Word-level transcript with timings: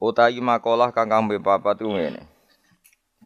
Utahi 0.00 0.40
makalah 0.40 0.88
kang 0.96 1.12
kambe 1.12 1.36
papat 1.36 1.84
ku 1.84 1.92
ngene. 1.92 2.24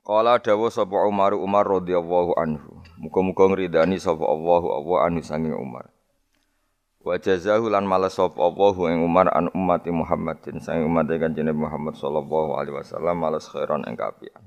Kala 0.02 0.42
dawuh 0.42 0.68
sapa 0.74 1.06
Umar 1.06 1.32
Umar 1.38 1.62
radhiyallahu 1.62 2.34
anhu. 2.34 2.82
Muga-muga 2.98 3.46
ngridani 3.46 3.96
sapa 3.96 4.26
Allahu 4.26 4.74
Allah 4.74 4.98
anhu 5.06 5.22
sanging 5.22 5.54
Umar. 5.54 5.94
Wa 6.98 7.14
jazahu 7.14 7.70
lan 7.70 7.86
males 7.86 8.18
sapa 8.18 8.36
Allahu 8.36 8.90
ing 8.90 9.06
Umar 9.06 9.30
an 9.30 9.54
ummati 9.54 9.94
Muhammadin 9.94 10.58
sanging 10.58 10.90
umat 10.90 11.06
Kanjeng 11.08 11.48
Muhammad 11.54 11.94
sallallahu 11.94 12.58
alaihi 12.58 12.74
wasallam 12.74 13.22
males 13.22 13.46
khairan 13.46 13.86
ing 13.86 13.94
kapian. 13.94 14.42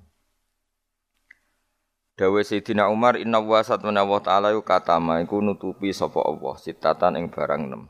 Dawe 2.19 2.41
Sayyidina 2.43 2.91
Umar 2.91 3.15
inna 3.15 3.39
wa 3.39 3.63
satmana 3.63 4.03
wa 4.03 4.19
ta'ala 4.19 4.51
yu 4.51 4.65
katama 4.65 5.23
iku 5.23 5.39
nutupi 5.39 5.95
sapa 5.95 6.19
Allah 6.21 6.59
sitatan 6.59 7.17
ing 7.23 7.31
barang 7.31 7.71
nem. 7.71 7.87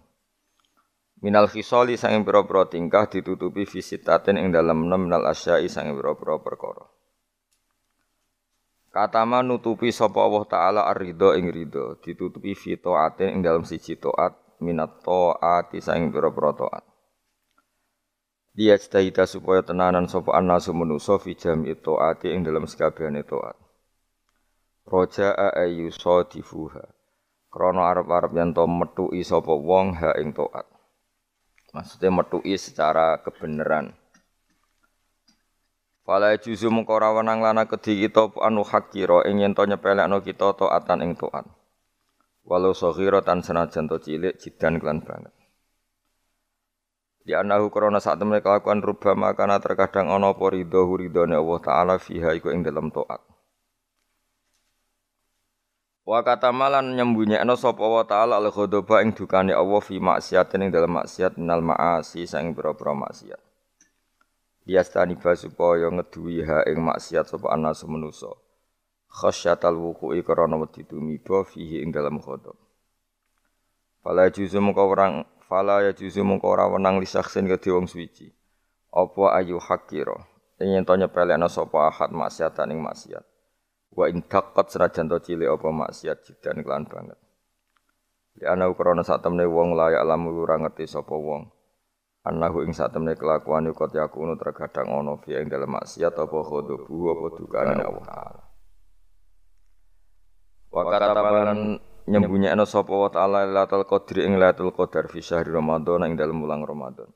Minal 1.17 1.49
khisoli 1.49 1.97
sanging 1.97 2.21
pira-pira 2.21 2.69
tingkah 2.69 3.09
ditutupi 3.09 3.65
visitatin 3.65 4.37
ing 4.37 4.53
dalam 4.53 4.85
enam 4.85 5.09
minal 5.09 5.25
asyai 5.25 5.65
sanging 5.65 5.97
pira-pira 5.97 6.37
perkara. 6.37 6.85
Katama 8.93 9.41
nutupi 9.41 9.89
sapa 9.89 10.21
Allah 10.21 10.45
taala 10.45 10.81
ar-ridha 10.85 11.33
ing 11.41 11.49
ridha, 11.49 11.97
ditutupi 12.05 12.53
fi 12.53 12.77
taatin 12.77 13.33
ing 13.33 13.39
dalam 13.41 13.65
siji 13.65 13.97
taat 13.97 14.37
minat 14.61 15.01
taati 15.01 15.81
sanging 15.81 16.13
pira-pira 16.13 16.53
taat. 16.53 16.85
Dia 18.53 18.77
cita 18.77 19.25
supaya 19.25 19.65
tenanan 19.65 20.05
sapa 20.05 20.37
annasu 20.37 20.69
manusa 20.73 21.17
fi 21.17 21.33
jam'i 21.33 21.73
taati 21.77 22.29
ing 22.29 22.45
dalam 22.45 22.69
sekabehane 22.69 23.25
taat. 23.25 23.57
Roja'a 24.85 25.65
ayu 25.65 25.89
sadifuha. 25.89 26.85
Krana 27.49 27.89
arep-arep 27.89 28.37
yen 28.37 28.53
to 28.53 28.69
metuki 28.69 29.25
sapa 29.25 29.49
wong 29.49 29.97
ha 29.97 30.13
ing 30.21 30.29
taat. 30.37 30.76
Maksudnya 31.75 32.09
metui 32.13 32.55
secara 32.55 33.19
kebenaran. 33.19 33.91
Fala 36.07 36.31
juzu 36.39 36.71
ora 36.87 37.11
wenang 37.11 37.43
lana 37.43 37.67
kedhi 37.67 38.07
kita 38.07 38.31
anu 38.39 38.63
hakira 38.63 39.27
ing 39.27 39.43
yen 39.43 39.51
to 39.51 39.67
nyepelekno 39.67 40.23
kita 40.23 40.55
taatan 40.55 41.03
ing 41.03 41.19
taat. 41.19 41.43
Walau 42.47 42.71
saghiratan 42.71 43.43
senajan 43.43 43.91
to 43.91 43.99
cilik 43.99 44.39
jidan 44.39 44.79
kelan 44.79 45.03
banget. 45.03 45.35
Di 47.27 47.35
anahu 47.35 47.67
korona 47.67 47.99
saat 47.99 48.23
mereka 48.23 48.55
kelakuan 48.55 48.79
rubama 48.79 49.35
karena 49.35 49.59
terkadang 49.59 50.07
ono 50.07 50.31
apa 50.31 50.47
ridho 50.47 50.95
Allah 50.95 51.59
Ta'ala 51.59 51.95
fiha 51.99 52.31
iku 52.39 52.55
ing 52.55 52.63
dalam 52.63 52.87
taat. 52.87 53.19
Wa 56.07 56.23
kata 56.23 56.55
malan 56.55 56.95
nyembunyikan 56.95 57.51
sapa 57.59 57.83
wa 57.83 57.99
taala 58.07 58.39
al 58.39 58.47
ghadaba 58.47 59.03
ing 59.03 59.11
dukane 59.11 59.51
Allah 59.51 59.83
fi 59.83 59.99
maksiatin 59.99 60.63
ing 60.63 60.71
dalam 60.71 60.95
maksiat 60.95 61.35
minal 61.35 61.59
maasi 61.59 62.23
sang 62.23 62.55
pira-pira 62.55 62.95
maksiat. 62.95 63.35
Diastani 64.63 65.19
ba 65.19 65.35
supaya 65.35 65.91
ngeduwi 65.91 66.47
ha 66.47 66.63
ing 66.63 66.79
maksiat 66.79 67.27
sapa 67.27 67.51
ana 67.51 67.75
semenusa. 67.75 68.31
Khasyatal 69.11 69.75
wuqu'i 69.75 70.23
karana 70.23 70.55
wedi 70.55 70.87
tumiba 70.87 71.43
fihi 71.43 71.83
ing 71.83 71.91
dalam 71.91 72.23
ghadab. 72.23 72.55
Fala 73.99 74.31
juzu 74.31 74.63
mengko 74.63 74.87
orang 74.87 75.27
fala 75.43 75.83
ya 75.83 75.91
juzu 75.91 76.23
mengko 76.23 76.55
ora 76.55 76.71
wenang 76.71 77.03
lisaksin 77.03 77.51
kedhe 77.51 77.75
wong 77.75 77.83
suci. 77.83 78.31
Apa 78.95 79.43
ayu 79.43 79.59
hakira 79.59 80.23
ing 80.63 80.71
yen 80.71 80.87
to 80.87 80.95
nyepelekno 80.95 81.51
sapa 81.51 81.91
ahad 81.91 82.15
maksiatan 82.15 82.71
ing 82.71 82.79
maksiat. 82.79 83.27
Wa 83.97 84.05
in 84.05 84.21
taqat 84.21 84.69
senajan 84.69 85.09
to 85.09 85.17
cilik 85.17 85.49
apa 85.49 85.73
maksiat 85.73 86.21
jidan 86.21 86.61
kelan 86.61 86.85
banget. 86.85 87.17
Ya 88.37 88.53
ana 88.53 88.69
ukrana 88.69 89.01
sak 89.01 89.25
temne 89.25 89.49
wong 89.49 89.73
layak 89.73 90.05
lamu 90.05 90.37
ora 90.37 90.61
ngerti 90.61 90.85
sapa 90.85 91.17
wong. 91.17 91.49
Anahu 92.21 92.61
ing 92.69 92.77
sak 92.77 92.93
temne 92.93 93.17
kelakuan 93.17 93.65
iku 93.65 93.89
yakunu 93.89 94.37
terkadang 94.37 94.93
ana 94.93 95.17
fi 95.17 95.41
ing 95.41 95.49
dalem 95.49 95.73
maksiat 95.73 96.13
apa 96.13 96.37
khodobu 96.45 97.09
apa 97.09 97.25
dukane 97.41 97.81
Allah 97.81 98.05
taala. 98.05 98.41
Wa 100.69 100.81
katabalan 100.85 101.81
nyembunyikan 102.05 102.61
sapa 102.69 102.93
wa 102.93 103.09
taala 103.09 103.49
Lailatul 103.49 103.89
Qadri 103.89 104.29
ing 104.29 104.37
Lailatul 104.37 104.77
Qadar 104.77 105.09
fi 105.09 105.25
syahri 105.25 105.49
Ramadan 105.49 106.05
ing 106.05 106.13
dalem 106.13 106.37
wulan 106.45 106.61
Ramadan. 106.61 107.09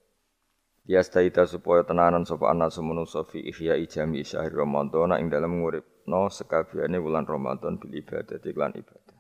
Ya 0.90 1.06
staita 1.06 1.46
supaya 1.46 1.86
tenanan 1.86 2.26
sapa 2.26 2.50
ana 2.50 2.74
semenusa 2.74 3.22
fi 3.30 3.38
ihya 3.38 3.78
jami 3.86 4.26
syahri 4.26 4.58
Ramadan 4.58 5.14
ing 5.22 5.30
dalem 5.30 5.62
ngurip 5.62 5.86
no 6.08 6.30
sekabiane 6.30 6.98
wulan 6.98 7.26
Ramadan 7.28 7.78
bil 7.78 7.94
ibadah 7.98 8.40
iklan 8.42 8.74
ibadah. 8.74 9.18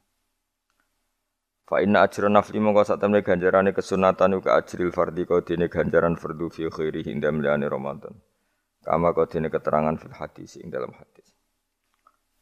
Fa 1.72 1.80
inna 1.80 2.04
ajra 2.04 2.28
nafli 2.28 2.60
mongko 2.60 2.84
sak 2.84 3.00
temne 3.00 3.24
ganjarane 3.24 3.72
kesunatan 3.72 4.36
uga 4.36 4.60
ajril 4.60 4.92
fardhi 4.92 5.24
kau 5.24 5.40
dene 5.40 5.72
ganjaran 5.72 6.20
fardu 6.20 6.52
fi 6.52 6.68
khairi 6.68 7.00
hindam 7.08 7.40
liane 7.40 7.64
Ramadan. 7.72 8.12
Kama 8.84 9.16
kau 9.16 9.24
dene 9.24 9.48
keterangan 9.48 9.96
fil 9.96 10.12
hadis 10.12 10.60
ing 10.60 10.68
dalam 10.68 10.92
hadis. 10.92 11.32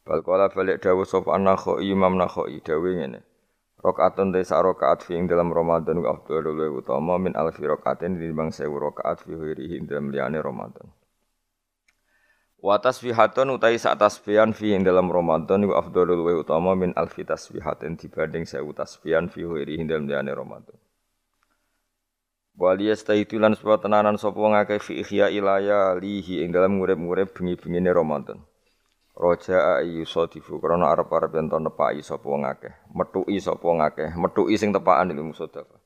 Bal 0.02 0.26
kala 0.26 0.50
balik 0.50 0.82
dawuh 0.82 1.06
sapa 1.06 1.38
Nakhoi 1.38 1.94
Imam 1.94 2.18
Nakhoi 2.18 2.58
dawuh 2.58 2.90
ngene. 2.90 3.22
Rakaatun 3.78 4.34
te 4.34 4.42
sak 4.42 4.66
rakaat 4.66 5.06
fi 5.06 5.14
ing 5.14 5.30
dalam 5.30 5.54
Ramadan 5.54 6.02
wa 6.02 6.12
afdhalul 6.18 6.82
utama 6.82 7.16
min 7.16 7.32
alfi 7.38 7.64
rakaatin 7.64 8.18
dinimbang 8.18 8.50
1000 8.50 8.66
rakaat 8.66 9.22
fi 9.22 9.32
khairi 9.38 9.78
hindam 9.78 10.10
liane 10.10 10.42
Ramadan. 10.42 10.90
Wa 12.60 12.76
tasbihatun 12.76 13.56
utai 13.56 13.80
sak 13.80 13.96
tasbihan 13.96 14.52
fi 14.52 14.76
ing 14.76 14.84
dalam 14.84 15.08
Ramadan 15.08 15.64
iku 15.64 15.80
afdhalul 15.80 16.20
wa 16.20 16.32
utama 16.44 16.76
min 16.76 16.92
alfi 16.92 17.24
tasbihatin 17.24 17.96
dibanding 17.96 18.44
sewu 18.44 18.76
tasbihan 18.76 19.32
fi 19.32 19.48
ghairi 19.48 19.80
dalam 19.88 20.04
dane 20.04 20.28
Ramadan. 20.28 20.76
Wali 22.60 22.92
yastaitulan 22.92 23.56
sebab 23.56 23.80
tenanan 23.80 24.20
sapa 24.20 24.36
wong 24.36 24.52
akeh 24.52 24.76
fi 24.76 25.00
ihya 25.00 25.32
ilaya 25.32 25.96
lihi 25.96 26.44
ing 26.44 26.52
dalam 26.52 26.76
ngurip-ngurip 26.76 27.32
bengi-bengine 27.32 27.88
Ramadan. 27.96 28.44
Roja 29.16 29.80
ayu 29.80 30.04
sadifu 30.04 30.60
krana 30.60 30.92
arep-arep 30.92 31.32
yen 31.40 31.48
to 31.48 31.56
nepaki 31.56 32.04
sapa 32.04 32.28
wong 32.28 32.44
akeh, 32.44 32.76
metuki 32.92 33.40
sapa 33.40 33.64
wong 33.64 33.80
akeh, 33.80 34.12
metuki 34.20 34.60
sing 34.60 34.76
tepakan 34.76 35.16
ilmu 35.16 35.32
sedekah. 35.32 35.80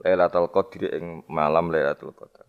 Lailatul 0.00 0.48
Qadri 0.48 0.88
ing 0.96 1.28
malam 1.28 1.68
Lailatul 1.68 2.16
Qadar. 2.16 2.48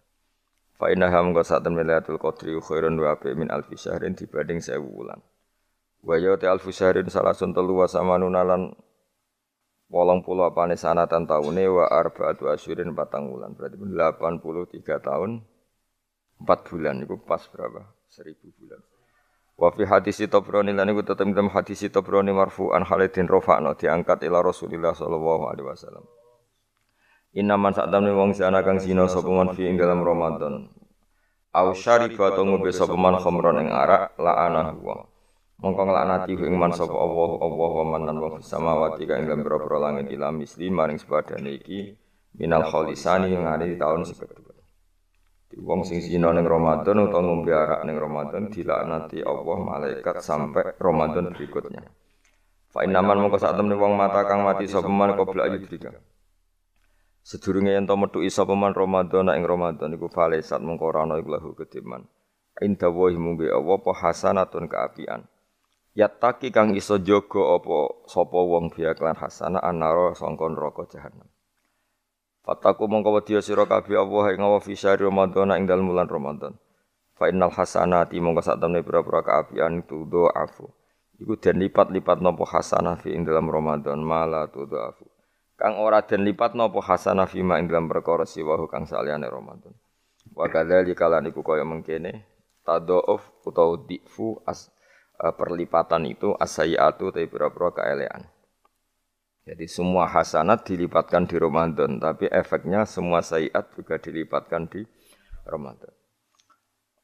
Fa 0.76 0.92
inna 0.92 1.08
ham 1.08 1.32
go 1.32 1.40
sak 1.40 1.64
temen 1.64 1.88
Lailatul 1.88 2.20
Qadri 2.20 2.52
khairun 2.60 3.00
wa 3.00 3.16
bi 3.16 3.32
min 3.32 3.48
alfi 3.48 3.80
syahrin 3.80 4.12
dibanding 4.12 4.60
1000 4.60 4.84
wulan. 4.84 5.24
Wa 6.04 6.20
ya 6.20 6.36
ta 6.36 6.52
alfi 6.52 6.76
syahrin 6.76 7.08
salasun 7.08 7.56
telu 7.56 7.80
wa 7.80 7.88
samanuna 7.88 8.44
lan 8.44 8.76
wolong 9.88 10.20
puluh 10.28 10.52
apane 10.52 10.76
sanatan 10.76 11.24
taune 11.24 11.64
wa 11.72 11.88
arbaatu 11.88 12.52
asyurin 12.52 12.92
patang 12.92 13.32
wulan. 13.32 13.56
Berarti 13.56 13.80
83 13.80 15.00
tahun 15.00 15.32
4 16.44 16.70
bulan 16.70 16.96
itu 17.08 17.16
pas 17.24 17.40
berapa? 17.48 17.82
1000 18.12 18.60
bulan. 18.60 18.82
Wa 19.56 19.72
fi 19.72 19.88
hadis 19.88 20.20
Tabrani 20.28 20.76
lan 20.76 20.92
iku 20.92 21.08
tetep 21.08 21.32
dalam 21.32 21.48
hadis 21.56 21.88
Tabrani 21.88 22.36
marfu'an 22.36 22.84
Khalidin 22.84 23.32
rafa'na 23.32 23.72
diangkat 23.80 24.28
ila 24.28 24.44
Rasulillah 24.44 24.92
sallallahu 24.92 25.48
alaihi 25.48 25.72
wasallam. 25.72 26.04
Inaman 27.36 27.76
sak 27.76 27.92
tamne 27.92 28.16
wong 28.16 28.32
sana 28.32 28.64
kang 28.64 28.80
sina 28.80 29.12
sapa 29.12 29.28
man 29.28 29.52
fi 29.52 29.68
ing 29.68 29.76
dalam 29.76 30.00
Ramadan. 30.00 30.72
Au 31.52 31.76
syariba 31.76 32.32
to 32.32 32.48
ngombe 32.48 32.72
sapa 32.72 32.96
man 32.96 33.20
khamron 33.20 33.60
ing 33.60 33.76
arak 33.76 34.16
la'ana 34.16 34.72
wa. 34.80 35.04
Mongko 35.60 35.84
nglaknati 35.84 36.32
ing 36.32 36.56
man 36.56 36.72
sapa 36.72 36.96
Allah 36.96 37.32
Allah 37.44 37.72
wa 37.76 37.86
man 37.92 38.02
lan 38.08 38.18
wong 38.24 38.36
samawati 38.40 39.04
kang 39.04 39.28
ing 39.28 39.44
pira-pira 39.44 39.84
langit 39.84 40.16
ila 40.16 40.32
misli 40.32 40.72
maring 40.72 40.96
sepadane 40.96 41.60
iki 41.60 41.92
minal 42.40 42.72
khalisani 42.72 43.36
yang 43.36 43.52
ada 43.52 43.68
di 43.68 43.76
tahun 43.76 44.08
sekedua. 44.08 44.56
Wong 45.60 45.84
sing 45.84 46.00
sina 46.00 46.32
ning 46.32 46.48
Ramadan 46.48 47.04
utawa 47.04 47.20
ngombe 47.20 47.52
arak 47.52 47.84
ning 47.84 48.00
Ramadan 48.00 48.48
dilaknati 48.48 49.20
Allah 49.28 49.58
malaikat 49.60 50.24
sampai 50.24 50.80
Ramadan 50.80 51.36
berikutnya. 51.36 51.84
Fa 52.72 52.88
innaman 52.88 53.28
mongko 53.28 53.44
sak 53.44 53.60
temne 53.60 53.76
wong 53.76 54.00
mata 54.00 54.24
kang 54.24 54.48
mati 54.48 54.72
sapa 54.72 54.88
man 54.88 55.20
qabla 55.20 55.52
ayudrika. 55.52 56.15
Sedurunge 57.26 57.74
yen 57.74 57.90
to 57.90 57.98
metu 57.98 58.22
isa 58.22 58.46
peman 58.46 58.78
Ramadan 58.78 59.34
ing 59.34 59.50
Ramadan 59.50 59.98
iku 59.98 60.14
falesat 60.14 60.62
mengko 60.62 60.94
ora 60.94 61.10
ana 61.10 61.18
iku 61.18 61.34
lahu 61.34 61.58
kediman. 61.58 62.06
Inda 62.62 62.94
wa 62.94 63.10
mumbi 63.10 63.50
Allah 63.50 63.82
apa 63.82 63.92
hasanatun 63.98 64.70
kaapian. 64.70 65.26
Yattaki 65.98 66.54
kang 66.54 66.78
iso 66.78 67.02
jaga 67.02 67.58
apa 67.58 68.06
sapa 68.06 68.38
wong 68.38 68.70
biya 68.70 68.94
klan 68.94 69.18
hasanah 69.18 69.58
anara 69.58 70.14
sangka 70.14 70.46
neraka 70.54 70.86
jahanam. 70.86 71.26
Fataku 72.46 72.86
mongko 72.86 73.18
wedya 73.18 73.42
sira 73.42 73.66
kabeh 73.66 73.98
Allah 73.98 74.38
ing 74.38 74.46
Allah 74.46 74.62
fi 74.62 74.78
syahr 74.78 75.02
Ramadan 75.02 75.50
ing 75.58 75.66
dalem 75.66 75.90
bulan 75.90 76.06
Ramadan. 76.06 76.54
Fa 77.18 77.26
innal 77.26 77.50
hasanati 77.50 78.22
mongko 78.22 78.46
sak 78.46 78.62
temne 78.62 78.86
pira-pira 78.86 79.26
kaapian 79.26 79.82
itu 79.82 80.06
afu. 80.30 80.70
Iku 81.18 81.42
den 81.42 81.58
lipat-lipat 81.58 82.22
nopo 82.22 82.46
hasanah 82.46 83.02
fi 83.02 83.18
ing 83.18 83.26
dalam 83.26 83.50
Ramadan 83.50 83.98
mala 84.06 84.46
afu. 84.46 85.15
Kang 85.56 85.80
ora 85.80 86.04
den 86.04 86.28
lipat 86.28 86.52
nopo 86.52 86.84
hasanah 86.84 87.32
fi 87.32 87.40
ma 87.40 87.56
ing 87.64 87.72
dalam 87.72 87.88
perkara 87.88 88.28
siwahu 88.28 88.68
kang 88.68 88.84
saliyane 88.84 89.28
Ramadan. 89.32 89.72
Wa 90.36 90.52
kadzalika 90.52 91.08
lan 91.08 91.32
iku 91.32 91.40
kaya 91.48 91.64
mengkene 91.64 92.28
tadoof 92.68 93.24
utawa 93.48 93.80
difu 93.88 94.42
as 94.44 94.68
uh, 95.22 95.32
perlipatan 95.32 96.10
itu 96.12 96.36
asayiatu 96.36 97.14
tapi 97.14 97.30
pira-pira 97.32 97.72
kaelean. 97.72 98.28
Jadi 99.46 99.70
semua 99.70 100.10
hasanat 100.10 100.66
dilipatkan 100.66 101.30
di 101.30 101.38
Ramadan, 101.38 102.02
tapi 102.02 102.26
efeknya 102.34 102.82
semua 102.90 103.22
sayiat 103.22 103.78
juga 103.78 104.02
dilipatkan 104.02 104.66
di 104.66 104.82
Ramadan. 105.46 105.94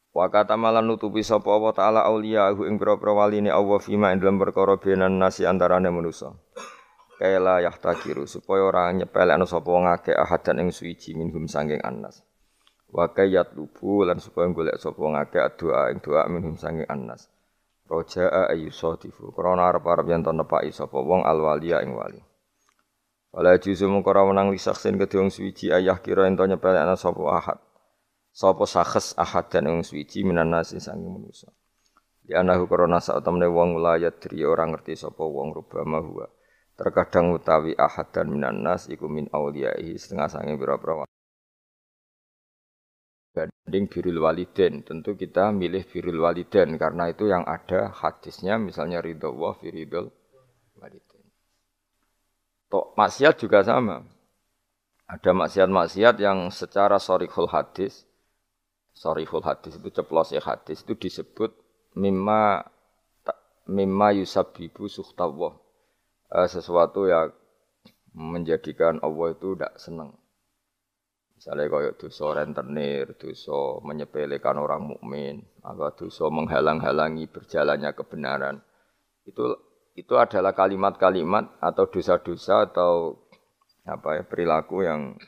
Wa 0.09 0.25
kata 0.27 0.57
malan 0.57 0.89
nutupi 0.89 1.21
sapa 1.21 1.47
Allah 1.47 1.71
taala 1.71 2.01
auliyahu 2.04 2.65
ing 2.65 2.81
pira-pira 2.81 3.13
waline 3.13 3.54
Allah 3.54 3.80
fima 3.80 4.09
ing 4.12 4.19
dalam 4.19 4.42
perkara 4.42 4.75
benan 4.75 5.21
nasi 5.21 5.45
antarane 5.45 5.88
manusa. 5.94 6.33
Kaila 7.21 7.62
yahtakiru 7.62 8.25
supaya 8.25 8.65
ora 8.65 8.89
nyepelekno 8.89 9.45
sapa 9.45 9.69
wong 9.69 9.85
akeh 9.85 10.18
ahadan 10.18 10.65
ing 10.65 10.73
suci 10.73 11.13
minhum 11.13 11.45
sanging 11.45 11.77
annas. 11.85 12.25
Wa 12.89 13.13
kayat 13.13 13.53
lubu 13.53 14.01
lan 14.01 14.18
supaya 14.18 14.50
golek 14.50 14.81
sapa 14.81 14.97
wong 14.97 15.13
akeh 15.13 15.45
doa 15.53 15.94
ing 15.94 16.01
doa 16.01 16.25
minhum 16.25 16.57
sanging 16.57 16.89
annas. 16.89 17.29
Roja'a 17.85 18.50
ayyusadifu 18.50 19.38
krana 19.38 19.69
arep-arep 19.69 20.09
yen 20.09 20.25
to 20.25 20.33
nepaki 20.33 20.73
sapa 20.73 20.97
wong 20.97 21.21
alwaliya 21.21 21.85
ing 21.85 21.94
wali. 21.94 22.18
Wala 23.29 23.53
juzu 23.62 23.85
mung 23.85 24.01
ora 24.01 24.25
menang 24.25 24.50
lisaksin 24.50 24.97
kedhe 24.97 25.21
wong 25.21 25.29
suci 25.29 25.69
ayah 25.69 26.01
kira 26.01 26.25
ento 26.25 26.41
nyepelekna 26.50 26.97
sapa 26.97 27.21
ahad. 27.38 27.62
Sapa 28.33 28.65
sakhes 28.65 29.13
ahad 29.13 29.45
dan 29.53 29.69
wong 29.69 29.85
suci 29.85 30.25
minan 30.25 30.50
nasi 30.50 30.81
sangi 30.81 31.06
manusa. 31.06 31.53
Di 32.25 32.33
anahu 32.33 32.65
korona 32.65 32.97
saat 32.97 33.21
temne 33.21 33.45
wong 33.45 33.77
layat 33.77 34.18
diri 34.25 34.41
orang 34.41 34.73
ngerti 34.73 34.97
sapa 34.97 35.21
wong 35.21 35.53
rubama 35.53 36.01
huwa. 36.01 36.25
Terkadang 36.81 37.38
utawi 37.38 37.78
ahad 37.78 38.10
dan 38.10 38.33
minan 38.33 38.66
nas 38.66 38.89
iku 38.89 39.06
min 39.06 39.30
auliyaihi 39.30 40.01
setengah 40.01 40.33
sangi 40.33 40.57
pira-pira 40.57 41.06
banding 43.31 43.86
birul 43.88 44.28
waliden 44.28 44.83
tentu 44.83 45.16
kita 45.16 45.54
milih 45.56 45.86
birul 45.88 46.25
waliden 46.25 46.75
karena 46.75 47.13
itu 47.13 47.30
yang 47.30 47.45
ada 47.48 47.94
hadisnya 47.94 48.60
misalnya 48.60 49.00
ridho 49.00 49.31
wa 49.31 49.56
firidul 49.56 50.12
waliden 50.75 51.22
Tok 52.72 52.95
maksiat 52.95 53.36
juga 53.36 53.68
sama. 53.68 54.00
Ada 55.04 55.36
maksiat-maksiat 55.36 56.16
yang 56.24 56.48
secara 56.56 57.04
sorihul 57.04 57.51
hadis, 57.51 58.07
sorihul 58.95 59.44
hadis 59.44 59.75
itu 59.75 59.92
ceplos 59.92 60.31
ya 60.31 60.39
hadis 60.39 60.80
itu 60.80 60.95
disebut 60.95 61.51
mimma 62.00 62.63
mimma 63.68 64.16
yusabibu 64.16 64.88
suhtawah. 64.88 65.60
Eh, 66.31 66.48
sesuatu 66.48 67.12
yang 67.12 67.36
menjadikan 68.16 69.04
Allah 69.04 69.36
itu 69.36 69.51
tidak 69.51 69.75
senang. 69.75 70.16
Misalnya 71.36 71.68
kayak 71.68 71.98
dosa 72.00 72.25
rentenir, 72.38 73.18
dosa 73.19 73.83
menyepelekan 73.83 74.56
orang 74.56 74.95
mukmin, 74.95 75.44
atau 75.60 75.92
dosa 75.92 76.31
menghalang-halangi 76.31 77.28
berjalannya 77.28 77.92
kebenaran. 77.92 78.63
Itu 79.28 79.60
itu 79.92 80.16
adalah 80.16 80.56
kalimat-kalimat 80.56 81.60
atau 81.60 81.83
dosa-dosa 81.92 82.72
atau 82.72 83.19
apa 83.83 84.22
ya 84.22 84.24
perilaku 84.24 84.88
yang 84.88 85.19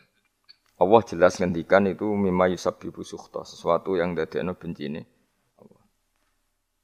Allah 0.79 1.01
jelas 1.03 1.35
ngendikan 1.35 1.83
itu 1.89 2.07
mimma 2.07 2.47
yusabbibu 2.55 3.03
sukhta, 3.03 3.43
sesuatu 3.43 3.99
yang 3.99 4.15
dadekno 4.15 4.55
Allah. 4.55 5.83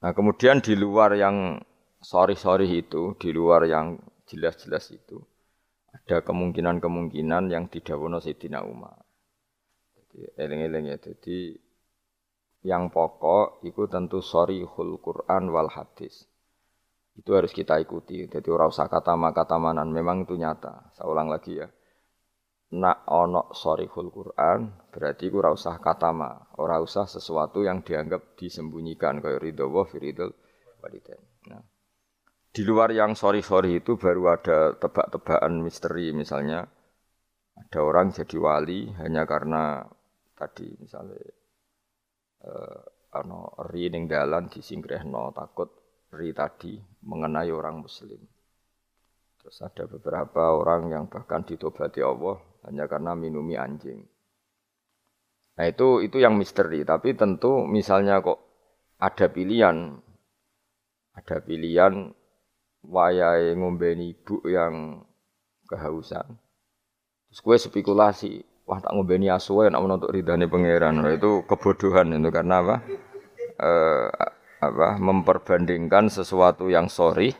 Nah, 0.04 0.12
kemudian 0.12 0.60
di 0.60 0.76
luar 0.76 1.16
yang 1.16 1.60
sorry-sorry 2.00 2.84
itu, 2.84 3.14
di 3.20 3.30
luar 3.30 3.68
yang 3.68 4.09
jelas-jelas 4.30 4.94
itu, 4.94 5.18
ada 5.90 6.22
kemungkinan-kemungkinan 6.22 7.50
yang 7.50 7.66
didawono 7.66 8.22
Sayyidina 8.22 8.62
Umar. 8.62 8.94
Jadi 9.98 10.38
eling-eling 10.38 10.84
ya. 10.94 10.98
Jadi 11.02 11.58
yang 12.62 12.94
pokok 12.94 13.66
itu 13.66 13.90
tentu 13.90 14.22
sorry 14.22 14.62
Quran 15.02 15.50
wal 15.50 15.66
hadis. 15.66 16.30
Itu 17.18 17.34
harus 17.34 17.50
kita 17.50 17.82
ikuti. 17.82 18.30
Jadi 18.30 18.48
ora 18.54 18.70
usah 18.70 18.86
kata 18.86 19.18
kata 19.34 19.56
manan. 19.58 19.90
Memang 19.90 20.24
itu 20.24 20.38
nyata. 20.38 20.94
Saya 20.94 21.10
ulang 21.10 21.26
lagi 21.26 21.58
ya. 21.58 21.66
Nak 22.70 23.10
ono 23.10 23.50
sorihul 23.50 24.14
Quran 24.14 24.70
berarti 24.94 25.26
ora 25.34 25.50
usah 25.50 25.82
kata 25.82 26.14
ma, 26.14 26.30
ora 26.62 26.78
usah 26.78 27.02
sesuatu 27.02 27.66
yang 27.66 27.82
dianggap 27.82 28.38
disembunyikan 28.38 29.18
kayak 29.18 29.42
ridho 29.42 29.66
wa 29.66 29.82
firidul 29.82 30.30
walidain. 30.78 31.18
Nah, 31.50 31.66
di 32.50 32.62
luar 32.66 32.90
yang 32.90 33.14
sorry-sorry 33.14 33.78
itu 33.78 33.94
baru 33.94 34.34
ada 34.34 34.74
tebak-tebakan 34.74 35.62
misteri 35.62 36.10
misalnya 36.10 36.66
ada 37.54 37.78
orang 37.84 38.10
jadi 38.10 38.36
wali 38.42 38.90
hanya 38.98 39.22
karena 39.22 39.86
tadi 40.34 40.66
misalnya 40.82 41.14
eh, 42.42 42.80
ano 43.14 43.54
ri 43.70 43.90
ning 43.90 44.10
dalan 44.10 44.50
disingkrehno 44.50 45.30
takut 45.34 45.70
ri 46.14 46.34
tadi 46.34 46.74
mengenai 47.06 47.50
orang 47.54 47.86
muslim. 47.86 48.18
Terus 49.40 49.56
ada 49.64 49.88
beberapa 49.88 50.52
orang 50.52 50.92
yang 50.92 51.04
bahkan 51.08 51.46
ditobati 51.46 52.04
Allah 52.04 52.36
hanya 52.68 52.84
karena 52.90 53.16
minumi 53.16 53.56
anjing. 53.56 54.04
Nah 55.56 55.64
itu 55.64 56.04
itu 56.04 56.20
yang 56.20 56.36
misteri. 56.36 56.84
Tapi 56.84 57.16
tentu 57.16 57.64
misalnya 57.64 58.20
kok 58.20 58.36
ada 59.00 59.32
pilihan, 59.32 59.96
ada 61.16 61.36
pilihan 61.40 62.12
wayai 62.84 63.54
ngombeni 63.56 64.16
ibu 64.16 64.40
yang 64.48 65.04
kehausan. 65.68 66.38
Terus 67.30 67.40
gue 67.46 67.56
spekulasi, 67.70 68.32
wah 68.66 68.82
tak 68.82 68.94
ngombeni 68.94 69.30
asuwe 69.30 69.70
nak 69.70 69.82
untuk 69.86 70.10
ridhani 70.10 70.50
pangeran. 70.50 70.98
Nah, 70.98 71.14
itu 71.14 71.46
kebodohan 71.46 72.10
itu 72.10 72.30
karena 72.34 72.58
apa? 72.58 72.76
Eh, 73.60 74.08
apa 74.60 75.00
memperbandingkan 75.00 76.12
sesuatu 76.12 76.68
yang 76.68 76.92
sorry 76.92 77.32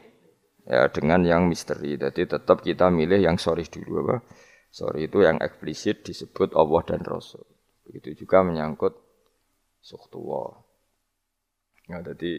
ya 0.65 0.89
dengan 0.89 1.27
yang 1.27 1.51
misteri. 1.51 2.01
Jadi 2.01 2.25
tetap 2.25 2.63
kita 2.65 2.89
milih 2.89 3.21
yang 3.21 3.37
sorry 3.37 3.67
dulu 3.67 4.07
apa? 4.09 4.17
Sorry 4.71 5.11
itu 5.11 5.27
yang 5.27 5.43
eksplisit 5.43 6.07
disebut 6.07 6.55
Allah 6.55 6.81
dan 6.87 7.03
Rasul. 7.03 7.43
Begitu 7.85 8.25
juga 8.25 8.47
menyangkut 8.47 8.95
suhtuwa. 9.83 10.63
Ya, 11.91 11.99
jadi 12.07 12.39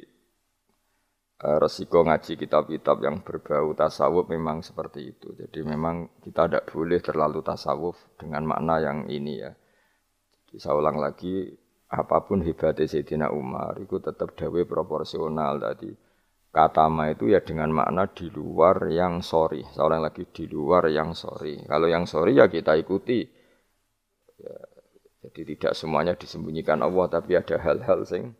resiko 1.41 2.05
ngaji 2.05 2.37
kitab-kitab 2.37 3.01
yang 3.01 3.25
berbau 3.25 3.73
tasawuf 3.73 4.29
memang 4.29 4.61
seperti 4.61 5.17
itu. 5.17 5.33
Jadi 5.33 5.65
memang 5.65 6.21
kita 6.21 6.45
tidak 6.45 6.63
boleh 6.69 6.99
terlalu 7.01 7.41
tasawuf 7.41 7.97
dengan 8.17 8.45
makna 8.45 8.77
yang 8.77 9.09
ini 9.09 9.41
ya. 9.41 9.51
Jadi 10.45 10.55
saya 10.61 10.77
ulang 10.77 11.01
lagi, 11.01 11.49
apa 11.91 12.23
pun 12.23 12.39
hebatnya 12.39 12.87
Sayyidina 12.87 13.35
Umar 13.35 13.75
itu 13.83 13.99
tetap 13.99 14.31
dawe 14.39 14.61
proporsional 14.63 15.59
tadi 15.59 15.91
kata 16.51 16.91
ma 16.91 17.11
itu 17.11 17.31
ya 17.31 17.39
dengan 17.39 17.71
makna 17.71 18.07
di 18.11 18.27
luar 18.27 18.87
yang 18.91 19.23
sorry 19.23 19.63
seorang 19.71 20.03
lagi 20.03 20.27
di 20.27 20.47
luar 20.51 20.87
yang 20.91 21.15
sorry 21.15 21.63
kalau 21.67 21.87
yang 21.87 22.03
sorry 22.03 22.35
ya 22.39 22.51
kita 22.51 22.75
ikuti 22.75 23.23
ya, 24.39 24.55
jadi 25.27 25.51
tidak 25.55 25.73
semuanya 25.75 26.13
disembunyikan 26.15 26.83
Allah 26.83 27.07
tapi 27.07 27.39
ada 27.39 27.55
hal-hal 27.55 28.03
sing 28.03 28.31
eh, 28.31 28.35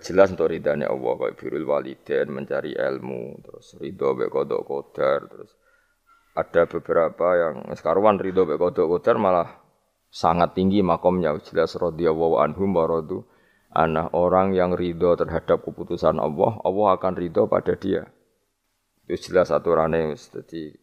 jelas 0.00 0.32
untuk 0.32 0.48
ridhanya 0.48 0.88
Allah 0.88 1.12
kayak 1.20 1.36
birul 1.36 1.68
waliden 1.68 2.32
mencari 2.32 2.72
ilmu 2.72 3.44
terus 3.44 3.76
ridho 3.76 4.16
be 4.16 4.32
kodok 4.32 4.64
kodar 4.64 5.28
terus 5.28 5.52
ada 6.32 6.64
beberapa 6.64 7.26
yang 7.36 7.54
sekarang 7.76 8.16
ridho 8.16 8.48
be 8.48 8.56
kodok 8.56 8.88
kodar 8.88 9.20
malah 9.20 9.60
sangat 10.12 10.52
tinggi 10.52 10.84
makomnya. 10.84 11.32
Jelas 11.40 11.72
radhiyallahu 11.72 12.36
anhum 12.40 12.76
wa 12.76 12.84
radu 12.84 13.24
anak 13.72 14.12
orang 14.12 14.52
yang 14.52 14.76
ridho 14.76 15.16
terhadap 15.16 15.64
keputusan 15.64 16.20
Allah 16.20 16.60
Allah 16.60 16.88
akan 17.00 17.12
ridho 17.16 17.48
pada 17.48 17.72
dia. 17.72 18.04
Itu 19.08 19.32
jelas 19.32 19.48
aturannya 19.48 20.12
jadi 20.14 20.76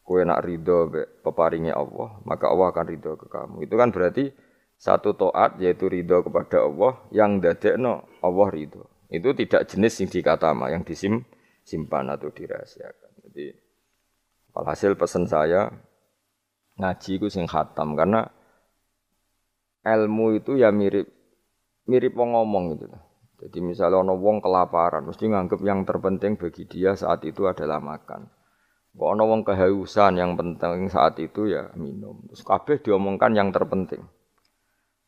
kue 0.00 0.26
nak 0.26 0.42
ridho 0.42 0.90
peparingnya 1.22 1.76
Allah 1.76 2.18
maka 2.26 2.48
Allah 2.48 2.72
akan 2.72 2.86
ridho 2.88 3.12
ke 3.20 3.28
kamu. 3.28 3.68
Itu 3.68 3.76
kan 3.76 3.92
berarti 3.92 4.32
satu 4.80 5.12
toat 5.12 5.60
yaitu 5.60 5.92
ridho 5.92 6.24
kepada 6.24 6.64
Allah 6.64 6.96
yang 7.12 7.36
dadekno 7.36 8.08
Allah 8.24 8.48
ridho 8.48 8.88
itu 9.12 9.36
tidak 9.36 9.68
jenis 9.68 10.00
yang 10.00 10.08
dikatama 10.08 10.72
yang 10.72 10.80
disim 10.80 11.20
simpan 11.68 12.08
atau 12.08 12.32
dirahasiakan 12.32 13.12
jadi 13.28 13.52
hasil 14.56 14.96
pesan 14.96 15.28
saya 15.28 15.68
ngaji 16.80 17.20
ku 17.20 17.28
sing 17.28 17.44
khatam 17.44 17.92
karena 17.92 18.24
ilmu 19.84 20.40
itu 20.40 20.56
ya 20.56 20.72
mirip 20.72 21.08
mirip 21.88 22.12
wong 22.14 22.38
ngomong 22.38 22.76
gitu. 22.76 22.86
Jadi 23.40 23.58
misalnya 23.64 24.04
ono 24.04 24.20
wong 24.20 24.44
kelaparan, 24.44 25.08
mesti 25.08 25.24
nganggep 25.26 25.60
yang 25.64 25.88
terpenting 25.88 26.36
bagi 26.36 26.68
dia 26.68 26.92
saat 26.92 27.24
itu 27.24 27.48
adalah 27.48 27.80
makan. 27.80 28.28
Kok 28.92 29.10
ana 29.16 29.24
wong 29.24 29.42
kehausan 29.46 30.20
yang 30.20 30.36
penting 30.36 30.92
saat 30.92 31.16
itu 31.16 31.48
ya 31.48 31.72
minum. 31.74 32.20
Terus 32.28 32.42
kabeh 32.44 32.76
diomongkan 32.84 33.32
yang 33.32 33.48
terpenting. 33.48 34.04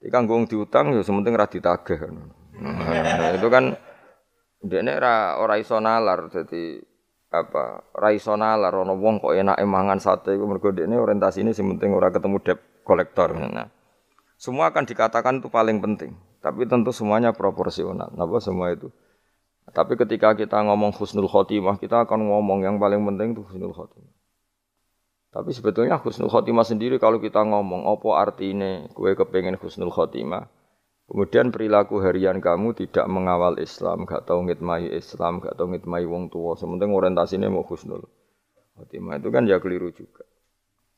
Jadi 0.02 0.10
kan 0.10 0.26
gong 0.26 0.50
diutang 0.50 0.90
ya 0.98 1.02
sementing 1.06 1.38
ra 1.38 1.46
ditagih. 1.46 2.10
Nah, 2.58 3.38
itu 3.38 3.46
kan 3.46 3.78
dene 4.58 4.98
ora 4.98 5.38
ora 5.38 5.54
iso 5.62 5.78
nalar 5.78 6.26
apa 7.32 7.62
ra 7.94 8.10
iso 8.10 8.34
nalar 8.34 8.74
wong 8.82 9.22
kok 9.22 9.32
enak 9.32 9.62
mangan 9.62 10.02
sate 10.02 10.34
iku 10.34 10.44
mergo 10.50 10.74
dekne 10.74 10.98
orientasine 10.98 11.54
sing 11.54 11.70
penting 11.70 11.94
ora 11.94 12.10
ketemu 12.10 12.42
debt 12.42 12.58
kolektor. 12.82 13.30
Nah, 13.30 13.70
semua 14.34 14.74
akan 14.74 14.84
dikatakan 14.90 15.38
itu 15.38 15.46
paling 15.46 15.78
penting, 15.78 16.18
tapi 16.42 16.66
tentu 16.66 16.90
semuanya 16.90 17.30
proporsional. 17.30 18.10
Napa 18.18 18.42
semua 18.42 18.74
itu 18.74 18.90
tapi 19.72 19.96
ketika 19.96 20.36
kita 20.36 20.60
ngomong 20.68 20.92
husnul 20.92 21.30
khotimah, 21.30 21.80
kita 21.80 22.04
akan 22.04 22.28
ngomong 22.28 22.60
yang 22.60 22.76
paling 22.76 23.00
penting 23.08 23.32
itu 23.32 23.40
husnul 23.46 23.72
khotimah. 23.72 24.11
Tapi 25.32 25.48
sebetulnya 25.56 25.96
husnul 25.96 26.28
khotimah 26.28 26.68
sendiri 26.68 27.00
kalau 27.00 27.16
kita 27.16 27.40
ngomong, 27.40 27.88
apa 27.88 28.08
artinya 28.20 28.84
gue 28.92 29.16
kepengen 29.16 29.56
husnul 29.56 29.88
khotimah, 29.88 30.44
kemudian 31.08 31.48
perilaku 31.48 32.04
harian 32.04 32.36
kamu 32.36 32.76
tidak 32.76 33.08
mengawal 33.08 33.56
Islam, 33.56 34.04
gak 34.04 34.28
tau 34.28 34.44
ngitmai 34.44 34.92
Islam, 34.92 35.40
gak 35.40 35.56
tau 35.56 35.72
ngitmai 35.72 36.04
wong 36.04 36.28
tua, 36.28 36.52
sementing 36.60 36.92
orientasinya 36.92 37.48
mau 37.48 37.64
husnul 37.64 38.04
khotimah 38.76 39.24
itu 39.24 39.28
kan 39.32 39.48
ya 39.48 39.56
keliru 39.56 39.88
juga. 39.96 40.28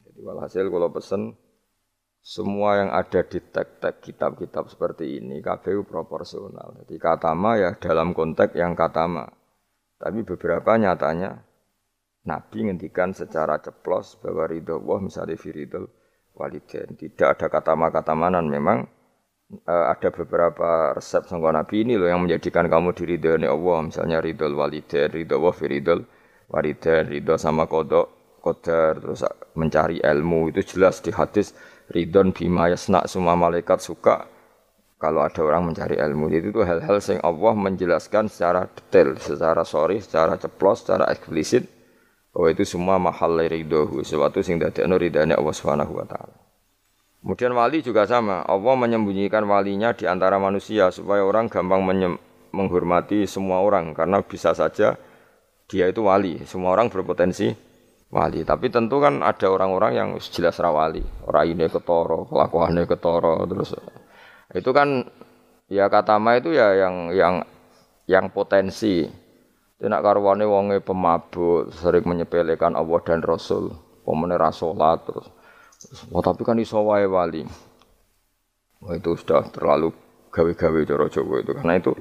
Jadi 0.03 0.19
walhasil 0.27 0.67
kalau 0.67 0.91
pesen, 0.91 1.39
semua 2.25 2.81
yang 2.81 2.91
ada 2.91 3.21
di 3.23 3.39
teks-teks 3.39 4.01
kitab-kitab 4.03 4.67
seperti 4.67 5.21
ini 5.23 5.39
KPU 5.45 5.87
proporsional. 5.87 6.75
Jadi 6.83 6.97
katama 6.99 7.55
ya 7.61 7.77
dalam 7.79 8.17
konteks 8.17 8.57
yang 8.57 8.73
katama. 8.73 9.31
Tapi 10.01 10.25
beberapa 10.27 10.75
nyatanya 10.75 11.39
Nabi 12.25 12.69
ngendikan 12.69 13.13
secara 13.13 13.61
ceplos 13.61 14.17
bahwa 14.21 14.49
ridho 14.49 14.81
Allah 14.81 14.99
misalnya 15.05 15.37
firidul 15.37 15.85
waliden. 16.33 16.97
Tidak 16.97 17.29
ada 17.37 17.47
kata 17.53 17.77
kata 17.77 18.13
manan 18.17 18.49
memang 18.49 18.89
uh, 19.69 19.87
ada 19.93 20.09
beberapa 20.09 20.97
resep 20.97 21.29
sangka 21.29 21.53
Nabi 21.53 21.85
ini 21.85 22.01
loh 22.01 22.09
yang 22.09 22.25
menjadikan 22.25 22.65
kamu 22.65 22.97
diridhoi 22.97 23.45
Allah. 23.45 23.79
Misalnya 23.85 24.25
ridho 24.25 24.49
waliden, 24.57 25.09
ridho 25.13 25.37
Allah 25.37 25.55
firidul 25.55 26.01
waliden, 26.49 27.03
ridho 27.13 27.37
sama 27.37 27.69
kodok, 27.69 28.41
kodar, 28.41 28.97
terus 29.01 29.21
mencari 29.53 30.01
ilmu 30.01 30.49
itu 30.49 30.65
jelas 30.65 31.05
di 31.05 31.13
hadis 31.13 31.53
ridon 31.93 32.33
bima 32.33 32.73
yasna 32.73 33.05
semua 33.05 33.37
malaikat 33.37 33.81
suka 33.81 34.29
kalau 34.97 35.21
ada 35.21 35.45
orang 35.45 35.69
mencari 35.69 36.01
ilmu 36.01 36.33
itu 36.33 36.49
tuh 36.49 36.65
hal-hal 36.65 36.97
yang 36.97 37.21
Allah 37.21 37.53
menjelaskan 37.53 38.33
secara 38.33 38.65
detail 38.73 39.21
secara 39.21 39.61
sorry 39.65 40.01
secara 40.01 40.41
ceplos 40.41 40.81
secara 40.81 41.05
eksplisit 41.13 41.69
bahwa 42.35 42.51
itu 42.51 42.67
semua 42.67 42.99
mahal 42.99 43.39
ridho 43.47 44.03
sesuatu 44.03 44.43
sing 44.43 44.59
dadekno 44.59 44.99
ridane 44.99 45.39
Allah 45.39 45.55
Subhanahu 45.55 45.95
wa 45.95 46.05
taala 46.05 46.45
Kemudian 47.25 47.57
wali 47.57 47.81
juga 47.81 48.05
sama. 48.05 48.45
Allah 48.45 48.77
menyembunyikan 48.77 49.49
walinya 49.49 49.97
di 49.97 50.05
antara 50.05 50.37
manusia 50.37 50.93
supaya 50.93 51.25
orang 51.25 51.49
gampang 51.49 51.81
menghormati 52.53 53.25
semua 53.25 53.65
orang 53.65 53.97
karena 53.97 54.21
bisa 54.21 54.53
saja 54.53 55.01
dia 55.65 55.89
itu 55.89 56.05
wali. 56.05 56.45
Semua 56.45 56.77
orang 56.77 56.93
berpotensi 56.93 57.49
wali. 58.13 58.45
Tapi 58.45 58.69
tentu 58.69 59.01
kan 59.01 59.25
ada 59.25 59.49
orang-orang 59.49 59.97
yang 59.97 60.09
jelas 60.21 60.61
rawali. 60.61 61.01
Ini 61.25 61.65
ketoro, 61.73 62.29
kelakuannya 62.29 62.85
ketoro, 62.85 63.41
terus 63.49 63.73
itu 64.53 64.71
kan 64.77 65.09
ya 65.73 65.89
kata 65.89 66.21
ma 66.21 66.37
itu 66.37 66.53
ya 66.53 66.77
yang 66.77 67.09
yang 67.17 67.35
yang 68.05 68.29
potensi. 68.29 69.24
Tidak 69.75 70.01
karwane 70.01 70.47
wonge 70.47 70.79
pemabuk, 70.81 71.75
sering 71.75 72.07
menyepelekan 72.07 72.79
Allah 72.79 73.01
dan 73.03 73.21
Rasul, 73.21 73.75
pemene 74.07 74.39
rasolat 74.39 75.03
terus. 75.03 75.27
Oh, 76.15 76.23
tapi 76.23 76.47
kan 76.47 76.57
iso 76.57 76.81
wae 76.81 77.05
wali. 77.05 77.45
Wah, 78.81 78.95
itu 78.95 79.17
sudah 79.19 79.45
terlalu 79.51 79.93
gawe-gawe 80.35 80.81
cara 80.83 81.07
Jawa 81.07 81.37
itu 81.41 81.53
karena 81.55 81.75
itu 81.79 81.93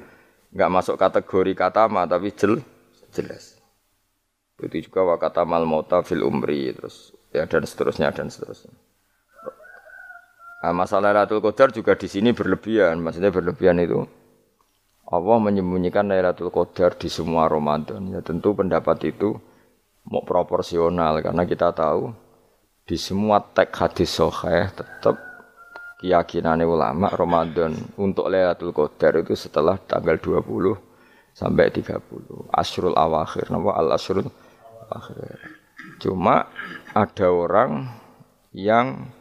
nggak 0.53 0.71
masuk 0.73 0.95
kategori 0.97 1.51
kata 1.53 1.85
ma 1.89 2.05
tapi 2.09 2.33
jel, 2.33 2.61
jelas. 3.13 3.57
Itu 4.57 4.79
juga 4.89 5.03
wakata 5.03 5.43
mal 5.43 5.67
mauta 5.67 6.01
fil 6.05 6.23
umri 6.23 6.71
terus 6.73 7.11
ya 7.33 7.45
dan 7.49 7.65
seterusnya 7.65 8.13
dan 8.13 8.29
seterusnya. 8.29 8.73
Nah, 10.63 10.71
masalah 10.71 11.11
Lailatul 11.11 11.43
Qadar 11.43 11.75
juga 11.75 11.91
di 11.99 12.07
sini 12.07 12.31
berlebihan. 12.31 12.95
Maksudnya 13.03 13.35
berlebihan 13.35 13.83
itu 13.83 14.07
Allah 15.13 15.37
menyembunyikan 15.37 16.09
Lailatul 16.09 16.49
Qadar 16.49 16.97
di 16.97 17.05
semua 17.05 17.45
Ramadan. 17.45 18.09
Ya 18.09 18.25
tentu 18.25 18.57
pendapat 18.57 19.13
itu 19.13 19.37
mau 20.09 20.25
proporsional 20.25 21.21
karena 21.21 21.45
kita 21.45 21.69
tahu 21.69 22.09
di 22.83 22.97
semua 22.97 23.37
teks 23.39 23.77
hadis 23.77 24.09
sahih 24.09 24.73
tetap 24.73 25.15
keyakinan 26.01 26.65
ulama 26.65 27.13
Ramadan 27.13 27.77
untuk 27.93 28.25
Lailatul 28.25 28.73
Qadar 28.73 29.21
itu 29.21 29.37
setelah 29.37 29.77
tanggal 29.77 30.17
20 30.17 30.81
sampai 31.37 31.69
30. 31.69 32.49
Asrul 32.49 32.97
awakhir. 32.97 33.53
Nama 33.53 33.69
al 33.69 33.93
asrul 33.93 34.25
akhir. 34.89 35.37
Cuma 36.01 36.49
ada 36.97 37.27
orang 37.29 37.85
yang 38.49 39.13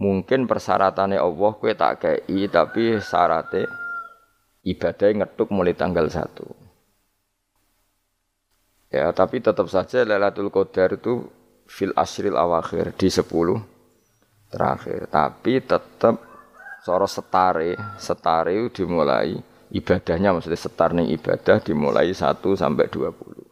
mungkin 0.00 0.48
persyaratannya 0.48 1.20
Allah 1.20 1.52
kue 1.60 1.76
tak 1.76 2.00
kei 2.00 2.48
tapi 2.48 3.00
syaratnya 3.04 3.85
ibadah 4.66 5.08
ngetuk 5.14 5.48
mulai 5.54 5.78
tanggal 5.78 6.10
satu. 6.10 6.50
Ya, 8.90 9.10
tapi 9.14 9.38
tetap 9.38 9.70
saja 9.70 10.02
Lailatul 10.02 10.50
Qadar 10.50 10.98
itu 10.98 11.26
fil 11.66 11.94
asril 11.94 12.34
awakhir 12.34 12.94
di 12.98 13.06
sepuluh 13.10 13.58
terakhir. 14.50 15.06
Tapi 15.10 15.62
tetap 15.62 16.22
soro 16.82 17.06
setare, 17.06 17.74
setare 17.98 18.70
dimulai 18.70 19.38
ibadahnya 19.74 20.30
maksudnya 20.34 20.58
setar 20.58 20.94
nih 20.94 21.18
ibadah 21.18 21.58
dimulai 21.58 22.14
1 22.14 22.38
sampai 22.54 22.86
20. 22.86 23.42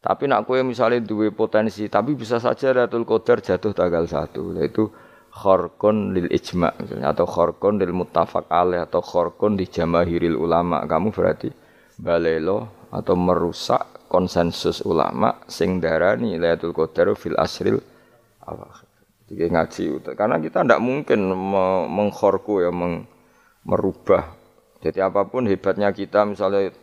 Tapi 0.00 0.24
nak 0.26 0.48
kue 0.48 0.64
misalnya 0.64 0.96
dua 1.04 1.28
potensi, 1.28 1.84
tapi 1.86 2.16
bisa 2.16 2.40
saja 2.40 2.72
Lailatul 2.72 3.04
Qadar 3.04 3.44
jatuh 3.44 3.76
tanggal 3.76 4.08
satu, 4.08 4.56
yaitu 4.56 4.88
khorkon 5.30 6.10
lil 6.10 6.26
ijma 6.28 6.74
atau 7.06 7.24
khorkon 7.24 7.78
lil 7.78 7.94
muttafaq 7.94 8.50
alaih 8.50 8.82
atau 8.82 8.98
khorkon 8.98 9.54
di 9.54 9.70
jamahiril 9.70 10.34
ulama. 10.34 10.82
Kamu 10.84 11.14
berarti 11.14 11.48
balelo 11.96 12.88
atau 12.90 13.14
merusak 13.14 14.10
konsensus 14.10 14.82
ulama 14.82 15.38
sing 15.46 15.78
darani 15.78 16.34
Lailatul 16.34 16.74
Qadar 16.74 17.14
fil 17.14 17.38
asril 17.38 17.78
awakhir. 18.42 18.90
Jadi 19.30 19.46
ngaji 19.46 19.82
karena 20.18 20.42
kita 20.42 20.66
tidak 20.66 20.82
mungkin 20.82 21.30
mengkhorku 21.86 22.66
ya 22.66 22.74
meng, 22.74 23.06
merubah. 23.62 24.34
Jadi 24.82 24.98
apa 24.98 25.22
pun 25.22 25.46
hebatnya 25.46 25.94
kita 25.94 26.26
misalnya 26.26 26.74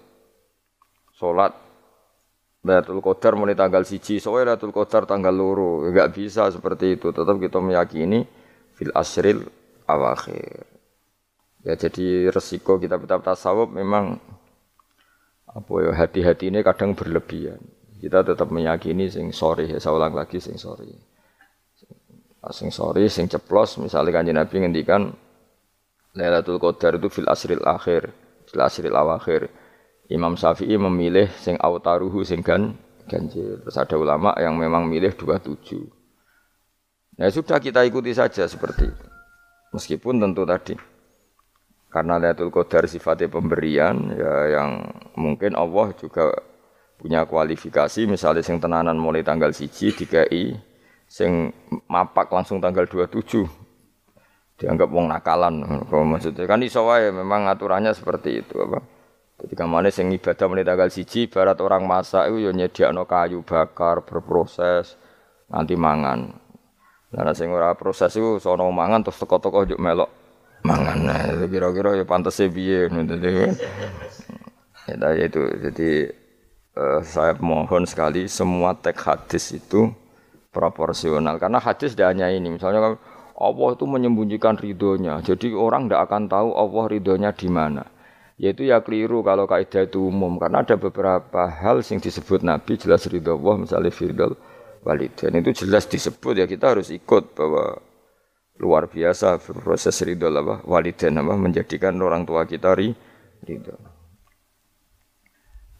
sholat 1.12 1.52
Lailatul 2.64 3.04
Qadar 3.04 3.36
mulai 3.36 3.56
tanggal 3.60 3.84
siji, 3.84 4.24
soalnya 4.24 4.56
Lailatul 4.56 4.72
Qadar 4.72 5.04
tanggal 5.04 5.36
loro, 5.36 5.84
enggak 5.84 6.16
bisa 6.16 6.48
seperti 6.48 6.96
itu. 6.96 7.12
Tetap 7.12 7.36
kita 7.36 7.60
meyakini 7.60 8.24
fil 8.78 8.94
asril 8.94 9.42
awakhir. 9.90 10.64
Ya 11.66 11.74
jadi 11.74 12.30
resiko 12.30 12.78
kita 12.78 13.02
kitab 13.02 13.26
tasawuf 13.26 13.74
memang 13.74 14.22
apa 15.50 15.74
ya 15.82 15.92
hati-hati 15.98 16.54
ini 16.54 16.62
kadang 16.62 16.94
berlebihan. 16.94 17.58
Kita 17.98 18.22
tetap 18.22 18.54
meyakini 18.54 19.10
sing 19.10 19.34
sorry 19.34 19.74
ya 19.74 19.82
saya 19.82 19.98
ulang 19.98 20.14
lagi 20.14 20.38
sing 20.38 20.62
sorry. 20.62 20.94
Sing 22.48 22.72
sorry, 22.72 23.12
sing 23.12 23.28
ceplos 23.28 23.76
misalnya 23.76 24.24
kanjeng 24.24 24.40
Nabi 24.40 24.56
ngendikan 24.64 25.12
Lailatul 26.16 26.58
Qadar 26.58 26.96
itu 26.96 27.12
fil 27.12 27.28
asril 27.28 27.60
akhir, 27.62 28.08
fil 28.48 28.62
asril 28.64 28.96
awakhir. 28.96 29.52
Imam 30.08 30.40
Syafi'i 30.40 30.80
memilih 30.80 31.28
sing 31.36 31.60
autaruhu 31.60 32.24
sing 32.24 32.40
gan 32.40 32.74
ganjil. 33.12 33.60
Terus 33.62 33.76
ada 33.76 34.00
ulama 34.00 34.32
yang 34.40 34.56
memang 34.56 34.88
milih 34.88 35.12
27. 35.20 35.97
Nah 37.18 37.30
sudah 37.34 37.58
kita 37.58 37.82
ikuti 37.82 38.14
saja 38.14 38.46
seperti 38.46 38.90
itu. 38.90 39.06
Meskipun 39.74 40.22
tentu 40.22 40.46
tadi 40.46 40.78
karena 41.92 42.22
Lailatul 42.22 42.54
Qadar 42.54 42.86
sifatnya 42.86 43.32
pemberian 43.32 44.12
ya 44.14 44.60
yang 44.60 44.86
mungkin 45.18 45.58
Allah 45.58 45.96
juga 45.98 46.30
punya 47.00 47.26
kualifikasi 47.26 48.06
misalnya 48.06 48.44
sing 48.44 48.62
tenanan 48.62 49.00
mulai 49.00 49.24
tanggal 49.26 49.50
siji 49.50 49.96
DKI 49.96 50.58
sing 51.08 51.50
mapak 51.88 52.28
langsung 52.30 52.60
tanggal 52.60 52.86
27 52.86 53.48
dianggap 54.60 54.90
wong 54.90 55.08
nakalan 55.08 55.64
maksudnya 55.88 56.44
kan 56.50 56.60
iso 56.66 56.84
wae 56.84 57.14
memang 57.14 57.48
aturannya 57.48 57.94
seperti 57.94 58.44
itu 58.44 58.58
apa 58.60 58.82
jadi 59.38 59.54
kamane 59.54 59.94
sing 59.94 60.10
ibadah 60.10 60.46
mulai 60.50 60.66
tanggal 60.66 60.90
siji 60.90 61.30
barat 61.30 61.62
orang 61.62 61.86
masak 61.86 62.34
itu 62.34 62.50
ya 62.50 62.52
nyediakno 62.52 63.06
kayu 63.06 63.46
bakar 63.46 64.02
berproses 64.02 64.98
nanti 65.46 65.78
mangan. 65.78 66.34
Nah 67.08 67.32
sing 67.32 67.48
ora 67.52 67.72
proses 67.78 68.12
itu 68.20 68.36
sono 68.44 68.68
mangan 68.68 69.00
terus 69.00 69.16
teko-teko 69.22 69.64
juk 69.64 69.80
melok 69.80 70.12
mangan. 70.68 70.98
Nah, 71.08 71.48
kira-kira 71.48 71.96
ya 71.96 72.04
pantese 72.04 72.52
piye 72.52 72.92
ngono 72.92 73.16
Ya 74.88 75.12
itu. 75.20 75.42
Jadi 75.68 75.90
uh, 76.80 77.00
saya 77.04 77.36
mohon 77.44 77.84
sekali 77.84 78.32
semua 78.32 78.72
teks 78.76 79.04
hadis 79.04 79.46
itu 79.56 79.92
proporsional. 80.56 81.40
Karena 81.40 81.60
hadis 81.60 81.96
tidak 81.96 82.16
hanya 82.16 82.32
ini. 82.32 82.56
Misalnya 82.56 82.96
Allah 83.38 83.70
itu 83.76 83.84
menyembunyikan 83.84 84.56
ridhonya. 84.56 85.20
Jadi 85.24 85.52
orang 85.52 85.88
tidak 85.92 86.08
akan 86.08 86.24
tahu 86.32 86.50
Allah 86.56 86.84
ridhonya 86.88 87.32
di 87.36 87.48
mana. 87.52 87.84
Yaitu 88.40 88.70
ya 88.70 88.80
keliru 88.80 89.26
kalau 89.28 89.44
kaidah 89.44 89.84
itu 89.84 90.08
umum. 90.08 90.40
Karena 90.40 90.64
ada 90.64 90.80
beberapa 90.80 91.52
hal 91.52 91.84
yang 91.84 92.00
disebut 92.00 92.48
Nabi 92.48 92.80
jelas 92.80 93.04
ridho 93.12 93.36
Allah 93.36 93.56
misalnya 93.68 93.92
firdal 93.92 94.40
dan 94.96 95.44
itu 95.44 95.68
jelas 95.68 95.84
disebut 95.92 96.40
ya 96.40 96.46
kita 96.48 96.78
harus 96.78 96.88
ikut 96.96 97.36
bahwa 97.36 97.84
luar 98.58 98.88
biasa 98.88 99.38
proses 99.44 100.00
ridho 100.02 100.32
apa 100.32 100.64
walidain 100.64 101.20
apa 101.20 101.34
menjadikan 101.36 102.00
orang 102.00 102.24
tua 102.24 102.48
kita 102.48 102.72
ridho 102.72 103.76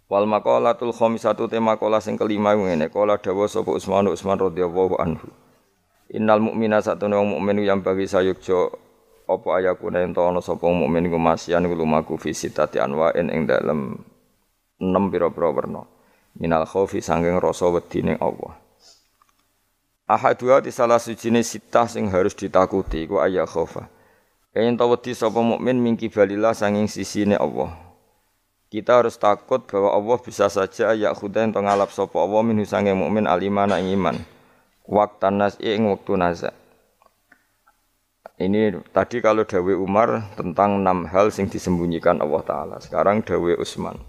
Wal 0.08 0.24
maqalatul 0.24 0.96
khamisatu 0.96 1.52
tema 1.52 1.76
kola 1.76 2.00
sing 2.00 2.16
kelima 2.16 2.56
ngene 2.56 2.88
kola 2.88 3.20
dawa 3.20 3.44
sapa 3.44 3.76
Utsman 3.76 4.08
Utsman 4.08 4.40
radhiyallahu 4.40 4.96
anhu. 5.04 5.28
Innal 6.16 6.40
mu'mina 6.40 6.80
satune 6.80 7.20
wong 7.20 7.36
mukmin 7.36 7.60
yang 7.68 7.84
bagi 7.84 8.08
sayukjo 8.08 8.72
apa 9.28 9.60
ayakuna 9.60 10.00
ento 10.08 10.24
ana 10.24 10.40
sapa 10.40 10.64
mukmin 10.72 11.12
iku 11.12 11.20
masyan 11.20 11.68
lumaku 11.68 12.16
fi 12.16 12.32
sitati 12.32 12.80
anwa'in 12.80 13.28
ing 13.28 13.52
dalem 13.52 14.00
enam 14.80 15.12
pira-pira 15.12 15.52
werna. 15.52 15.84
Minal 16.40 16.64
khaufi 16.64 17.04
sanging 17.04 17.36
rasa 17.44 17.68
wedi 17.68 18.08
Allah. 18.08 18.67
Ahadua 20.08 20.64
di 20.64 20.72
salah 20.72 21.04
sujine 21.04 21.44
sitah 21.44 21.84
sing 21.84 22.08
harus 22.08 22.32
ditakuti 22.32 23.04
iku 23.04 23.20
ayak 23.20 23.52
khaufa. 23.52 23.92
Kayen 24.56 24.80
wedi 24.80 25.12
sapa 25.12 25.44
mukmin 25.44 25.84
mingki 25.84 26.08
balillah 26.08 26.56
sanging 26.56 26.88
sisine 26.88 27.36
Allah. 27.36 27.76
Kita 28.72 29.04
harus 29.04 29.20
takut 29.20 29.68
bahwa 29.68 29.92
Allah 29.92 30.18
bisa 30.24 30.48
saja 30.48 30.96
ya 30.96 31.12
khudain 31.12 31.52
to 31.52 31.60
ngalap 31.60 31.92
sapa 31.92 32.24
Allah 32.24 32.40
min 32.40 32.64
sange 32.64 32.96
mukmin 32.96 33.28
alimana 33.28 33.84
ing 33.84 34.00
iman. 34.00 34.16
Waktan 34.88 35.44
nas 35.44 35.60
ing 35.60 35.92
waktu 35.92 36.16
naza. 36.16 36.56
Ini 38.40 38.80
tadi 38.96 39.20
kalau 39.20 39.44
Dawe 39.44 39.74
Umar 39.76 40.24
tentang 40.40 40.80
enam 40.80 41.04
hal 41.04 41.36
yang 41.36 41.52
disembunyikan 41.52 42.24
Allah 42.24 42.42
Ta'ala. 42.48 42.76
Sekarang 42.80 43.28
Dawe 43.28 43.60
Usman. 43.60 44.00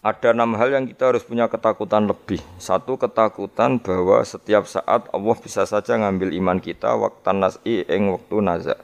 Ada 0.00 0.32
enam 0.32 0.56
hal 0.56 0.72
yang 0.72 0.84
kita 0.88 1.12
harus 1.12 1.20
punya 1.20 1.44
ketakutan 1.52 2.08
lebih. 2.08 2.40
Satu 2.56 2.96
ketakutan 2.96 3.76
bahwa 3.76 4.24
setiap 4.24 4.64
saat 4.64 5.04
Allah 5.12 5.36
bisa 5.36 5.68
saja 5.68 6.00
ngambil 6.00 6.32
iman 6.40 6.56
kita 6.56 6.96
waktu 6.96 7.36
nas'i 7.36 7.84
ing 7.84 8.08
waktu 8.08 8.36
nazak 8.40 8.80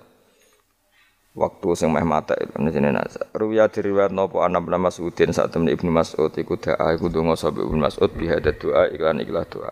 waktu 1.36 1.68
sing 1.76 1.92
meh 1.92 2.02
mata 2.02 2.32
itu 2.40 2.56
jenenge 2.56 2.96
nasa. 2.96 3.28
Ruya 3.36 3.68
diriwayat 3.68 4.10
napa 4.10 4.48
ana 4.48 4.58
bin 4.58 4.72
Mas'udin 4.80 5.30
saat 5.36 5.52
temen 5.52 5.68
Ibnu 5.68 5.92
Mas'ud 5.92 6.32
iku 6.32 6.56
doa 6.56 6.96
iku 6.96 7.12
donga 7.12 7.36
sapa 7.36 7.60
Ibnu 7.60 7.76
Mas'ud 7.76 8.10
bihada 8.16 8.56
doa 8.56 8.88
iklan 8.88 9.20
ikhlas 9.20 9.46
doa. 9.52 9.70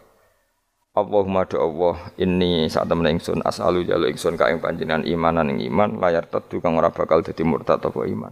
Allahumma 0.94 1.42
do 1.48 1.58
Allah 1.58 1.96
ini 2.20 2.68
saat 2.70 2.86
temen 2.86 3.08
ingsun 3.08 3.42
asalu 3.42 3.88
jalu 3.88 4.12
ingsun 4.12 4.38
ka 4.38 4.52
ing 4.52 4.60
panjenengan 4.60 5.02
imanan 5.08 5.50
ing 5.56 5.66
iman 5.72 5.98
layar 5.98 6.28
tetu 6.28 6.62
kang 6.62 6.78
ora 6.78 6.92
bakal 6.92 7.24
dadi 7.24 7.42
murtad 7.42 7.82
apa 7.82 7.98
iman. 8.06 8.30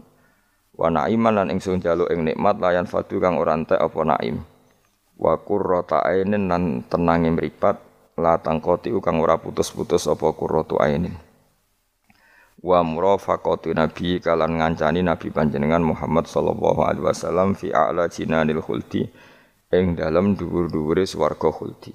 Wa 0.73 0.89
naiman 0.89 1.37
lan 1.37 1.49
ingsun 1.53 1.81
jalu 1.85 2.09
ing 2.09 2.25
nikmat 2.25 2.57
layan 2.59 2.89
fadu 2.89 3.21
kang 3.21 3.37
ora 3.37 3.57
entek 3.57 3.81
apa 3.81 4.01
naim. 4.05 4.41
Wa 5.21 5.37
qurrata 5.37 6.03
ainin 6.03 6.49
lan 6.49 6.85
tenange 6.89 7.29
mripat 7.31 7.77
la 8.17 8.41
tangkoti 8.41 8.93
kang 9.05 9.21
ora 9.21 9.37
putus-putus 9.37 10.09
apa 10.09 10.33
qurratu 10.33 10.81
ainin 10.81 11.13
wa 12.63 12.79
murafaqatu 12.87 13.75
nabi 13.75 14.23
kalan 14.23 14.63
ngancani 14.63 15.03
nabi 15.03 15.35
panjenengan 15.35 15.83
Muhammad 15.83 16.31
sallallahu 16.31 16.81
alaihi 16.87 17.05
wasallam 17.05 17.59
fi 17.59 17.75
a'la 17.75 18.07
jinanil 18.07 18.63
khuldi 18.63 19.11
ing 19.75 19.99
dalam 19.99 20.39
dhuwur-dhuwure 20.39 21.03
swarga 21.03 21.51
khuldi. 21.51 21.91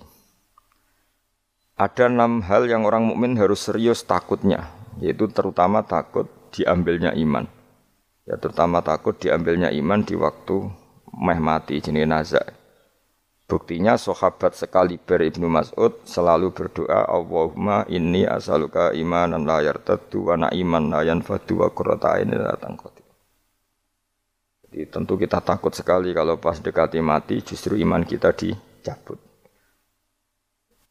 Ada 1.78 2.12
enam 2.12 2.44
hal 2.44 2.68
yang 2.68 2.84
orang 2.84 3.06
mukmin 3.06 3.38
harus 3.38 3.70
serius 3.70 4.02
takutnya, 4.02 4.74
yaitu 4.98 5.30
terutama 5.30 5.86
takut 5.86 6.26
diambilnya 6.50 7.14
iman. 7.16 7.46
Ya 8.28 8.36
terutama 8.36 8.84
takut 8.84 9.16
diambilnya 9.16 9.72
iman 9.72 10.04
di 10.04 10.20
waktu 10.20 10.68
meh 11.16 11.40
mati 11.40 11.80
jenenge 11.80 12.12
nazak. 12.12 12.48
Buktinya 13.48 13.96
sahabat 13.96 14.60
sekaliber 14.60 15.24
Ibnu 15.24 15.48
Mas'ud 15.48 16.04
selalu 16.04 16.52
berdoa 16.52 17.08
Allahumma 17.08 17.88
inni 17.88 18.28
as'aluka 18.28 18.92
imanan 18.92 19.48
la 19.48 19.64
yartaddu 19.64 20.28
wa 20.28 20.36
na'iman 20.36 20.92
la 20.92 21.08
yanfadu 21.08 21.64
wa 21.64 21.72
qurrata 21.72 22.20
ainin 22.20 22.44
la 22.44 22.60
Jadi 24.68 24.84
tentu 24.92 25.16
kita 25.16 25.40
takut 25.40 25.72
sekali 25.72 26.12
kalau 26.12 26.36
pas 26.44 26.60
dekati 26.60 27.00
mati 27.00 27.40
justru 27.40 27.80
iman 27.80 28.04
kita 28.04 28.36
dicabut. 28.36 29.27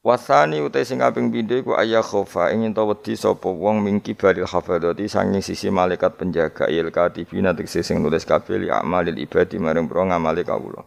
Wasani 0.06 0.62
utai 0.62 0.86
sing 0.86 1.02
kaping 1.02 1.34
pindho 1.34 1.58
iku 1.58 1.74
ayah 1.82 1.98
khofa 1.98 2.54
ingin 2.54 2.70
to 2.70 2.86
wedi 2.86 3.18
sapa 3.18 3.50
wong 3.50 3.82
mingki 3.82 4.14
baril 4.14 4.46
hafadati 4.46 5.10
sanging 5.10 5.42
sisi 5.42 5.66
malaikat 5.66 6.14
penjaga 6.14 6.70
il 6.70 6.94
katibina 6.94 7.50
tegese 7.50 7.82
sing 7.82 7.98
nulis 7.98 8.22
kabeh 8.22 8.54
li 8.54 8.70
amalil 8.70 9.18
ibadi 9.18 9.58
maring 9.58 9.90
pro 9.90 10.06
ngamali 10.06 10.46
kawula. 10.46 10.86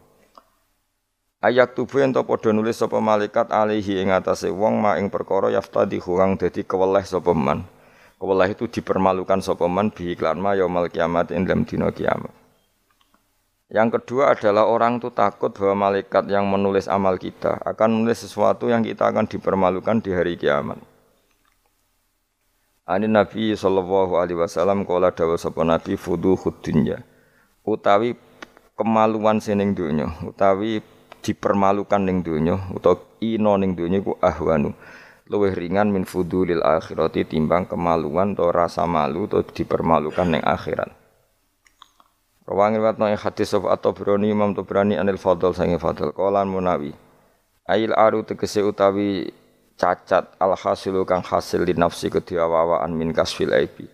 Ayak 1.44 1.76
tubuh 1.76 2.00
ento 2.00 2.24
padha 2.24 2.48
nulis 2.56 2.80
sapa 2.80 2.96
malaikat 2.96 3.52
alaihi 3.52 4.00
ing 4.00 4.08
atase 4.08 4.48
wong 4.48 4.80
ma 4.80 4.96
ing 4.96 5.12
perkara 5.12 5.52
yaftadi 5.52 6.00
kang 6.00 6.40
dadi 6.40 6.64
keweleh 6.64 7.04
sapa 7.04 7.36
man. 7.36 7.68
Keweleh 8.16 8.56
itu 8.56 8.72
dipermalukan 8.72 9.44
sapa 9.44 9.68
man 9.68 9.92
bi 9.92 10.16
iklan 10.16 10.40
ma 10.40 10.56
yaumul 10.56 10.88
kiamat 10.88 11.28
ing 11.36 11.44
dalam 11.44 11.68
dina 11.68 11.92
kiamat. 11.92 12.39
Yang 13.70 14.02
kedua 14.02 14.34
adalah 14.34 14.66
orang 14.66 14.98
itu 14.98 15.14
takut 15.14 15.54
bahwa 15.54 15.86
malaikat 15.86 16.26
yang 16.26 16.42
menulis 16.50 16.90
amal 16.90 17.14
kita 17.14 17.54
akan 17.62 18.02
menulis 18.02 18.26
sesuatu 18.26 18.66
yang 18.66 18.82
kita 18.82 19.06
akan 19.06 19.30
dipermalukan 19.30 20.02
di 20.02 20.10
hari 20.10 20.34
kiamat. 20.34 20.82
Ani 22.82 23.06
Nabi 23.06 23.54
sallallahu 23.54 24.18
alaihi 24.18 24.42
wasallam 24.42 24.82
kala 24.82 25.14
dawuh 25.14 25.38
sapa 25.38 25.62
Nabi 25.62 25.94
fudu 25.94 26.34
dunya 26.58 26.98
utawi 27.62 28.18
kemaluan 28.74 29.38
sining 29.38 29.78
dunya 29.78 30.10
utawi 30.26 30.82
dipermalukan 31.22 32.02
ning 32.02 32.26
donya 32.26 32.58
utawa 32.74 32.98
ino 33.22 33.54
ning 33.54 33.78
donya 33.78 34.02
ku 34.02 34.18
ahwanu. 34.18 34.74
Luwih 35.30 35.54
ringan 35.54 35.94
min 35.94 36.02
fudulil 36.02 36.66
akhirati 36.66 37.22
timbang 37.22 37.70
kemaluan 37.70 38.34
atau 38.34 38.50
rasa 38.50 38.82
malu 38.82 39.30
atau 39.30 39.46
dipermalukan 39.46 40.26
ning 40.26 40.42
akhirat 40.42 40.99
Rawangi 42.50 42.82
watno 42.82 43.06
ing 43.06 43.14
hadis 43.14 43.54
sapa 43.54 43.70
atau 43.70 43.94
broni 43.94 44.34
Imam 44.34 44.50
Tabrani 44.50 44.98
anil 44.98 45.22
Fadl 45.22 45.54
sange 45.54 45.78
Fadl 45.78 46.10
kolan 46.10 46.50
Munawi. 46.50 46.90
Ail 47.70 47.94
aru 47.94 48.26
tegese 48.26 48.66
utawi 48.66 49.30
cacat 49.78 50.34
al 50.42 50.58
hasilu 50.58 51.06
kang 51.06 51.22
hasil 51.22 51.62
di 51.62 51.78
nafsi 51.78 52.10
kediawawaan 52.10 52.90
min 52.90 53.14
kasfil 53.14 53.54
aibi. 53.54 53.86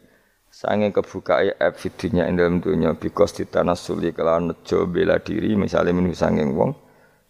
Sange 0.49 0.89
kebuka 0.89 1.45
aib 1.45 1.77
fidunya 1.77 2.25
ing 2.33 2.41
dalam 2.41 2.65
dunya 2.65 2.97
bikos 2.97 3.37
ditanasuli 3.37 4.17
kelawan 4.17 4.57
nejo 4.57 4.89
bela 4.89 5.21
diri 5.21 5.53
misalnya 5.53 5.93
minu 5.93 6.17
sanging 6.17 6.57
wong 6.57 6.73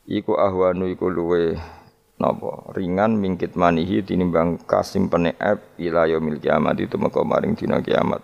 iku 0.07 0.39
ahwanu 0.39 0.87
iku 0.87 1.11
luwe 1.11 1.59
napa 2.23 2.71
ringan 2.79 3.19
mingkit 3.19 3.59
manihi 3.59 4.07
tinimbang 4.07 4.63
kasimpene 4.63 5.35
ep 5.43 5.75
ila 5.83 6.07
yaumil 6.07 6.39
kiamat 6.39 6.79
itu 6.79 6.95
meko 6.95 7.27
maring 7.27 7.59
dina 7.59 7.83
kiamat 7.83 8.23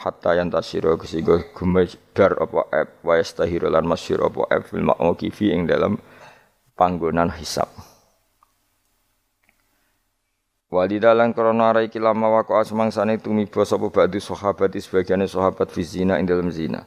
hatta 0.00 0.32
yang 0.32 0.48
tasiro 0.48 0.96
kesigo 0.96 1.44
gumebar 1.52 2.40
apa 2.40 2.60
ep 2.72 2.88
wa 3.04 3.14
yastahiru 3.20 3.68
lan 3.68 3.84
masyir 3.84 4.24
apa 4.24 4.48
ep 4.48 4.62
fil 4.72 4.80
ma'mukifi 4.80 5.52
ing 5.52 5.68
dalam 5.68 6.00
panggonan 6.72 7.28
hisab 7.36 7.68
Walidalan 10.70 11.34
krana 11.34 11.74
arai 11.74 11.90
kilama 11.90 12.30
waqa'a 12.30 12.62
semangsane 12.62 13.18
tumiba 13.18 13.66
sapa 13.66 13.90
ba'du 13.90 14.22
sahabat 14.22 14.70
sebagian 14.78 15.26
sahabat 15.26 15.66
fi 15.66 15.82
zina 15.82 16.14
ing 16.22 16.30
dalam 16.30 16.46
zina. 16.46 16.86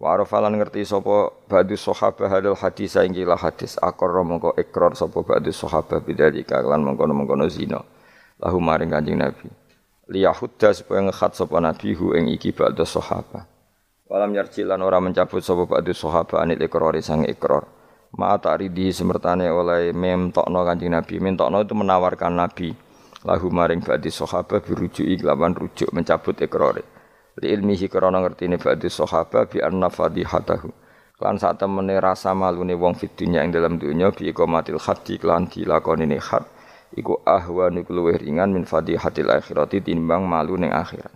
Wa 0.00 0.16
arafalan 0.16 0.56
ngerti 0.56 0.88
sapa 0.88 1.28
ba'du 1.44 1.76
sahabah 1.76 2.24
hadal 2.24 2.56
hadis 2.56 2.96
saiki 2.96 3.28
lah 3.28 3.36
hadis 3.36 3.76
akor 3.84 4.16
mongko 4.24 4.56
ikrar 4.56 4.96
sapa 4.96 5.20
ba'du 5.20 5.52
sahabah 5.52 6.00
bidzalika 6.00 6.64
lan 6.64 6.80
mengkono-mengkono 6.80 7.44
zina. 7.52 7.84
Lahu 8.40 8.64
maring 8.64 8.96
Kanjeng 8.96 9.20
Nabi. 9.20 9.67
Liyahudda 10.08 10.72
supaya 10.72 11.04
ngekhat 11.04 11.36
sapa 11.36 11.60
Nabi 11.60 11.92
hu 11.92 12.16
ing 12.16 12.32
iki 12.32 12.56
ba'du 12.56 12.88
sahabah. 12.88 13.44
Walam 14.08 14.32
yarjilan 14.32 14.80
ora 14.80 15.04
mencabut 15.04 15.44
sapa 15.44 15.68
ba'du 15.68 15.92
sahabah 15.92 16.48
anil 16.48 16.64
ikrar 16.64 16.96
sang 17.04 17.28
ikrar. 17.28 17.68
Ma 18.16 18.40
ta'ridi 18.40 18.88
semertane 18.88 19.52
oleh 19.52 19.92
memtokno 19.92 20.64
Kanjeng 20.64 20.96
Nabi. 20.96 21.20
Mentokno 21.20 21.60
itu 21.60 21.76
menawarkan 21.76 22.32
Nabi 22.32 22.72
lahu 23.26 23.50
maring 23.52 23.84
ba'du 23.84 24.08
sahabah 24.08 24.64
birujuki 24.64 25.18
kelawan 25.18 25.52
rujuk 25.52 25.90
mencabut 25.90 26.38
ikrare 26.38 26.98
li 27.38 27.54
ilmihi 27.54 27.86
krana 27.90 28.22
ngertine 28.22 28.58
ba'du 28.58 28.90
sahaba 28.90 29.46
bi 29.46 29.62
anna 29.62 29.90
fadihatahu 29.90 30.70
lan 31.18 31.34
sak 31.38 31.58
temene 31.58 31.98
rasa 31.98 32.34
malune 32.34 32.74
wong 32.78 32.94
fid 32.94 33.14
dunya 33.14 33.42
ing 33.42 33.50
dalam 33.50 33.78
dunya 33.78 34.10
bi 34.14 34.30
iqamatil 34.30 34.78
haddi 34.78 35.18
lan 35.22 35.50
dilakonine 35.50 36.18
had 36.18 36.46
iku 36.96 37.20
ahwanu 37.26 37.84
luwih 37.88 38.16
ringan 38.20 38.54
min 38.54 38.64
fadihatil 38.64 39.28
akhirati 39.28 39.84
timbang 39.84 40.24
malu 40.24 40.56
ning 40.56 40.72
akhirat 40.72 41.12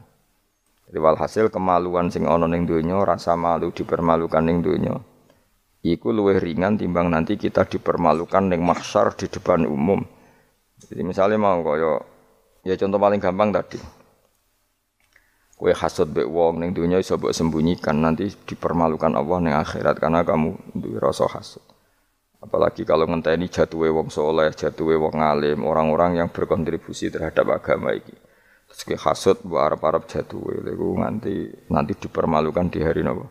Riwal 0.92 1.16
hasil 1.16 1.48
kemaluan 1.48 2.12
sing 2.12 2.28
ana 2.28 2.44
ning 2.44 2.68
donya, 2.68 3.00
rasa 3.00 3.32
malu 3.32 3.72
dipermalukan 3.72 4.44
ning 4.44 4.60
donya. 4.60 5.00
iku 5.80 6.12
luwih 6.12 6.36
ringan 6.36 6.76
timbang 6.76 7.08
nanti 7.08 7.40
kita 7.40 7.64
dipermalukan 7.64 8.52
ning 8.52 8.60
mahsyar 8.60 9.16
di 9.16 9.24
depan 9.24 9.64
umum. 9.64 10.04
Jadi 10.84 11.00
misalnya 11.00 11.40
mau 11.40 11.64
kaya 11.64 11.96
ya 12.68 12.76
contoh 12.76 13.00
paling 13.00 13.24
gampang 13.24 13.56
tadi. 13.56 13.80
Kue 15.56 15.72
hasud 15.72 16.12
bek 16.12 16.28
wong 16.28 16.60
ning 16.60 16.76
dunia 16.76 17.00
iso 17.00 17.16
mbok 17.16 17.32
sembunyikan 17.32 17.96
nanti 17.96 18.28
dipermalukan 18.28 19.16
Allah 19.16 19.38
ning 19.40 19.54
akhirat 19.56 19.96
karena 19.96 20.20
kamu 20.28 20.76
duwe 20.76 21.00
rasa 21.00 21.24
hasud. 21.24 21.64
Apalagi 22.42 22.82
kalau 22.82 23.06
ngenteni 23.06 23.46
jatuhe 23.46 23.86
wong 23.94 24.10
soleh, 24.10 24.50
jatuhe 24.50 24.98
wong 24.98 25.22
alim, 25.22 25.62
orang-orang 25.62 26.18
yang 26.18 26.28
berkontribusi 26.28 27.14
terhadap 27.14 27.46
agama 27.54 27.94
ini. 27.94 28.14
Terus 28.66 28.82
kue 28.82 28.98
hasud 28.98 29.38
bu 29.46 29.62
arab-arab 29.62 30.10
jatuhe, 30.10 30.58
lalu 30.58 30.98
nanti 30.98 31.34
nanti 31.70 31.94
dipermalukan 31.94 32.66
di 32.66 32.82
hari 32.82 33.06
nopo 33.06 33.30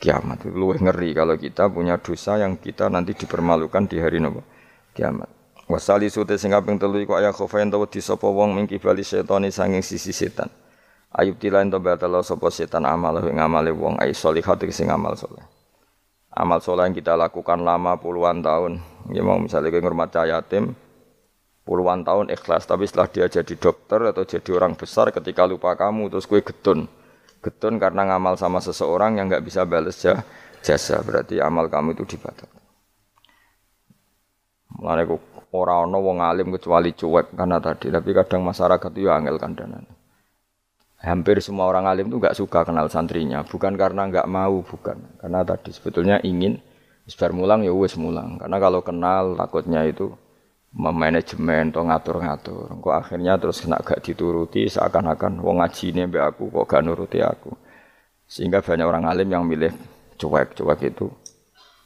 kiamat. 0.00 0.48
Luwih 0.48 0.80
ngeri 0.80 1.12
kalau 1.12 1.36
kita 1.36 1.68
punya 1.68 2.00
dosa 2.00 2.40
yang 2.40 2.56
kita 2.56 2.88
nanti 2.88 3.12
dipermalukan 3.12 3.84
di 3.92 4.00
hari 4.00 4.24
nopo 4.24 4.40
kiamat. 4.96 5.28
Wasali 5.66 6.06
sute 6.06 6.38
sing 6.38 6.54
kaping 6.54 6.78
telu 6.78 7.02
iku 7.02 7.18
ayah 7.18 7.34
khofain 7.34 7.66
tawa 7.66 7.90
di 7.90 7.98
sapa 7.98 8.30
wong 8.30 8.54
mingki 8.54 8.78
bali 8.78 9.02
setani 9.02 9.50
sanging 9.50 9.82
sisi 9.82 10.14
setan. 10.14 10.46
Ayub 11.10 11.36
tilain 11.42 11.66
to 11.66 11.82
batalo 11.82 12.22
sapa 12.22 12.48
setan 12.54 12.86
amal 12.86 13.18
ing 13.26 13.36
amale 13.42 13.74
wong 13.74 13.98
ai 13.98 14.14
solihat 14.14 14.62
sing 14.70 14.88
amal 14.88 15.18
soleh. 15.18 15.55
Amal 16.36 16.60
soleh 16.60 16.84
yang 16.84 16.92
kita 16.92 17.16
lakukan 17.16 17.64
lama 17.64 17.96
puluhan 17.96 18.44
tahun. 18.44 18.84
Ya 19.08 19.24
mau 19.24 19.40
misalnya 19.40 19.72
kayak 19.72 19.84
ngurmat 19.88 20.12
yatim 20.12 20.76
puluhan 21.64 22.04
tahun 22.04 22.30
ikhlas 22.30 22.68
tapi 22.68 22.84
setelah 22.86 23.08
dia 23.10 23.26
jadi 23.26 23.54
dokter 23.56 23.98
atau 24.12 24.22
jadi 24.22 24.50
orang 24.54 24.78
besar 24.78 25.10
ketika 25.10 25.48
lupa 25.48 25.72
kamu 25.74 26.12
terus 26.12 26.28
gue 26.28 26.44
getun. 26.44 26.84
Getun 27.40 27.80
karena 27.80 28.04
ngamal 28.04 28.36
sama 28.36 28.60
seseorang 28.60 29.16
yang 29.16 29.32
nggak 29.32 29.48
bisa 29.48 29.64
balas 29.64 29.96
jasa 30.60 31.00
berarti 31.00 31.40
amal 31.40 31.72
kamu 31.72 31.96
itu 31.96 32.04
dibatalkan. 32.04 32.60
Mulane 34.76 35.08
orang 35.56 35.88
ono 35.88 35.98
wong 36.04 36.18
alim 36.20 36.52
kecuali 36.52 36.92
cuek 36.92 37.32
karena 37.32 37.56
tadi 37.64 37.88
tapi 37.88 38.12
kadang 38.12 38.44
masyarakat 38.44 38.90
itu 38.92 39.08
ya 39.08 39.16
angel 39.16 39.40
kandhanan 39.40 39.95
hampir 41.00 41.36
semua 41.44 41.68
orang 41.68 41.84
alim 41.88 42.08
itu 42.08 42.16
nggak 42.16 42.36
suka 42.36 42.64
kenal 42.64 42.88
santrinya. 42.88 43.44
Bukan 43.44 43.76
karena 43.76 44.08
nggak 44.08 44.28
mau 44.28 44.64
bukan. 44.64 44.96
Karena 45.20 45.44
tadi 45.44 45.70
sebetulnya 45.72 46.20
ingin 46.24 46.56
sebar 47.04 47.36
mulang 47.36 47.62
ya 47.62 47.72
wes 47.72 47.94
mulang. 48.00 48.40
Karena 48.40 48.56
kalau 48.56 48.80
kenal 48.80 49.36
takutnya 49.36 49.84
itu 49.84 50.12
memanajemen 50.76 51.72
atau 51.72 51.82
ngatur-ngatur. 51.88 52.68
Kok 52.80 52.96
akhirnya 52.96 53.40
terus 53.40 53.64
kena 53.64 53.80
gak 53.80 54.04
dituruti 54.04 54.68
seakan-akan 54.68 55.40
wong 55.40 55.64
ngaji 55.64 55.84
ini 55.96 56.04
mbak 56.04 56.36
aku 56.36 56.52
kok 56.52 56.64
gak 56.68 56.82
nuruti 56.84 57.24
aku? 57.24 57.56
Sehingga 58.28 58.60
banyak 58.60 58.84
orang 58.84 59.08
alim 59.08 59.28
yang 59.32 59.44
milih 59.48 59.72
cuek-cuek 60.20 60.80
itu. 60.84 61.08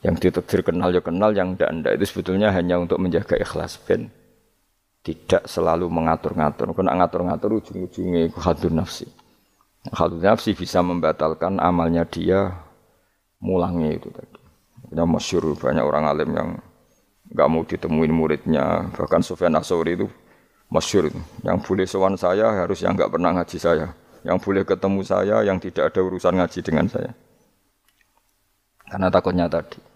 Yang 0.00 0.14
ditekdir 0.26 0.64
kenal 0.64 0.90
ya 0.90 1.04
kenal 1.04 1.30
yang 1.36 1.54
ndak 1.54 1.70
ndak 1.70 1.92
itu 2.00 2.04
sebetulnya 2.08 2.50
hanya 2.50 2.80
untuk 2.80 2.96
menjaga 2.96 3.36
ikhlas. 3.36 3.76
Ben 3.84 4.08
tidak 5.00 5.48
selalu 5.48 5.88
mengatur-ngatur. 5.88 6.76
Kena 6.76 6.92
ngatur-ngatur 7.00 7.60
ujung-ujungnya 7.60 8.28
itu 8.28 8.38
hadun 8.40 8.80
nafsi. 8.80 9.08
Hadun 9.88 10.20
nafsi 10.20 10.52
bisa 10.52 10.84
membatalkan 10.84 11.56
amalnya 11.56 12.04
dia 12.04 12.52
mulangnya 13.40 13.96
itu 13.96 14.12
tadi. 14.12 14.38
Yang 14.92 15.08
masyur 15.08 15.42
banyak 15.56 15.84
orang 15.84 16.04
alim 16.08 16.30
yang 16.36 16.48
nggak 17.32 17.48
mau 17.48 17.62
ditemuin 17.64 18.12
muridnya. 18.12 18.92
Bahkan 18.92 19.24
Sufyan 19.24 19.56
Asori 19.56 19.96
itu 19.96 20.06
masyur. 20.68 21.08
Yang 21.40 21.58
boleh 21.64 21.86
sowan 21.88 22.14
saya 22.20 22.52
harus 22.52 22.84
yang 22.84 22.92
nggak 22.92 23.10
pernah 23.10 23.32
ngaji 23.40 23.56
saya. 23.56 23.88
Yang 24.20 24.38
boleh 24.44 24.62
ketemu 24.68 25.00
saya 25.00 25.36
yang 25.40 25.56
tidak 25.56 25.94
ada 25.94 26.00
urusan 26.04 26.36
ngaji 26.36 26.60
dengan 26.60 26.86
saya. 26.92 27.12
Karena 28.90 29.08
takutnya 29.08 29.46
tadi. 29.48 29.89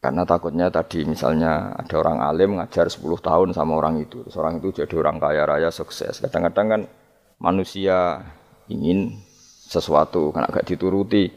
Karena 0.00 0.24
takutnya 0.24 0.72
tadi 0.72 1.04
misalnya 1.04 1.76
ada 1.76 2.00
orang 2.00 2.24
alim 2.24 2.56
ngajar 2.56 2.88
10 2.88 3.04
tahun 3.20 3.52
sama 3.52 3.76
orang 3.76 4.00
itu. 4.00 4.24
Terus 4.24 4.36
orang 4.40 4.56
itu 4.56 4.72
jadi 4.72 4.94
orang 4.96 5.20
kaya 5.20 5.44
raya 5.44 5.68
sukses. 5.68 6.24
Kadang-kadang 6.24 6.66
kan 6.72 6.82
manusia 7.36 8.24
ingin 8.72 9.20
sesuatu 9.68 10.32
karena 10.32 10.48
gak 10.48 10.64
dituruti 10.72 11.28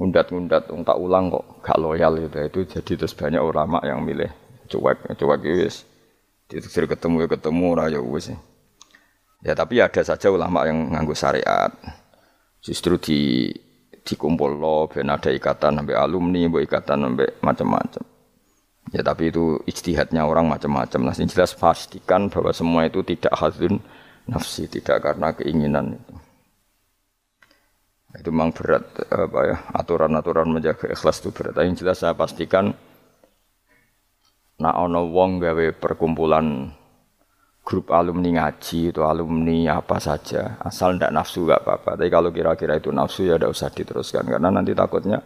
ngundat-ngundat 0.00 0.68
tak 0.68 0.96
ulang 0.96 1.28
kok 1.28 1.44
gak 1.60 1.76
loyal 1.76 2.16
gitu. 2.16 2.36
Itu 2.40 2.60
jadi 2.80 2.92
terus 3.04 3.12
banyak 3.12 3.42
ulama 3.44 3.84
yang 3.84 4.00
milih 4.00 4.32
cuek 4.64 5.12
cuek 5.12 5.40
wis. 5.44 5.84
Diteksir 6.48 6.88
ketemu 6.88 7.28
ya 7.28 7.28
ketemu 7.28 7.68
raya 7.76 8.00
wis. 8.00 8.32
Ya 9.44 9.52
tapi 9.52 9.84
ada 9.84 10.00
saja 10.00 10.32
ulama 10.32 10.64
yang 10.64 10.88
nganggu 10.88 11.12
syariat. 11.12 11.68
Justru 12.64 12.96
di 12.96 13.20
dikumpul 14.06 14.54
lo, 14.54 14.86
ben 14.86 15.10
ada 15.10 15.34
ikatan 15.34 15.82
sampai 15.82 15.98
alumni, 15.98 16.46
bu 16.46 16.62
ikatan 16.62 17.02
sampai 17.02 17.28
macam-macam. 17.42 18.04
Ya 18.94 19.02
tapi 19.02 19.34
itu 19.34 19.58
ijtihadnya 19.66 20.22
orang 20.22 20.46
macam-macam. 20.46 21.10
Nah, 21.10 21.14
jelas 21.18 21.58
pastikan 21.58 22.30
bahwa 22.30 22.54
semua 22.54 22.86
itu 22.86 23.02
tidak 23.02 23.34
hadun 23.34 23.82
nafsi, 24.30 24.70
tidak 24.70 25.02
karena 25.02 25.34
keinginan 25.34 25.98
itu. 25.98 26.14
Itu 28.16 28.30
memang 28.32 28.54
berat 28.54 28.86
apa 29.12 29.40
ya 29.44 29.56
aturan-aturan 29.76 30.48
menjaga 30.48 30.88
ikhlas 30.88 31.20
itu 31.20 31.34
berat. 31.34 31.58
Yang 31.60 31.84
jelas 31.84 32.00
saya 32.00 32.14
pastikan 32.16 32.72
nak 34.56 34.74
ono 34.78 35.04
wong 35.12 35.42
gawe 35.42 35.66
perkumpulan 35.76 36.72
grup 37.66 37.90
alumni 37.90 38.38
ngaji 38.38 38.94
itu 38.94 39.02
alumni 39.02 39.74
apa 39.82 39.98
saja 39.98 40.54
asal 40.62 40.94
ndak 40.94 41.10
nafsu 41.10 41.50
gak 41.50 41.66
apa-apa. 41.66 41.98
Tapi 41.98 42.06
kalau 42.06 42.30
kira-kira 42.30 42.78
itu 42.78 42.94
nafsu 42.94 43.26
ya 43.26 43.34
udah 43.34 43.50
usah 43.50 43.74
diteruskan 43.74 44.22
karena 44.22 44.48
nanti 44.54 44.70
takutnya 44.70 45.18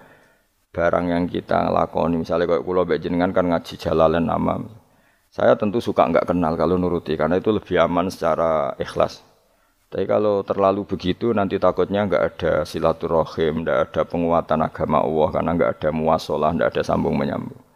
barang 0.72 1.06
yang 1.12 1.24
kita 1.28 1.68
lakoni 1.68 2.16
misalnya 2.16 2.48
kayak 2.48 2.64
pulau 2.64 2.88
bejengan 2.88 3.28
kan 3.36 3.44
ngaji 3.44 3.74
jalalan 3.76 4.24
nama 4.24 4.54
saya 5.30 5.54
tentu 5.54 5.78
suka 5.78 6.10
nggak 6.10 6.26
kenal 6.26 6.58
kalau 6.58 6.74
nuruti 6.74 7.14
karena 7.14 7.38
itu 7.38 7.54
lebih 7.54 7.78
aman 7.78 8.10
secara 8.10 8.74
ikhlas. 8.82 9.22
Tapi 9.86 10.02
kalau 10.06 10.42
terlalu 10.42 10.82
begitu 10.82 11.30
nanti 11.30 11.54
takutnya 11.58 12.02
nggak 12.06 12.22
ada 12.34 12.52
silaturahim, 12.66 13.62
nggak 13.62 13.78
ada 13.90 14.02
penguatan 14.06 14.58
agama 14.66 14.98
Allah 15.02 15.28
karena 15.30 15.50
nggak 15.54 15.70
ada 15.78 15.90
muasalah, 15.94 16.50
nggak 16.58 16.68
ada 16.74 16.82
sambung 16.82 17.14
menyambung. 17.14 17.69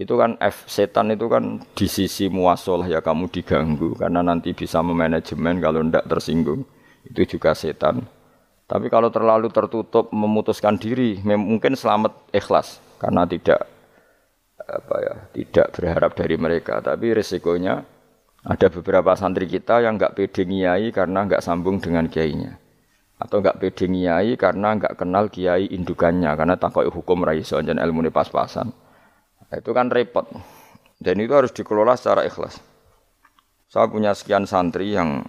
Itu 0.00 0.16
kan 0.16 0.40
F 0.40 0.64
setan 0.64 1.12
itu 1.12 1.28
kan 1.28 1.60
di 1.76 1.84
sisi 1.84 2.32
muasalah 2.32 2.88
ya 2.88 3.04
kamu 3.04 3.28
diganggu 3.28 3.92
karena 4.00 4.24
nanti 4.24 4.56
bisa 4.56 4.80
memanajemen 4.80 5.60
kalau 5.60 5.84
ndak 5.84 6.08
tersinggung. 6.08 6.64
Itu 7.04 7.36
juga 7.36 7.52
setan. 7.52 8.08
Tapi 8.64 8.88
kalau 8.88 9.12
terlalu 9.12 9.52
tertutup 9.52 10.08
memutuskan 10.08 10.80
diri, 10.80 11.20
mungkin 11.20 11.76
selamat 11.76 12.32
ikhlas 12.32 12.80
karena 12.96 13.28
tidak 13.28 13.68
apa 14.56 14.96
ya, 15.04 15.14
tidak 15.36 15.66
berharap 15.76 16.16
dari 16.16 16.36
mereka. 16.40 16.80
Tapi 16.80 17.12
resikonya 17.12 17.84
ada 18.40 18.66
beberapa 18.72 19.12
santri 19.20 19.44
kita 19.52 19.84
yang 19.84 20.00
nggak 20.00 20.16
pede 20.16 20.48
ngiyai 20.48 20.96
karena 20.96 21.28
nggak 21.28 21.44
sambung 21.44 21.76
dengan 21.76 22.08
kiainya. 22.08 22.56
Atau 23.20 23.44
nggak 23.44 23.60
pede 23.60 23.84
ngiyai 23.84 24.32
karena 24.40 24.80
nggak 24.80 24.96
kenal 24.96 25.28
kiai 25.28 25.68
indukannya 25.68 26.32
karena 26.32 26.56
takut 26.56 26.88
hukum 26.88 27.20
raiso 27.20 27.60
dan 27.60 27.76
ilmu 27.76 28.08
pas-pasan. 28.08 28.72
Nah, 29.50 29.56
itu 29.58 29.70
kan 29.74 29.90
repot. 29.90 30.30
Dan 31.02 31.18
itu 31.18 31.34
harus 31.34 31.50
dikelola 31.50 31.98
secara 31.98 32.22
ikhlas. 32.22 32.62
Saya 33.66 33.90
punya 33.90 34.14
sekian 34.14 34.46
santri 34.46 34.94
yang 34.94 35.26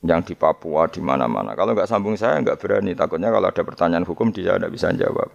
yang 0.00 0.24
di 0.24 0.32
Papua 0.32 0.88
di 0.88 0.98
mana-mana. 1.04 1.52
Kalau 1.52 1.76
nggak 1.76 1.86
sambung 1.86 2.16
saya 2.16 2.40
nggak 2.40 2.58
berani. 2.58 2.96
Takutnya 2.96 3.28
kalau 3.28 3.46
ada 3.46 3.62
pertanyaan 3.62 4.06
hukum 4.08 4.32
dia 4.32 4.56
tidak 4.56 4.72
bisa 4.72 4.88
jawab. 4.96 5.28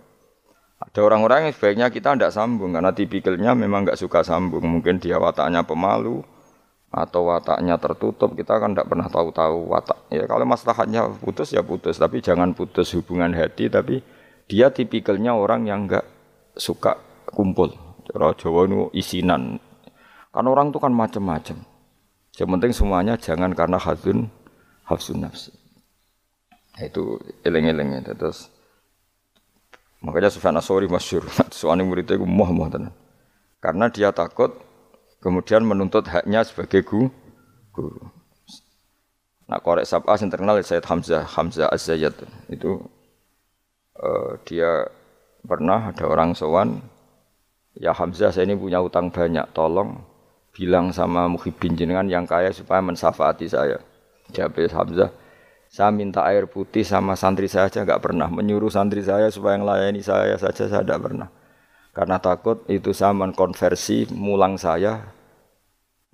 Ada 0.82 1.00
orang-orang 1.00 1.48
yang 1.48 1.54
sebaiknya 1.56 1.88
kita 1.88 2.18
tidak 2.18 2.34
sambung 2.36 2.76
karena 2.76 2.92
tipikalnya 2.92 3.56
memang 3.56 3.88
nggak 3.88 4.00
suka 4.00 4.26
sambung. 4.26 4.66
Mungkin 4.66 5.00
dia 5.00 5.22
wataknya 5.22 5.64
pemalu 5.64 6.26
atau 6.90 7.30
wataknya 7.30 7.78
tertutup. 7.78 8.34
Kita 8.34 8.58
kan 8.58 8.74
tidak 8.74 8.90
pernah 8.90 9.08
tahu-tahu 9.08 9.70
watak. 9.70 10.00
Ya 10.10 10.26
kalau 10.26 10.44
masalahnya 10.50 11.08
putus 11.22 11.54
ya 11.54 11.62
putus, 11.62 12.02
tapi 12.02 12.26
jangan 12.26 12.58
putus 12.58 12.92
hubungan 12.98 13.32
hati. 13.38 13.70
Tapi 13.70 14.02
dia 14.50 14.74
tipikalnya 14.74 15.38
orang 15.38 15.70
yang 15.70 15.86
nggak 15.86 16.04
suka 16.58 16.98
kumpul. 17.30 17.85
Cara 18.06 18.34
Jawa 18.38 18.70
itu 18.70 18.80
isinan. 18.94 19.58
Kan 20.30 20.46
orang 20.46 20.70
itu 20.70 20.78
kan 20.78 20.94
macam-macam. 20.94 21.58
Yang 22.36 22.50
penting 22.52 22.72
semuanya 22.76 23.16
jangan 23.16 23.56
karena 23.56 23.80
hadun 23.80 24.28
hafsun 24.84 25.24
nafsi. 25.24 25.56
Itu 26.78 27.24
eleng-eleng 27.48 28.04
itu 28.04 28.12
terus. 28.14 28.52
Makanya 30.04 30.30
Sufyan 30.30 30.60
Asori 30.60 30.92
masyur. 30.92 31.24
Soalnya 31.50 31.84
muridnya 31.90 32.20
itu 32.20 32.28
moh 32.28 32.52
tenan. 32.68 32.92
Karena 33.64 33.90
dia 33.90 34.12
takut 34.12 34.54
kemudian 35.24 35.66
menuntut 35.66 36.06
haknya 36.06 36.46
sebagai 36.46 36.86
guru. 36.86 37.10
guru. 37.74 38.04
Nah 39.46 39.62
korek 39.62 39.86
sabah 39.86 40.18
yang 40.18 40.30
terkenal 40.30 40.58
Sayyid 40.58 40.86
Hamzah 40.86 41.26
Hamzah 41.26 41.70
az 41.70 41.86
itu 42.50 42.72
uh, 44.02 44.32
dia 44.42 44.90
pernah 45.46 45.94
ada 45.94 46.06
orang 46.10 46.34
sowan 46.34 46.82
Ya 47.76 47.92
Hamzah 47.92 48.32
saya 48.32 48.48
ini 48.48 48.56
punya 48.56 48.80
utang 48.80 49.12
banyak, 49.12 49.52
tolong 49.52 50.00
bilang 50.56 50.96
sama 50.96 51.28
muhibin 51.28 51.76
jenengan 51.76 52.08
yang 52.08 52.24
kaya 52.24 52.56
supaya 52.56 52.80
mensafaati 52.80 53.52
saya. 53.52 53.84
Jawab 54.32 54.58
Hamzah, 54.58 55.12
Saya 55.68 55.92
minta 55.92 56.24
air 56.24 56.48
putih 56.48 56.88
sama 56.88 57.20
santri 57.20 57.52
saya 57.52 57.68
aja 57.68 57.84
nggak 57.84 58.00
pernah. 58.00 58.32
Menyuruh 58.32 58.72
santri 58.72 59.04
saya 59.04 59.28
supaya 59.28 59.60
melayani 59.60 60.00
saya 60.00 60.40
saja 60.40 60.72
saya 60.72 60.88
tidak 60.88 61.04
pernah. 61.04 61.28
Karena 61.92 62.16
takut 62.16 62.64
itu 62.72 62.96
saya 62.96 63.12
mengkonversi 63.12 64.16
mulang 64.16 64.56
saya 64.56 65.04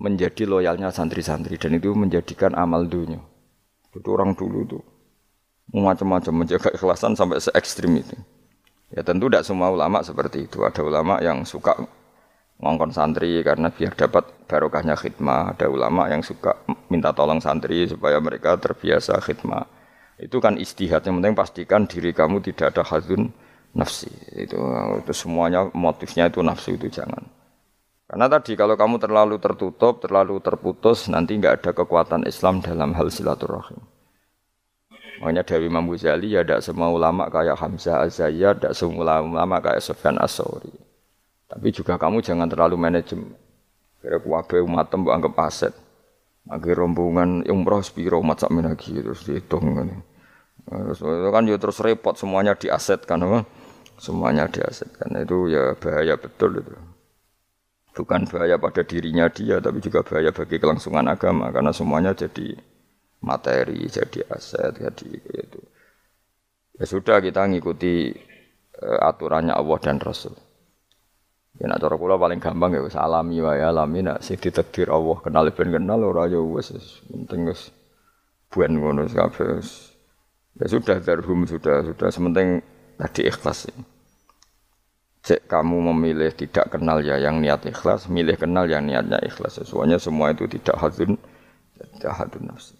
menjadi 0.02 0.50
loyalnya 0.50 0.90
santri-santri 0.90 1.62
dan 1.62 1.78
itu 1.78 1.94
menjadikan 1.94 2.58
amal 2.58 2.90
dunia. 2.90 3.22
Itu 3.94 4.18
orang 4.18 4.34
dulu 4.34 4.66
tuh 4.66 4.82
macam-macam 5.70 6.44
menjaga 6.44 6.74
ikhlasan 6.74 7.14
sampai 7.14 7.38
se 7.38 7.54
ekstrim 7.54 7.96
itu. 7.96 8.18
Ya 8.92 9.00
tentu 9.00 9.32
tidak 9.32 9.48
semua 9.48 9.72
ulama 9.72 10.04
seperti 10.04 10.44
itu. 10.44 10.60
Ada 10.62 10.84
ulama 10.84 11.16
yang 11.24 11.48
suka 11.48 11.72
ngongkon 12.60 12.92
santri 12.92 13.40
karena 13.40 13.72
biar 13.72 13.96
dapat 13.96 14.28
barokahnya 14.44 14.94
khidmah. 15.00 15.56
Ada 15.56 15.66
ulama 15.72 16.12
yang 16.12 16.20
suka 16.20 16.60
minta 16.92 17.16
tolong 17.16 17.40
santri 17.40 17.88
supaya 17.88 18.20
mereka 18.20 18.60
terbiasa 18.60 19.16
khidmah. 19.24 19.64
Itu 20.20 20.38
kan 20.44 20.60
istihad. 20.60 21.00
Yang 21.08 21.14
penting 21.18 21.34
pastikan 21.34 21.82
diri 21.88 22.12
kamu 22.12 22.44
tidak 22.44 22.76
ada 22.76 22.84
hadun 22.84 23.32
nafsi. 23.72 24.12
Itu, 24.36 24.60
itu 25.00 25.12
semuanya 25.16 25.72
motifnya 25.72 26.28
itu 26.28 26.44
nafsu 26.44 26.76
itu 26.76 26.92
jangan. 26.92 27.24
Karena 28.12 28.28
tadi 28.28 28.52
kalau 28.60 28.76
kamu 28.76 29.00
terlalu 29.00 29.40
tertutup, 29.40 30.04
terlalu 30.04 30.36
terputus, 30.44 31.08
nanti 31.08 31.40
nggak 31.40 31.64
ada 31.64 31.70
kekuatan 31.72 32.28
Islam 32.28 32.60
dalam 32.60 32.92
hal 32.92 33.08
silaturahim. 33.08 33.80
Makanya 35.22 35.46
dari 35.46 35.70
Imam 35.70 35.86
Ghazali 35.86 36.34
ya 36.34 36.42
tidak 36.42 36.66
semua 36.66 36.90
ulama 36.90 37.30
kayak 37.30 37.54
Hamzah 37.54 38.02
Az-Zayyad, 38.02 38.58
tidak 38.58 38.74
semua 38.74 39.22
ulama 39.22 39.62
kayak 39.62 39.78
Sofyan 39.78 40.18
As-Sauri. 40.18 40.74
Tapi 41.46 41.70
juga 41.70 41.94
kamu 41.94 42.18
jangan 42.26 42.50
terlalu 42.50 42.74
manajemen. 42.74 43.38
Kira 44.02 44.18
umat 44.66 44.90
mbok 44.90 45.14
anggap 45.14 45.38
aset. 45.46 45.70
Akhir 46.50 46.74
rombongan 46.74 47.46
umroh 47.46 47.78
spiro 47.86 48.18
umat 48.18 48.42
sak 48.42 48.50
lagi 48.50 48.98
terus 48.98 49.22
dihitung 49.22 49.78
kan. 49.78 49.88
Terus 50.66 50.98
kan 51.06 51.46
ya 51.46 51.54
terus 51.54 51.78
repot 51.78 52.18
semuanya 52.18 52.58
diasetkan 52.58 53.22
apa? 53.22 53.46
Semuanya 54.02 54.50
diasetkan. 54.50 55.22
Itu 55.22 55.46
ya 55.46 55.78
bahaya 55.78 56.18
betul 56.18 56.58
itu 56.58 56.74
bukan 57.92 58.24
bahaya 58.24 58.56
pada 58.56 58.82
dirinya 58.82 59.28
dia 59.28 59.60
tapi 59.60 59.78
juga 59.84 60.00
bahaya 60.00 60.32
bagi 60.32 60.56
kelangsungan 60.56 61.06
agama 61.12 61.52
karena 61.52 61.72
semuanya 61.76 62.16
jadi 62.16 62.56
materi 63.22 63.86
jadi 63.86 64.26
aset 64.28 64.76
jadi 64.76 65.08
itu 65.46 65.60
ya 66.76 66.84
sudah 66.84 67.22
kita 67.22 67.46
ngikuti 67.48 68.10
uh, 68.82 69.00
aturannya 69.08 69.54
Allah 69.54 69.78
dan 69.78 70.02
Rasul 70.02 70.34
ya 71.56 71.70
nak 71.70 71.78
cara 71.78 71.94
kula 71.94 72.18
paling 72.18 72.42
gampang 72.42 72.74
ya 72.74 72.80
wis 72.82 72.98
alami 72.98 73.38
wae 73.38 73.62
alami 73.62 74.02
nak 74.02 74.26
sing 74.26 74.36
ditakdir 74.36 74.90
Allah 74.90 75.22
kenal 75.22 75.46
ben 75.54 75.70
kenal 75.70 76.00
ora 76.02 76.26
ya 76.26 76.42
wis 76.42 76.74
penting 77.06 77.46
wis 77.46 77.70
buan 78.50 78.76
ngono 78.76 79.06
kabeh 79.06 79.62
ya 80.58 80.66
sudah 80.66 80.98
darhum 81.00 81.46
sudah 81.46 81.86
sudah 81.86 82.08
sementing 82.10 82.60
tadi 82.98 83.30
ikhlas 83.30 83.70
ini 83.70 83.92
cek 85.22 85.46
kamu 85.46 85.94
memilih 85.94 86.34
tidak 86.34 86.74
kenal 86.74 86.98
ya 86.98 87.14
yang 87.14 87.38
niat 87.38 87.62
ikhlas, 87.62 88.10
milih 88.10 88.34
kenal 88.34 88.66
yang 88.66 88.82
niatnya 88.82 89.22
ikhlas. 89.22 89.62
Semuanya 89.62 90.02
semua 90.02 90.34
itu 90.34 90.50
tidak 90.50 90.74
hadun, 90.82 91.14
tidak 91.78 92.12
hadun 92.18 92.50
nafsi. 92.50 92.74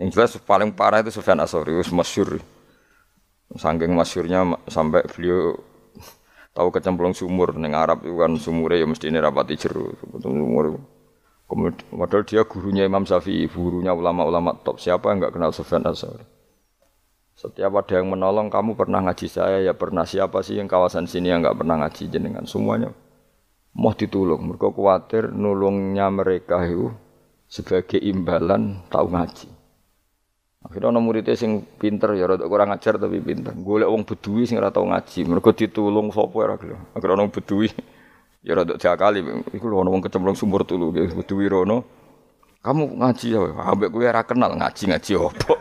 Yang 0.00 0.08
jelas 0.16 0.32
paling 0.40 0.72
parah 0.72 1.04
itu 1.04 1.12
Sufyan 1.12 1.40
Asori, 1.44 1.76
masyur. 1.92 2.40
Sangking 3.52 3.92
masyurnya 3.92 4.48
sampai 4.64 5.04
beliau 5.12 5.60
tahu 6.56 6.68
kecemplung 6.72 7.12
sumur 7.12 7.52
neng 7.56 7.76
Arab 7.76 8.00
itu 8.04 8.16
kan 8.16 8.32
sumurnya 8.40 8.80
ya 8.80 8.86
mesti 8.88 9.12
ini 9.12 9.20
rapati 9.20 9.60
jeru 9.60 9.92
sumur. 10.20 10.80
Kemudian, 11.44 11.76
padahal 11.92 12.24
dia 12.24 12.48
gurunya 12.48 12.88
Imam 12.88 13.04
Syafi'i, 13.04 13.44
gurunya 13.44 13.92
ulama-ulama 13.92 14.56
top. 14.64 14.80
Siapa 14.80 15.12
yang 15.12 15.20
nggak 15.20 15.36
kenal 15.36 15.52
Sufyan 15.52 15.84
Asori? 15.84 16.24
Setiap 17.36 17.76
ada 17.76 18.00
yang 18.00 18.08
menolong, 18.08 18.48
kamu 18.48 18.72
pernah 18.72 19.04
ngaji 19.04 19.28
saya, 19.28 19.60
ya 19.60 19.76
pernah. 19.76 20.08
Siapa 20.08 20.40
sih 20.40 20.56
yang 20.56 20.64
kawasan 20.64 21.04
sini 21.04 21.28
yang 21.28 21.44
nggak 21.44 21.60
pernah 21.60 21.84
ngaji 21.84 22.08
jenengan? 22.08 22.48
Semuanya 22.48 22.88
mau 23.76 23.92
ditolong. 23.92 24.40
Mereka 24.40 24.72
khawatir 24.72 25.28
nulungnya 25.28 26.08
mereka 26.08 26.64
itu 26.64 26.88
sebagai 27.52 28.00
imbalan 28.00 28.80
tahu 28.88 29.12
ngaji. 29.12 29.61
Akhirnya 30.62 30.94
orang 30.94 31.02
muridnya 31.02 31.34
sing 31.34 31.66
pinter 31.76 32.14
ya 32.14 32.30
rada 32.30 32.46
kurang 32.46 32.70
ajar 32.70 32.94
tapi 32.94 33.18
pinter. 33.18 33.50
Golek 33.50 33.90
wong 33.90 34.06
bedui 34.06 34.46
sing 34.46 34.62
ora 34.62 34.70
tau 34.70 34.86
ngaji. 34.86 35.26
Mereka 35.26 35.50
ditulung 35.58 36.14
sapa 36.14 36.36
ora 36.38 36.54
gelem. 36.54 36.78
Akhirnya 36.94 37.14
orang 37.18 37.30
bedui 37.34 37.68
ya 38.46 38.54
rada 38.54 38.78
kali. 38.78 39.20
Iku 39.50 39.66
lho 39.66 39.82
wong 39.82 40.02
kecemplung 40.06 40.38
sumur 40.38 40.62
tulu 40.62 40.94
bedui 40.94 41.50
rono. 41.50 41.82
Kamu 42.62 42.94
ngaji 42.94 43.26
ya, 43.34 43.42
ambek 43.42 43.90
kowe 43.90 44.06
ora 44.06 44.22
kenal 44.22 44.54
ngaji-ngaji 44.54 45.12
opo. 45.18 45.58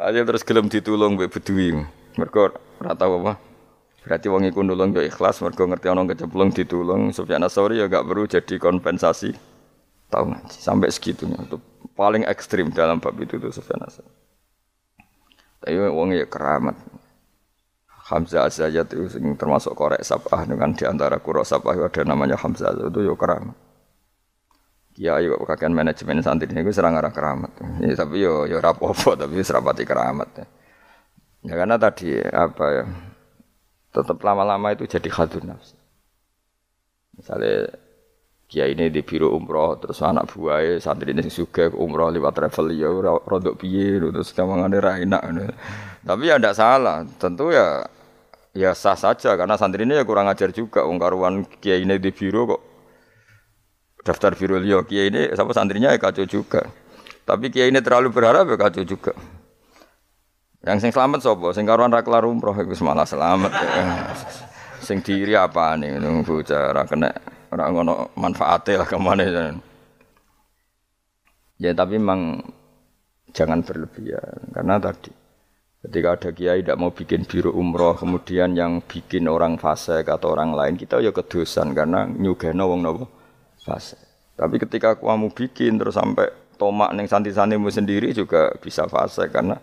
Aja 0.00 0.24
terus 0.24 0.40
gelem 0.40 0.72
ditulung 0.72 1.20
mbek 1.20 1.36
bedui. 1.36 1.84
Mergo 2.16 2.48
ora 2.80 2.96
tau 2.96 3.20
apa. 3.20 3.36
Berarti 4.06 4.32
wong 4.32 4.48
iku 4.48 4.64
nulung 4.64 4.96
yo 4.96 5.04
ikhlas 5.04 5.44
mergo 5.44 5.68
ngerti 5.68 5.92
ana 5.92 6.08
kecemplung 6.08 6.48
ditulung. 6.48 7.12
Sufyan 7.12 7.44
Asori 7.44 7.76
ya 7.76 7.92
gak 7.92 8.08
perlu 8.08 8.24
jadi 8.24 8.56
kompensasi. 8.56 9.55
Tahu 10.06 10.24
ngaji 10.30 10.56
sampai 10.56 10.88
segitunya. 10.92 11.38
Itu 11.42 11.58
paling 11.96 12.26
ekstrim 12.26 12.70
dalam 12.70 13.02
bab 13.02 13.16
itu 13.18 13.38
tuh 13.38 13.50
Sufyan 13.50 13.82
Asori. 13.82 14.10
Tapi 15.62 15.76
wong 15.76 16.14
ya 16.14 16.26
keramat. 16.28 16.76
Hamzah 18.06 18.46
Azayat 18.46 18.86
itu 18.94 19.10
termasuk 19.34 19.74
korek 19.74 19.98
sabah 20.06 20.46
dengan 20.46 20.70
di 20.70 20.86
antara 20.86 21.18
kuro 21.18 21.42
sabah 21.42 21.74
ada 21.74 22.06
namanya 22.06 22.38
Hamzah 22.38 22.70
itu 22.70 23.02
yo 23.02 23.18
keramat 23.18 23.66
kiai 24.96 25.28
kok 25.28 25.44
kakean 25.44 25.76
manajemen 25.76 26.24
santri 26.24 26.48
ini 26.48 26.64
gue 26.64 26.72
serang 26.72 26.96
arah 26.96 27.12
keramat. 27.12 27.52
Ya, 27.84 27.92
tapi 27.92 28.24
yo 28.24 28.48
yo 28.48 28.56
rapopo 28.64 29.12
tapi 29.12 29.44
serapati 29.44 29.84
keramat. 29.84 30.28
Ya. 30.40 30.46
ya 31.44 31.54
karena 31.60 31.76
tadi 31.76 32.16
apa 32.16 32.64
ya 32.72 32.84
tetap 33.92 34.16
lama-lama 34.24 34.72
itu 34.72 34.88
jadi 34.88 35.08
khadun 35.12 35.52
nafsi. 35.52 35.76
Misalnya 37.12 37.76
kiai 38.46 38.78
ini 38.78 38.94
di 38.94 39.02
biro 39.02 39.34
umroh 39.34 39.74
terus 39.82 39.98
anak 40.06 40.30
buahnya 40.30 40.78
santri 40.78 41.10
ini 41.10 41.26
juga 41.26 41.66
umroh 41.74 42.14
lewat 42.14 42.32
travel 42.38 42.70
ya 42.78 42.86
rodok 43.26 43.58
piye 43.58 43.98
terus 43.98 44.30
kamangane 44.30 44.78
ra 44.78 45.02
enak. 45.02 45.22
Tapi 46.06 46.22
ya 46.30 46.38
tidak 46.38 46.54
salah, 46.54 47.02
tentu 47.18 47.50
ya 47.50 47.82
ya 48.54 48.70
sah 48.72 48.94
saja 48.94 49.34
karena 49.34 49.58
santri 49.58 49.82
ini 49.82 49.98
ya 49.98 50.06
kurang 50.06 50.30
ajar 50.30 50.54
juga 50.54 50.86
wong 50.86 50.96
karuan 51.02 51.42
kiai 51.58 51.82
ini 51.82 51.98
di 51.98 52.14
biro 52.14 52.46
kok 52.54 52.62
daftar 54.06 54.38
biro 54.38 54.62
liyo 54.62 54.86
kiai 54.86 55.10
ini 55.10 55.34
sama 55.34 55.50
santrinya 55.50 55.90
ya 55.90 55.98
kacau 55.98 56.24
juga. 56.24 56.62
Tapi 57.26 57.50
kiai 57.50 57.74
ini 57.74 57.82
terlalu 57.82 58.14
berharap 58.14 58.46
ya 58.46 58.54
kacau 58.54 58.86
juga. 58.86 59.10
Yang 60.62 60.86
sing 60.86 60.90
selamat 60.94 61.22
sopo, 61.22 61.50
sing 61.50 61.66
karuan 61.66 61.90
ra 61.90 62.06
kelar 62.06 62.22
umroh 62.22 62.54
iku 62.54 62.74
malah 62.86 63.06
selamat. 63.06 63.50
Ya. 63.50 63.86
sing 64.86 65.02
diri 65.02 65.34
apa 65.34 65.74
nih 65.74 65.98
nunggu 65.98 66.46
cara 66.46 66.86
kena 66.86 67.10
ora 67.56 67.72
ngono 67.72 68.12
manfaate 68.20 68.76
lah 68.76 68.84
ke 68.84 69.00
mana 69.00 69.24
ya. 69.24 69.56
Ya 71.56 71.72
tapi 71.72 71.96
memang 71.96 72.44
jangan 73.32 73.64
berlebihan 73.64 74.52
karena 74.52 74.76
tadi 74.76 75.08
ketika 75.80 76.08
ada 76.20 76.30
kiai 76.36 76.60
tidak 76.60 76.76
mau 76.76 76.92
bikin 76.92 77.24
biru 77.24 77.56
umroh 77.56 77.96
kemudian 77.96 78.52
yang 78.52 78.84
bikin 78.84 79.24
orang 79.24 79.56
fase 79.56 80.04
atau 80.04 80.36
orang 80.36 80.52
lain 80.52 80.76
kita 80.76 81.00
ya 81.00 81.16
kedosan 81.16 81.72
karena 81.72 82.04
nyugeno 82.04 82.68
wong 82.68 82.80
nopo 82.84 83.04
fase. 83.64 83.96
Tapi 84.36 84.60
ketika 84.60 85.00
kamu 85.00 85.32
bikin 85.32 85.80
terus 85.80 85.96
sampai 85.96 86.28
tomak 86.60 86.92
neng 86.92 87.08
santri-santrimu 87.08 87.72
sendiri 87.72 88.12
juga 88.12 88.52
bisa 88.60 88.84
fase 88.84 89.24
karena 89.32 89.56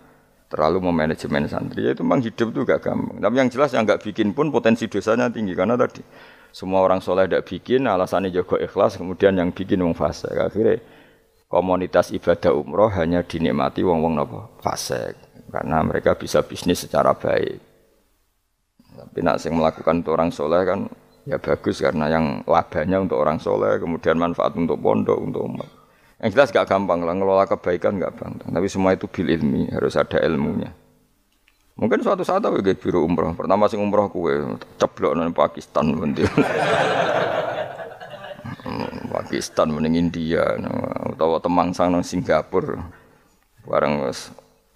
terlalu 0.50 0.90
memanajemen 0.90 1.46
santri. 1.50 1.86
Ya, 1.86 1.98
itu 1.98 2.02
memang 2.06 2.22
hidup 2.22 2.54
itu 2.54 2.62
gak 2.62 2.82
gampang. 2.86 3.18
Tapi 3.18 3.36
yang 3.38 3.50
jelas 3.50 3.70
yang 3.74 3.86
gak 3.90 4.02
bikin 4.06 4.38
pun 4.38 4.54
potensi 4.54 4.86
dosanya 4.86 5.30
tinggi 5.30 5.58
karena 5.58 5.74
tadi 5.74 6.02
semua 6.54 6.86
orang 6.86 7.02
soleh 7.02 7.26
tidak 7.26 7.50
bikin, 7.50 7.90
alasannya 7.90 8.30
jago 8.30 8.62
ikhlas, 8.62 9.02
kemudian 9.02 9.34
yang 9.34 9.50
bikin 9.50 9.82
wong 9.82 9.98
fase. 9.98 10.30
Akhirnya 10.30 10.78
komunitas 11.50 12.14
ibadah 12.14 12.54
umroh 12.54 12.94
hanya 12.94 13.26
dinikmati 13.26 13.82
wong-wong 13.82 14.14
nopo 14.14 14.62
fase 14.62 15.18
karena 15.50 15.82
mereka 15.82 16.14
bisa 16.14 16.46
bisnis 16.46 16.86
secara 16.86 17.18
baik. 17.18 17.58
Tapi 18.94 19.20
nak 19.26 19.42
sing 19.42 19.58
melakukan 19.58 20.06
itu 20.06 20.10
orang 20.14 20.30
soleh 20.30 20.62
kan 20.62 20.86
ya 21.26 21.42
bagus 21.42 21.82
karena 21.82 22.06
yang 22.14 22.46
labanya 22.46 23.02
untuk 23.02 23.18
orang 23.18 23.42
soleh, 23.42 23.82
kemudian 23.82 24.22
manfaat 24.22 24.54
untuk 24.54 24.78
pondok, 24.78 25.18
untuk 25.18 25.50
umat. 25.50 25.70
Yang 26.22 26.30
jelas 26.38 26.50
gak 26.54 26.70
gampang 26.70 27.02
lah, 27.02 27.18
ngelola 27.18 27.50
kebaikan 27.50 27.98
gak 27.98 28.14
gampang. 28.14 28.54
Tapi 28.54 28.68
semua 28.70 28.94
itu 28.94 29.10
bil 29.10 29.34
ilmi, 29.34 29.74
harus 29.74 29.98
ada 29.98 30.22
ilmunya. 30.22 30.70
Mungkin 31.74 32.06
suatu 32.06 32.22
saat 32.22 32.46
aku 32.46 32.62
kayak 32.62 32.80
biru 32.80 33.02
umroh. 33.02 33.34
Pertama 33.34 33.66
sing 33.66 33.82
umroh 33.82 34.06
kue 34.14 34.62
ceblok 34.78 35.18
nang 35.18 35.34
Pakistan 35.34 35.90
nanti. 35.90 36.22
Hmm, 38.64 39.10
Pakistan 39.10 39.74
mending 39.74 40.10
India, 40.10 40.46
atau 41.14 41.42
temang 41.42 41.74
sang 41.74 41.90
nang 41.90 42.06
Singapura. 42.06 42.78
Bareng 43.66 44.06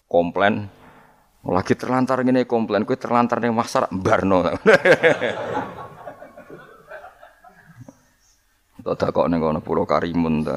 komplain, 0.09 0.65
lagi 1.45 1.77
terlantar 1.77 2.25
gini 2.25 2.49
komplain, 2.49 2.81
kue 2.81 2.97
terlantar 2.97 3.37
nih 3.45 3.53
masar 3.53 3.85
barno. 3.93 4.41
Tak 8.87 9.11
kok 9.11 9.27
ning 9.27 9.43
kono 9.43 9.59
pulau 9.59 9.83
Karimun 9.83 10.47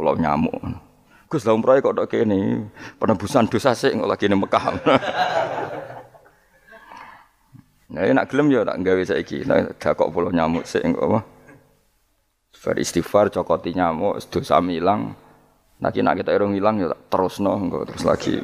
pulau 0.00 0.16
nyamuk. 0.16 0.85
Gus 1.26 1.42
lah 1.42 1.58
umroh 1.58 1.74
kok 1.82 1.94
tok 1.98 2.06
kene 2.06 2.70
penebusan 3.02 3.50
dosa 3.50 3.74
sik 3.74 3.98
kok 3.98 4.06
lagi 4.06 4.30
ning 4.30 4.38
Mekah. 4.38 4.64
Nah, 7.86 8.02
nak 8.14 8.26
gelem 8.30 8.50
ya 8.50 8.62
tak 8.62 8.82
gawe 8.82 9.02
saiki. 9.02 9.42
Nah, 9.46 9.66
dakok 9.74 10.10
puluh 10.14 10.30
nyamuk 10.30 10.66
sik 10.66 10.86
engko 10.86 11.02
apa? 11.10 11.20
Bar 12.62 12.76
istighfar 12.82 13.30
cokoti 13.30 13.74
nyamuk 13.74 14.22
dosa 14.30 14.58
ilang. 14.70 15.14
Nah, 15.82 15.90
nak 15.90 16.14
kita 16.18 16.30
irung 16.30 16.54
ilang 16.54 16.78
ya 16.78 16.94
terusno 17.10 17.58
engko 17.58 17.86
terus 17.86 18.04
lagi. 18.06 18.36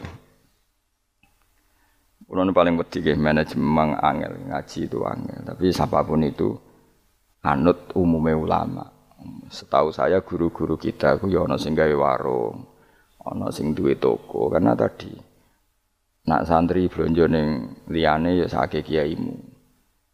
Kulo 2.22 2.48
paling 2.48 2.80
wedi 2.80 3.04
nggih 3.04 3.20
manajemen 3.20 3.92
angel, 4.00 4.32
ngaji 4.48 4.78
itu 4.88 4.98
angel. 5.04 5.40
Tapi 5.52 5.68
siapa 5.68 6.00
pun 6.00 6.24
itu 6.24 6.56
anut 7.44 7.92
umumnya 7.92 8.40
ulama. 8.40 8.88
Setahu 9.52 9.92
saya 9.92 10.24
guru-guru 10.24 10.80
kita 10.80 11.20
ku 11.20 11.28
ya 11.28 11.44
ana 11.44 11.60
warung, 11.92 12.71
ana 13.22 13.54
sing 13.54 13.74
duwe 13.74 13.94
toko 13.98 14.50
karena 14.50 14.74
tadi 14.74 15.14
nak 16.26 16.46
santri 16.46 16.86
blonjo 16.86 17.26
ning 17.26 17.48
liyane 17.90 18.38
ya 18.38 18.46
sake 18.46 18.86
kiaimu. 18.86 19.34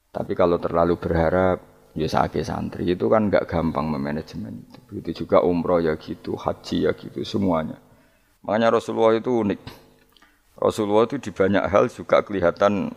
Tapi 0.09 0.33
kalau 0.33 0.57
terlalu 0.57 0.97
berharap 0.97 1.93
ya 1.93 2.09
sake 2.09 2.41
santri 2.41 2.89
itu 2.89 3.07
kan 3.13 3.29
nggak 3.29 3.45
gampang 3.45 3.93
memanajemen 3.93 4.65
itu. 4.65 4.79
Begitu 4.89 5.25
juga 5.25 5.45
umroh 5.45 5.85
ya 5.85 6.01
gitu, 6.01 6.33
haji 6.37 6.89
ya 6.89 6.93
gitu 6.97 7.21
semuanya. 7.29 7.77
Makanya 8.41 8.81
Rasulullah 8.81 9.17
itu 9.21 9.29
unik. 9.29 9.61
Rasulullah 10.59 11.05
itu 11.07 11.21
di 11.21 11.31
banyak 11.31 11.65
hal 11.69 11.93
juga 11.93 12.25
kelihatan 12.25 12.91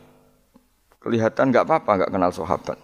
kelihatan 1.02 1.46
nggak 1.52 1.66
apa-apa 1.68 1.92
nggak 2.00 2.12
kenal 2.16 2.32
sahabat. 2.32 2.80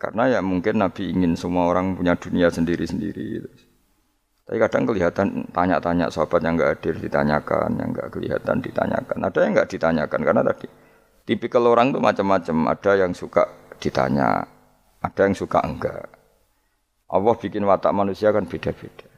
Karena 0.00 0.38
ya 0.38 0.40
mungkin 0.40 0.80
Nabi 0.80 1.12
ingin 1.12 1.36
semua 1.36 1.68
orang 1.68 1.94
punya 1.94 2.16
dunia 2.16 2.48
sendiri-sendiri. 2.48 3.24
Gitu. 3.38 3.48
Tapi 4.44 4.60
kadang 4.60 4.84
kelihatan 4.84 5.48
tanya-tanya 5.56 6.12
sahabat 6.12 6.44
yang 6.44 6.60
nggak 6.60 6.70
hadir 6.76 6.94
ditanyakan, 7.00 7.80
yang 7.80 7.88
nggak 7.96 8.08
kelihatan 8.12 8.60
ditanyakan. 8.60 9.18
Ada 9.24 9.38
yang 9.40 9.52
nggak 9.56 9.68
ditanyakan 9.72 10.20
karena 10.20 10.42
tadi 10.44 10.66
tipikal 11.24 11.64
orang 11.64 11.96
itu 11.96 12.00
macam-macam. 12.04 12.56
Ada 12.76 12.92
yang 13.00 13.16
suka 13.16 13.48
ditanya, 13.80 14.44
ada 15.00 15.20
yang 15.24 15.32
suka 15.32 15.64
enggak. 15.64 16.12
Allah 17.08 17.34
bikin 17.40 17.64
watak 17.64 17.96
manusia 17.96 18.36
kan 18.36 18.44
beda-beda. 18.44 19.08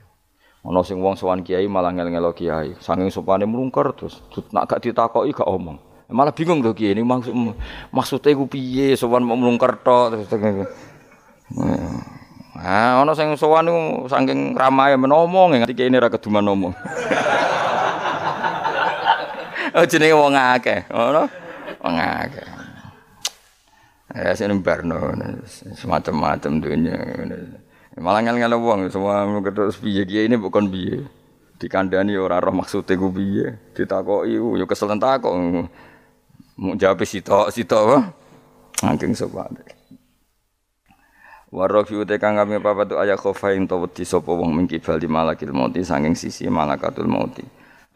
Ono 0.67 0.83
sing 0.83 0.99
wong 0.99 1.15
sowan 1.19 1.47
kiai 1.47 1.67
malah 1.71 1.95
ngel-ngelo 1.95 2.35
kiai, 2.35 2.75
saking 2.83 3.11
sopane 3.11 3.47
mlungker 3.47 3.95
terus 3.95 4.19
nak 4.51 4.67
gak 4.67 4.83
ditakoki 4.83 5.31
gak 5.31 5.47
omong. 5.47 5.79
Malah 6.11 6.35
bingung 6.35 6.63
tuh 6.63 6.75
kiai 6.75 6.95
ini 6.95 7.03
maksud 7.03 7.35
maksudnya 7.91 8.31
gue 8.35 8.47
piye 8.51 8.95
sowan 8.95 9.27
mau 9.27 9.39
mlungker 9.39 9.79
tok 9.83 10.07
terus. 10.15 10.27
Nah, 12.57 13.05
ana 13.05 13.13
sing 13.13 13.37
sowan 13.37 13.69
niku 13.69 14.09
saking 14.09 14.57
ramae 14.57 14.97
menomong 14.97 15.61
ngerti 15.61 15.77
kene 15.77 16.01
ra 16.01 16.09
keduman 16.09 16.41
ngomong. 16.49 16.73
oh 19.77 19.85
jenenge 19.85 20.17
wong 20.17 20.33
akeh, 20.33 20.89
ngono. 20.89 21.29
Wong 21.85 21.97
akeh. 22.01 22.49
Ya 24.17 24.33
sing 24.33 24.49
barno 24.65 25.13
semacam-macam 25.77 26.53
dunya. 26.65 26.97
Malah 28.01 28.25
ngel-ngel 28.25 28.57
wong 28.57 28.89
semua 28.89 29.29
terus 29.53 29.77
piye 29.77 30.09
kiye 30.09 30.25
ini 30.25 30.41
bukan 30.41 30.73
piye. 30.73 31.05
Dikandani 31.61 32.17
ora 32.17 32.41
roh 32.41 32.53
maksude 32.53 32.97
ku 32.97 33.13
piye, 33.13 33.57
ditakoki 33.77 34.37
yo 34.37 34.65
kesel 34.65 34.97
takok. 34.97 35.33
Mau 36.57 36.73
jawab 36.73 37.05
sitok 37.05 37.53
sitok? 37.53 38.01
Angking 38.81 39.13
sopan. 39.13 39.53
Warok 41.57 41.89
uta 42.05 42.21
kang 42.21 42.37
kami 42.37 42.61
papat 42.61 42.93
ayat 43.01 43.17
khofa 43.17 43.57
ing 43.57 43.65
to 43.65 43.81
wedi 43.81 44.05
sapa 44.05 44.29
wong 44.29 44.53
mingki 44.53 44.77
bali 44.77 45.09
malakil 45.09 45.57
mauti 45.57 45.81
saking 45.81 46.13
sisi 46.13 46.53
malakatul 46.53 47.09
mauti. 47.09 47.41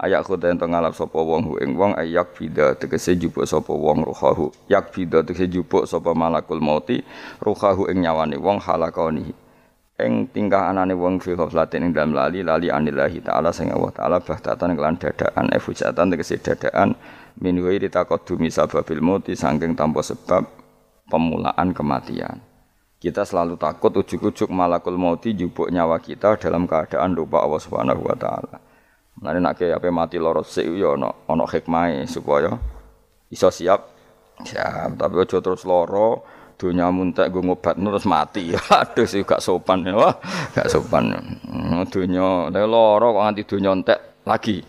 Ayak 0.01 0.25
khoda 0.25 0.49
ento 0.49 0.64
ngalap 0.64 0.96
sapa 0.96 1.20
wong 1.20 1.44
hu 1.44 1.53
ing 1.61 1.77
wong 1.77 1.92
ayak 1.92 2.33
bida 2.33 2.73
tegese 2.73 3.20
jupuk 3.20 3.44
sapa 3.44 3.68
wong 3.68 4.01
ruhahu. 4.01 4.49
Yak 4.64 4.96
bida 4.96 5.20
tegese 5.20 5.44
jupuk 5.44 5.85
sapa 5.85 6.16
malakul 6.16 6.57
mauti 6.57 7.05
ruhahu 7.37 7.92
ing 7.92 8.01
nyawane 8.01 8.40
wong 8.40 8.64
halakoni. 8.64 9.29
Ing 10.01 10.33
tingkah 10.33 10.73
anane 10.73 10.96
wong 10.96 11.20
fi 11.20 11.37
ghaflatin 11.37 11.85
ing 11.85 11.92
dalam 11.92 12.16
lali 12.16 12.40
lali 12.40 12.73
anillahi 12.73 13.20
taala 13.20 13.53
sing 13.53 13.68
Allah 13.77 13.92
taala 13.92 14.25
bahtatan 14.25 14.73
kelan 14.73 14.96
dadaan 14.96 15.53
efujatan 15.53 16.09
tegese 16.16 16.40
dadaan 16.40 16.96
min 17.44 17.61
wairi 17.61 17.92
taqaddumi 17.92 18.49
sababil 18.49 19.05
mauti 19.05 19.37
saking 19.37 19.77
tanpa 19.77 20.01
sebab 20.01 20.49
pemulaan 21.12 21.77
kematian. 21.77 22.50
Kita 23.01 23.25
selalu 23.25 23.57
takut 23.57 23.89
ujuk-ujuk 23.97 24.53
malakul 24.53 25.01
mauti 25.01 25.33
jubuk 25.33 25.73
nyawa 25.73 25.97
kita 26.05 26.37
dalam 26.37 26.69
keadaan 26.69 27.17
lupa 27.17 27.41
Allah 27.41 27.57
Subhanahu 27.57 28.05
wa 28.05 28.13
taala. 28.13 28.61
Mulane 29.17 29.41
nek 29.41 29.57
apa 29.73 29.89
mati 29.89 30.21
loro 30.21 30.45
sik 30.45 30.69
yo 30.69 31.01
ana 31.01 31.09
ana 31.25 31.49
hikmahe 31.49 32.05
supaya 32.05 32.53
iso 33.33 33.49
siap. 33.49 33.97
Siap, 34.45 35.01
tapi 35.01 35.17
aja 35.17 35.41
terus 35.41 35.65
loro 35.65 36.29
dunia 36.61 36.93
muntek 36.93 37.33
gue 37.33 37.41
ngobat 37.41 37.81
terus 37.81 38.05
mati. 38.05 38.53
Aduh 38.85 39.09
sih 39.09 39.25
gak 39.25 39.41
sopan 39.41 39.81
ya. 39.81 39.97
Wah, 39.97 40.21
gak 40.53 40.69
sopan. 40.69 41.09
Hmm, 41.49 41.89
dunia 41.89 42.53
loro 42.69 43.17
kok 43.17 43.25
nganti 43.25 43.43
dunia 43.49 43.73
entek 43.73 44.01
lagi 44.29 44.61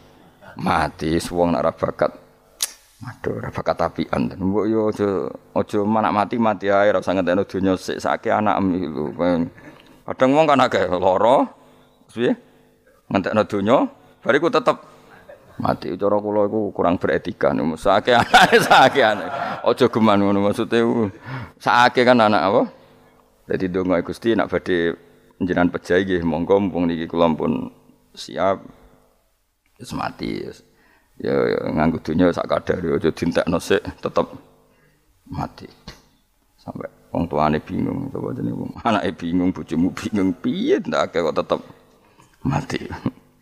mati 0.55 1.19
suwong 1.19 1.51
nak 1.51 1.75
bakat 1.75 2.11
Aduh, 3.01 3.41
ora 3.41 3.49
bakat 3.49 3.81
apian. 3.81 4.29
Mbok 4.37 4.65
yo 4.69 4.93
aja 4.93 5.09
aja 5.57 5.79
manak 5.81 6.13
mati 6.13 6.37
mati 6.37 6.69
ae 6.69 6.93
ora 6.93 7.01
usah 7.01 7.17
ngenteni 7.17 7.41
donya 7.49 7.73
sik 7.73 7.97
sake 7.97 8.29
anak 8.29 8.61
lho. 8.61 9.09
Kadang 10.05 10.29
wong 10.37 10.45
kan 10.45 10.61
akeh 10.61 10.85
lara. 10.85 11.49
Piye? 12.13 12.37
Ngentekno 13.09 13.41
donya, 13.49 13.77
bariku 14.21 14.53
tetep 14.53 14.77
mati. 15.57 15.97
Cara 15.97 16.17
kula 16.21 16.45
iku 16.45 16.69
kurang 16.69 17.01
beretika 17.01 17.49
niku. 17.49 17.73
Sake 17.73 18.13
anake 18.13 18.61
sake 18.69 19.01
anak. 19.01 19.29
Aja 19.65 19.85
geman 19.89 20.21
ngono 20.21 20.45
maksude 20.45 21.09
sake 21.57 22.05
kan 22.05 22.21
anak 22.21 22.41
apa? 22.53 22.61
Dadi 23.49 23.65
donga 23.65 23.97
Gusti 24.05 24.37
nak 24.37 24.53
badhe 24.53 24.93
njenengan 25.41 25.73
pejahi 25.73 26.05
nggih 26.05 26.21
monggo 26.21 26.61
mumpung 26.61 26.85
niki 26.85 27.09
kula 27.09 27.33
pun 27.33 27.73
siap. 28.13 28.61
Wis 29.81 29.89
mati. 29.97 30.45
Ya, 31.21 31.37
ya 31.37 31.69
nganggo 31.69 32.01
dunya 32.01 32.33
sak 32.33 32.49
kadare 32.49 32.97
aja 32.97 33.13
dintekno 33.13 33.61
sik 33.61 33.85
tetep 34.01 34.25
mati. 35.29 35.69
Sampai 36.57 36.89
wong 37.13 37.29
tuane 37.29 37.61
bingung 37.61 38.09
coba 38.09 38.33
jenenge 38.33 38.57
wong 38.57 38.73
anake 38.81 39.21
bingung 39.21 39.53
bojomu 39.53 39.93
bingung 39.93 40.33
piye 40.41 40.81
ndak 40.81 41.13
kok 41.13 41.37
tetep 41.37 41.61
mati. 42.41 42.89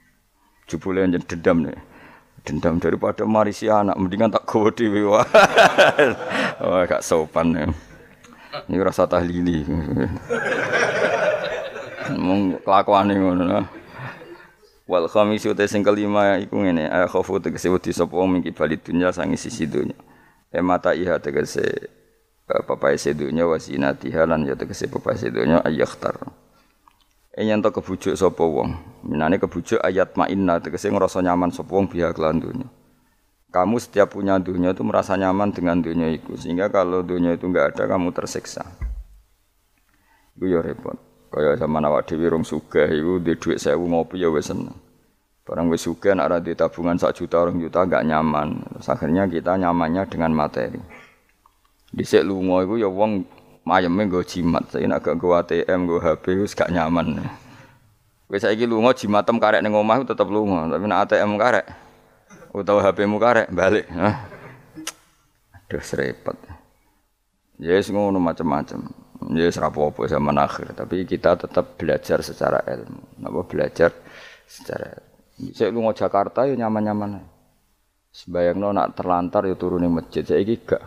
Jupule 0.68 1.08
njen 1.08 1.24
dendam 1.24 1.64
nih. 1.64 1.80
Dendam 2.44 2.84
daripada 2.84 3.24
marisi 3.24 3.72
anak 3.72 3.96
mendingan 3.96 4.36
tak 4.36 4.44
gowo 4.44 4.76
dhewe 4.76 5.08
wah. 5.16 5.24
Gak 6.84 7.00
sopan 7.00 7.56
ya. 7.56 7.72
Ini 8.68 8.76
rasa 8.84 9.08
tahlili. 9.08 9.64
Mung 12.28 12.60
kelakuane 12.60 13.16
ngono. 13.16 13.79
Wal 14.90 15.06
khamisu 15.06 15.54
te 15.54 15.70
sing 15.70 15.86
kelima 15.86 16.42
iku 16.42 16.66
ngene, 16.66 16.90
ay 16.90 17.06
khofu 17.06 17.38
tegese 17.38 17.70
wedi 17.70 17.94
sapa 17.94 18.10
wong 18.10 18.42
mingki 18.42 18.50
bali 18.58 18.74
dunya 18.74 19.14
sangi 19.14 19.38
sisi 19.38 19.70
dunya. 19.70 19.94
E 20.50 20.66
mata 20.66 20.98
iha 20.98 21.22
tegese 21.22 21.94
papai 22.50 22.98
sedunya 22.98 23.46
wasinatiha 23.46 24.26
lan 24.26 24.50
ya 24.50 24.58
tegese 24.58 24.90
papai 24.90 25.14
sedunya 25.14 25.62
ayakhtar. 25.62 26.18
E 27.38 27.46
yen 27.46 27.62
to 27.62 27.70
kebujuk 27.70 28.18
sapa 28.18 28.42
wong, 28.42 28.74
minane 29.06 29.38
kebujuk 29.38 29.78
ayat 29.78 30.18
mainna 30.18 30.58
tegese 30.58 30.90
ngrasa 30.90 31.22
nyaman 31.22 31.54
sapa 31.54 31.70
wong 31.70 31.86
biha 31.86 32.10
kelan 32.10 32.42
dunya. 32.42 32.66
Kamu 33.54 33.78
setiap 33.78 34.18
punya 34.18 34.42
dunia 34.42 34.74
itu 34.74 34.82
merasa 34.82 35.14
nyaman 35.14 35.54
dengan 35.54 35.78
dunia 35.86 36.10
itu 36.10 36.34
sehingga 36.34 36.66
kalau 36.74 37.06
dunia 37.06 37.38
itu 37.38 37.46
enggak 37.46 37.78
ada 37.78 37.94
kamu 37.94 38.10
tersiksa. 38.10 38.66
Itu 40.34 40.50
ya 40.50 40.66
repot. 40.66 41.09
Kaya 41.30 41.54
zaman 41.62 41.86
awak 41.86 42.10
dhewe 42.10 42.26
rong 42.26 42.42
sugih 42.42 42.90
iku 42.90 43.22
duwe 43.22 43.38
dhuwit 43.38 43.62
1000 43.62 43.78
ngopi 43.78 44.18
ya 44.18 44.34
wis 44.34 44.50
seneng. 44.50 44.74
Barang 45.46 45.70
wis 45.70 45.86
sugih 45.86 46.18
nek 46.18 46.26
ora 46.26 46.42
tabungan 46.42 46.98
sak 46.98 47.22
juta 47.22 47.46
orang 47.46 47.62
juta 47.62 47.86
enggak 47.86 48.02
nyaman. 48.02 48.66
Terus 48.66 48.90
akhirnya 48.90 49.30
kita 49.30 49.54
nyamannya 49.62 50.10
dengan 50.10 50.34
materi. 50.34 50.82
Dhisik 51.94 52.26
lunga 52.26 52.66
iku 52.66 52.82
ya 52.82 52.90
wong 52.90 53.26
mayeme 53.62 54.10
nggo 54.10 54.26
jimat. 54.26 54.66
Saiki 54.74 54.90
nek 54.90 55.06
gak 55.06 55.22
nggo 55.22 55.38
ATM, 55.38 55.80
nggo 55.86 55.98
HP 56.02 56.26
wis 56.42 56.58
gak 56.58 56.74
nyaman. 56.74 57.22
Wis 58.26 58.42
saiki 58.42 58.66
lunga 58.66 58.98
jimatem 58.98 59.38
karek 59.38 59.62
ning 59.62 59.74
omah 59.78 60.02
tetep 60.02 60.26
lunga, 60.30 60.66
tapi 60.66 60.86
nek 60.90 61.00
ATM 61.06 61.38
karek 61.38 61.66
utawa 62.54 62.82
HP-mu 62.90 63.22
karek 63.22 63.48
balik. 63.54 63.86
Aduh 65.70 65.86
repot. 65.94 66.38
Ya 67.60 67.78
yes, 67.78 67.94
ngono 67.94 68.18
macam-macam. 68.18 69.09
Ya 69.30 69.46
serapopo 69.54 70.10
zaman 70.10 70.42
akhir, 70.42 70.74
tapi 70.74 71.06
kita 71.06 71.38
tetap 71.38 71.78
belajar 71.78 72.26
secara 72.26 72.66
ilmu. 72.66 73.22
Napa 73.22 73.46
belajar 73.46 73.94
secara 74.50 74.98
ilmu. 74.98 75.54
Saya 75.54 75.70
lu 75.70 75.86
Jakarta 75.94 76.50
ya 76.50 76.58
nyaman-nyaman. 76.58 77.22
Sebayangno 78.10 78.74
nak 78.74 78.98
terlantar 78.98 79.46
ya 79.46 79.54
turun 79.54 79.86
di 79.86 79.90
masjid. 79.90 80.26
Saya 80.26 80.42
gak 80.42 80.82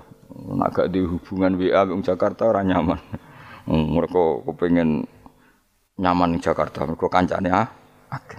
nak 0.59 0.75
gak 0.75 0.91
di 0.91 1.07
hubungan 1.07 1.55
WA 1.55 1.87
di 1.87 1.95
Jakarta 2.03 2.51
orang 2.51 2.67
nyaman. 2.67 3.01
Hmm, 3.63 3.95
mereka 3.95 4.43
kepengen 4.43 5.07
nyaman 6.03 6.35
di 6.35 6.39
Jakarta, 6.43 6.83
mereka 6.83 7.07
kancane 7.07 7.51
ah. 7.55 7.71
Oke. 8.11 8.39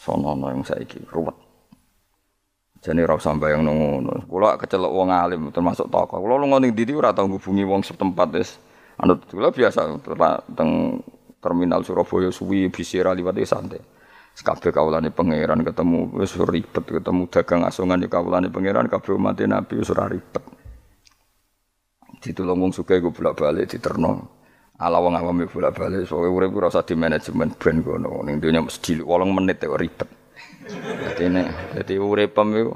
Sonono 0.00 0.48
yang 0.48 0.64
saiki 0.64 1.04
ruwet. 1.12 1.36
Jadi 2.84 3.00
ora 3.00 3.16
usah 3.16 3.32
bayang 3.36 3.64
ngono. 3.64 4.28
Kula 4.28 4.60
kecelok 4.60 4.92
wong 4.92 5.08
alim 5.08 5.48
termasuk 5.48 5.88
tokoh. 5.88 6.20
Kula 6.20 6.36
lu 6.36 6.48
ning 6.60 6.76
ndi 6.76 6.92
ora 6.92 7.16
tau 7.16 7.24
ngubungi 7.24 7.64
wong 7.64 7.80
setempat 7.80 8.28
wis. 8.36 8.60
Anut 9.02 9.26
kula 9.26 9.50
biasa 9.50 9.98
teng 10.54 11.02
terminal 11.42 11.82
Surabaya 11.82 12.30
suwi 12.30 12.70
bisira 12.70 13.10
liwat 13.10 13.36
santai. 13.42 13.82
Kabeh 14.34 14.74
kawulane 14.74 15.14
pangeran 15.14 15.62
ketemu 15.62 16.10
wis 16.18 16.34
ribet 16.34 16.82
ketemu 16.82 17.30
dagang 17.30 17.62
asongan 17.62 18.02
di 18.02 18.10
kawulane 18.10 18.50
pangeran 18.50 18.90
kabeh 18.90 19.14
umat 19.14 19.38
Nabi 19.46 19.78
wis 19.78 19.94
ora 19.94 20.10
ribet. 20.10 20.42
Ditulung 22.18 22.58
wong 22.66 22.72
sugih 22.74 22.98
bolak-balik 22.98 23.70
diterno. 23.70 24.26
Ala 24.74 24.98
wong 24.98 25.14
awam 25.14 25.46
bolak-balik 25.46 26.02
soalnya 26.10 26.34
urip 26.34 26.50
ora 26.58 26.66
usah 26.66 26.82
di 26.82 26.98
manajemen 26.98 27.54
brand 27.54 27.80
kono. 27.86 28.26
Ning 28.26 28.42
dunya 28.42 28.58
mesti 28.58 28.98
8 28.98 29.06
menit 29.30 29.62
kok 29.62 29.78
ribet. 29.78 30.08
Dadi 30.82 31.24
nek 31.30 31.46
dadi 31.78 31.94
uripem 31.94 32.48
iku 32.58 32.74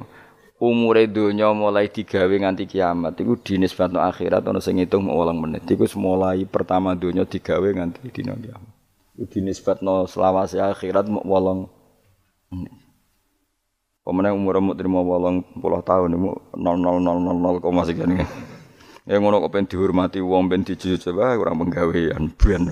umure 0.59 1.07
donya 1.07 1.55
mulai 1.55 1.87
digawe 1.87 2.35
nganti 2.35 2.67
kiamat 2.67 3.15
iku 3.15 3.39
dinisbatno 3.39 4.03
akhirat 4.03 4.43
ana 4.43 4.59
sing 4.59 4.83
ngitung 4.83 5.07
8 5.07 5.39
menit. 5.39 5.63
Iku 5.71 5.87
mulai 5.99 6.43
pertama 6.45 6.99
donya 6.99 7.23
digawe 7.23 7.69
nganti 7.71 8.11
dina 8.11 8.35
kiamat. 8.35 8.75
Iku 9.15 9.25
dinisbatno 9.39 10.11
selawase 10.11 10.59
akhirat 10.59 11.07
mok 11.07 11.25
8 11.25 12.55
menit. 12.59 12.75
Pemenang 14.03 14.41
umur 14.41 14.57
mu 14.65 14.73
terima 14.73 15.05
wolong 15.05 15.45
puluh 15.61 15.85
tahun 15.85 16.17
ini 16.17 16.33
nol 16.57 16.77
nol 16.81 16.97
nol 16.97 17.19
nol 17.21 17.39
nol 17.39 17.57
koma 17.61 17.85
sekian. 17.85 18.17
Ya 19.05 19.21
ngono 19.21 19.41
kok 19.45 19.53
pengen 19.53 19.69
dihormati 19.69 20.21
wong 20.25 20.49
pengen 20.49 20.65
dijujuk 20.65 21.01
coba 21.13 21.37
kurang 21.37 21.61
penggawean 21.61 22.33
ben. 22.37 22.69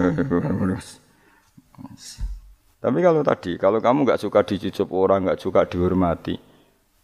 Tapi 2.76 2.98
kalau 3.04 3.20
tadi, 3.20 3.56
kalau 3.60 3.80
kamu 3.84 4.04
nggak 4.04 4.20
suka 4.20 4.44
dicucup 4.44 4.88
orang, 4.96 5.28
nggak 5.28 5.40
suka 5.40 5.64
dihormati, 5.68 6.36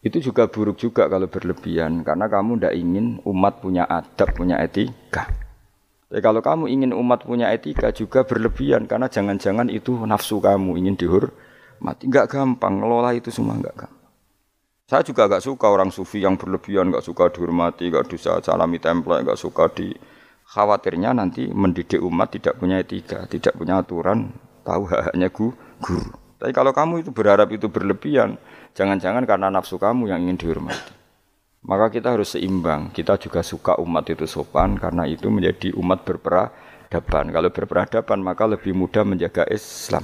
itu 0.03 0.19
juga 0.19 0.51
buruk 0.51 0.83
juga 0.83 1.07
kalau 1.07 1.31
berlebihan, 1.31 2.03
karena 2.03 2.27
kamu 2.27 2.59
tidak 2.59 2.75
ingin 2.75 3.07
umat 3.23 3.63
punya 3.63 3.87
adab, 3.87 4.35
punya 4.35 4.59
etika. 4.59 5.31
Tapi 6.11 6.19
kalau 6.19 6.43
kamu 6.43 6.67
ingin 6.67 6.91
umat 6.91 7.23
punya 7.23 7.55
etika 7.55 7.95
juga 7.95 8.27
berlebihan, 8.27 8.91
karena 8.91 9.07
jangan-jangan 9.07 9.71
itu 9.71 9.95
nafsu 10.03 10.43
kamu 10.43 10.75
ingin 10.83 10.99
dihormati. 10.99 12.11
Nggak 12.11 12.35
gampang, 12.35 12.83
ngelola 12.83 13.15
itu 13.15 13.31
semua 13.31 13.55
nggak 13.55 13.75
gampang. 13.79 14.03
Saya 14.91 15.07
juga 15.07 15.31
nggak 15.31 15.45
suka 15.47 15.67
orang 15.71 15.95
sufi 15.95 16.19
yang 16.19 16.35
berlebihan, 16.35 16.91
nggak 16.91 17.07
suka 17.07 17.31
dihormati, 17.31 17.87
nggak 17.87 18.11
bisa 18.11 18.43
salami 18.43 18.83
template, 18.83 19.23
nggak 19.23 19.39
suka 19.39 19.71
di 19.71 19.95
khawatirnya 20.51 21.15
nanti 21.15 21.47
mendidik 21.49 22.03
umat 22.03 22.35
tidak 22.35 22.59
punya 22.59 22.83
etika, 22.83 23.25
tidak 23.31 23.55
punya 23.55 23.81
aturan, 23.81 24.35
tahu 24.67 24.83
hak-haknya 24.91 25.31
guru. 25.31 26.22
Tapi 26.43 26.51
kalau 26.51 26.75
kamu 26.75 27.07
itu 27.07 27.15
berharap 27.15 27.55
itu 27.55 27.71
berlebihan, 27.71 28.35
jangan-jangan 28.75 29.23
karena 29.23 29.47
nafsu 29.47 29.79
kamu 29.79 30.11
yang 30.11 30.27
ingin 30.27 30.43
dihormati. 30.43 30.91
Maka 31.63 31.95
kita 31.95 32.11
harus 32.11 32.35
seimbang. 32.35 32.91
Kita 32.91 33.15
juga 33.15 33.47
suka 33.47 33.79
umat 33.79 34.11
itu 34.11 34.27
sopan 34.27 34.75
karena 34.75 35.07
itu 35.07 35.31
menjadi 35.31 35.71
umat 35.79 36.03
berperadaban. 36.03 37.31
Kalau 37.31 37.47
berperadaban 37.55 38.19
maka 38.27 38.51
lebih 38.51 38.75
mudah 38.75 39.07
menjaga 39.07 39.47
Islam. 39.47 40.03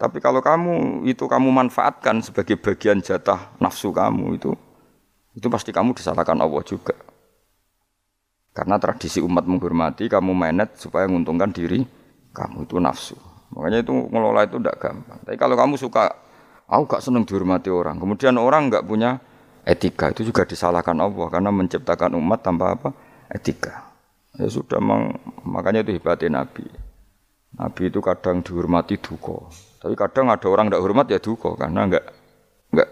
Tapi 0.00 0.24
kalau 0.24 0.40
kamu 0.40 1.04
itu 1.04 1.28
kamu 1.28 1.52
manfaatkan 1.52 2.24
sebagai 2.24 2.56
bagian 2.56 3.04
jatah 3.04 3.52
nafsu 3.60 3.92
kamu 3.92 4.40
itu 4.40 4.56
itu 5.36 5.52
pasti 5.52 5.68
kamu 5.68 5.92
disalahkan 5.92 6.40
Allah 6.40 6.64
juga. 6.64 6.96
Karena 8.56 8.80
tradisi 8.80 9.20
umat 9.20 9.44
menghormati, 9.44 10.08
kamu 10.08 10.32
menet 10.32 10.80
supaya 10.80 11.04
menguntungkan 11.04 11.52
diri 11.52 11.84
kamu 12.32 12.64
itu 12.64 12.80
nafsu. 12.80 13.25
Makanya 13.54 13.86
itu 13.86 13.92
ngelola 14.10 14.46
itu 14.46 14.58
tidak 14.58 14.76
gampang. 14.82 15.18
Tapi 15.22 15.36
kalau 15.38 15.54
kamu 15.54 15.74
suka, 15.78 16.10
aku 16.66 16.82
gak 16.90 17.02
seneng 17.04 17.22
dihormati 17.22 17.70
orang. 17.70 17.96
Kemudian 18.00 18.34
orang 18.40 18.72
nggak 18.72 18.84
punya 18.86 19.22
etika 19.66 20.10
itu 20.14 20.26
juga 20.26 20.46
disalahkan 20.46 20.94
Allah 20.98 21.26
karena 21.30 21.50
menciptakan 21.50 22.14
umat 22.18 22.42
tanpa 22.42 22.74
apa 22.74 22.90
etika. 23.30 23.86
Ya 24.36 24.50
sudah 24.52 24.82
mang, 24.82 25.16
makanya 25.46 25.86
itu 25.86 25.96
hebatnya 25.96 26.42
Nabi. 26.42 26.66
Nabi 27.56 27.82
itu 27.88 28.04
kadang 28.04 28.44
dihormati 28.44 29.00
duko. 29.00 29.48
Tapi 29.80 29.94
kadang 29.96 30.28
ada 30.28 30.44
orang 30.50 30.68
tidak 30.68 30.82
hormat 30.82 31.06
ya 31.08 31.22
duko 31.22 31.56
karena 31.56 31.88
nggak 31.88 32.04
nggak 32.74 32.88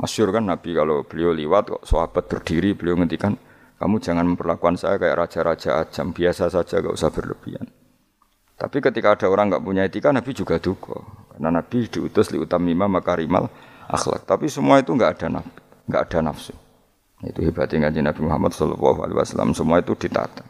masyur 0.00 0.32
kan 0.32 0.46
Nabi 0.46 0.72
kalau 0.72 1.04
beliau 1.04 1.34
liwat 1.36 1.64
kok 1.68 1.82
sahabat 1.84 2.24
berdiri 2.30 2.72
beliau 2.72 2.96
ngendikan 2.96 3.36
kamu 3.80 3.96
jangan 3.96 4.28
memperlakukan 4.28 4.76
saya 4.76 5.00
kayak 5.00 5.16
raja-raja 5.24 5.80
ajam 5.80 6.12
biasa 6.12 6.52
saja 6.52 6.84
gak 6.84 6.96
usah 7.00 7.08
berlebihan. 7.08 7.64
Tapi 8.60 8.76
ketika 8.84 9.16
ada 9.16 9.26
orang 9.32 9.48
nggak 9.48 9.64
punya 9.64 9.88
etika, 9.88 10.12
Nabi 10.12 10.36
juga 10.36 10.60
duka. 10.60 11.00
Karena 11.32 11.48
Nabi 11.48 11.88
diutus 11.88 12.28
li 12.28 12.36
utamima 12.36 12.84
makarimal 12.84 13.48
akhlak. 13.88 14.28
Tapi 14.28 14.52
semua 14.52 14.84
itu 14.84 14.92
nggak 14.92 15.10
ada 15.16 15.40
nabi, 15.40 15.56
nggak 15.88 16.02
ada 16.04 16.18
nafsu. 16.28 16.52
Itu 17.24 17.40
hebatnya 17.40 17.88
ngaji 17.88 18.00
Nabi 18.04 18.20
Muhammad 18.20 18.52
Shallallahu 18.52 18.98
Alaihi 19.04 19.16
Wasallam. 19.16 19.56
Semua 19.56 19.80
itu 19.80 19.96
ditata. 19.96 20.44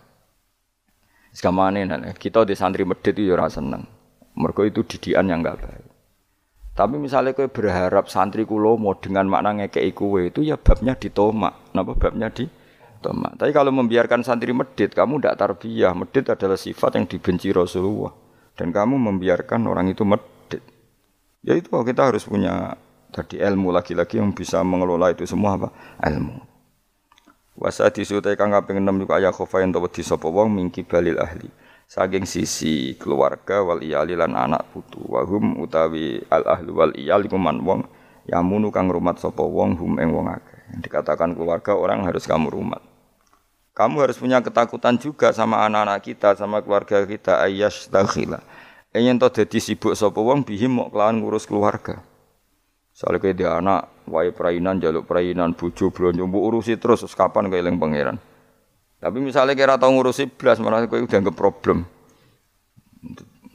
Sekamane 1.31 1.87
kita 2.19 2.43
di 2.43 2.59
santri 2.59 2.83
medit 2.83 3.15
itu 3.15 3.31
ya 3.31 3.47
seneng. 3.47 3.87
Mereka 4.35 4.67
itu 4.67 4.83
didian 4.83 5.31
yang 5.31 5.47
nggak 5.47 5.59
baik. 5.63 5.87
Tapi 6.75 6.95
misalnya 6.99 7.35
kau 7.35 7.47
berharap 7.47 8.11
santri 8.11 8.47
kulo 8.47 8.79
mau 8.79 8.95
dengan 8.99 9.27
makna 9.27 9.55
ngekei 9.63 9.91
kue 9.95 10.31
itu 10.31 10.43
ya 10.43 10.59
babnya 10.59 10.95
ditomak. 10.99 11.75
Napa 11.75 11.95
babnya 11.99 12.31
di 12.31 12.47
Tapi 13.01 13.51
kalau 13.57 13.73
membiarkan 13.73 14.21
santri 14.21 14.53
medit, 14.53 14.93
kamu 14.93 15.25
tidak 15.25 15.41
tarbiyah. 15.41 15.97
Medit 15.97 16.29
adalah 16.29 16.61
sifat 16.61 17.01
yang 17.01 17.09
dibenci 17.09 17.49
Rasulullah. 17.49 18.13
Dan 18.53 18.77
kamu 18.77 19.01
membiarkan 19.01 19.65
orang 19.65 19.89
itu 19.89 20.05
medit. 20.05 20.61
Ya 21.41 21.57
itu 21.57 21.73
kita 21.73 22.13
harus 22.13 22.29
punya 22.29 22.77
tadi 23.09 23.41
ilmu 23.41 23.73
lagi-lagi 23.73 24.21
yang 24.21 24.37
bisa 24.37 24.61
mengelola 24.61 25.09
itu 25.09 25.25
semua 25.25 25.57
apa? 25.57 25.69
Ilmu. 26.05 26.45
Wasa 27.57 27.89
disutai 27.89 28.37
kang 28.37 28.53
kaping 28.53 28.81
6 28.85 29.05
juga 29.05 29.17
ayah 29.21 29.33
khofa 29.33 29.65
yang 29.65 29.73
wedi 29.77 30.05
sapa 30.05 30.29
wong 30.29 30.53
mingki 30.53 30.85
balil 30.85 31.17
ahli. 31.17 31.49
Saking 31.91 32.23
sisi 32.23 32.95
keluarga 33.01 33.65
wal 33.65 33.81
iyali 33.81 34.13
lan 34.17 34.37
anak 34.37 34.69
putu. 34.77 35.01
Wahum 35.09 35.57
utawi 35.57 36.21
al 36.29 36.45
ahlu 36.47 36.77
wal 36.77 36.93
iyali 36.93 37.27
kuman 37.27 37.65
wong 37.65 37.81
yamunu 38.29 38.69
kang 38.69 38.93
rumat 38.93 39.19
sapa 39.19 39.43
wong 39.43 39.81
hum 39.81 39.97
ing 39.99 40.13
wong 40.13 40.29
akeh. 40.29 40.61
Dikatakan 40.85 41.35
keluarga 41.35 41.75
orang 41.75 42.05
harus 42.05 42.29
kamu 42.29 42.53
rumat. 42.53 42.90
Kamu 43.81 43.97
harus 44.05 44.21
punya 44.21 44.45
ketakutan 44.45 45.01
juga 45.01 45.33
sama 45.33 45.65
anak-anak 45.65 46.05
kita, 46.05 46.37
sama 46.37 46.61
keluarga 46.61 47.01
kita. 47.09 47.41
Ayas 47.41 47.89
dakhila. 47.89 48.45
Ingin 48.93 49.17
to 49.17 49.33
jadi 49.33 49.57
sibuk 49.57 49.97
sapa 49.97 50.21
wong 50.21 50.45
bihim 50.45 50.77
mau 50.77 50.93
kelawan 50.93 51.17
ngurus 51.17 51.49
keluarga. 51.49 52.05
Soalnya 52.93 53.25
kayak 53.25 53.37
dia 53.41 53.57
anak, 53.57 53.89
wae 54.05 54.37
perainan, 54.37 54.85
jaluk 54.85 55.09
perainan, 55.09 55.57
bojo 55.57 55.89
blonjo, 55.89 56.29
mbok 56.29 56.45
urusi 56.45 56.77
terus, 56.77 57.09
kapan 57.17 57.49
eling 57.49 57.81
pangeran. 57.81 58.21
Tapi 59.01 59.17
misalnya 59.17 59.57
kira 59.57 59.81
tau 59.81 59.89
ngurusi 59.97 60.29
belas, 60.29 60.61
malah 60.61 60.85
kowe 60.85 61.01
udah 61.01 61.17
nggak 61.25 61.33
problem. 61.33 61.89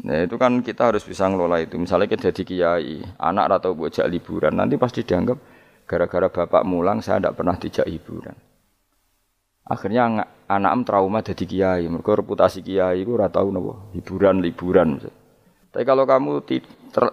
Nah 0.02 0.26
itu 0.26 0.42
kan 0.42 0.58
kita 0.66 0.90
harus 0.90 1.06
bisa 1.06 1.30
ngelola 1.30 1.62
itu. 1.62 1.78
Misalnya 1.78 2.10
kita 2.10 2.34
jadi 2.34 2.42
kiai, 2.42 2.98
anak 3.22 3.62
atau 3.62 3.78
bocah 3.78 4.10
liburan, 4.10 4.58
nanti 4.58 4.74
pasti 4.82 5.06
dianggap 5.06 5.38
gara-gara 5.86 6.34
bapak 6.34 6.66
mulang 6.66 7.06
saya 7.06 7.22
tidak 7.22 7.38
pernah 7.38 7.54
dijak 7.62 7.86
hiburan. 7.86 8.34
Akhirnya 9.66 10.30
anak 10.46 10.86
trauma 10.86 11.26
jadi 11.26 11.44
kiai. 11.50 11.90
Mereka 11.90 12.22
reputasi 12.22 12.62
kiai 12.62 13.02
itu 13.02 13.18
ora 13.18 13.34
tahu 13.34 13.50
nopo 13.50 13.90
hiburan 13.98 14.38
liburan. 14.38 15.02
Tapi 15.74 15.84
kalau 15.84 16.06
kamu 16.06 16.46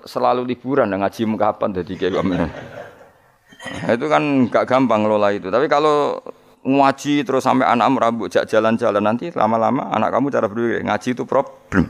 selalu 0.05 0.45
liburan 0.45 0.93
dan 0.93 1.01
ngaji 1.01 1.25
kapan 1.41 1.69
jadi 1.81 1.93
kiai 1.97 2.13
kamu. 2.13 2.33
Nah, 2.37 3.95
itu 3.95 4.07
kan 4.11 4.23
gak 4.53 4.69
gampang 4.69 5.07
ngelola 5.07 5.33
itu. 5.33 5.49
Tapi 5.49 5.65
kalau 5.71 6.21
ngaji 6.61 7.25
terus 7.25 7.43
sampai 7.43 7.67
anak 7.67 7.89
am 7.89 7.97
rambut 7.99 8.31
jak 8.31 8.47
jalan-jalan 8.47 9.03
nanti 9.03 9.35
lama-lama 9.35 9.91
anak 9.91 10.15
kamu 10.15 10.31
cara 10.31 10.47
berpikir 10.47 10.85
ngaji 10.85 11.09
itu 11.17 11.25
problem. 11.25 11.89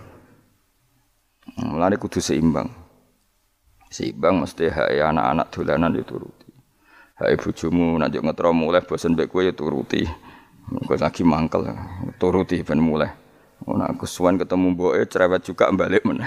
Mulai 1.59 1.99
kudu 1.99 2.23
seimbang. 2.23 2.71
Seimbang 3.93 4.41
mesti 4.41 4.71
hak 4.71 4.95
anak-anak 4.95 5.47
dolanan 5.53 5.93
dituruti. 5.93 6.49
Hak 7.19 7.37
bojomu 7.45 7.99
nanti 8.01 8.23
ngetro 8.23 8.55
mulai 8.57 8.81
bosan 8.81 9.19
mbek 9.19 9.29
kowe 9.29 9.43
ya 9.45 9.53
turuti. 9.53 10.07
Gue 10.71 10.97
lagi 10.97 11.27
mangkel, 11.27 11.67
turuti 12.23 12.63
ben 12.63 12.79
mulai. 12.79 13.11
Oh, 13.63 13.79
nak 13.79 13.95
kesuwan 13.99 14.39
ketemu 14.39 14.75
boe 14.75 14.99
cerewet 15.07 15.47
juga 15.47 15.71
balik 15.71 16.03
mana. 16.03 16.27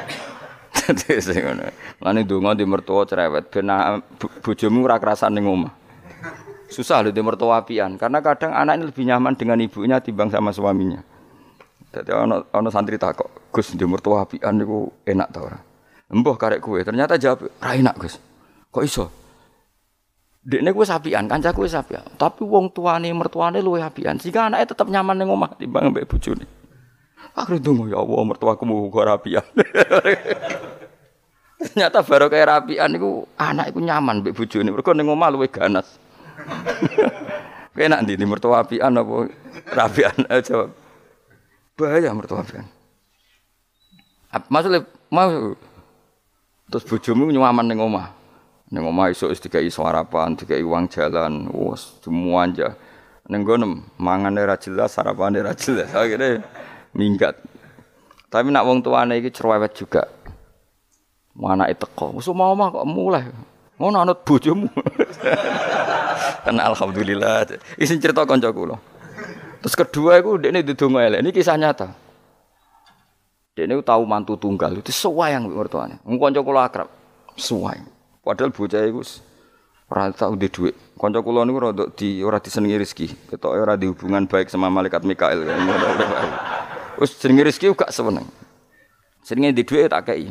Jadi 0.74 1.22
saya 1.22 1.50
ngono. 1.50 1.70
Lani 2.02 2.26
donga 2.26 2.58
di 2.58 2.66
mertua 2.66 3.06
cerewet 3.06 3.50
ben 3.54 3.70
bojomu 4.42 4.82
ora 4.82 4.98
kerasan 4.98 5.38
ning. 5.38 5.46
Susah 6.70 7.02
loh 7.02 7.10
di 7.10 7.18
mertua 7.18 7.62
apian 7.62 7.98
karena 7.98 8.22
kadang 8.22 8.54
anak 8.54 8.78
ini 8.78 8.84
lebih 8.86 9.04
nyaman 9.10 9.34
dengan 9.34 9.58
ibunya 9.58 9.98
timbang 9.98 10.30
sama 10.30 10.54
suaminya. 10.54 11.02
Jadi 11.90 12.14
ono 12.14 12.46
ono 12.54 12.68
santri 12.70 12.94
takok, 12.94 13.50
Gus 13.50 13.74
di 13.74 13.82
mertua 13.82 14.22
apian 14.22 14.54
niku 14.54 14.86
enak 15.02 15.28
ta 15.34 15.42
ora? 15.42 15.58
Mbah 16.10 16.38
karek 16.38 16.62
kue, 16.62 16.82
ternyata 16.86 17.18
jawab, 17.18 17.50
ra 17.58 17.74
enak 17.74 17.94
Gus. 17.98 18.14
Kok 18.70 18.82
iso? 18.86 19.10
Dekne 20.40 20.72
kuwi 20.72 20.88
sapian, 20.88 21.28
kancaku 21.28 21.68
wis 21.68 21.76
sapian. 21.76 22.00
Tapi 22.16 22.48
wong 22.48 22.72
tuane 22.72 23.12
mertuane 23.12 23.60
luwih 23.60 23.84
apian. 23.84 24.16
Sehingga 24.16 24.48
anaknya 24.48 24.72
tetap 24.72 24.88
nyaman 24.88 25.20
ning 25.20 25.28
omah 25.28 25.52
timbang 25.60 25.92
mbek 25.92 26.08
bojone. 26.08 26.48
Akhire 27.36 27.60
ndonga 27.60 27.92
ya 27.92 28.00
Allah 28.00 28.20
mertuaku 28.24 28.64
muga 28.64 29.04
ora 29.04 29.12
apian. 29.20 29.44
Ternyata 31.60 32.00
baru 32.00 32.32
kayak 32.32 32.48
rapian 32.48 32.88
iku 32.96 33.28
anak 33.36 33.68
iku 33.68 33.84
nyaman 33.84 34.24
mbek 34.24 34.32
bojone. 34.32 34.72
Mergo 34.72 34.96
ning 34.96 35.12
omah 35.12 35.28
luwe 35.28 35.52
ganas. 35.52 36.00
Kena 37.76 38.00
ndi 38.00 38.16
mertua 38.24 38.64
apian 38.64 38.96
apa 38.96 39.28
rapian? 39.76 40.16
Jawab. 40.48 40.72
Bahaya 41.76 42.16
mertua 42.16 42.40
apian. 42.40 42.64
Maksudnya 44.48 44.88
mau 45.12 45.52
terus 46.72 46.88
bojomu 46.88 47.28
nyaman 47.28 47.68
ning 47.68 47.76
omah. 47.76 48.19
Ning 48.70 48.86
omah 48.86 49.10
iso 49.10 49.26
wis 49.26 49.42
dikai 49.42 49.66
sarapan, 49.66 50.38
dikai 50.38 50.62
uang 50.62 50.86
jalan, 50.86 51.50
wes 51.50 51.98
semua 52.06 52.46
aja. 52.46 52.70
Ning 53.26 53.42
gono 53.42 53.82
mangane 53.98 54.46
ra 54.46 54.54
jelas, 54.54 54.94
sarapane 54.94 55.42
ra 55.42 55.58
jelas. 55.58 55.90
Akhirnya 55.90 56.46
minggat. 56.94 57.34
Tapi 58.30 58.54
nak 58.54 58.62
wong 58.62 58.78
tuane 58.78 59.18
iki 59.18 59.34
cerewet 59.34 59.74
juga. 59.74 60.06
Anake 61.34 61.82
teko, 61.82 62.14
wis 62.14 62.30
mau 62.30 62.54
omah 62.54 62.70
kok 62.70 62.86
mulai. 62.86 63.26
Ngono 63.74 63.96
anut 64.06 64.22
bojomu. 64.22 64.70
kan 66.46 66.56
alhamdulillah. 66.62 67.50
Isin 67.74 67.98
cerita 67.98 68.22
kanca. 68.22 68.54
Terus 69.60 69.74
kedua 69.74 70.22
iku 70.22 70.38
dekne 70.38 70.62
didonga 70.62 71.10
elek. 71.10 71.26
Ini 71.26 71.30
kisah 71.34 71.58
nyata. 71.58 71.90
Dekne 73.58 73.82
tahu 73.82 74.06
mantu 74.06 74.38
tunggal 74.38 74.78
itu 74.78 74.94
sewayang 74.94 75.50
mertuane. 75.50 75.98
Wong 76.06 76.22
kanca 76.22 76.38
kula 76.38 76.70
akrab. 76.70 76.88
Sewayang. 77.34 77.99
Padahal 78.20 78.52
bocah 78.52 78.84
iku 78.84 79.00
ora 79.90 80.12
tau 80.14 80.38
duwe 80.38 80.48
dhuwit. 80.48 80.76
Kanca 80.94 81.18
kula 81.24 81.42
niku 81.42 81.58
rada 81.58 81.84
di 81.90 82.22
ora 82.22 82.38
disenengi 82.38 82.78
rezeki. 82.78 83.06
Ketoke 83.32 83.58
ora 83.58 83.74
di 83.74 83.90
hubungan 83.90 84.28
baik 84.28 84.52
sama 84.52 84.70
malaikat 84.70 85.02
Mikael. 85.02 85.42
Wis 87.00 87.16
jenenge 87.18 87.48
rezeki 87.48 87.74
gak 87.74 87.90
seneng. 87.90 88.28
Senenge 89.24 89.56
di 89.56 89.64
dhuwit 89.64 89.90
tak 89.90 90.12
kei. 90.12 90.30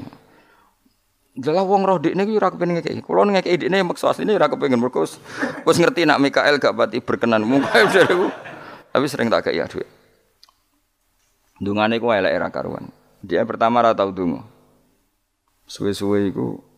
Jelas 1.39 1.63
wong 1.63 1.87
roh 1.87 1.97
dekne 1.97 2.23
iki 2.23 2.37
ora 2.39 2.53
kepengin 2.53 2.79
ngekeki. 2.79 3.01
Kula 3.03 3.27
ngekeki 3.27 3.67
dekne 3.67 3.83
maksa 3.83 4.13
asline 4.13 4.37
ora 4.37 4.47
kepengin 4.47 4.79
mergo 4.79 5.03
wis 5.65 5.77
ngerti 5.81 6.05
nak 6.05 6.23
Mikael 6.23 6.55
gak 6.61 6.77
pati 6.77 7.03
berkenan. 7.03 7.43
Mungkin 7.43 7.89
Tapi 8.93 9.05
sering 9.05 9.33
tak 9.33 9.49
kei 9.49 9.59
ya 9.59 9.67
dhuwit. 9.67 9.89
Dungane 11.59 11.99
ku 11.99 12.13
elek 12.13 12.31
era 12.31 12.47
karuan. 12.47 12.87
Dia 13.19 13.43
pertama 13.43 13.83
ora 13.83 13.91
tau 13.91 14.15
donga. 14.15 14.47
Suwe-suwe 15.67 16.31
iku 16.31 16.68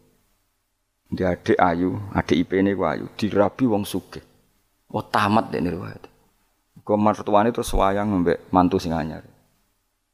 di 1.12 1.28
adik 1.28 1.60
ayu, 1.60 2.00
adik 2.16 2.48
IP 2.48 2.64
ini 2.64 2.72
ku 2.72 2.88
ayu, 2.88 3.12
dirabi 3.20 3.68
wong 3.68 3.84
suge. 3.84 4.24
Oh 4.96 5.04
tamat 5.04 5.52
deh 5.52 5.60
nih 5.60 5.76
riwayat. 5.76 6.08
Kau 6.88 6.96
mertuane 6.96 7.52
terus 7.52 7.76
wayang 7.76 8.24
mbek 8.24 8.48
mantu 8.56 8.80
sing 8.80 8.96
anyar. 8.96 9.28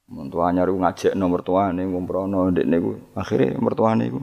Mantu 0.10 0.42
anyar 0.42 0.74
ku 0.74 0.78
ngajak 0.82 1.14
nomor 1.14 1.46
tuane 1.46 1.86
ngumprono 1.86 2.50
ndek 2.50 2.66
niku. 2.66 2.98
Akhire 3.14 3.54
mertuane 3.62 4.10
iku 4.10 4.22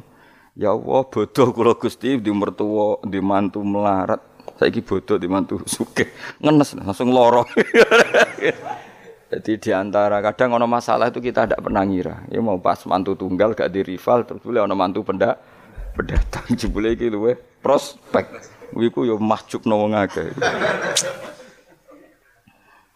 Ya 0.54 0.70
Allah 0.70 1.02
bodoh 1.02 1.50
kula 1.50 1.74
Gusti 1.74 2.14
di 2.14 2.30
mertua 2.30 3.02
di 3.02 3.18
mantu 3.18 3.58
melarat. 3.66 4.22
Saiki 4.54 4.86
bodoh 4.86 5.18
di 5.18 5.26
mantu 5.26 5.58
suge. 5.66 6.14
Ngenes 6.38 6.78
langsung 6.78 7.10
loro. 7.10 7.42
Jadi 9.34 9.58
di 9.58 9.70
antara 9.74 10.22
kadang 10.22 10.54
ono 10.54 10.70
masalah 10.70 11.10
itu 11.10 11.18
kita 11.18 11.50
tidak 11.50 11.58
pernah 11.58 11.82
ngira. 11.82 12.30
Ya 12.30 12.38
mau 12.38 12.54
pas 12.62 12.78
mantu 12.86 13.18
tunggal 13.18 13.58
gak 13.58 13.66
di 13.74 13.82
rival 13.82 14.22
terus 14.22 14.46
boleh 14.46 14.62
ono 14.62 14.78
mantu 14.78 15.02
pendak 15.02 15.53
pendatang 15.94 16.44
jebule 16.58 16.92
iki 16.98 17.08
luwe 17.08 17.38
prospek. 17.62 18.26
Wiku 18.74 19.06
yo 19.06 19.16
mahjubno 19.22 19.78
wong. 19.86 19.94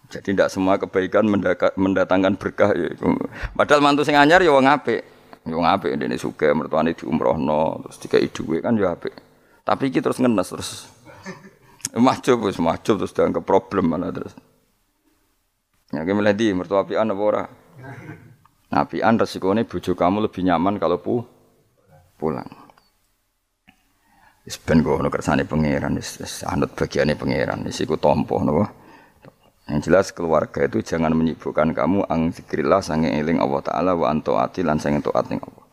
Jadi 0.09 0.35
tidak 0.35 0.49
semua 0.49 0.81
kebaikan 0.81 1.29
mendatangkan 1.77 2.35
berkah 2.41 2.73
ya. 2.73 2.91
Padahal 3.55 3.85
mantu 3.85 4.03
sing 4.03 4.17
anyar 4.17 4.43
ya 4.43 4.51
wong 4.51 4.67
apik. 4.67 5.05
Ya 5.47 5.55
wong 5.55 5.69
apik 5.69 5.95
dene 5.95 6.19
sugih 6.19 6.53
mertuane 6.57 6.97
diumrohno 6.97 7.85
terus 7.87 7.97
dikai 8.03 8.29
dhuwit 8.33 8.65
kan 8.65 8.75
ya 8.75 8.97
apik. 8.97 9.15
Tapi 9.63 9.93
iki 9.93 10.01
terus 10.01 10.19
ngenes 10.19 10.49
terus 10.49 10.89
mahjub 11.95 12.49
wis 12.49 12.57
mahjub 12.61 13.01
terus 13.01 13.13
dianggap 13.13 13.45
problem 13.45 13.93
mana 13.95 14.09
terus. 14.09 14.33
Ya 15.93 16.05
ki 16.05 16.13
di 16.37 16.53
mertua 16.53 16.85
apian 16.85 17.09
apa 17.09 17.23
ora? 17.23 17.45
Nah, 18.69 18.85
apian 18.85 19.17
resikone 19.17 19.65
bojo 19.65 19.97
kamu 19.97 20.29
lebih 20.29 20.45
nyaman 20.45 20.77
kalau 20.77 21.01
pu 21.01 21.25
pulang. 22.21 22.49
Wis 24.49 24.57
ben 24.65 24.81
ngono 24.81 25.13
kersane 25.13 25.45
pangeran 25.45 26.01
wis 26.01 26.41
anut 26.49 26.73
bagiane 26.73 27.13
pangeran 27.21 27.69
wis 27.69 27.85
iku 27.85 28.01
tampa 28.01 28.41
napa. 28.41 28.73
Yang 29.69 29.93
jelas 29.93 30.09
keluarga 30.17 30.65
itu 30.65 30.81
jangan 30.81 31.13
menyibukkan 31.13 31.77
kamu 31.77 32.09
ang 32.09 32.33
zikrillah 32.33 32.81
sange 32.81 33.13
eling 33.13 33.45
Allah 33.45 33.61
taala 33.61 33.93
wa 33.93 34.09
antaati 34.09 34.65
lan 34.65 34.81
sange 34.81 35.05
taat 35.05 35.29
ning 35.29 35.45
Allah. 35.45 35.69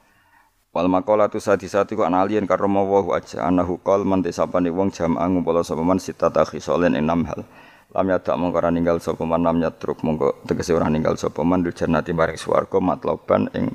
Wal 0.75 0.91
maqalatu 0.91 1.39
sadisati 1.39 1.95
ku 1.95 2.03
analien 2.03 2.43
karo 2.43 2.67
mawa 2.67 3.15
aja 3.15 3.47
anahu 3.47 3.79
qol 3.79 4.03
man 4.03 4.19
desapane 4.19 4.67
wong 4.67 4.91
jamaah 4.91 5.31
ngumpul 5.31 5.55
sapa 5.63 5.79
man 5.79 5.95
sitata 5.95 6.43
khisolen 6.43 6.99
enam 6.99 7.23
hal. 7.31 7.47
Lam 7.95 8.11
yadak 8.11 8.35
mongko 8.35 8.59
ora 8.59 8.75
ninggal 8.75 8.99
sapa 8.99 9.23
man 9.23 9.39
lam 9.39 9.63
yatruk 9.63 10.03
mongko 10.03 10.43
tegese 10.43 10.75
ora 10.75 10.91
ninggal 10.91 11.15
sapa 11.15 11.47
man 11.47 11.63
dul 11.63 11.71
jannati 11.71 12.11
maring 12.11 12.35
swarga 12.35 12.83
matloban 12.83 13.47
ing 13.55 13.71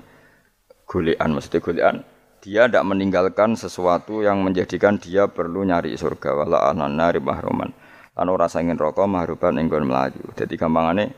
golekan 0.84 1.32
mesti 1.32 1.56
golekan 1.56 2.04
dia 2.40 2.66
tidak 2.68 2.84
meninggalkan 2.88 3.56
sesuatu 3.56 4.24
yang 4.24 4.40
menjadikan 4.40 4.96
dia 4.96 5.28
perlu 5.28 5.64
nyari 5.64 5.96
surga. 5.96 6.44
Wala 6.44 6.72
anan 6.72 6.96
nari 6.96 7.20
mahruman. 7.20 7.72
Lan 8.16 8.26
ora 8.28 8.48
ingin 8.50 8.76
rokok 8.76 9.06
mahruban 9.06 9.56
enggon 9.56 9.86
melaju 9.86 10.34
jadi 10.36 10.58
gampangane 10.58 11.14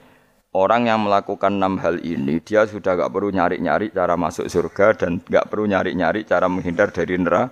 orang 0.52 0.84
yang 0.84 1.00
melakukan 1.02 1.56
enam 1.56 1.80
hal 1.80 1.96
ini 2.04 2.38
dia 2.44 2.68
sudah 2.68 2.94
gak 2.94 3.10
perlu 3.10 3.32
nyari-nyari 3.32 3.90
cara 3.90 4.14
masuk 4.20 4.46
surga 4.46 4.94
dan 4.94 5.24
gak 5.24 5.48
perlu 5.48 5.64
nyari-nyari 5.64 6.28
cara 6.28 6.46
menghindar 6.46 6.92
dari 6.92 7.16
neraka. 7.16 7.50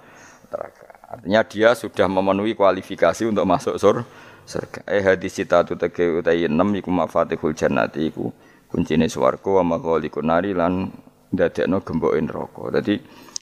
Artinya 1.10 1.42
dia 1.42 1.74
sudah 1.74 2.06
memenuhi 2.06 2.54
kualifikasi 2.54 3.26
untuk 3.26 3.48
masuk 3.48 3.74
sur 3.80 4.06
surga. 4.46 4.86
Eh 4.86 5.02
hadis 5.02 5.34
cita 5.34 5.66
tu 5.66 5.74
tege 5.74 6.22
utai 6.22 6.46
enam 6.46 6.70
iku 6.76 6.92
mafatihul 6.92 7.56
jannati 7.56 8.12
iku 8.12 8.30
kuncine 8.70 9.10
swarga 9.10 9.58
wa 9.58 9.74
maghalikun 9.74 10.30
nari 10.30 10.54
lan 10.54 10.94
dadekno 11.34 11.82
gemboke 11.82 12.18
neraka 12.22 12.78
dadi 12.78 12.94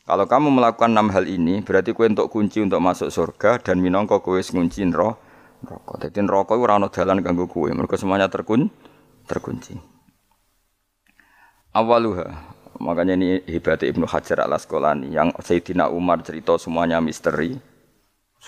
kalau 0.09 0.25
kamu 0.25 0.49
melakukan 0.49 0.89
enam 0.89 1.13
hal 1.13 1.29
ini, 1.29 1.61
berarti 1.61 1.93
kue 1.93 2.09
untuk 2.09 2.33
kunci 2.33 2.65
untuk 2.65 2.81
masuk 2.81 3.13
surga 3.13 3.61
dan 3.61 3.77
minangka 3.85 4.25
kue 4.25 4.41
ngunci 4.41 4.89
roh 4.97 5.21
rokok. 5.61 6.01
Jadi 6.01 6.25
rokok 6.25 6.57
itu 6.57 6.65
rano 6.65 6.89
jalan 6.89 7.21
ganggu 7.21 7.45
kue. 7.45 7.69
Mereka 7.77 8.01
semuanya 8.01 8.33
terkun 8.33 8.73
terkunci. 9.29 9.77
Awaluha, 11.77 12.25
makanya 12.81 13.21
ini 13.21 13.45
hebat 13.45 13.85
Ibnu 13.85 14.09
Hajar 14.09 14.49
al 14.49 14.57
Asqalani 14.57 15.13
yang 15.13 15.29
Sayyidina 15.37 15.93
Umar 15.93 16.25
cerita 16.25 16.57
semuanya 16.57 17.05
misteri. 17.05 17.61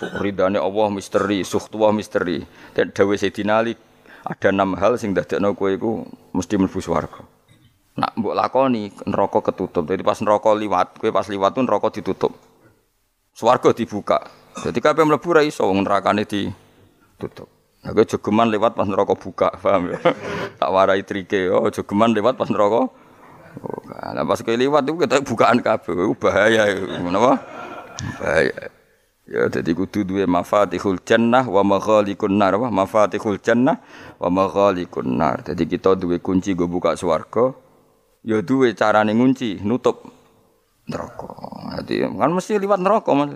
Ridane 0.01 0.57
Allah 0.57 0.89
misteri, 0.89 1.45
suhtuwa 1.45 1.93
misteri. 1.93 2.41
Dan 2.73 2.89
dawe 2.97 3.15
Sayyidina 3.21 3.61
Ali 3.61 3.77
ada 4.25 4.49
enam 4.49 4.81
hal 4.81 4.97
sing 4.97 5.13
dadekno 5.13 5.53
kowe 5.53 5.69
iku 5.69 6.09
mesti 6.33 6.57
mlebu 6.57 6.81
nak 8.01 8.17
mbok 8.17 8.33
lakoni 8.33 8.89
neraka 9.05 9.53
ketutup. 9.53 9.85
Jadi 9.85 10.01
pas 10.01 10.17
neraka 10.25 10.51
liwat, 10.57 10.97
kowe 10.97 11.11
pas 11.13 11.29
liwat 11.29 11.53
tuh 11.53 11.65
neraka 11.69 11.89
ditutup. 11.93 12.33
Swarga 13.37 13.77
dibuka. 13.77 14.25
Jadi 14.65 14.81
kabeh 14.81 15.05
mlebu 15.05 15.29
ra 15.37 15.45
iso 15.45 15.69
wong 15.69 15.85
nerakane 15.85 16.25
ditutup. 16.25 17.49
Nah, 17.81 17.97
kowe 17.97 18.05
jogeman 18.05 18.49
lewat 18.53 18.77
pas 18.77 18.89
neraka 18.89 19.17
buka, 19.17 19.49
paham 19.63 19.93
ya? 19.93 20.01
tak 20.61 20.69
warai 20.69 21.01
trike, 21.05 21.49
oh 21.49 21.69
jogeman 21.69 22.13
lewat 22.13 22.37
pas 22.37 22.49
neraka 22.49 22.89
buka. 23.61 23.97
Nah, 24.17 24.25
pas 24.25 24.41
kowe 24.41 24.57
liwat 24.57 24.85
itu 24.89 24.97
kita 25.01 25.21
bukaan 25.25 25.59
kabeh, 25.61 25.93
bahaya 26.17 26.73
Menapa? 27.01 27.41
Bahaya. 28.21 28.81
Ya 29.31 29.47
jadi 29.47 29.79
kudu 29.79 30.03
duwe 30.03 30.27
mafatihul 30.27 30.99
jannah 31.07 31.47
wa 31.47 31.63
maghalikun 31.63 32.35
nar, 32.35 32.59
wa 32.59 32.67
mafatihul 32.67 33.39
jannah 33.39 33.79
wa 34.19 34.27
maghalikun 34.27 35.07
nar. 35.07 35.47
Jadi 35.47 35.71
kita 35.71 35.95
duwe 35.95 36.19
kunci 36.19 36.59
go 36.59 36.67
buka 36.67 36.99
swarga, 36.99 37.55
ya 38.27 38.41
duwe 38.45 38.73
carane 38.77 39.13
ngunci, 39.17 39.65
nutup 39.65 40.05
neraka. 40.91 41.31
Dadi 41.81 42.03
kan 42.03 42.31
mesti 42.35 42.59
liwat 42.59 42.81
neraka 42.83 43.11
Mas. 43.15 43.31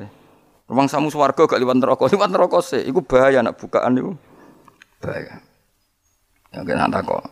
Rumang 0.65 0.89
samu 0.89 1.13
swarga 1.13 1.45
gak 1.45 1.61
liwat 1.61 1.77
neraka, 1.77 2.09
liwat 2.09 2.31
neraka 2.33 2.59
sih. 2.65 2.83
Iku 2.89 3.05
bahaya 3.05 3.45
nak 3.45 3.61
bukaan 3.61 4.01
iku. 4.01 4.13
Bahaya. 5.01 5.45
Ya 6.55 6.61
kena 6.65 7.01
kok. 7.05 7.23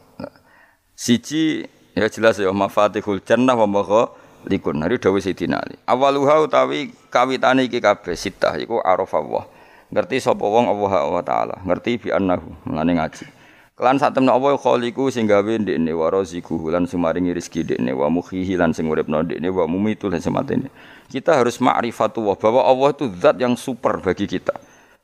Siji 0.93 1.67
ya 1.97 2.07
jelas 2.07 2.39
ya 2.39 2.53
mafatihul 2.53 3.25
jannah 3.25 3.57
wa 3.57 3.67
magha 3.67 4.13
likun 4.47 4.83
hari 4.83 4.99
dawuh 4.99 5.19
Sayyidina 5.19 5.59
Ali. 5.63 5.77
Awaluha 5.87 6.45
utawi 6.45 6.93
kawitane 7.09 7.67
iki 7.67 7.81
kabeh 7.81 8.15
sitah 8.15 8.55
iku 8.61 8.83
arafallah. 8.83 9.47
Ngerti 9.93 10.25
sapa 10.25 10.41
wong 10.41 10.73
Allah 10.73 11.21
taala, 11.21 11.57
ngerti 11.69 12.01
bi 12.01 12.09
annahu 12.09 12.49
ngene 12.65 12.97
ngaji. 12.97 13.25
Kelan 13.73 13.97
sak 13.97 14.12
temne 14.12 14.29
apa 14.29 14.53
khaliku 14.61 15.09
sing 15.09 15.25
gawe 15.25 15.49
ndekne 15.57 15.97
wa 15.97 16.12
raziku 16.12 16.61
lan 16.68 16.85
sumaringi 16.85 17.33
rezeki 17.33 17.64
ndekne 17.64 17.97
wa 17.97 18.12
mukhihi 18.12 18.61
lan 18.61 18.77
sing 18.77 18.85
uripno 18.85 19.25
ndekne 19.25 19.49
wa 19.49 19.64
mumitu 19.64 20.12
lan 20.12 20.20
sematene. 20.20 20.68
Kita 21.09 21.41
harus 21.41 21.57
ma'rifatullah 21.57 22.37
bahwa 22.37 22.68
Allah 22.68 22.93
itu 22.93 23.09
zat 23.16 23.41
yang 23.41 23.57
super 23.57 23.97
bagi 24.05 24.29
kita. 24.29 24.53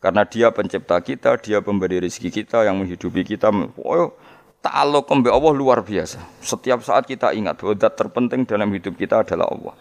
Karena 0.05 0.29
dia 0.29 0.53
pencipta 0.53 1.01
kita, 1.01 1.41
dia 1.41 1.64
pemberi 1.64 1.99
rezeki 2.05 2.29
kita 2.29 2.69
yang 2.69 2.77
menghidupi 2.77 3.25
kita. 3.25 3.49
Oh, 3.81 4.12
ta'alluq 4.61 5.09
kembe 5.09 5.33
Allah 5.33 5.53
luar 5.57 5.81
biasa. 5.81 6.21
Setiap 6.45 6.85
saat 6.85 7.09
kita 7.09 7.33
ingat 7.33 7.57
bahwa 7.57 7.73
zat 7.73 7.97
terpenting 7.97 8.45
dalam 8.45 8.69
hidup 8.77 9.01
kita 9.01 9.25
adalah 9.25 9.49
Allah. 9.49 9.75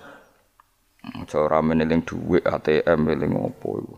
Aja 1.08 1.44
rame 1.44 1.76
eling 1.76 2.04
dhuwit 2.08 2.44
ATM 2.44 3.04
eling 3.08 3.36
opo 3.36 3.84
iku. 3.84 3.96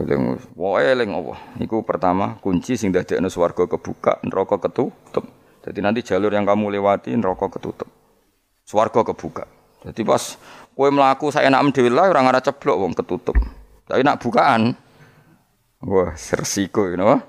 Eling 0.00 0.40
wae 0.56 0.88
eling 0.88 1.10
apa? 1.12 1.34
Iku 1.60 1.84
pertama 1.84 2.40
kunci 2.40 2.80
sing 2.80 2.96
dadekno 2.96 3.28
swarga 3.28 3.68
kebuka, 3.68 4.24
neraka 4.24 4.56
ketutup. 4.56 5.28
Jadi 5.62 5.78
nanti 5.84 6.00
jalur 6.00 6.32
yang 6.32 6.48
kamu 6.48 6.72
lewati 6.72 7.12
neraka 7.12 7.52
ketutup. 7.52 7.88
Swarga 8.64 9.04
kebuka. 9.04 9.44
Jadi 9.84 10.00
pas 10.06 10.40
kowe 10.72 10.88
mlaku 10.88 11.28
saya 11.28 11.52
enak 11.52 11.76
dhewe 11.76 11.92
lah 11.92 12.08
ora 12.08 12.24
ngara 12.24 12.40
ceblok 12.40 12.76
wong 12.80 12.92
ketutup. 12.96 13.36
Tapi 13.84 14.00
nak 14.00 14.22
bukaan 14.22 14.72
wah 15.84 16.14
resiko 16.16 16.88
you 16.88 16.96
know? 16.96 17.20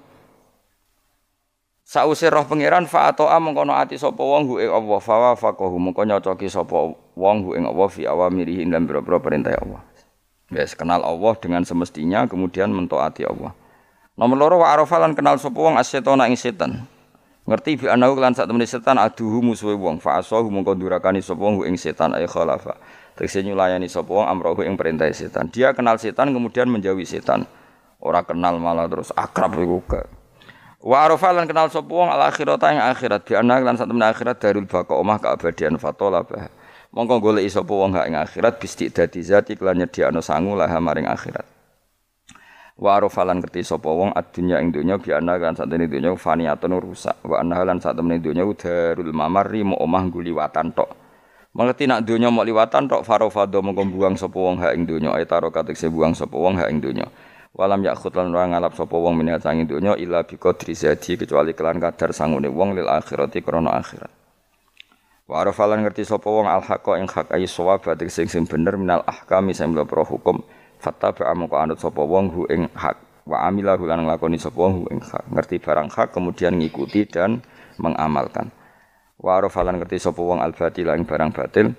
Sause 1.84 2.26
roh 2.32 2.48
pangeran 2.48 2.88
fa 2.90 3.12
atoa 3.12 3.38
mengkono 3.38 3.76
ati 3.76 4.00
sapa 4.00 4.18
wong 4.24 4.50
hu 4.50 4.54
ing 4.58 4.72
Allah 4.72 4.98
fa 4.98 5.14
wa 5.20 5.32
faqahu 5.38 5.78
mengko 5.78 6.08
nyocoki 6.08 6.50
sapa 6.50 6.96
wong 7.14 7.38
hu 7.46 7.50
ing 7.54 7.70
Allah 7.70 7.86
fi 7.92 8.08
awamirihi 8.08 8.66
lan 8.72 8.88
boro 8.88 9.20
perintah 9.22 9.54
Allah. 9.60 9.93
Wes 10.52 10.76
kenal 10.76 11.00
Allah 11.06 11.34
dengan 11.40 11.64
semestinya 11.64 12.28
kemudian 12.28 12.68
mentaati 12.74 13.24
Allah. 13.24 13.56
Nomor 14.14 14.38
loro 14.38 14.56
wa 14.62 14.70
arafa 14.70 15.02
lan 15.02 15.18
kenal 15.18 15.40
sapa 15.42 15.58
wong 15.58 15.80
asyetona 15.80 16.30
ing 16.30 16.38
setan. 16.38 16.86
Ngerti 17.44 17.82
bi 17.82 17.86
anahu 17.90 18.16
lan 18.22 18.38
sak 18.38 18.46
temene 18.46 18.64
setan 18.64 18.96
aduhu 19.02 19.44
musuhe 19.44 19.76
wong 19.76 19.98
fa 20.00 20.22
asahu 20.22 20.54
mongko 20.54 20.78
durakani 20.78 21.20
sapa 21.20 21.42
wong 21.42 21.66
ing 21.66 21.76
setan 21.80 22.14
ay 22.14 22.30
khalafa. 22.30 22.78
Tegese 23.18 23.42
nyulayani 23.42 23.90
sapa 23.90 24.08
wong 24.08 24.30
amrohu 24.30 24.62
ing 24.62 24.78
perintah 24.78 25.10
setan. 25.12 25.50
Dia 25.50 25.74
kenal 25.74 25.98
setan 25.98 26.30
kemudian 26.30 26.70
menjauhi 26.70 27.04
setan. 27.04 27.50
Ora 28.04 28.22
kenal 28.22 28.62
malah 28.62 28.86
terus 28.86 29.10
akrab 29.18 29.58
iku 29.58 29.82
ke. 29.84 30.06
Wa 30.84 31.08
arafa 31.10 31.34
lan 31.34 31.50
kenal 31.50 31.74
sapa 31.74 31.90
wong 31.90 32.14
al 32.14 32.30
akhirata 32.30 32.70
ing 32.70 32.80
akhirat 32.80 33.26
bi 33.26 33.34
anahu 33.34 33.66
lan 33.66 33.76
sak 33.80 33.90
temene 33.90 34.08
akhirat 34.12 34.38
darul 34.38 34.68
baqa 34.70 34.94
omah 34.94 35.18
keabadian 35.18 35.82
fatola 35.82 36.22
bah 36.22 36.48
mongko 36.94 37.18
golek 37.18 37.50
sapa 37.50 37.74
wong 37.74 37.98
hak 37.98 38.06
ing 38.06 38.16
akhirat 38.16 38.54
bistik 38.62 38.94
dadi 38.94 39.26
zati 39.26 39.58
kelan 39.58 39.82
nyediakno 39.82 40.22
sangu 40.22 40.54
lah 40.54 40.70
maring 40.70 41.10
akhirat. 41.10 41.44
Wa 42.78 43.02
arafalan 43.02 43.42
ngerti 43.42 43.66
sapa 43.66 43.90
wong 43.90 44.14
adunya 44.14 44.62
ing 44.62 44.70
donya 44.70 45.02
bi 45.02 45.10
ana 45.14 45.42
kan 45.42 45.58
satene 45.58 45.90
donya 45.90 46.14
faniyatun 46.14 46.78
rusak. 46.78 47.18
Wa 47.26 47.42
ana 47.42 47.66
lan 47.66 47.82
satene 47.82 48.22
donya 48.22 48.46
darul 48.54 49.10
mamarri 49.10 49.66
mo 49.66 49.78
omah 49.82 50.06
guliwatan 50.10 50.70
tok. 50.78 50.90
Mengerti 51.54 51.90
nak 51.90 52.06
donya 52.06 52.30
mau 52.30 52.46
liwatan 52.46 52.86
tok 52.86 53.02
farofado 53.02 53.62
mongko 53.62 53.84
buang 53.90 54.14
sapa 54.14 54.38
wong 54.38 54.62
hak 54.62 54.74
ing 54.78 54.86
donya 54.86 55.14
ay 55.18 55.26
taro 55.26 55.50
katekse 55.50 55.90
buang 55.90 56.14
sapa 56.14 56.34
wong 56.34 56.58
hak 56.58 56.70
ing 56.70 56.82
donya 56.82 57.10
walam 57.54 57.86
yakhut 57.86 58.18
lan 58.18 58.34
ora 58.34 58.50
ngalap 58.50 58.74
sapa 58.74 58.98
wong 58.98 59.14
minat 59.14 59.46
sanging 59.46 59.70
donya 59.70 59.94
illa 59.94 60.26
bi 60.26 60.42
qadri 60.42 60.74
kecuali 60.74 61.54
kelan 61.54 61.78
kadar 61.78 62.10
sangune 62.10 62.50
wong 62.50 62.74
lil 62.74 62.90
akhirati 62.90 63.46
krana 63.46 63.78
akhirat 63.78 64.23
Wa 65.24 65.40
arafalan 65.40 65.88
ngerti 65.88 66.04
sapa 66.04 66.28
wong 66.28 66.52
al 66.52 66.60
haqqa 66.60 67.00
ing 67.00 67.08
hak 67.08 67.32
ayi 67.32 67.48
sawab 67.48 67.80
sing 68.12 68.28
sing 68.28 68.44
bener 68.44 68.76
minal 68.76 69.08
ahkami 69.08 69.56
sing 69.56 69.72
pro 69.88 70.04
hukum. 70.04 70.44
Fattaba 70.84 71.32
amko 71.32 71.56
anut 71.56 71.80
sapa 71.80 72.04
wong 72.04 72.28
hu 72.28 72.44
ing 72.52 72.68
hak. 72.76 73.24
Wa 73.24 73.48
amila 73.48 73.80
lan 73.80 74.04
nglakoni 74.04 74.36
sapa 74.36 74.60
wong 74.60 74.84
hu 74.84 74.84
ing 74.92 75.00
hak. 75.00 75.24
Ngerti 75.32 75.64
barang 75.64 75.88
hak 75.96 76.12
kemudian 76.12 76.60
ngikuti 76.60 77.08
dan 77.08 77.40
mengamalkan. 77.80 78.52
Wa 79.16 79.40
arafalan 79.40 79.80
ngerti 79.80 80.04
sapa 80.04 80.20
wong 80.20 80.44
al 80.44 80.52
batil 80.52 80.92
ing 80.92 81.08
barang 81.08 81.32
batil. 81.32 81.72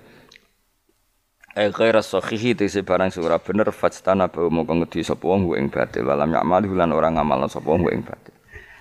Eh 1.53 1.69
ghaira 1.69 2.01
sahihi 2.01 2.57
tegese 2.57 2.81
barang 2.81 3.13
ora 3.21 3.37
bener 3.37 3.69
fajtana 3.69 4.25
bau 4.25 4.49
mongko 4.49 4.73
ngedi 4.73 5.05
sapa 5.05 5.21
wong 5.21 5.53
ing 5.53 5.69
batil. 5.69 6.01
Walam 6.01 6.33
ya'mal 6.33 6.65
lan 6.65 6.89
ora 6.97 7.13
ngamalno 7.13 7.45
sapa 7.45 7.69
wong 7.69 7.93
ing 7.93 8.01
batil. 8.01 8.33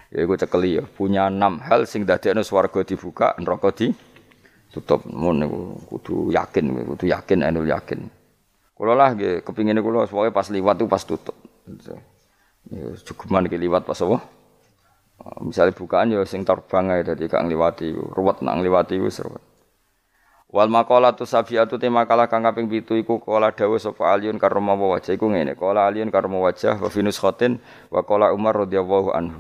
Ya 0.08 0.24
iku 0.24 0.40
cekeli 0.40 0.78
ya, 0.78 0.86
punya 0.88 1.26
enam 1.26 1.58
hal 1.58 1.90
sing 1.90 2.06
dadekno 2.06 2.46
swarga 2.46 2.86
dibuka, 2.86 3.34
neraka 3.34 3.74
di 3.74 3.90
tutup 4.74 5.06
mun 5.06 5.46
niku 5.46 5.78
kudu 5.86 6.34
yakin 6.34 6.74
kudu 6.82 7.06
yakin 7.06 7.46
enul 7.46 7.70
yakin. 7.70 8.10
Kula 8.74 8.98
lah 8.98 9.14
nggih 9.14 9.46
kepingine 9.46 9.78
kula 9.78 10.10
pokoke 10.10 10.34
pas 10.34 10.50
liwat 10.50 10.74
tuh 10.82 10.90
pas 10.90 11.02
tutup. 11.06 11.38
Ya 12.74 12.90
cukuman 13.06 13.46
iki 13.46 13.54
liwat 13.54 13.86
pas 13.86 14.02
apa? 14.02 14.18
Misalnya 15.46 15.78
bukaan 15.78 16.10
ya 16.10 16.26
sing 16.26 16.42
terbang 16.42 16.90
ae 16.90 17.06
dadi 17.06 17.30
kang 17.30 17.46
liwati 17.46 17.94
ruwet 17.94 18.42
nang 18.42 18.66
liwati 18.66 18.98
wis 18.98 19.22
ruwet. 19.22 19.40
Wal 20.50 20.70
maqalatu 20.70 21.22
sabiatu 21.22 21.78
tema 21.78 22.06
kala 22.06 22.26
kang 22.30 22.46
kaping 22.46 22.70
7 22.70 22.86
iku 23.02 23.18
kala 23.18 23.50
dawuh 23.50 23.78
sapa 23.78 24.10
Aliun 24.14 24.38
karma 24.38 24.74
wajah. 24.74 25.14
Iku 25.14 25.30
ngene 25.30 25.54
kala 25.54 25.90
Aliun 25.90 26.10
karma 26.10 26.42
wajah 26.42 26.78
wa 26.78 26.90
finus 26.90 27.18
wa 27.22 28.30
Umar 28.30 28.54
radhiyallahu 28.66 29.10
anhu 29.14 29.38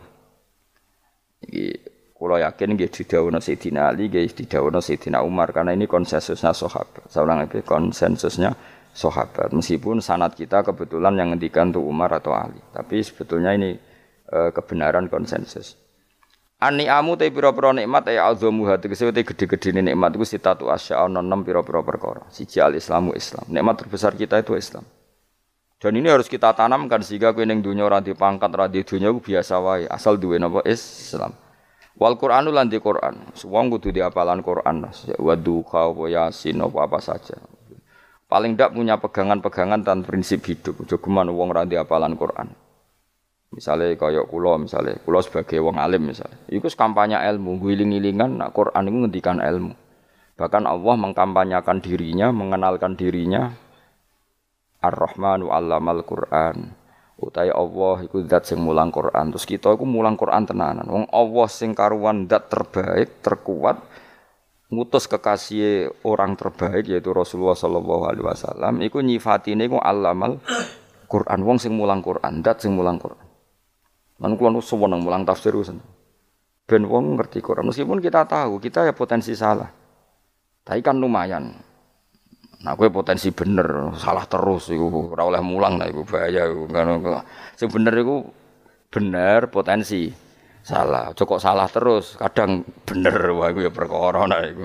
Kulo 2.24 2.40
yakin 2.40 2.72
nggih 2.72 2.88
didhawuhna 2.88 3.36
Sayyidina 3.36 3.92
Ali 3.92 4.08
nggih 4.08 4.32
didhawuhna 4.32 4.80
Sayyidina 4.80 5.20
Umar 5.20 5.52
karena 5.52 5.76
ini 5.76 5.84
konsensusnya 5.84 6.56
sahabat. 6.56 7.04
Saya 7.12 7.28
ulang 7.28 7.44
lagi 7.44 7.60
konsensusnya 7.60 8.56
sahabat. 8.96 9.52
Meskipun 9.52 10.00
sanat 10.00 10.32
kita 10.32 10.64
kebetulan 10.64 11.20
yang 11.20 11.36
ngendikan 11.36 11.68
tuh 11.68 11.84
Umar 11.84 12.16
atau 12.16 12.32
Ali, 12.32 12.56
tapi 12.72 13.04
sebetulnya 13.04 13.52
ini 13.52 13.76
e, 14.24 14.38
kebenaran 14.56 15.12
konsensus. 15.12 15.76
Ani 16.64 16.88
amu 16.88 17.12
te 17.20 17.28
pira-pira 17.28 17.76
nikmat 17.76 18.08
ya 18.08 18.32
azamu 18.32 18.72
hati 18.72 18.88
tegese 18.88 19.12
te 19.12 19.20
gede-gede 19.20 19.84
nikmat 19.84 20.16
iku 20.16 20.24
sitatu 20.24 20.72
asya 20.72 21.04
ana 21.04 21.20
enam 21.20 21.44
pira-pira 21.44 21.84
perkara. 21.84 22.24
Siji 22.32 22.56
al 22.56 22.72
Islamu 22.72 23.12
Islam. 23.12 23.44
Nikmat 23.52 23.84
terbesar 23.84 24.16
kita 24.16 24.40
itu 24.40 24.56
Islam. 24.56 24.88
Dan 25.76 25.92
ini 26.00 26.08
harus 26.08 26.32
kita 26.32 26.56
tanamkan 26.56 27.04
sehingga 27.04 27.36
kowe 27.36 27.44
ning 27.44 27.60
dunya 27.60 27.84
ora 27.84 28.00
pangkat 28.00 28.48
ora 28.48 28.72
dunya 28.72 29.12
biasa 29.12 29.60
wae 29.60 29.84
asal 29.92 30.16
duwe 30.16 30.40
napa 30.40 30.64
Islam. 30.64 31.43
Wal 31.94 32.18
Qur'anu 32.18 32.50
lan 32.50 32.66
di 32.66 32.82
Qur'an. 32.82 33.30
Wong 33.46 33.66
kudu 33.78 33.94
diapalan 33.94 34.42
Qur'an. 34.42 34.82
Wa 35.18 35.34
duha 35.38 35.94
wa 35.94 36.06
yasin 36.10 36.58
apa 36.58 36.90
apa 36.90 36.98
saja. 36.98 37.38
Paling 38.26 38.58
ndak 38.58 38.74
punya 38.74 38.98
pegangan-pegangan 38.98 39.86
dan 39.86 40.02
prinsip 40.02 40.42
hidup. 40.42 40.82
Aja 40.82 40.98
geman 40.98 41.30
wong 41.30 41.54
ra 41.54 41.62
diapalan 41.62 42.18
Qur'an. 42.18 42.50
Misalnya 43.54 43.94
kaya 43.94 44.26
kula 44.26 44.58
misalnya, 44.58 44.98
kula 45.06 45.22
sebagai 45.22 45.62
wong 45.62 45.78
alim 45.78 46.10
misalnya. 46.10 46.34
Iku 46.50 46.66
kampanye 46.74 47.14
ilmu, 47.14 47.62
guling-gilingan 47.62 48.42
nak 48.42 48.50
Quran 48.50 48.90
itu 48.90 48.98
ngendikan 49.06 49.38
ilmu. 49.38 49.78
Bahkan 50.34 50.66
Allah 50.66 50.94
mengkampanyakan 50.98 51.78
dirinya, 51.78 52.34
mengenalkan 52.34 52.98
dirinya 52.98 53.54
Ar-Rahmanu 54.82 55.54
'allamal 55.54 56.02
Qur'an 56.02 56.74
utai 57.18 57.50
Allah 57.50 58.02
iku 58.06 58.22
zat 58.26 58.50
sing 58.50 58.58
mulang 58.58 58.90
Quran. 58.90 59.34
Terus 59.34 59.46
kita 59.46 59.74
iku 59.74 59.86
mulang 59.86 60.18
Quran 60.18 60.46
tenanan. 60.46 60.86
Wong 60.86 61.06
Allah 61.10 61.46
sing 61.50 61.74
karuan 61.74 62.26
zat 62.26 62.50
terbaik, 62.50 63.22
terkuat 63.22 63.78
ngutus 64.74 65.06
kekasih 65.06 66.02
orang 66.02 66.34
terbaik 66.34 66.90
yaitu 66.90 67.14
Rasulullah 67.14 67.54
sallallahu 67.54 68.10
alaihi 68.10 68.26
wasallam 68.26 68.82
iku 68.82 68.98
nyifatine 69.04 69.70
iku 69.70 69.78
allamal 69.78 70.42
Quran 71.06 71.40
wong 71.46 71.62
sing 71.62 71.78
mulang 71.78 72.02
Quran, 72.02 72.42
zat 72.42 72.64
sing 72.64 72.74
mulang 72.74 72.98
Quran. 72.98 73.22
Lan 74.18 74.34
kula 74.34 74.50
nu 74.50 74.62
seneng 74.62 75.02
mulang 75.02 75.22
tafsir 75.22 75.54
usen. 75.54 75.78
Ben 76.64 76.82
wong 76.88 77.20
ngerti 77.20 77.44
Quran 77.44 77.68
meskipun 77.68 78.00
kita 78.00 78.24
tahu 78.24 78.58
kita 78.58 78.88
ya 78.88 78.96
potensi 78.96 79.36
salah. 79.36 79.68
Tapi 80.64 80.80
kan 80.80 80.96
lumayan. 80.96 81.73
Nah, 82.64 82.72
gue 82.80 82.88
potensi 82.88 83.28
bener, 83.28 83.92
salah 84.00 84.24
terus 84.24 84.72
iku 84.72 85.12
ora 85.12 85.28
oleh 85.28 85.44
mulang 85.44 85.76
lah 85.76 85.84
iku 85.84 86.00
bahaya 86.08 86.48
iku. 86.48 86.64
Sing 87.60 87.68
bener 87.68 87.94
iku 88.00 88.24
bener 88.88 89.52
potensi. 89.52 90.08
Salah, 90.64 91.12
cukup 91.12 91.44
salah 91.44 91.68
terus, 91.68 92.16
kadang 92.16 92.64
bener 92.88 93.36
wah 93.36 93.52
iku 93.52 93.68
ya 93.68 93.72
perkara 93.72 94.24
nah 94.24 94.40
iku. 94.40 94.64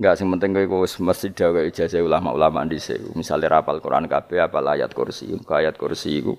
Enggak 0.00 0.14
sing 0.16 0.32
penting 0.32 0.56
kowe 0.56 0.88
wis 0.88 0.96
mesti 0.96 1.36
ijazah 1.36 2.00
ulama-ulama 2.00 2.64
dhisik. 2.64 3.02
Misale 3.12 3.44
rapal 3.44 3.84
Quran 3.84 4.08
kabeh 4.08 4.40
apal 4.40 4.64
ayat 4.72 4.96
kursi, 4.96 5.36
ayat 5.52 5.76
kursi 5.76 6.24
iku 6.24 6.32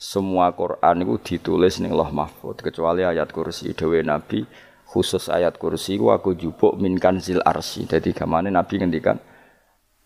semua 0.00 0.56
Quran 0.56 1.04
itu 1.04 1.36
ditulis 1.36 1.76
ning 1.84 1.92
Loh 1.92 2.08
Mahfud 2.08 2.64
kecuali 2.64 3.04
ayat 3.04 3.28
kursi 3.28 3.76
dewe 3.76 4.00
Nabi 4.00 4.48
khusus 4.90 5.30
ayat 5.30 5.54
kursi 5.54 5.94
ku 5.94 6.10
aku 6.10 6.34
jupuk 6.34 6.74
min 6.74 6.98
kanzil 6.98 7.38
arsi. 7.46 7.86
Jadi 7.86 8.10
gamane 8.10 8.50
Nabi 8.50 8.82
ngendikan 8.82 9.22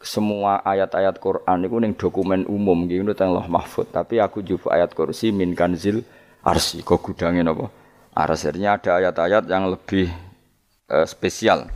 semua 0.05 0.61
ayat-ayat 0.61 1.17
Quran 1.17 1.65
itu 1.65 1.77
ning 1.81 1.93
dokumen 1.97 2.45
umum 2.45 2.85
gitu 2.85 3.17
teng 3.17 3.33
Allah 3.33 3.49
Mahfud, 3.49 3.89
tapi 3.89 4.21
aku 4.21 4.45
jupuk 4.45 4.69
ayat 4.69 4.93
kursi 4.93 5.33
min 5.33 5.57
kanzil 5.57 6.05
arsi. 6.45 6.85
Kok 6.85 7.01
gudangin 7.01 7.49
apa? 7.49 7.73
Arsirnya 8.13 8.77
ada 8.77 9.01
ayat-ayat 9.01 9.49
yang 9.49 9.73
lebih 9.73 10.13
uh, 10.93 11.09
spesial. 11.09 11.67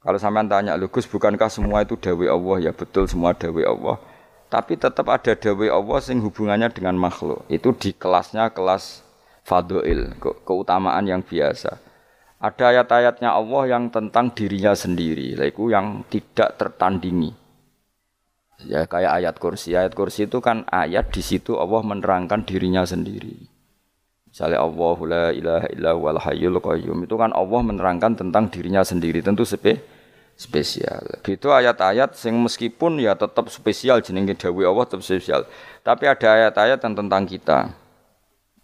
Kalau 0.00 0.22
sampean 0.22 0.46
tanya, 0.46 0.78
Lugus 0.78 1.02
bukankah 1.04 1.50
semua 1.50 1.82
itu 1.82 1.98
dawe 1.98 2.26
Allah? 2.30 2.70
Ya 2.70 2.72
betul 2.72 3.10
semua 3.10 3.34
dawe 3.34 3.62
Allah. 3.66 3.98
Tapi 4.46 4.78
tetap 4.78 5.10
ada 5.10 5.34
dawe 5.34 5.66
Allah 5.66 5.98
sing 5.98 6.22
hubungannya 6.22 6.70
dengan 6.70 6.94
makhluk. 6.94 7.42
Itu 7.50 7.74
di 7.74 7.90
kelasnya 7.90 8.54
kelas 8.54 9.02
fadoil, 9.42 10.14
ke 10.22 10.30
keutamaan 10.46 11.04
yang 11.10 11.26
biasa. 11.26 11.85
Ada 12.46 12.78
ayat-ayatnya 12.78 13.34
Allah 13.34 13.62
yang 13.66 13.90
tentang 13.90 14.30
dirinya 14.30 14.70
sendiri, 14.70 15.34
yaitu 15.34 15.66
yang 15.66 16.06
tidak 16.06 16.54
tertandingi. 16.54 17.34
Ya 18.62 18.86
kayak 18.86 19.12
ayat 19.18 19.34
kursi. 19.42 19.74
Ayat 19.74 19.98
kursi 19.98 20.30
itu 20.30 20.38
kan 20.38 20.62
ayat 20.70 21.10
di 21.10 21.26
situ 21.26 21.58
Allah 21.58 21.82
menerangkan 21.82 22.46
dirinya 22.46 22.86
sendiri. 22.86 23.50
Misalnya 24.30 24.62
Allah 24.62 24.96
la 25.08 25.26
ilaha 25.34 25.66
illa 25.74 25.92
wal 25.98 26.20
hayyul 26.22 26.62
qayyum 26.62 27.02
itu 27.02 27.18
kan 27.18 27.34
Allah 27.34 27.60
menerangkan 27.66 28.14
tentang 28.14 28.46
dirinya 28.46 28.86
sendiri. 28.86 29.26
Tentu 29.26 29.42
sepe, 29.42 29.82
spesial. 30.38 31.02
Gitu 31.26 31.50
ayat-ayat 31.50 32.14
sing 32.14 32.36
meskipun 32.38 33.02
ya 33.02 33.18
tetap 33.18 33.50
spesial 33.50 33.98
jenenge 34.04 34.38
dawuh 34.38 34.70
Allah 34.70 34.84
tetap 34.86 35.02
spesial. 35.02 35.50
Tapi 35.82 36.04
ada 36.06 36.28
ayat-ayat 36.30 36.78
yang 36.78 36.94
tentang 36.94 37.26
kita. 37.26 37.58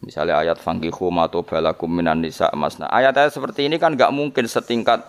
Misalnya 0.03 0.43
ayat 0.43 0.59
fangkihu 0.59 1.15
matu 1.15 1.47
balakum 1.47 1.87
minan 1.87 2.19
nisa 2.19 2.51
masna. 2.59 2.91
Ayat-ayat 2.91 3.31
seperti 3.31 3.71
ini 3.71 3.79
kan 3.79 3.95
nggak 3.95 4.11
mungkin 4.11 4.51
setingkat 4.51 5.07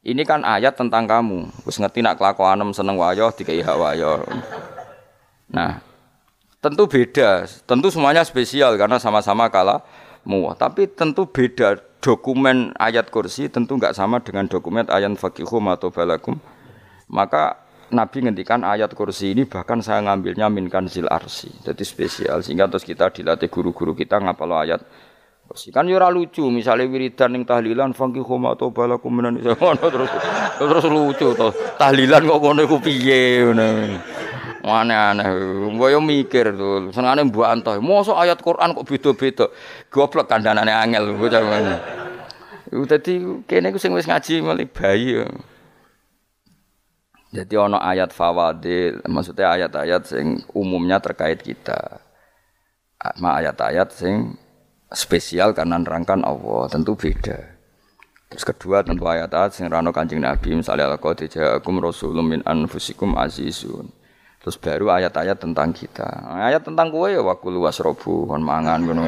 ini 0.00 0.24
kan 0.24 0.44
ayat 0.44 0.76
tentang 0.76 1.04
kamu. 1.08 1.48
Wis 1.68 1.76
ngerti 1.80 2.00
nak 2.00 2.16
kelakuanem 2.20 2.72
seneng 2.72 3.00
wayo 3.00 3.32
dikai 3.32 3.60
hak 3.60 3.76
wayo. 3.76 4.24
Nah, 5.52 5.80
tentu 6.60 6.88
beda. 6.88 7.44
Tentu 7.68 7.92
semuanya 7.92 8.24
spesial 8.24 8.80
karena 8.80 8.96
sama-sama 8.96 9.48
kalah 9.52 9.84
muah. 10.24 10.56
Tapi 10.56 10.88
tentu 10.88 11.28
beda 11.28 11.80
dokumen 12.00 12.72
ayat 12.80 13.12
kursi 13.12 13.52
tentu 13.52 13.76
nggak 13.76 13.92
sama 13.92 14.24
dengan 14.24 14.48
dokumen 14.48 14.88
ayat 14.88 15.12
fakihum 15.20 15.68
atau 15.68 15.92
balakum. 15.92 16.40
Maka 17.08 17.59
Nabi 17.90 18.22
ngendikan 18.22 18.62
ayat 18.62 18.94
kursi 18.94 19.34
ini 19.34 19.46
bahkan 19.46 19.82
saya 19.82 20.00
ngambilnya 20.06 20.46
min 20.46 20.70
kanzil 20.70 21.10
arsi. 21.10 21.50
Jadi 21.66 21.82
spesial 21.82 22.40
sehingga 22.40 22.70
terus 22.70 22.86
kita 22.86 23.10
dilatih 23.10 23.50
guru-guru 23.50 23.92
kita 23.92 24.22
ngapalo 24.22 24.56
ayat 24.62 24.80
kursi. 25.46 25.74
Kan 25.74 25.90
yura 25.90 26.08
ya 26.08 26.14
lucu 26.14 26.46
misalnya 26.46 26.86
wiridan 26.86 27.34
yang 27.34 27.42
tahlilan 27.42 27.90
fangki 27.90 28.22
huma 28.22 28.54
atau 28.54 28.70
balakum 28.70 29.10
minan 29.10 29.38
terus 29.42 30.10
terus 30.58 30.84
lucu 30.86 31.34
tuh. 31.34 31.50
Tahlilan 31.78 32.22
kok 32.26 32.38
ngono 32.38 32.60
iku 32.64 32.78
piye 32.78 33.46
Aneh-aneh. 34.60 35.24
Mbok 35.72 35.90
mikir 36.04 36.52
tuh. 36.52 36.92
Senengane 36.92 37.24
Mbok 37.24 37.46
Anto. 37.48 37.72
Mosok 37.80 38.16
ayat 38.20 38.38
Quran 38.44 38.76
kok 38.76 38.84
beda-beda. 38.84 39.46
Goblok 39.88 40.28
kandhanane 40.28 40.68
angel 40.68 41.16
bocah 41.16 41.40
ngono. 41.40 41.76
Dadi 42.86 43.12
kene 43.48 43.72
ku 43.72 43.80
sing 43.80 43.90
wis 43.96 44.06
ngaji 44.06 44.44
mulai 44.44 44.68
bayi. 44.68 45.24
Jadi 47.30 47.54
ono 47.54 47.78
ayat 47.78 48.10
fawadil, 48.10 49.06
maksudnya 49.06 49.54
ayat-ayat 49.54 50.02
sing 50.02 50.42
umumnya 50.50 50.98
terkait 50.98 51.38
kita. 51.38 52.02
Ma 53.22 53.38
ayat-ayat 53.38 53.94
sing 53.94 54.34
spesial 54.90 55.54
karena 55.54 55.78
nerangkan 55.78 56.26
Allah, 56.26 56.66
tentu 56.66 56.98
beda. 56.98 57.38
Terus 58.34 58.42
kedua 58.42 58.82
tentu 58.82 59.06
ayat-ayat 59.06 59.54
sing 59.54 59.70
rano 59.70 59.94
Kanjeng 59.94 60.26
Nabi, 60.26 60.58
misalnya 60.58 60.90
laqad 60.90 61.22
ja'akum 61.22 61.78
rasulun 61.78 62.26
min 62.26 62.40
anfusikum 62.42 63.14
azizun. 63.14 63.86
Terus 64.42 64.56
baru 64.58 64.90
ayat-ayat 64.90 65.38
tentang 65.38 65.70
kita. 65.70 66.06
Ayat 66.34 66.66
tentang 66.66 66.90
kowe 66.90 67.06
ya 67.06 67.22
wakulu 67.22 67.62
wasrobu, 67.62 68.26
kon 68.26 68.42
mangan 68.42 68.82
ngono. 68.82 69.06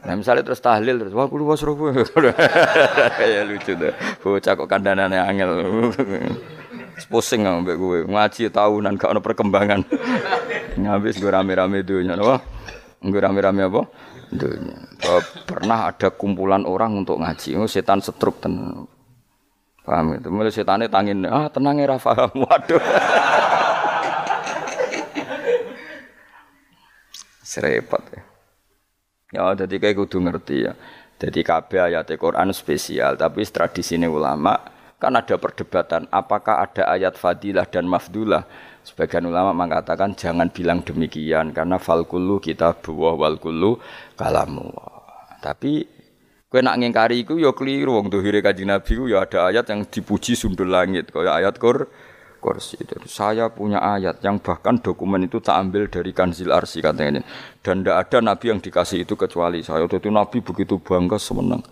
Nah 0.00 0.14
misalnya 0.16 0.44
terus 0.44 0.60
tahlil 0.60 1.00
terus 1.00 1.16
wakulu 1.16 1.48
wasrobu. 1.48 1.88
ya 3.32 3.48
lucu 3.48 3.72
deh. 3.80 3.94
Bocah 4.20 4.52
kok 4.58 4.68
kandhanane 4.68 5.16
angel. 5.16 5.50
pusing 7.06 7.46
ambek 7.46 7.76
gue 7.78 7.98
ngaji 8.08 8.50
tahunan 8.50 8.98
gak 8.98 9.12
ada 9.16 9.22
perkembangan. 9.22 9.80
Ngabis 10.76 11.20
gue 11.20 11.30
rame-rame 11.30 11.84
dunia 11.86 12.18
apa 12.18 12.44
gue 13.00 13.20
rame-rame 13.20 13.62
apa? 13.64 13.82
Dunia 14.30 14.76
pernah 15.48 15.90
ada 15.90 16.12
kumpulan 16.12 16.68
orang 16.68 17.00
untuk 17.00 17.18
ngaji. 17.18 17.56
Oh 17.56 17.68
setan 17.70 18.04
setruk 18.04 18.38
ten. 18.38 18.84
Paham 19.80 20.20
itu 20.20 20.28
mulai 20.28 20.52
setannya 20.52 20.86
tangin 20.92 21.24
ah 21.26 21.48
tenang 21.48 21.80
ya 21.80 21.90
Rafa 21.90 22.30
waduh. 22.44 22.82
Serepot 27.42 28.04
ya. 28.14 28.22
Ya 29.30 29.42
jadi 29.64 29.74
kayak 29.78 29.96
kudu 30.06 30.22
ngerti 30.22 30.70
ya. 30.70 30.72
Jadi 31.20 31.44
KB 31.44 31.70
ayat 31.76 32.08
Quran 32.16 32.48
spesial 32.54 33.18
tapi 33.18 33.44
tradisi 33.44 33.98
ulama 34.00 34.79
Kan 35.00 35.16
ada 35.16 35.40
perdebatan 35.40 36.04
apakah 36.12 36.60
ada 36.60 36.84
ayat 36.92 37.16
fadilah 37.16 37.64
dan 37.64 37.88
mafdulah. 37.88 38.44
Sebagian 38.84 39.24
ulama 39.24 39.56
mengatakan 39.56 40.12
jangan 40.12 40.52
bilang 40.52 40.84
demikian 40.84 41.56
karena 41.56 41.80
falkulu 41.80 42.36
kita 42.36 42.76
buah 42.76 43.16
wal 43.16 43.40
kulu 43.40 43.80
kalamu. 44.12 44.68
Tapi 45.40 45.88
kowe 46.52 46.60
nak 46.60 46.76
ngingkari 46.84 47.24
iku 47.24 47.40
ya 47.40 47.56
keliru 47.56 47.96
wong 47.96 48.12
dohire 48.12 48.44
Kanjeng 48.44 48.68
Nabi 48.68 48.92
ya 49.08 49.24
ada 49.24 49.48
ayat 49.48 49.72
yang 49.72 49.88
dipuji 49.88 50.36
sundul 50.36 50.68
langit 50.68 51.08
kaya 51.08 51.32
ayat 51.32 51.56
kur 51.56 51.88
kursi. 52.40 52.76
Jadi 52.80 53.08
saya 53.08 53.48
punya 53.48 53.80
ayat 53.80 54.20
yang 54.20 54.36
bahkan 54.40 54.80
dokumen 54.80 55.24
itu 55.24 55.40
tak 55.40 55.60
ambil 55.60 55.88
dari 55.88 56.12
Kanzil 56.12 56.52
Arsi 56.52 56.80
katanya. 56.80 57.24
Dan 57.60 57.84
tidak 57.84 57.96
ada 58.08 58.18
nabi 58.24 58.52
yang 58.52 58.60
dikasih 58.64 59.04
itu 59.04 59.16
kecuali 59.16 59.60
saya. 59.60 59.84
Itu 59.84 60.12
nabi 60.12 60.40
begitu 60.40 60.80
bangga 60.80 61.20
semenang. 61.20 61.64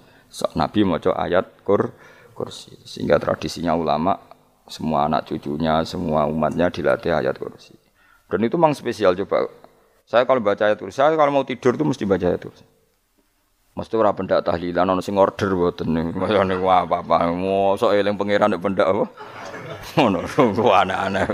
Nabi 0.57 0.81
mau 0.85 1.01
ayat 1.01 1.65
kur 1.65 1.93
kursi. 2.39 2.79
Sehingga 2.87 3.19
tradisinya 3.19 3.75
ulama 3.75 4.15
semua 4.71 5.11
anak 5.11 5.27
cucunya, 5.27 5.83
semua 5.83 6.31
umatnya 6.31 6.71
dilatih 6.71 7.19
ayat 7.19 7.35
kursi. 7.35 7.75
Dan 8.31 8.47
itu 8.47 8.55
memang 8.55 8.79
spesial 8.79 9.19
coba. 9.19 9.51
Saya 10.07 10.23
kalau 10.23 10.39
baca 10.39 10.71
ayat 10.71 10.79
kursi, 10.79 11.03
saya 11.03 11.19
kalau 11.19 11.35
mau 11.35 11.43
tidur 11.43 11.75
itu 11.75 11.83
mesti 11.83 12.07
baca 12.07 12.31
ayat 12.31 12.47
kursi. 12.47 12.63
Mesti 13.79 13.95
ora 13.95 14.11
pendak 14.11 14.43
tahlilan 14.43 14.91
ono 14.91 14.99
sing 14.99 15.15
order 15.15 15.55
mboten 15.55 15.95
niku. 15.95 16.19
Mayane 16.19 16.59
apa-apa. 16.59 17.31
Mosok 17.31 17.95
eling 17.95 18.19
pangeran 18.19 18.51
nek 18.51 18.59
pendak 18.59 18.91
apa? 18.91 19.07
Ngono, 19.95 20.27
kok 20.59 20.75
aneh-aneh. 20.75 21.27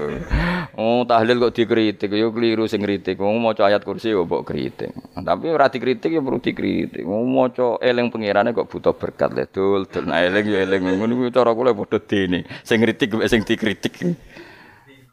Oh, 0.76 1.08
tahlil 1.08 1.40
kok 1.40 1.56
dikritik, 1.56 2.12
yo 2.12 2.28
keliru 2.36 2.68
sing 2.68 2.84
kritik. 2.84 3.16
Wong 3.16 3.40
maca 3.40 3.64
ayat 3.64 3.80
kursi 3.80 4.12
yo 4.12 4.28
mbok 4.28 4.44
kritik. 4.44 4.92
Tapi 5.16 5.48
ora 5.48 5.72
dikritik 5.72 6.12
yo 6.12 6.20
perlu 6.20 6.36
dikritik. 6.44 7.00
Wong 7.08 7.32
maca 7.32 7.80
eling 7.80 8.12
pangerane 8.12 8.52
kok 8.52 8.68
butuh 8.68 8.92
berkat 8.92 9.32
le 9.32 9.48
dul, 9.48 9.88
dul 9.88 10.04
nah 10.04 10.20
eling 10.20 10.44
yo 10.44 10.60
eling. 10.60 11.00
Ngono 11.00 11.12
kuwi 11.16 11.32
cara 11.32 11.56
kula 11.56 11.72
padha 11.72 11.96
dene. 11.96 12.44
Sing 12.60 12.76
kritik 12.84 13.16
mek 13.16 13.32
sing 13.32 13.40
dikritik. 13.40 13.96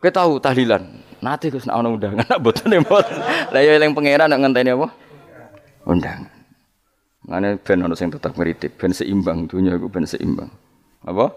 Kowe 0.03 0.11
tahu 0.11 0.43
tahlilan? 0.43 0.84
Nate 1.23 1.47
Gus 1.47 1.63
nek 1.63 1.79
ana 1.79 1.88
undangan 1.88 2.27
mboten 2.43 2.75
mboten. 2.84 3.15
Lah 3.55 3.61
yo 3.63 3.71
eling 3.71 3.95
pangeran 3.95 4.27
nek 4.27 4.39
ngenteni 4.43 4.75
apa? 4.75 4.88
Undangan. 5.88 6.40
Ngene 7.22 7.61
ben 7.61 7.86
ana 7.86 7.93
sing 7.93 8.09
tetap 8.09 8.34
ngritik, 8.34 8.82
ben 8.82 8.91
seimbang 8.93 9.45
dunia 9.45 9.78
iku 9.78 9.88
ben 9.93 10.09
seimbang. 10.09 10.49
Apa? 11.05 11.30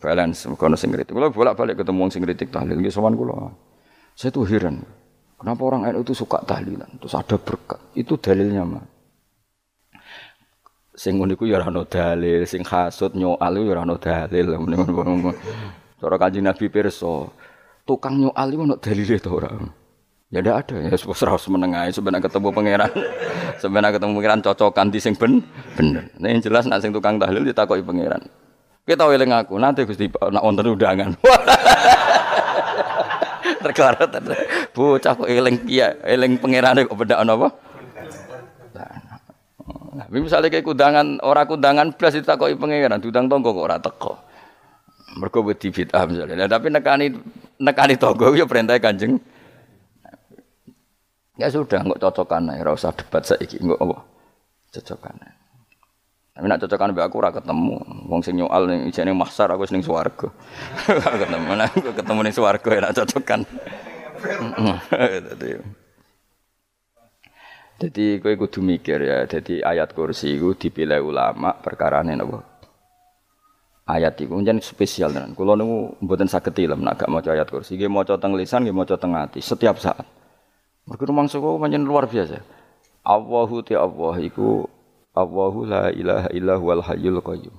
Balance 0.00 0.48
kono 0.56 0.80
sing 0.80 0.88
ngritik. 0.92 1.12
Kula 1.12 1.28
bolak-balik 1.28 1.76
ketemu 1.84 2.08
wong 2.08 2.10
sing 2.12 2.24
ngritik 2.24 2.48
tahlil 2.48 2.80
nggih 2.80 2.92
sowan 2.92 3.12
kula. 3.12 3.52
Saya 4.16 4.32
tuh 4.32 4.48
heran. 4.48 4.80
Kenapa 5.40 5.60
orang 5.64 5.88
NU 5.92 6.04
itu 6.04 6.12
suka 6.12 6.40
tahlilan? 6.44 7.00
Terus 7.00 7.16
ada 7.16 7.36
berkat. 7.40 7.80
Itu 7.96 8.20
dalilnya 8.20 8.64
mah. 8.64 8.84
Sing 10.92 11.16
ngono 11.16 11.32
iku 11.32 11.48
ya 11.48 11.56
ora 11.56 11.72
ono 11.72 11.88
dalil, 11.88 12.44
sing 12.44 12.60
hasud 12.60 13.16
nyoal 13.16 13.56
ya 13.56 13.72
ora 13.72 13.88
ono 13.88 13.96
dalil. 13.96 14.52
Cara 16.00 16.16
Kanjeng 16.16 16.44
Nabi 16.44 16.68
pirsa, 16.68 17.28
tukang 17.88 18.20
nyoal 18.20 18.48
iku 18.52 18.62
ono 18.68 18.76
dalile 18.76 19.16
to 19.16 19.30
ora? 19.32 19.52
Ya 20.30 20.46
ndak 20.46 20.62
ada 20.62 20.76
ya 20.78 20.94
serah 20.94 21.34
menengah 21.50 21.90
sebenarnya 21.90 22.30
ketemu 22.30 22.54
pangeran. 22.54 22.92
sebenarnya 23.62 23.98
ketemu 23.98 24.12
pangeran 24.14 24.40
cocokan 24.46 24.86
di 24.86 25.02
sing 25.02 25.18
ben 25.18 25.42
bener. 25.74 26.06
Nah, 26.22 26.28
yang 26.30 26.38
jelas 26.38 26.70
nak 26.70 26.86
sing 26.86 26.94
tukang 26.94 27.18
tahlil 27.18 27.42
ditakoki 27.42 27.82
pangeran. 27.82 28.22
Kita 28.86 29.10
eling 29.10 29.34
aku 29.34 29.58
nanti 29.58 29.82
Gusti 29.82 30.06
nak 30.06 30.42
wonten 30.46 30.70
undangan. 30.70 31.18
Terkarat 33.66 34.06
bocah 34.70 35.12
kok 35.18 35.26
eling 35.26 35.66
kia 35.66 35.98
eling 36.06 36.38
pangerane 36.38 36.86
kok 36.86 36.94
beda 36.94 37.26
apa? 37.26 37.50
Nah, 39.90 40.06
misalnya 40.14 40.46
kayak 40.46 40.62
kudangan 40.62 41.18
orang 41.26 41.50
kudangan 41.50 41.86
plus 41.98 42.14
ditakoki 42.14 42.54
pangeran, 42.54 43.02
diundang 43.02 43.26
tonggo 43.26 43.50
kok 43.50 43.66
ora 43.66 43.82
teko. 43.82 44.14
Mergo 45.18 45.42
wedi 45.42 45.74
bid'ah 45.74 46.06
misalnya. 46.06 46.46
Nah, 46.46 46.46
tapi 46.46 46.70
nekani 46.70 47.18
nekani 47.58 47.98
tonggo 47.98 48.30
ya 48.30 48.46
perintah 48.46 48.78
Kanjeng 48.78 49.18
Ya 51.40 51.48
sudah, 51.48 51.80
nggak 51.80 52.04
cocokan 52.04 52.52
ya, 52.52 52.68
usah 52.68 52.92
debat 52.92 53.24
saiki, 53.24 53.56
nggak 53.64 53.80
apa 53.80 53.96
cocokan. 54.70 55.14
Tapi 56.30 56.46
nak 56.46 56.62
cocokan 56.62 56.94
be 56.94 57.02
aku 57.02 57.16
ora 57.20 57.34
ketemu. 57.34 57.76
Wong 58.06 58.20
sing 58.22 58.38
nyoal 58.38 58.70
ning 58.70 58.80
ijene 58.88 59.12
mahsar 59.12 59.50
aku 59.50 59.66
ning 59.74 59.82
swarga. 59.82 60.30
ketemu 61.20 61.52
nah, 61.58 61.66
aku 61.66 61.90
ketemu 61.90 62.20
ning 62.22 62.34
swarga 62.34 62.68
ya 62.70 62.80
nak 62.80 62.94
cocokan. 63.02 63.40
Jadi 67.80 68.04
kowe 68.22 68.34
kudu 68.36 68.60
mikir 68.62 68.98
ya, 69.02 69.18
jadi 69.26 69.64
ayat 69.64 69.96
kursi 69.96 70.38
itu 70.38 70.54
dipilih 70.54 71.02
ulama 71.02 71.56
perkara 71.58 72.04
ini 72.06 72.14
napa? 72.14 72.40
Ayat 73.90 74.22
itu 74.22 74.30
jadi 74.30 74.62
spesial 74.62 75.10
tenan. 75.10 75.34
Kulo 75.34 75.58
niku 75.58 75.98
mboten 75.98 76.30
saged 76.30 76.54
ilmu 76.54 76.86
nak 76.86 77.02
gak 77.02 77.10
maca 77.10 77.34
ayat 77.34 77.50
kursi, 77.50 77.74
nggih 77.74 77.90
maca 77.90 78.14
teng 78.22 78.38
lisan, 78.38 78.62
nggih 78.62 78.76
maca 78.76 78.94
teng 78.94 79.18
ati 79.18 79.42
setiap 79.42 79.82
saat. 79.82 80.19
Mergo 80.88 81.04
rumangsa 81.08 81.42
kok 81.42 81.60
pancen 81.60 81.84
luar 81.84 82.08
biasa. 82.08 82.40
Allahu 83.04 83.64
ti 83.64 83.74
Allah 83.76 84.14
iku 84.20 84.64
Allahu 85.16 85.66
la 85.66 85.90
ilaha 85.90 86.28
illa 86.30 86.54
huwal 86.56 86.84
hayyul 86.84 87.20
qayyum. 87.20 87.56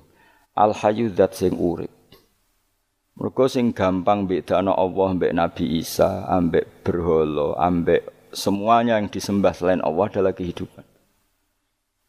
Al 0.56 0.72
hayyu 0.72 1.12
zat 1.12 1.36
sing 1.36 1.54
urip. 1.58 1.90
Mergo 3.18 3.44
sing 3.46 3.76
gampang 3.76 4.24
bedakno 4.24 4.72
Allah 4.72 5.08
mbek 5.12 5.36
Nabi 5.36 5.78
Isa, 5.78 6.24
ambek 6.26 6.82
berhala, 6.82 7.60
ambek 7.60 8.32
semuanya 8.32 8.96
yang 8.96 9.12
disembah 9.12 9.52
selain 9.52 9.84
Allah 9.84 10.08
adalah 10.08 10.32
kehidupan. 10.32 10.88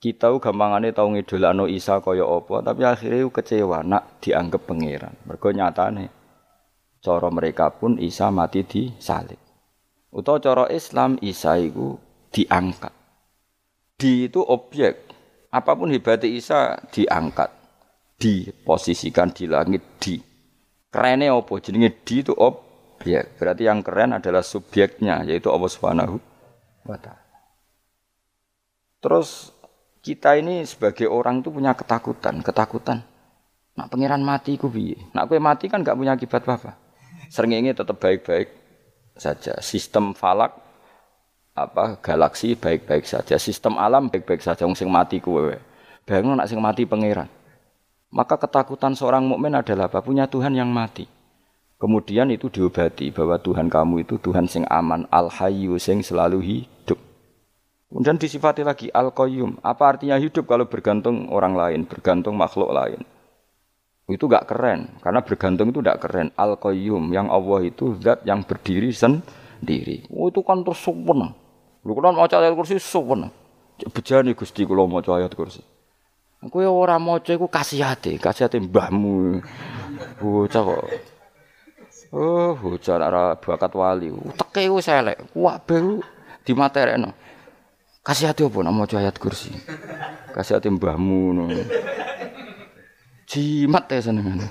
kita 0.03 0.35
gampangane 0.35 0.91
tau 0.91 1.07
ngidolakno 1.15 1.63
Isa 1.71 2.03
kaya 2.03 2.27
apa, 2.27 2.59
tapi 2.59 2.83
akhirnya 2.83 3.23
kecewa 3.23 3.87
nak 3.87 4.19
dianggap 4.19 4.67
pangeran. 4.67 5.15
Mergo 5.23 5.47
nyatane 5.55 6.11
cara 6.99 7.31
mereka 7.31 7.71
pun 7.71 7.95
Isa 7.95 8.27
mati 8.27 8.67
di 8.67 8.91
salib. 8.99 9.39
Utawa 10.13 10.37
cara 10.37 10.65
Islam 10.69 11.17
Isa 11.25 11.57
iku 11.57 11.97
diangkat. 12.29 12.93
Di 13.97 14.29
itu 14.29 14.45
objek. 14.45 15.09
Apa 15.49 15.73
pun 15.73 15.89
hebatnya 15.89 16.29
Isa 16.29 16.77
diangkat. 16.93 17.49
Diposisikan 18.21 19.33
di 19.33 19.49
langit 19.49 19.81
di. 19.97 20.21
Kerennya 20.93 21.33
apa? 21.33 21.57
Jenenge 21.57 22.05
di 22.05 22.21
itu 22.21 22.29
objek. 22.29 23.41
Berarti 23.41 23.65
yang 23.65 23.81
keren 23.81 24.13
adalah 24.13 24.45
subjeknya 24.45 25.25
yaitu 25.25 25.49
Allah 25.49 25.71
Subhanahu 25.73 26.21
wa 26.85 26.97
taala. 27.01 27.41
Terus 29.01 29.49
kita 30.05 30.37
ini 30.37 30.61
sebagai 30.69 31.09
orang 31.09 31.41
itu 31.41 31.49
punya 31.49 31.73
ketakutan, 31.73 32.45
ketakutan. 32.45 33.01
Nak 33.73 33.89
pangeran 33.89 34.21
mati 34.21 34.61
ku? 34.61 34.69
Nak 35.17 35.25
kowe 35.25 35.41
mati 35.41 35.65
kan 35.65 35.81
gak 35.81 35.97
punya 35.97 36.13
akibat 36.13 36.45
apa-apa. 36.45 36.77
Srengenge 37.33 37.73
tetap 37.73 37.97
baik-baik 37.97 38.62
saja. 39.17 39.57
Sistem 39.61 40.13
falak 40.17 40.53
apa 41.53 42.01
galaksi 42.01 42.57
baik-baik 42.57 43.05
saja. 43.05 43.37
Sistem 43.37 43.77
alam 43.77 44.09
baik-baik 44.09 44.41
saja 44.41 44.65
wong 44.65 44.77
sing 44.77 44.89
mati 44.89 45.21
kuwe. 45.21 45.61
Bayangno 46.03 46.35
nak 46.35 46.49
sing 46.49 46.59
mati 46.59 46.83
pangeran. 46.83 47.29
Maka 48.13 48.37
ketakutan 48.37 48.93
seorang 48.93 49.25
mukmin 49.25 49.57
adalah 49.57 49.89
apa? 49.89 50.05
Punya 50.05 50.29
Tuhan 50.29 50.53
yang 50.53 50.69
mati. 50.69 51.09
Kemudian 51.81 52.29
itu 52.29 52.47
diobati 52.47 53.09
bahwa 53.11 53.35
Tuhan 53.41 53.67
kamu 53.67 54.07
itu 54.07 54.15
Tuhan 54.15 54.47
sing 54.47 54.63
aman, 54.69 55.03
al-hayyu 55.11 55.75
sing 55.81 55.99
selalu 55.99 56.39
hidup. 56.39 56.95
Kemudian 57.91 58.15
disifati 58.15 58.63
lagi 58.63 58.87
al-qayyum. 58.93 59.59
Apa 59.59 59.97
artinya 59.97 60.15
hidup 60.15 60.47
kalau 60.47 60.63
bergantung 60.69 61.27
orang 61.27 61.57
lain, 61.57 61.81
bergantung 61.83 62.39
makhluk 62.39 62.71
lain? 62.71 63.03
Itu 64.03 64.27
gak 64.27 64.51
keren, 64.51 64.99
karena 64.99 65.23
bergantung 65.23 65.71
itu 65.71 65.79
gak 65.79 66.03
keren. 66.03 66.27
Al-qayyum, 66.35 67.15
yang 67.15 67.31
Allah 67.31 67.63
itu 67.63 67.95
zat 68.03 68.27
yang 68.27 68.43
berdiri 68.43 68.91
sendiri. 68.91 70.11
Oh, 70.11 70.27
itu 70.27 70.43
kan 70.43 70.59
terus 70.59 70.83
sempurna. 70.83 71.31
Lu 71.87 71.95
kan 71.95 72.11
mau 72.11 72.27
ayat 72.27 72.51
kursi 72.51 72.75
sempurna. 72.83 73.31
Bejani 73.79 74.35
Gusti 74.35 74.67
kula 74.67 74.83
maca 74.87 75.15
ayat 75.15 75.31
kursi. 75.31 75.63
Kowe 76.43 76.67
ora 76.67 76.99
maca 76.99 77.31
iku 77.31 77.47
kasihate, 77.47 78.19
kasihate 78.19 78.59
mbahmu. 78.59 79.39
Bocah 80.19 80.61
kok. 80.67 80.83
Oh, 82.11 82.59
bocah 82.59 82.99
ora 82.99 83.23
bakat 83.39 83.71
wali. 83.71 84.11
Teke 84.35 84.67
wis 84.67 84.91
elek, 84.91 85.31
kuwak 85.31 85.63
baru 85.63 86.03
dimaterekno. 86.43 87.15
Kasih 88.03 88.27
hati 88.27 88.43
apa 88.43 88.59
nak 88.67 88.91
ayat 88.99 89.15
kursi? 89.15 89.55
Kasih 90.35 90.59
hati 90.59 90.67
mbahmu 90.67 91.21
no. 91.31 91.47
Jimat 93.33 93.89
ya 93.89 93.99
seneng. 94.13 94.45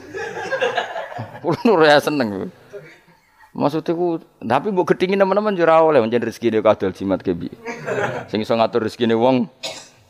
Kulo 1.39 1.87
ya 1.87 2.03
seneng. 2.03 2.51
Maksudnya 3.53 3.93
ku, 3.93 4.17
tapi 4.41 4.73
mbok 4.73 4.97
gedingin 4.97 5.21
teman-teman 5.21 5.53
jura 5.53 5.79
oleh 5.85 6.01
menjadi 6.01 6.25
rezeki 6.25 6.57
dia 6.57 6.65
kadal 6.65 6.91
jimat 6.91 7.21
kebi. 7.21 7.53
Sing 8.33 8.41
iso 8.41 8.57
ngatur 8.57 8.89
rezeki 8.89 9.13
wong 9.13 9.47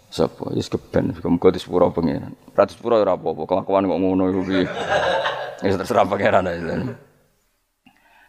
sapa? 0.09 0.55
Wis 0.55 0.71
keben, 0.71 1.11
muga 1.27 1.51
disepuro 1.51 1.91
pengiran. 1.91 2.33
Ratus 2.55 2.79
pura 2.79 3.03
ora 3.03 3.19
apa-apa, 3.19 3.43
kelakuan 3.45 3.91
kok 3.91 3.99
ngono 3.99 4.25
iku 4.31 4.41
piye. 4.47 4.65
Wis 5.67 5.75
terserah 5.75 6.07
pangeran 6.07 6.47
aja. 6.47 6.97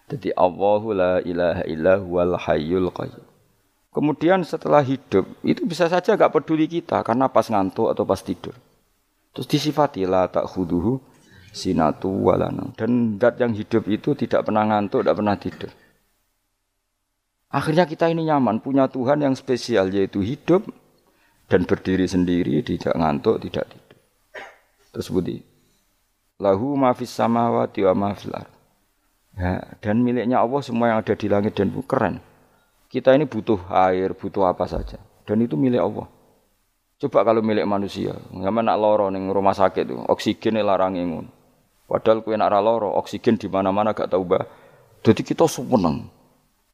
Jadi 0.10 0.34
Allahu 0.34 0.98
la 0.98 1.22
ilaha 1.22 1.64
illa 1.70 1.94
huwal 2.02 2.34
hayyul 2.36 2.89
qayyum. 2.89 3.26
Kemudian 3.94 4.41
setelah 4.41 4.82
hidup 4.82 5.30
itu 5.46 5.62
bisa 5.70 5.86
saja 5.86 6.18
gak 6.18 6.34
peduli 6.34 6.66
kita 6.66 7.06
karena 7.06 7.30
pas 7.30 7.46
ngantuk 7.46 7.94
atau 7.94 8.02
pas 8.02 8.18
tidur. 8.18 8.58
Terus 9.34 9.48
disifati 9.50 10.06
la 10.06 10.30
tak 10.30 10.46
khuduhu 10.46 11.02
sinatu 11.50 12.10
walana. 12.10 12.70
Dan 12.78 13.18
dat 13.18 13.42
yang 13.42 13.54
hidup 13.58 13.90
itu 13.90 14.14
tidak 14.14 14.46
pernah 14.46 14.66
ngantuk, 14.70 15.02
tidak 15.02 15.18
pernah 15.18 15.36
tidur. 15.38 15.72
Akhirnya 17.54 17.86
kita 17.86 18.10
ini 18.10 18.26
nyaman, 18.26 18.62
punya 18.62 18.90
Tuhan 18.90 19.22
yang 19.22 19.38
spesial 19.38 19.94
yaitu 19.94 20.26
hidup 20.26 20.66
dan 21.46 21.70
berdiri 21.70 22.10
sendiri, 22.10 22.66
tidak 22.66 22.98
ngantuk, 22.98 23.42
tidak 23.46 23.70
tidur. 23.70 23.98
Terus 24.94 25.08
budi. 25.10 25.38
Lahu 26.42 26.74
mafis 26.74 27.14
samawati 27.14 27.86
wa 27.86 27.94
mafil 27.94 28.34
ya, 29.38 29.62
dan 29.82 30.02
miliknya 30.02 30.42
Allah 30.42 30.62
semua 30.66 30.94
yang 30.94 31.00
ada 31.06 31.14
di 31.14 31.30
langit 31.30 31.54
dan 31.54 31.70
bumi 31.70 31.86
keren. 31.86 32.16
Kita 32.90 33.14
ini 33.14 33.26
butuh 33.26 33.58
air, 33.70 34.14
butuh 34.14 34.46
apa 34.46 34.70
saja. 34.70 35.02
Dan 35.26 35.42
itu 35.42 35.58
milik 35.58 35.82
Allah. 35.82 36.06
Coba 37.04 37.28
kalau 37.28 37.43
milik 37.43 37.68
manusia, 37.68 38.16
nggak 38.32 38.64
nak 38.64 38.80
loro 38.80 39.12
neng 39.12 39.28
rumah 39.28 39.51
sakit 39.51 39.91
tuh, 39.91 40.08
oksigen 40.08 40.56
larang 40.64 40.95
imun. 40.95 41.28
Padahal 41.84 42.24
kue 42.24 42.32
nak 42.39 42.47
loro, 42.64 42.95
oksigen 42.95 43.36
di 43.36 43.51
mana-mana 43.51 43.91
gak 43.91 44.08
tahu 44.08 44.24
bah. 44.24 44.47
Jadi 45.04 45.20
kita 45.20 45.43
seneng. 45.51 46.08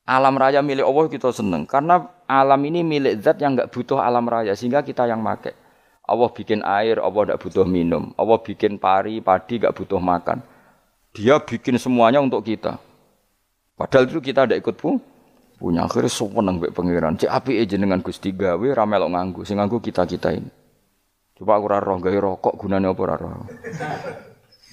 Alam 0.06 0.38
raya 0.38 0.62
milik 0.62 0.86
Allah 0.86 1.10
kita 1.10 1.34
seneng 1.34 1.66
karena 1.66 2.14
alam 2.30 2.62
ini 2.62 2.86
milik 2.86 3.26
zat 3.26 3.42
yang 3.42 3.58
nggak 3.58 3.74
butuh 3.74 3.98
alam 3.98 4.30
raya 4.30 4.54
sehingga 4.54 4.86
kita 4.86 5.10
yang 5.10 5.18
make. 5.18 5.50
Allah 6.06 6.30
bikin 6.30 6.62
air, 6.62 7.02
Allah 7.02 7.22
tidak 7.26 7.40
butuh 7.42 7.66
minum. 7.66 8.14
Allah 8.14 8.38
bikin 8.38 8.78
pari, 8.78 9.26
padi 9.26 9.58
gak 9.58 9.74
butuh 9.74 9.98
makan. 9.98 10.46
Dia 11.10 11.42
bikin 11.42 11.82
semuanya 11.82 12.22
untuk 12.22 12.46
kita. 12.46 12.78
Padahal 13.74 14.06
itu 14.06 14.22
kita 14.22 14.46
tidak 14.46 14.62
ikut 14.62 14.78
pun 14.78 15.02
punya 15.60 15.84
akhirnya 15.84 16.08
seneng 16.08 16.64
mbek 16.64 16.72
pangeran. 16.72 17.20
Cek 17.20 17.30
aja 17.30 17.76
dengan 17.76 18.00
Gusti 18.00 18.32
gawe 18.32 18.68
ra 18.72 18.88
nganggu, 18.88 19.44
sing 19.44 19.60
nganggu 19.60 19.84
kita-kita 19.84 20.32
ini. 20.32 20.50
Coba 21.40 21.56
aku 21.56 21.66
ora 21.72 21.80
roh 21.80 22.00
gawe 22.04 22.18
rokok 22.20 22.56
gunane 22.60 22.88
apa 22.88 23.02
ora 23.04 23.16
roh. 23.16 23.48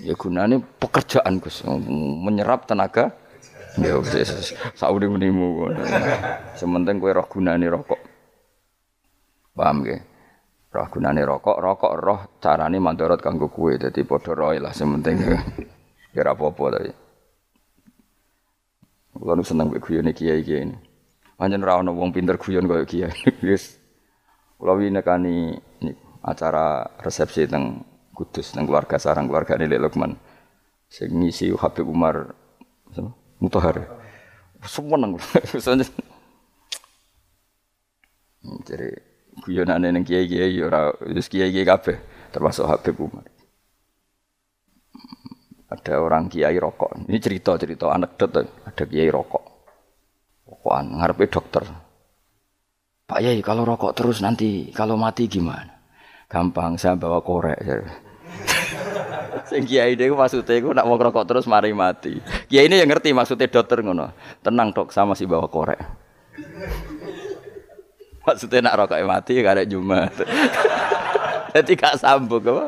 Ya 0.02 0.14
gunane 0.18 0.58
pekerjaan 0.58 1.38
Gus, 1.38 1.62
menyerap 2.22 2.66
tenaga. 2.66 3.14
Ya 3.78 3.94
wis 4.02 4.54
saudi 4.74 5.06
menimu. 5.06 5.70
Sementing 6.58 6.98
kowe 6.98 7.12
roh 7.14 7.26
gunane 7.30 7.66
rokok. 7.70 8.00
Paham 9.54 9.86
ge? 9.86 10.02
Roh 10.74 10.86
gunane 10.90 11.22
rokok, 11.22 11.56
rokok 11.62 11.92
roh 12.02 12.20
carane 12.42 12.82
mandorot 12.82 13.22
kanggo 13.22 13.46
kowe. 13.46 13.70
Dadi 13.78 14.02
padha 14.02 14.34
roe 14.34 14.58
lah 14.58 14.74
sementing. 14.74 15.22
Ya 16.14 16.18
ora 16.18 16.34
apa-apa 16.34 16.82
tapi. 16.82 17.05
Kulo 19.16 19.42
seneng 19.42 19.72
mek 19.72 19.80
guyone 19.80 20.12
kiai-kiai 20.12 20.62
ini. 20.68 20.76
Pancen 21.36 21.64
ora 21.64 21.80
ana 21.80 21.92
wong 21.92 22.12
pinter 22.12 22.36
guyon 22.36 22.68
koyo 22.68 22.84
kiai. 22.84 23.12
Wis 23.48 23.80
kula 24.60 24.76
wingi 24.76 25.00
nekani 25.00 25.56
acara 26.24 26.84
resepsi 27.00 27.48
teng 27.48 27.84
Kudus 28.16 28.56
teng 28.56 28.64
keluarga 28.64 28.96
sarang 28.96 29.28
keluarga 29.28 29.60
Lek 29.60 29.76
Lukman. 29.76 30.16
Sing 30.88 31.12
ngisi 31.12 31.52
Habib 31.52 31.84
Umar 31.84 32.32
Mutahar. 33.36 33.84
Seneng. 34.64 35.20
Jadi 38.68 38.88
guyonane 39.44 39.92
ning 39.92 40.04
kiai-kiai 40.06 40.56
ora 40.64 40.96
wis 41.12 41.28
kiai-kiai 41.28 41.68
kabeh 41.68 41.96
termasuk 42.32 42.64
Habib 42.64 42.96
Umar 42.96 43.26
ada 45.66 45.92
orang 45.98 46.30
kiai 46.30 46.54
rokok. 46.58 47.10
Ini 47.10 47.18
cerita-cerita 47.18 47.90
anekdot 47.90 48.30
ada 48.38 48.84
kiai 48.86 49.10
rokok. 49.10 49.44
Rokokan 50.46 51.02
ngarepe 51.02 51.26
dokter. 51.26 51.64
Pak 53.06 53.22
Yai 53.22 53.38
kalau 53.42 53.62
rokok 53.62 53.94
terus 53.94 54.18
nanti 54.22 54.70
kalau 54.74 54.98
mati 54.98 55.26
gimana? 55.30 55.78
Gampang 56.26 56.74
saya 56.74 56.98
bawa 56.98 57.22
korek. 57.22 57.58
Sing 59.50 59.62
kiai 59.62 59.94
dia 59.94 60.10
maksudnya 60.10 60.58
aku 60.58 60.74
nak 60.74 60.86
mau 60.86 60.98
rokok 60.98 61.26
terus 61.26 61.46
mari 61.46 61.70
mati. 61.70 62.18
Kiai 62.50 62.66
ini 62.66 62.82
yang 62.82 62.90
ngerti 62.90 63.14
maksudnya 63.14 63.46
dokter 63.46 63.82
ngono. 63.82 64.10
Tenang 64.42 64.74
dok 64.74 64.90
sama 64.90 65.14
si 65.14 65.26
bawa 65.26 65.46
korek. 65.46 65.78
Maksudnya 68.26 68.58
nak 68.66 68.74
rokok 68.74 68.98
mati 69.06 69.38
gak 69.38 69.54
ada 69.54 69.62
Jumat. 69.62 70.10
Jadi 71.54 71.78
gak 71.78 72.02
sambung 72.02 72.42
apa? 72.42 72.66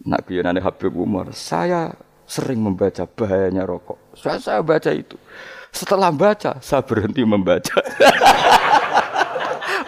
Nak 0.00 0.24
guyonane 0.24 0.64
Habib 0.64 0.96
Umar, 0.96 1.28
saya 1.36 1.92
sering 2.24 2.62
membaca 2.64 3.04
bahayanya 3.04 3.68
rokok. 3.68 3.98
Saya, 4.16 4.40
saya 4.40 4.60
baca 4.64 4.88
itu. 4.94 5.18
Setelah 5.70 6.08
baca, 6.08 6.56
saya 6.64 6.80
berhenti 6.80 7.20
membaca. 7.20 7.76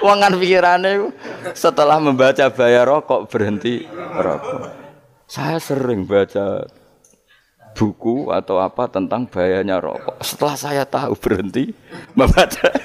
Wangan 0.04 0.34
pikirannya 0.36 1.14
setelah 1.54 2.02
membaca 2.02 2.50
bahaya 2.50 2.82
rokok 2.84 3.30
berhenti 3.30 3.86
rokok. 4.18 4.74
Saya 5.30 5.56
sering 5.62 6.04
baca 6.04 6.66
buku 7.72 8.28
atau 8.28 8.60
apa 8.60 8.84
tentang 8.90 9.24
bahayanya 9.24 9.80
rokok. 9.80 10.20
Setelah 10.20 10.56
saya 10.58 10.84
tahu 10.84 11.16
berhenti 11.16 11.72
membaca. 12.12 12.68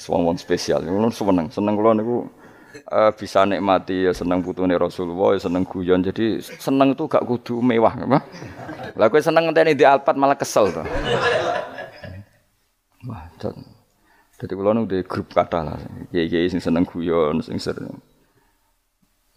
Suwon 0.00 0.38
spesial, 0.38 0.80
seneng, 0.86 1.50
seneng 1.50 1.74
kalau 1.76 1.92
niku 1.92 2.30
uh, 2.90 3.14
bisa 3.14 3.46
nikmati 3.46 4.10
ya 4.10 4.12
seneng 4.12 4.42
putune 4.42 4.74
Rasulullah, 4.74 5.38
ya 5.38 5.40
seneng 5.46 5.64
guyon. 5.64 6.02
Jadi 6.02 6.42
seneng 6.42 6.92
itu 6.92 7.06
gak 7.06 7.24
kudu 7.24 7.62
mewah, 7.62 7.94
apa? 7.94 8.18
Lah 8.98 9.06
kowe 9.06 9.22
seneng 9.22 9.48
ngenteni 9.48 9.78
di 9.78 9.86
Alphard 9.86 10.18
malah 10.18 10.36
kesel 10.36 10.74
to. 10.74 10.82
Wah, 13.08 13.24
jadi 14.40 14.52
kalau 14.56 14.72
nu 14.76 14.84
di 14.84 15.00
grup 15.04 15.32
kata 15.32 15.60
lah, 15.64 15.76
kiai-kiai 16.12 16.48
sing 16.52 16.60
seneng 16.60 16.84
guyon, 16.84 17.40
sing 17.40 17.56
sering. 17.56 17.96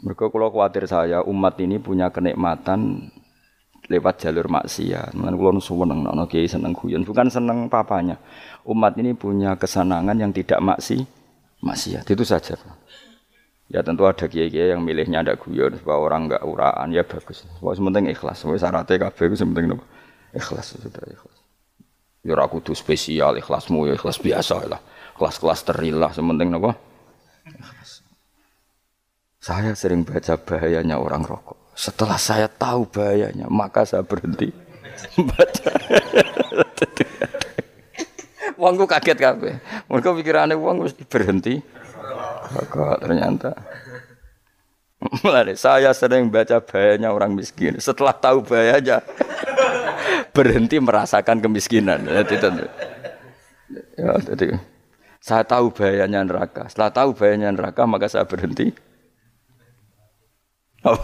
Mereka 0.04 0.28
kalau 0.28 0.52
khawatir 0.52 0.84
saya 0.84 1.24
umat 1.24 1.56
ini 1.64 1.80
punya 1.80 2.12
kenikmatan 2.12 3.08
lewat 3.88 4.20
jalur 4.20 4.52
maksiat. 4.52 5.16
Mengenai 5.16 5.40
kalau 5.40 5.64
seneng, 5.64 6.00
nono 6.04 6.24
kiai 6.28 6.48
seneng 6.48 6.76
guyon, 6.76 7.08
bukan 7.08 7.32
seneng 7.32 7.72
papanya. 7.72 8.20
Umat 8.68 9.00
ini 9.00 9.16
punya 9.16 9.56
kesenangan 9.56 10.16
yang 10.16 10.32
tidak 10.32 10.60
maksi, 10.60 11.04
maksiat 11.64 12.04
itu 12.08 12.24
saja. 12.24 12.56
Ya 13.74 13.82
tentu 13.82 14.06
ada 14.06 14.30
kiai-kiai 14.30 14.78
yang 14.78 14.86
milihnya 14.86 15.26
ada 15.26 15.34
guyon 15.34 15.74
supaya 15.82 15.98
orang 15.98 16.30
enggak 16.30 16.46
uraan 16.46 16.94
ya 16.94 17.02
bagus. 17.02 17.42
Wah 17.58 17.74
sementing 17.74 18.06
ikhlas. 18.14 18.46
Wah 18.46 18.54
syaratnya 18.54 19.10
kabeh 19.10 19.34
itu 19.34 19.42
sementing 19.42 19.82
ikhlas 20.38 20.78
sudah 20.78 21.02
ikhlas. 21.10 21.38
Ya 22.22 22.38
aku 22.38 22.62
tuh 22.62 22.78
spesial 22.78 23.34
ikhlasmu 23.42 23.90
ya 23.90 23.98
ikhlas 23.98 24.22
biasa 24.22 24.70
lah 24.70 24.78
kelas-kelas 25.18 25.60
terilah 25.66 26.12
sementing 26.12 26.54
apa? 26.58 26.72
Saya 29.44 29.76
sering 29.76 30.08
baca 30.08 30.40
bahayanya 30.40 30.98
orang 30.98 31.28
rokok. 31.28 31.76
Setelah 31.76 32.16
saya 32.16 32.48
tahu 32.48 32.88
bahayanya, 32.88 33.52
maka 33.52 33.84
saya 33.84 34.06
berhenti 34.06 34.54
baca. 35.20 35.72
Wongku 38.62 38.88
kaget 38.88 39.20
kabeh. 39.20 39.60
Mereka 39.92 40.16
pikirannya 40.16 40.56
wong 40.56 40.88
mesti 40.88 41.04
berhenti. 41.04 41.60
Kok 42.54 43.02
ternyata. 43.02 43.52
Mulai 45.24 45.60
saya 45.60 45.92
sering 45.92 46.32
baca 46.32 46.64
bahayanya 46.64 47.12
orang 47.12 47.36
miskin. 47.36 47.76
Setelah 47.76 48.16
tahu 48.16 48.40
bahayanya, 48.46 49.04
berhenti 50.32 50.80
merasakan 50.80 51.44
kemiskinan. 51.44 52.08
Jadi, 52.08 52.40
ya, 54.00 54.16
jadi, 54.24 54.48
saya 55.20 55.44
tahu 55.44 55.76
bahayanya 55.76 56.24
neraka. 56.24 56.72
Setelah 56.72 56.92
tahu 56.92 57.10
bahayanya 57.16 57.52
neraka, 57.52 57.84
maka 57.84 58.08
saya 58.08 58.24
berhenti. 58.24 58.72
Oh. 60.84 61.00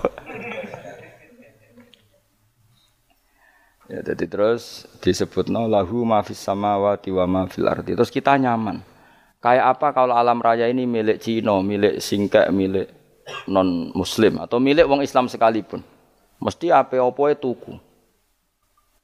ya, 3.87 4.03
jadi 4.03 4.27
terus 4.27 4.83
disebut 4.99 5.47
no 5.47 5.71
lahu 5.71 6.03
mafis 6.03 6.35
samawati 6.35 7.15
wa 7.15 7.23
ma. 7.23 7.47
Terus 7.47 8.11
kita 8.11 8.35
nyaman. 8.35 8.83
Kayak 9.39 9.65
apa 9.79 9.87
kalau 9.95 10.19
alam 10.19 10.43
raya 10.43 10.67
ini 10.67 10.83
milik 10.83 11.23
Cina, 11.23 11.63
milik 11.63 12.03
singkek, 12.03 12.51
milik 12.51 12.91
non 13.47 13.95
muslim 13.95 14.41
atau 14.43 14.59
milik 14.59 14.83
wong 14.83 14.99
Islam 14.99 15.31
sekalipun. 15.31 15.79
Mesti 16.43 16.71
apa-apa 16.75 17.35
itu 17.35 17.39
tuku. 17.39 17.73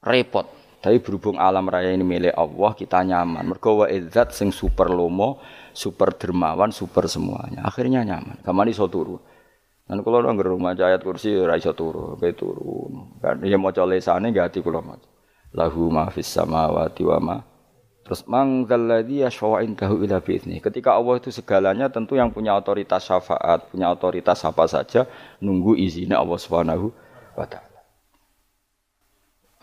Repot. 0.04 0.48
Tapi 0.84 1.02
berhubung 1.02 1.42
alam 1.42 1.66
raya 1.66 1.90
ini 1.90 2.06
milik 2.06 2.36
Allah, 2.36 2.78
kita 2.78 3.02
nyaman. 3.02 3.48
Mergo 3.48 3.82
wa 3.82 3.88
izzat 3.90 4.36
sing 4.38 4.54
super 4.54 4.92
lomo, 4.92 5.42
super 5.74 6.14
dermawan, 6.14 6.70
super 6.70 7.10
semuanya. 7.10 7.66
Akhirnya 7.66 8.06
nyaman. 8.06 8.44
Kamani 8.46 8.76
iso 8.76 8.86
turu. 8.86 9.18
Dan 9.86 10.06
kalau 10.06 10.22
orang 10.22 10.38
rumah 10.38 10.78
ayat 10.78 11.02
kursi 11.02 11.34
ora 11.34 11.58
iso 11.58 11.74
turu, 11.74 12.20
kayak 12.22 12.38
turun. 12.38 13.18
Kan 13.18 13.42
ya 13.42 13.58
maca 13.58 13.82
lesane 13.88 14.30
gak 14.30 14.54
ati 14.54 14.60
kula 14.62 14.84
maca. 14.84 15.10
Lahu 15.58 15.90
ma 15.90 16.12
fis 16.12 16.30
samawati 16.30 17.02
wa 17.02 17.18
ma 17.18 17.38
Terus 18.06 18.22
mang 18.30 18.70
dzalladzi 18.70 19.26
yashfa'u 19.26 19.66
indahu 19.66 20.06
ila 20.06 20.22
bi'izni. 20.22 20.62
Ketika 20.62 20.94
Allah 20.94 21.18
itu 21.18 21.34
segalanya 21.34 21.90
tentu 21.90 22.14
yang 22.14 22.30
punya 22.30 22.54
otoritas 22.54 23.02
syafaat, 23.02 23.66
punya 23.74 23.90
otoritas 23.90 24.46
apa 24.46 24.70
saja 24.70 25.10
nunggu 25.42 25.74
izinnya 25.74 26.22
Allah 26.22 26.38
Subhanahu 26.38 26.94
wa 27.34 27.50
taala 27.50 27.76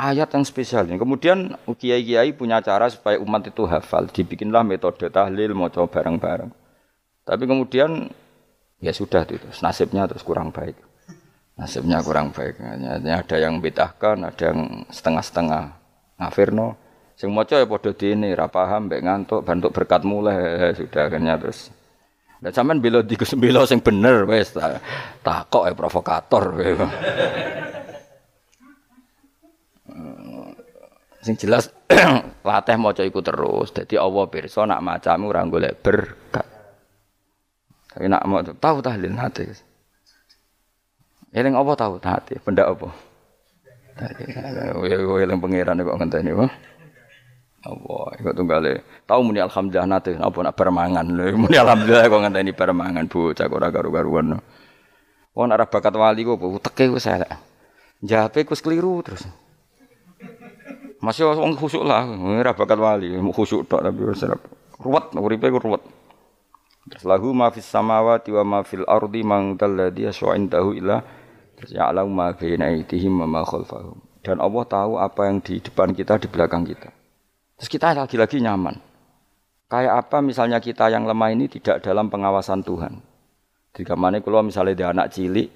ayat 0.03 0.34
yang 0.34 0.43
spesial. 0.43 0.82
Kemudian 0.90 1.55
kiai-kiai 1.62 2.34
punya 2.34 2.59
cara 2.59 2.90
supaya 2.90 3.22
umat 3.22 3.47
itu 3.47 3.62
hafal. 3.70 4.11
Dibikinlah 4.11 4.66
metode 4.66 5.07
tahlil, 5.07 5.55
mau 5.55 5.70
coba 5.70 6.03
bareng-bareng. 6.03 6.51
Tapi 7.22 7.45
kemudian 7.47 8.11
ya 8.82 8.90
sudah 8.90 9.22
itu, 9.22 9.47
nasibnya 9.62 10.11
terus 10.11 10.26
kurang 10.26 10.51
baik. 10.51 10.74
Nasibnya 11.55 12.03
kurang 12.03 12.34
baik. 12.34 12.59
Ada 12.59 13.36
yang 13.38 13.62
betahkan, 13.62 14.18
ada 14.26 14.43
yang 14.43 14.82
setengah-setengah. 14.90 15.78
Ngafirno, 16.18 16.74
sing 17.16 17.30
maca 17.30 17.60
ya 17.60 17.66
padha 17.68 17.90
dene, 17.94 18.34
ra 18.34 18.48
paham, 18.50 18.90
mbek 18.90 19.00
ngantuk, 19.04 19.40
bantuk 19.46 19.70
berkat 19.70 20.02
mulai 20.02 20.72
sudah 20.74 21.06
akhirnya 21.06 21.38
terus. 21.38 21.70
Dan 22.42 22.50
sampean 22.50 22.82
bela 22.82 23.06
di 23.06 23.14
bela 23.38 23.62
sing 23.62 23.78
bener 23.78 24.26
wis 24.26 24.50
tak 25.22 25.40
kok 25.46 25.62
ya 25.70 25.74
provokator. 25.78 26.58
Sing 31.22 31.38
jelas 31.38 31.70
latih 32.42 32.74
maca 32.82 33.06
iku 33.06 33.22
terus. 33.22 33.70
Dadi 33.70 33.94
Allah 33.94 34.26
pirsa 34.26 34.66
nak 34.66 34.82
macamu 34.82 35.30
ora 35.30 35.46
golek 35.46 35.78
berkat. 35.78 36.46
Tapi 37.94 38.10
nak 38.10 38.26
mau 38.26 38.42
tahu 38.42 38.82
tahlil 38.82 39.14
hati. 39.14 39.46
Eling 41.30 41.54
apa 41.54 41.72
tahu 41.78 42.02
hati? 42.02 42.42
Benda 42.42 42.66
apa? 42.66 42.90
Ya 44.82 44.98
eling 44.98 45.38
pangeran 45.38 45.78
kok 45.78 45.94
ngenteni 45.94 46.34
apa? 46.34 46.50
Apa 47.62 48.18
iku 48.18 48.34
tunggale. 48.34 48.82
Tahu 49.06 49.20
muni 49.22 49.38
alhamdulillah 49.38 49.86
nate 49.86 50.18
apa 50.18 50.38
nak 50.42 50.54
permangan. 50.58 51.06
Muni 51.42 51.54
alhamdulillah 51.54 52.10
kok 52.10 52.20
ngenteni 52.26 52.52
permangan 52.54 53.06
bocah 53.06 53.46
ora 53.46 53.70
karu-karuan. 53.70 54.42
Wong 55.32 55.48
arah 55.48 55.70
bakat 55.70 55.94
wali 55.94 56.26
kok 56.26 56.42
teke 56.58 56.90
wis 56.90 57.06
elek. 57.06 57.30
Jape 58.02 58.42
kus 58.42 58.58
keliru 58.58 58.98
terus. 59.06 59.30
Masih 61.02 61.26
wong 61.26 61.58
khusuk 61.58 61.82
lah, 61.82 62.06
ora 62.06 62.54
bakat 62.54 62.78
wali, 62.78 63.10
khusuk 63.34 63.66
tok 63.66 63.82
tapi 63.82 64.06
wis 64.06 64.22
ruwet, 64.82 65.14
uripe 65.18 65.46
ku 65.50 65.58
ruwet. 65.58 65.82
Terus 66.90 67.06
lahu 67.06 67.30
ma 67.30 67.50
fis 67.54 67.66
samawati 67.66 68.34
wa 68.34 68.42
ma 68.42 68.58
fil 68.66 68.82
ardi 68.86 69.22
man 69.22 69.54
dalladhi 69.54 70.10
yashwa'indahu 70.10 70.78
ila 70.82 70.98
terus 71.54 71.70
ya'lamu 71.78 72.10
ma 72.10 72.34
baina 72.34 72.74
aydihim 72.74 73.22
wa 73.22 73.26
ma 73.26 73.42
khalfahum. 73.46 74.02
Dan 74.22 74.38
Allah 74.38 74.62
tahu 74.66 74.98
apa 74.98 75.30
yang 75.30 75.42
di 75.42 75.58
depan 75.58 75.94
kita, 75.94 76.18
di 76.18 76.30
belakang 76.30 76.66
kita. 76.66 77.01
Terus 77.62 77.78
kita 77.78 77.94
lagi-lagi 77.94 78.42
nyaman. 78.42 78.74
Kayak 79.70 80.02
apa 80.02 80.18
misalnya 80.18 80.58
kita 80.58 80.90
yang 80.90 81.06
lemah 81.06 81.30
ini 81.30 81.46
tidak 81.46 81.78
dalam 81.78 82.10
pengawasan 82.10 82.66
Tuhan. 82.66 82.98
Di 83.70 83.86
kamane 83.86 84.18
kalau 84.18 84.42
misalnya 84.42 84.74
dia 84.74 84.90
anak 84.90 85.14
cilik, 85.14 85.46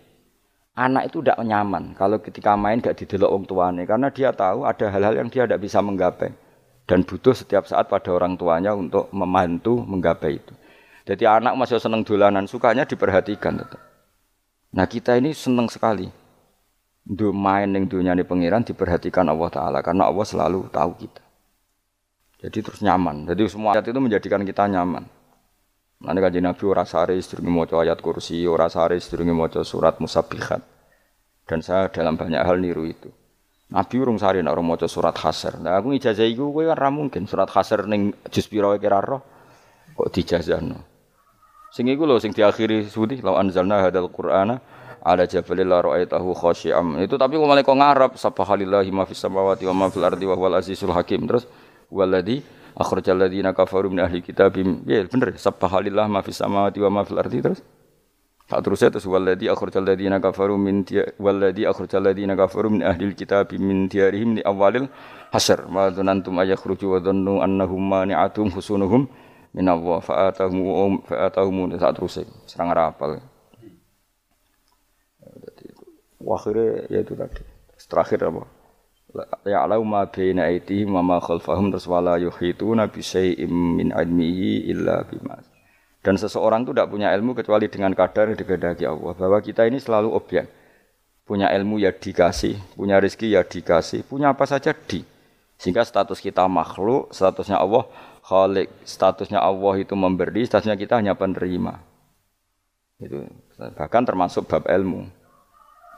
anak 0.79 1.11
itu 1.11 1.19
tidak 1.19 1.43
nyaman 1.43 1.99
kalau 1.99 2.23
ketika 2.23 2.55
main 2.55 2.79
gak 2.79 2.95
didelok 2.95 3.35
orang 3.35 3.51
tuanya 3.51 3.83
karena 3.91 4.09
dia 4.15 4.31
tahu 4.31 4.63
ada 4.63 4.87
hal-hal 4.87 5.19
yang 5.19 5.27
dia 5.35 5.51
tidak 5.51 5.59
bisa 5.59 5.83
menggapai 5.83 6.31
dan 6.87 7.03
butuh 7.03 7.35
setiap 7.35 7.67
saat 7.67 7.91
pada 7.91 8.15
orang 8.15 8.39
tuanya 8.39 8.71
untuk 8.71 9.11
membantu 9.11 9.83
menggapai 9.83 10.39
itu. 10.39 10.55
Jadi 11.11 11.27
anak 11.27 11.59
masih 11.59 11.83
seneng 11.83 12.07
dolanan, 12.07 12.47
sukanya 12.47 12.87
diperhatikan 12.87 13.59
tetap. 13.59 13.83
Nah 14.79 14.87
kita 14.87 15.19
ini 15.19 15.35
seneng 15.35 15.67
sekali. 15.67 16.07
Untuk 17.03 17.35
main 17.35 17.67
yang 17.75 17.91
dunia 17.91 18.15
ini 18.15 18.23
pengiran 18.23 18.63
diperhatikan 18.63 19.27
Allah 19.27 19.51
Ta'ala. 19.51 19.79
Karena 19.83 20.07
Allah 20.07 20.23
selalu 20.23 20.71
tahu 20.71 20.95
kita. 21.03 21.26
Jadi 22.47 22.63
terus 22.63 22.79
nyaman. 22.79 23.27
Jadi 23.27 23.51
semua 23.51 23.75
ayat 23.75 23.91
itu 23.91 23.99
menjadikan 23.99 24.47
kita 24.47 24.71
nyaman. 24.71 25.03
Nanti 26.07 26.21
kan 26.23 26.31
Nabi 26.31 26.65
ora 26.71 26.87
sare 26.87 27.19
sedurunge 27.19 27.51
maca 27.51 27.83
ayat 27.83 27.99
kursi, 27.99 28.47
ora 28.47 28.71
sare 28.71 29.03
sedurunge 29.03 29.35
maca 29.35 29.67
surat 29.67 29.99
musabbihat. 29.99 30.63
Dan 31.43 31.59
saya 31.59 31.91
dalam 31.91 32.15
banyak 32.15 32.39
hal 32.39 32.63
niru 32.63 32.87
itu. 32.87 33.11
Nabi 33.67 33.95
urung 33.99 34.15
sare 34.15 34.47
nek 34.47 34.55
maca 34.63 34.87
surat 34.87 35.19
hasr. 35.19 35.59
Nah 35.59 35.75
aku 35.75 35.99
ijazah 35.99 36.23
iku 36.23 36.55
kowe 36.55 36.63
kan 36.71 36.79
ra 36.79 36.91
mungkin 36.95 37.27
surat 37.27 37.51
hasr 37.51 37.91
ning 37.91 38.15
juz 38.31 38.47
pira 38.47 38.71
kira 38.79 39.03
roh. 39.03 39.27
Kok 39.99 40.07
dijazahno. 40.15 40.79
Sing 41.75 41.91
iku 41.91 42.07
lho 42.07 42.23
sing 42.23 42.31
diakhiri 42.31 42.87
sudi 42.87 43.19
law 43.27 43.43
anzalna 43.43 43.83
hadzal 43.83 44.07
qur'ana 44.07 44.63
ala 45.03 45.27
jabalil 45.27 45.67
la 45.67 45.83
ra'aitahu 45.83 46.31
khashi'am. 46.31 47.03
Itu 47.03 47.19
tapi 47.19 47.35
kok 47.35 47.49
malah 47.51 47.67
kok 47.67 47.75
ngarep 47.75 48.13
subhanallahi 48.15 48.91
ma 48.95 49.03
fis 49.03 49.19
samawati 49.19 49.67
wa 49.67 49.75
ma 49.75 49.87
fil 49.91 50.07
ardi 50.07 50.31
wa 50.31 50.39
huwal 50.39 50.63
azizul 50.63 50.95
hakim. 50.95 51.27
Terus 51.27 51.51
waladhi 51.91 52.43
akhrajal 52.77 53.17
ladzina 53.17 53.57
kafaru 53.57 53.89
min 53.89 54.05
ahli 54.05 54.21
kitabim 54.21 54.85
ya. 54.85 55.05
Bener 55.09 55.33
subhanallah 55.37 56.07
ma 56.13 56.21
fis 56.21 56.37
samawati 56.37 56.79
wa 56.85 56.91
ma 56.91 57.03
fil 57.05 57.17
ardi 57.17 57.41
terus? 57.41 57.65
Tak 58.47 58.63
terus 58.63 58.79
ya 58.79 58.95
terus 58.95 59.11
walladzi 59.11 59.51
akhrajal 59.51 59.83
ladzina 59.83 60.23
kafaru 60.23 60.55
min 60.55 60.87
walladzi 61.19 61.67
akhrajal 61.67 61.99
ladzina 62.05 62.39
kafaru 62.39 62.71
min 62.71 62.87
ahli 62.87 63.11
kitabim 63.11 63.59
min 63.59 63.79
diyarihim 63.91 64.39
li 64.39 64.43
awalil 64.47 64.87
hasr. 65.35 65.67
Ma 65.67 65.91
dzanantum 65.91 66.37
ayakhruju 66.39 66.87
wa 66.95 66.99
dhannu 67.03 67.43
annahum 67.43 67.83
mani'atum 67.83 68.55
husunuhum 68.55 69.11
min 69.51 69.67
Allah 69.67 69.99
fa'atahum 69.99 71.03
fa'atahum 71.11 71.75
tak 71.75 71.99
terus 71.99 72.23
serang 72.47 72.71
rapal. 72.71 73.19
Akhirnya 76.27 76.87
ya 76.91 77.01
itu 77.03 77.15
tadi. 77.15 77.43
Terakhir 77.87 78.27
apa 78.27 78.56
ya'lamu 79.47 79.85
ma 79.87 80.05
baina 80.05 80.51
aydihim 80.51 80.93
wa 80.93 81.03
ma 81.03 81.17
khalfahum 81.23 81.73
terus 81.73 81.89
wala 81.89 82.21
yuhituna 82.21 82.91
bi 82.91 83.01
syai'im 83.01 83.51
min 83.51 83.95
ilmihi 83.95 84.69
illa 84.69 85.07
bima. 85.07 85.41
Dan 86.07 86.15
seseorang 86.15 86.63
itu 86.63 86.71
tidak 86.71 86.95
punya 86.95 87.11
ilmu 87.11 87.35
kecuali 87.35 87.67
dengan 87.67 87.91
kadar 87.91 88.31
yang 88.31 88.39
dikehendaki 88.39 88.87
Allah. 88.87 89.13
Bahwa 89.19 89.39
kita 89.43 89.67
ini 89.67 89.83
selalu 89.83 90.15
objek. 90.15 90.47
Punya 91.27 91.51
ilmu 91.51 91.83
ya 91.83 91.91
dikasih, 91.91 92.79
punya 92.79 93.03
rezeki 93.03 93.35
ya 93.35 93.43
dikasih, 93.43 94.07
punya 94.07 94.31
apa 94.31 94.47
saja 94.47 94.71
di. 94.71 95.03
Sehingga 95.59 95.83
status 95.83 96.23
kita 96.23 96.47
makhluk, 96.47 97.11
statusnya 97.11 97.59
Allah 97.59 97.91
Khalik, 98.23 98.71
statusnya 98.87 99.43
Allah 99.43 99.75
itu 99.83 99.99
memberi, 99.99 100.47
statusnya 100.47 100.79
kita 100.79 101.03
hanya 101.03 101.19
penerima. 101.19 101.83
Itu 103.03 103.27
bahkan 103.59 104.07
termasuk 104.07 104.47
bab 104.47 104.63
ilmu. 104.71 105.11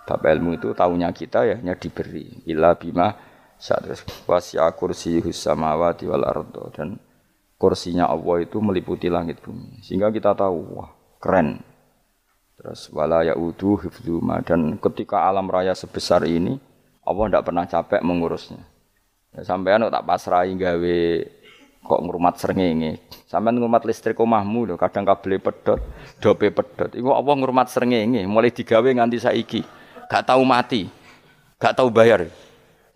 Bab 0.08 0.24
ilmu 0.24 0.56
itu 0.56 0.72
tahunya 0.72 1.12
kita 1.12 1.44
ya 1.44 1.60
hanya 1.60 1.76
diberi. 1.76 2.40
Ila 2.48 2.72
bima 2.80 3.12
saat 3.60 3.84
wasya 4.24 4.72
kursi 4.72 5.20
samawati 5.20 6.08
wal 6.08 6.24
ardo 6.24 6.72
dan 6.72 6.96
kursinya 7.60 8.08
Allah 8.08 8.48
itu 8.48 8.56
meliputi 8.64 9.12
langit 9.12 9.44
bumi. 9.44 9.84
Sehingga 9.84 10.08
kita 10.08 10.32
tahu 10.32 10.80
wah 10.80 10.88
keren. 11.20 11.60
Terus 12.56 12.88
wala 12.88 13.20
yaudu 13.20 13.76
hifdzuma 13.84 14.40
dan 14.40 14.80
ketika 14.80 15.28
alam 15.28 15.46
raya 15.46 15.76
sebesar 15.76 16.24
ini 16.24 16.56
Allah 17.04 17.24
tidak 17.28 17.44
pernah 17.44 17.64
capek 17.68 18.00
mengurusnya. 18.00 18.64
Ya, 19.36 19.44
sampean 19.44 19.84
tak 19.92 20.08
pasrahi 20.08 20.56
gawe 20.56 20.98
kok 21.84 22.00
ngrumat 22.00 22.34
srengenge. 22.40 23.04
Sampeyan 23.28 23.60
ngrumat 23.60 23.84
listrik 23.84 24.16
omahmu 24.16 24.72
lho, 24.72 24.74
kadang 24.80 25.04
kabel 25.04 25.36
pedot, 25.36 25.80
dope 26.18 26.48
pedot. 26.48 26.90
Iku 26.96 27.12
apa 27.12 27.30
ngrumat 27.36 27.68
srengenge 27.68 28.24
mulai 28.24 28.50
digawe 28.50 28.88
nganti 28.88 29.18
saiki. 29.20 29.60
Gak 30.08 30.24
tahu 30.24 30.42
mati. 30.42 30.88
Gak 31.60 31.76
tahu 31.76 31.92
bayar. 31.92 32.26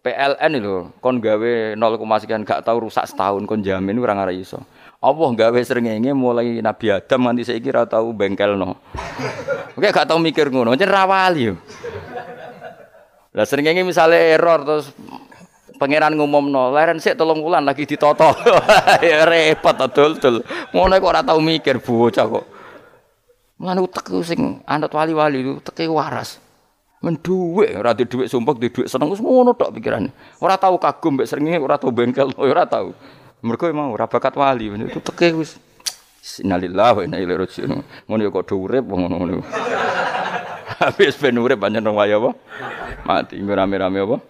PLN 0.03 0.53
itu 0.59 0.91
kon 0.99 1.23
gawe 1.23 1.79
0, 1.79 1.79
sekian 2.19 2.43
gak 2.43 2.67
tahu 2.67 2.91
rusak 2.91 3.07
setahun 3.07 3.47
kon 3.47 3.63
jamin 3.63 4.03
ora 4.03 4.19
ngara 4.19 4.35
iso. 4.35 4.59
Allah 4.99 5.31
gawe 5.31 5.61
srengenge 5.63 6.11
mulai 6.11 6.59
Nabi 6.59 6.91
Adam 6.91 7.31
nganti 7.31 7.47
saiki 7.47 7.71
ora 7.71 7.87
tahu 7.87 8.11
bengkelno. 8.11 8.83
Oke 9.79 9.95
gak 9.95 10.11
tahu 10.11 10.19
mikir 10.19 10.51
ngono, 10.51 10.75
jen 10.75 10.91
rawali 10.91 11.55
yo. 11.55 11.55
Lah 13.31 13.47
srengenge 13.47 13.87
misale 13.87 14.35
error 14.35 14.67
terus 14.67 14.91
Pangeran 15.83 16.15
ngumumno, 16.15 16.71
leren 16.71 17.03
sik 17.03 17.19
tolong 17.19 17.43
wulan 17.43 17.67
lagi 17.67 17.83
ditoto. 17.83 18.31
ya 19.03 19.27
repot 19.27 19.75
dul-dul. 19.91 20.39
Ngono 20.71 20.95
kok 20.95 21.11
ora 21.11 21.27
tau 21.27 21.43
mikir 21.43 21.83
bocah 21.83 22.23
kok. 22.23 22.45
Mulane 23.59 23.83
utek 23.83 24.07
sing 24.23 24.63
anut 24.63 24.95
wali-wali 24.95 25.43
itu 25.43 25.59
teke 25.63 25.91
waras. 25.91 26.42
Men 27.03 27.19
dhuwit, 27.19 27.75
ora 27.75 27.91
di 27.99 28.07
dhuwit 28.07 28.31
sumpek, 28.31 28.63
di 28.63 28.71
dhuwit 28.71 28.87
seneng 28.87 29.11
wis 29.11 29.19
ngono 29.19 29.59
tok 29.59 29.75
pikirane. 29.75 30.15
Ora 30.39 30.55
tau 30.55 30.79
kagum 30.79 31.19
mbek 31.19 31.27
srengenge, 31.27 31.59
ora 31.59 31.75
tau 31.75 31.91
bengkel, 31.91 32.31
ora 32.39 32.63
tau. 32.63 32.95
Mergo 33.43 33.67
emang 33.67 33.91
ora 33.91 34.07
bakat 34.07 34.39
wali, 34.39 34.71
itu 34.71 35.03
teke 35.03 35.35
wis 35.35 35.59
Innalillahi 36.23 36.95
wa 36.95 37.03
inna 37.03 37.19
ilaihi 37.19 37.35
raji'un. 37.43 37.83
Ngono 38.07 38.31
kok 38.31 38.47
do 38.47 38.63
urip 38.63 38.87
ngono-ngono. 38.87 39.43
Habis 40.83 41.19
ben 41.19 41.35
urip 41.43 41.59
pancen 41.59 41.83
waya 41.91 42.23
apa? 42.23 42.31
Mati 43.03 43.43
rame-rame 43.43 43.99
apa? 44.07 44.23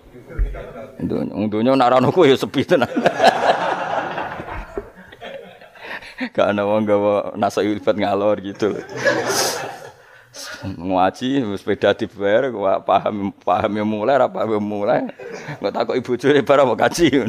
Dunya, 0.96 1.48
dunya 1.52 1.76
nak 1.76 1.92
rano 1.92 2.08
ya 2.24 2.32
sepi 2.32 2.64
tenan. 2.64 2.88
Gak 6.32 6.54
ada 6.54 6.62
wong 6.64 6.86
gawa 6.86 7.34
nasa 7.36 7.60
ilfat 7.60 7.98
ngalor 7.98 8.40
gitu. 8.40 8.72
Ngaji 10.62 11.42
sepeda 11.58 11.90
dibayar 11.90 12.46
gua 12.54 12.78
paham 12.78 13.34
paham 13.42 13.72
yang 13.82 13.88
mulai 13.88 14.14
apa 14.14 14.46
yang 14.46 14.62
mulai. 14.62 15.10
Gak 15.58 15.74
takut 15.74 15.98
ibu 15.98 16.14
curi 16.14 16.40
barang 16.42 16.66
mau 16.66 16.78
kaji. 16.78 17.26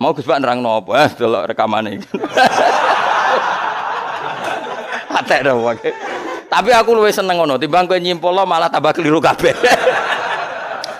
Mau 0.00 0.16
Gus 0.16 0.24
Pak 0.24 0.40
nerang 0.40 0.64
nopo 0.64 0.96
eh 0.96 1.10
delok 1.12 1.52
rekamane 1.52 2.00
iki. 2.00 2.08
Atek 5.18 5.44
dong 5.44 5.60
Tapi 6.48 6.70
aku 6.72 6.96
luwih 6.96 7.12
seneng 7.12 7.36
ngono 7.44 7.60
timbang 7.60 7.84
kowe 7.84 8.00
nyimpul 8.00 8.32
malah 8.32 8.72
tambah 8.72 8.96
keliru 8.96 9.20
kabeh. 9.20 9.52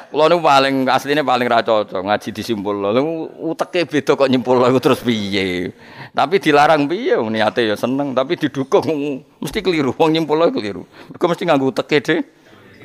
Kulo 0.09 0.24
niku 0.24 0.40
paling 0.40 0.88
asline 0.88 1.20
paling 1.20 1.48
ra 1.52 1.61
cocok 1.61 2.00
ngaji 2.00 2.28
disimpul 2.32 2.80
lho. 2.80 3.28
Uteke 3.52 3.84
beda 3.84 4.16
kok 4.16 4.28
nyimpul 4.32 4.56
lho 4.56 4.80
terus 4.80 5.04
piye. 5.04 5.68
Tapi 6.16 6.40
dilarang 6.40 6.88
piye 6.88 7.20
niate 7.28 7.68
ya 7.68 7.76
seneng 7.76 8.16
tapi 8.16 8.40
didukung 8.40 9.20
mesti 9.44 9.61
keliru. 9.61 9.92
Wong 10.00 10.16
nyimpul 10.16 10.40
lho 10.40 10.48
keliru. 10.48 10.88
Mergo 11.12 11.24
mesti 11.28 11.44
nganggo 11.44 11.68
uteke 11.68 12.00
dhewe. 12.00 12.20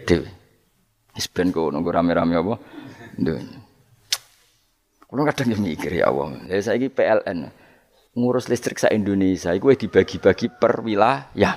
Dhewe. 0.03 0.28
Wis 1.15 1.32
ben 1.32 1.55
kono 1.55 1.80
rame-rame 1.80 2.36
apa? 2.36 2.55
Nduk. 3.15 3.39
Kulo 5.07 5.21
kadang 5.24 5.55
mikir 5.63 5.95
ya 5.95 6.11
Allah. 6.11 6.43
Ya 6.51 6.59
saiki 6.59 6.91
PLN 6.91 7.47
ngurus 8.19 8.51
listrik 8.51 8.84
sa 8.84 8.91
Indonesia 8.91 9.55
iku 9.55 9.71
dibagi-bagi 9.71 10.51
per 10.51 10.84
wilayah. 10.84 11.55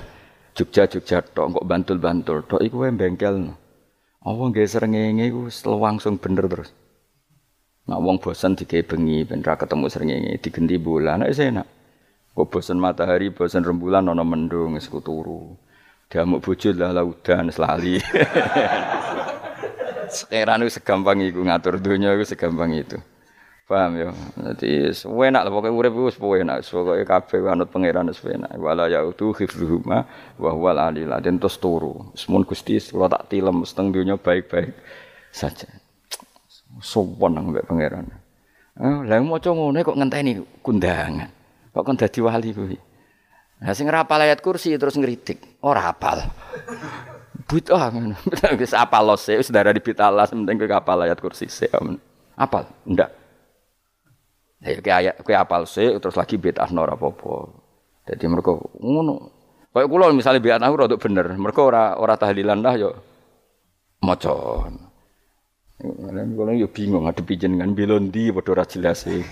Jogja 0.55 0.89
Jogja 0.89 1.21
tok 1.21 1.59
kok 1.59 1.65
Bantul-Bantul 1.67 2.47
tok 2.47 2.63
iku 2.63 2.87
bengkel. 2.87 3.66
Apa 4.27 4.51
nggih 4.51 4.67
srengenge 4.67 5.23
iku 5.31 5.47
langsung 5.79 6.19
bener 6.19 6.51
terus. 6.51 6.75
Nak 7.87 7.99
wong 8.03 8.19
bosan 8.19 8.59
digawe 8.59 8.83
bengi 8.83 9.23
ben 9.23 9.39
ra 9.39 9.55
ketemu 9.55 9.87
srengenge 9.87 10.35
digenti 10.43 10.75
bulan 10.75 11.23
nek 11.23 11.31
enak. 11.31 11.67
Kok 12.35 12.47
bosan 12.51 12.83
matahari, 12.83 13.31
bosan 13.31 13.63
rembulan 13.63 14.11
ana 14.11 14.27
mendung 14.27 14.75
wis 14.75 14.91
turu. 14.91 15.55
Diamuk 16.11 16.43
bojo 16.43 16.75
lah 16.75 16.91
laudan 16.91 17.47
selali. 17.55 18.03
Sekarang 20.11 20.63
itu 20.63 20.79
segampang 20.79 21.19
itu 21.23 21.39
ngatur 21.39 21.79
dunia 21.79 22.15
itu 22.15 22.35
segampang 22.35 22.75
itu. 22.75 22.99
Paham 23.67 23.99
ya? 23.99 24.15
Jadi 24.39 24.95
enak 24.95 25.43
lah 25.43 25.51
pokoknya 25.51 25.75
urip 25.75 25.93
wis 26.07 26.15
enak. 26.15 26.63
Pokoke 26.63 27.03
kabeh 27.03 27.51
anut 27.51 27.67
pangeran 27.67 28.07
wis 28.07 28.23
enak. 28.23 28.55
Wala 28.55 28.87
yautu 28.87 29.35
hifdzuhuma 29.35 30.07
wa 30.39 30.49
huwal 30.55 30.79
alil 30.79 31.11
terus 31.19 31.59
turu. 31.59 32.15
Semun 32.15 32.47
Gusti 32.47 32.79
kula 32.79 33.11
tak 33.11 33.27
tilem 33.27 33.67
seteng 33.67 33.91
dunya 33.91 34.15
baik-baik 34.15 34.71
saja. 35.35 35.67
Sopan 36.79 37.35
nang 37.35 37.51
mbek 37.51 37.67
pangeran. 37.67 38.07
Eh, 38.79 39.03
lha 39.03 39.19
maca 39.19 39.51
ngene 39.51 39.83
kok 39.83 39.97
ngenteni 39.99 40.31
kundangan. 40.63 41.27
Kok 41.75 41.83
kon 41.83 41.99
dadi 41.99 42.19
wali 42.23 42.55
kuwi. 42.55 42.79
Nah 43.67 43.75
sing 43.75 43.91
rapal 43.91 44.23
ayat 44.23 44.39
kursi 44.39 44.79
terus 44.79 44.95
ngritik. 44.95 45.59
Ora 45.59 45.91
hafal. 45.91 46.23
Bid'ah 47.51 47.91
ngono. 47.91 48.15
Wis 48.63 48.71
apal 48.71 49.11
lose 49.11 49.35
wis 49.35 49.51
darah 49.51 49.75
di 49.75 49.83
bitalas 49.83 50.31
penting 50.31 50.55
kowe 50.55 50.71
hafal 50.71 51.03
ayat 51.03 51.19
kursi 51.19 51.51
sik. 51.51 51.75
Apal? 52.39 52.63
Ndak. 52.87 53.26
Ya 54.67 54.83
kayak 54.83 54.97
ayat 54.99 55.15
kayak 55.23 55.41
apal 55.47 55.63
sih 55.63 55.95
terus 56.03 56.19
lagi 56.19 56.35
bid'ah 56.35 56.67
ora 56.75 56.99
apa-apa. 56.99 57.55
Dadi 58.03 58.27
mereka 58.27 58.51
ngono. 58.83 59.31
Kayak 59.71 60.11
misalnya 60.11 60.43
bid'ah 60.43 60.67
ora 60.67 60.91
untuk 60.91 60.99
bener, 60.99 61.31
mereka 61.39 61.63
ora 61.63 61.95
ora 61.95 62.19
tahlilan 62.19 62.59
lah 62.59 62.75
yo 62.75 62.91
maca. 64.03 64.67
Kula 65.79 66.51
yo 66.57 66.67
bingung 66.67 67.07
ngadepi 67.07 67.39
jenengan 67.39 67.71
belon 67.71 68.11
ndi 68.11 68.35
padha 68.35 68.49
ora 68.51 68.65
jelas 68.67 69.07
sih. 69.07 69.23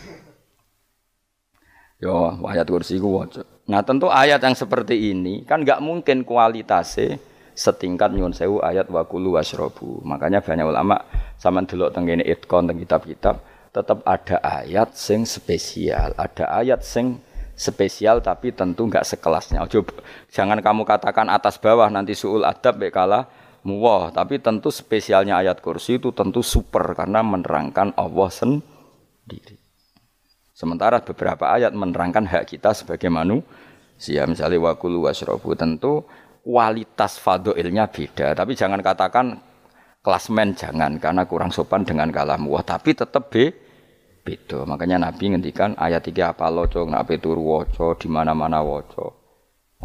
Yo 1.99 2.39
ayat 2.47 2.71
kursi 2.71 2.95
ku. 3.01 3.19
Nah 3.67 3.81
tentu 3.83 4.07
ayat 4.07 4.39
yang 4.39 4.55
seperti 4.55 5.11
ini 5.11 5.43
kan 5.43 5.67
nggak 5.67 5.83
mungkin 5.83 6.23
kualitasnya 6.23 7.19
setingkat 7.55 8.13
nyun 8.13 8.31
sewu 8.31 8.63
ayat 8.63 8.87
wakulu 8.87 9.35
wasrobu. 9.35 9.99
Makanya 10.05 10.39
banyak 10.39 10.63
ulama 10.69 11.01
sama 11.35 11.65
delok 11.67 11.91
tenggene 11.91 12.23
itkon 12.23 12.71
teng 12.71 12.79
kitab-kitab 12.79 13.54
tetap 13.75 13.99
ada 14.07 14.39
ayat 14.39 14.95
sing 14.95 15.27
spesial, 15.27 16.15
ada 16.15 16.47
ayat 16.47 16.79
sing 16.79 17.19
spesial 17.59 18.23
tapi 18.23 18.55
tentu 18.55 18.87
nggak 18.87 19.03
sekelasnya. 19.03 19.67
Ojo, 19.67 19.83
jangan 20.31 20.63
kamu 20.63 20.87
katakan 20.87 21.27
atas 21.27 21.59
bawah 21.59 21.91
nanti 21.91 22.15
suul 22.15 22.47
adab 22.47 22.79
bekala 22.79 23.27
muwah, 23.67 24.15
tapi 24.15 24.39
tentu 24.39 24.71
spesialnya 24.71 25.43
ayat 25.43 25.59
kursi 25.59 25.99
itu 25.99 26.15
tentu 26.15 26.39
super 26.39 26.95
karena 26.95 27.19
menerangkan 27.19 27.91
Allah 27.99 28.31
sendiri. 28.31 29.59
Sementara 30.55 31.03
beberapa 31.03 31.51
ayat 31.51 31.75
menerangkan 31.75 32.31
hak 32.31 32.47
kita 32.47 32.71
sebagai 32.71 33.11
manusia, 33.11 34.23
misalnya 34.23 34.71
wakulu 34.71 35.11
wasrobu 35.11 35.51
tentu 35.51 36.07
kualitas 36.47 37.19
fadoilnya 37.19 37.91
beda, 37.91 38.39
tapi 38.39 38.55
jangan 38.55 38.79
katakan 38.79 39.35
klasmen 40.05 40.53
jangan 40.53 41.01
karena 41.01 41.25
kurang 41.25 41.49
sopan 41.49 41.81
dengan 41.81 42.13
kalam 42.13 42.45
wah 42.45 42.61
tapi 42.61 42.93
tetap 42.93 43.33
be 43.33 43.64
beda. 44.25 44.65
Makanya 44.65 44.97
Nabi 44.97 45.37
ngendikan 45.37 45.77
ayat 45.77 46.09
tiga 46.09 46.33
apa 46.33 46.49
loco, 46.49 46.81
nabi 46.89 47.21
turu 47.21 47.45
woco, 47.45 47.93
di 47.93 48.09
mana-mana 48.09 48.65
woco. 48.65 49.21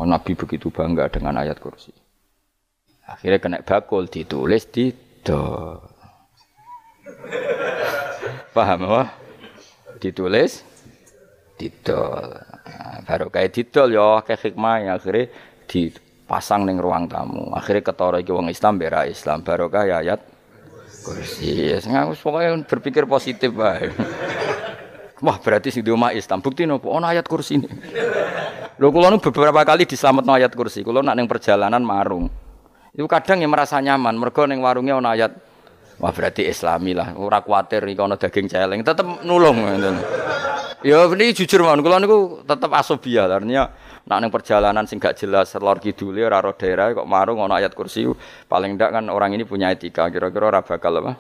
Oh, 0.01 0.09
Nabi 0.09 0.33
begitu 0.33 0.73
bangga 0.73 1.13
dengan 1.13 1.37
ayat 1.45 1.61
kursi. 1.61 1.93
Akhirnya 3.05 3.37
kena 3.37 3.59
bakul 3.61 4.09
ditulis 4.09 4.65
di 4.73 4.97
do. 5.21 5.77
Paham 8.57 8.89
apa? 8.89 9.13
Ditulis 10.01 10.65
didol. 11.61 12.33
Nah, 12.65 13.05
baru 13.05 13.29
kayak 13.29 13.53
didol 13.53 13.93
ya 13.93 14.25
kayak 14.25 14.41
hikmah 14.41 14.77
ya 14.81 14.93
akhirnya 14.97 15.29
dipasang 15.69 16.65
neng 16.65 16.81
ruang 16.81 17.05
tamu. 17.11 17.53
Akhirnya 17.53 17.85
ketara 17.85 18.25
iki 18.25 18.33
wong 18.33 18.49
Islam 18.49 18.81
bera 18.81 19.05
Islam 19.05 19.45
baru 19.45 19.69
kayak 19.69 19.99
ayat 20.01 20.21
kursi. 21.03 21.75
Ya, 21.75 22.07
pokoknya 22.07 22.63
berpikir 22.65 23.05
positif 23.09 23.51
baik. 23.53 23.93
Wah 25.25 25.37
berarti 25.37 25.69
sing 25.69 25.85
di 25.85 25.93
rumah 25.93 26.17
Islam 26.17 26.41
bukti 26.41 26.65
nopo 26.65 26.89
ono 26.97 27.05
ayat 27.05 27.29
kursi 27.29 27.61
ini. 27.61 27.69
Lho 28.81 28.89
kula 28.89 29.13
beberapa 29.21 29.61
kali 29.69 29.85
diselametno 29.85 30.33
ayat 30.33 30.57
kursi. 30.57 30.81
Kula 30.81 31.05
nak 31.05 31.13
ning 31.21 31.29
perjalanan 31.29 31.85
marung. 31.85 32.25
Itu 32.97 33.05
kadang 33.05 33.45
yang 33.45 33.53
merasa 33.53 33.77
nyaman 33.85 34.17
mergo 34.17 34.49
ning 34.49 34.65
warungnya 34.65 34.97
ono 34.97 35.09
ayat 35.13 35.33
Wah 36.01 36.17
berarti 36.17 36.49
islami 36.49 36.97
lah, 36.97 37.13
ora 37.13 37.45
kuatir 37.45 37.85
iki 37.85 38.01
ono 38.01 38.17
daging 38.17 38.49
celeng, 38.49 38.81
tetep 38.81 39.05
nulung 39.21 39.61
ngoten. 39.61 40.01
Ya 40.81 41.05
ini 41.13 41.37
jujur 41.37 41.61
mawon 41.61 41.85
kula 41.85 42.01
niku 42.01 42.41
tetep 42.41 42.73
asobia 42.73 43.29
artinya 43.29 43.69
nak 44.09 44.19
ning 44.23 44.33
perjalanan 44.33 44.85
sing 44.89 44.97
gak 44.97 45.19
jelas 45.19 45.53
lor 45.61 45.77
kidule 45.83 46.25
ora 46.25 46.41
ro 46.41 46.57
daerah 46.57 46.95
kok 46.97 47.09
marung 47.09 47.43
ono 47.43 47.53
ayat 47.53 47.77
kursi 47.77 48.09
paling 48.49 48.79
ndak 48.81 48.91
kan 48.97 49.05
orang 49.13 49.37
ini 49.37 49.45
punya 49.45 49.69
etika 49.75 50.09
kira-kira 50.09 50.49
ora 50.49 50.61
bakal 50.65 51.05
apa 51.05 51.13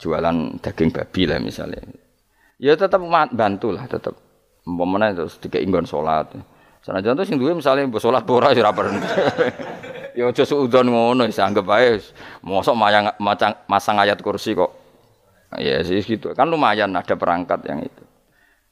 jualan 0.00 0.58
daging 0.58 0.90
babi 0.90 1.22
lah 1.28 1.38
misalnya 1.38 1.80
ya 2.58 2.74
tetap 2.74 3.00
bantu 3.30 3.68
lah 3.70 3.86
tetap 3.86 4.16
umpamane 4.66 5.14
terus 5.14 5.38
dikek 5.38 5.62
inggon 5.62 5.86
salat 5.86 6.30
Sanajan 6.80 7.12
tuh 7.12 7.28
sing 7.28 7.36
duwe 7.36 7.52
misale 7.52 7.84
mbok 7.84 8.00
salat 8.00 8.24
ora 8.24 8.56
ya 8.56 8.64
ora 8.64 8.88
Ya 10.18 10.26
aja 10.26 10.42
suudon 10.42 10.90
ngono 10.90 11.22
wis 11.22 11.38
anggap 11.38 11.70
ae 11.70 12.02
mosok 12.42 12.74
mayang 12.74 13.14
macang, 13.22 13.54
masang 13.70 13.94
ayat 14.02 14.18
kursi 14.18 14.58
kok. 14.58 14.74
Ya 15.54 15.82
sih 15.86 16.02
gitu. 16.02 16.34
Kan 16.34 16.50
lumayan 16.50 16.90
ada 16.98 17.14
perangkat 17.14 17.62
yang 17.66 17.86
itu. 17.86 18.02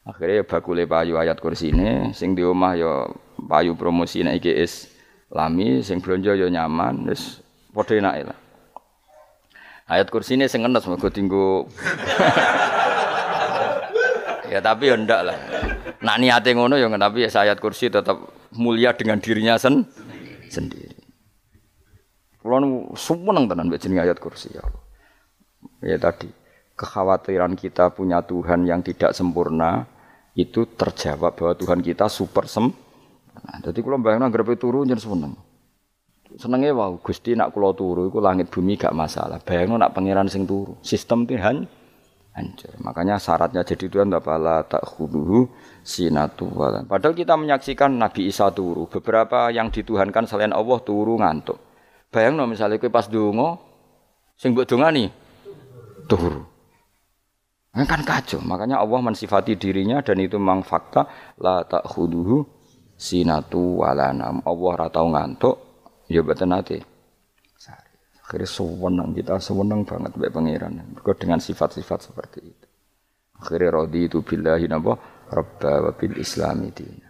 Akhirnya 0.09 0.41
ya 0.41 0.45
bakule 0.49 0.89
payu 0.89 1.21
ayat 1.21 1.37
kursi 1.37 1.69
ini, 1.69 2.17
sing 2.17 2.33
di 2.33 2.41
rumah 2.41 2.73
ya 2.73 3.05
payu 3.45 3.77
promosi 3.77 4.25
nek 4.25 4.41
iki 4.41 4.57
lami, 5.29 5.85
sing 5.85 6.01
blonjo 6.01 6.33
ya 6.33 6.49
nyaman, 6.49 7.13
wis 7.13 7.45
padha 7.77 8.01
enake 8.01 8.25
lah. 8.25 8.39
Ayat 9.85 10.09
kursi 10.09 10.41
ini 10.41 10.49
sing 10.49 10.65
ngenes 10.65 10.89
mergo 10.89 11.13
tinggu 11.13 11.65
Ya 14.49 14.65
tapi 14.65 14.89
ya 14.89 14.97
ndak 14.97 15.21
lah. 15.29 15.37
Nak 16.01 16.17
niate 16.25 16.57
ngono 16.57 16.81
ya 16.81 16.89
tapi 16.89 17.29
ya 17.29 17.31
ayat 17.45 17.61
kursi 17.61 17.93
tetap 17.93 18.17
mulia 18.57 18.97
dengan 18.97 19.21
dirinya 19.21 19.61
sen 19.61 19.85
sendiri. 20.49 20.97
Kulo 22.41 22.57
seneng 22.97 23.45
tenan 23.45 23.69
mbek 23.69 23.77
jenenge 23.77 24.09
ayat 24.09 24.17
kursi 24.17 24.57
ya. 24.57 24.65
Ya 25.85 26.01
tadi 26.01 26.33
kekhawatiran 26.81 27.61
kita 27.61 27.93
punya 27.93 28.25
Tuhan 28.25 28.65
yang 28.65 28.81
tidak 28.81 29.13
sempurna 29.13 29.85
itu 30.39 30.71
terjawab 30.71 31.35
bahwa 31.35 31.53
Tuhan 31.59 31.83
kita 31.83 32.07
super 32.07 32.47
sem. 32.47 32.71
Nah, 33.43 33.59
jadi 33.59 33.83
kalau 33.83 33.99
bayangin 33.99 34.31
agar 34.31 34.47
turu 34.55 34.87
jadi 34.87 35.03
seneng. 35.03 35.35
Senengnya 36.39 36.77
wow, 36.77 36.95
Gusti 37.03 37.35
nak 37.35 37.51
kulo 37.51 37.75
turu, 37.75 38.07
itu 38.07 38.23
langit 38.23 38.47
bumi 38.47 38.79
gak 38.79 38.95
masalah. 38.95 39.43
Bayangin 39.43 39.83
nak 39.83 39.99
pangeran 39.99 40.31
sing 40.31 40.47
turu, 40.47 40.79
sistem 40.79 41.27
Tuhan 41.27 41.67
hancur. 42.39 42.71
Makanya 42.79 43.19
syaratnya 43.19 43.67
jadi 43.67 43.91
Tuhan 43.91 44.15
tak 44.15 44.23
pala 44.23 44.63
tak 44.63 44.87
huduhu 44.87 45.51
sinatu. 45.83 46.47
Padahal 46.87 47.19
kita 47.19 47.35
menyaksikan 47.35 47.99
Nabi 47.99 48.31
Isa 48.31 48.55
turu. 48.55 48.87
Beberapa 48.87 49.51
yang 49.51 49.75
dituhankan 49.75 50.31
selain 50.31 50.55
Allah 50.55 50.79
turu 50.79 51.19
ngantuk. 51.19 51.59
Bayang 52.15 52.39
misalnya 52.47 52.79
kue 52.79 52.89
pas 52.89 53.11
dungo, 53.11 53.59
sing 54.39 54.55
buat 54.55 54.71
nih 54.71 55.11
turu. 56.07 56.58
Kan 57.73 58.03
kacau. 58.03 58.41
Makanya 58.43 58.81
Allah 58.81 59.01
mensifati 59.05 59.55
dirinya 59.55 60.03
dan 60.03 60.19
itu 60.19 60.41
memang 60.41 60.67
fakta 60.67 61.07
la 61.39 61.63
tak 61.63 61.85
huduhu 61.95 62.43
sinatu 62.99 63.85
walanam. 63.85 64.43
Allah 64.43 64.73
ratau 64.75 65.07
ngantuk, 65.13 65.57
ya 66.11 66.21
betul 66.27 66.51
nanti. 66.51 66.79
Akhirnya 68.29 68.45
sewenang 68.45 69.17
kita 69.17 69.41
sewenang 69.41 69.89
banget 69.89 70.13
baik 70.21 70.37
pangeran. 70.37 70.85
Mereka 70.93 71.17
dengan 71.17 71.41
sifat-sifat 71.41 72.13
seperti 72.13 72.41
itu. 72.45 72.67
Akhirnya 73.41 73.73
rodi 73.73 74.05
itu 74.05 74.21
billahi 74.21 74.69
nabo 74.69 75.01
rabba 75.33 75.89
wa 75.89 75.93
bil 75.97 76.13
islami 76.21 76.69
dina. 76.69 77.08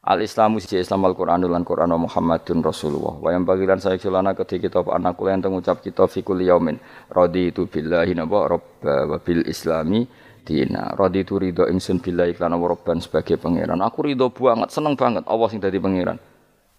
Al 0.00 0.24
Islamu 0.24 0.56
si 0.64 0.80
Islam 0.80 1.04
Al 1.04 1.12
Quran 1.12 1.44
lan 1.44 1.60
Quran 1.60 1.92
Muhammadun 1.92 2.64
Rasulullah. 2.64 3.20
Wa 3.20 3.36
yang 3.36 3.44
bagilan 3.44 3.76
saya 3.84 4.00
celana 4.00 4.32
ketika 4.32 4.72
kita 4.72 4.80
anak 4.88 5.20
kula 5.20 5.36
yang 5.36 5.44
mengucap 5.52 5.84
kita 5.84 6.08
fikul 6.08 6.40
yaumin. 6.40 6.80
Rodi 7.12 7.52
itu 7.52 7.68
billahi 7.68 8.16
nabo 8.16 8.48
rabba 8.48 9.04
wa 9.04 9.18
bil 9.20 9.44
islami 9.44 10.08
dina. 10.40 10.96
Rodi 10.96 11.20
itu 11.20 11.36
ridho 11.36 11.68
ingsun 11.68 12.00
billahi 12.00 12.32
lan 12.40 12.56
rabban 12.56 12.96
sebagai 13.04 13.36
pangeran. 13.36 13.76
Aku 13.84 14.08
ridho 14.08 14.32
banget, 14.32 14.72
seneng 14.72 14.96
banget 14.96 15.28
Allah 15.28 15.48
sing 15.52 15.60
dadi 15.60 15.76
pangeran. 15.76 16.16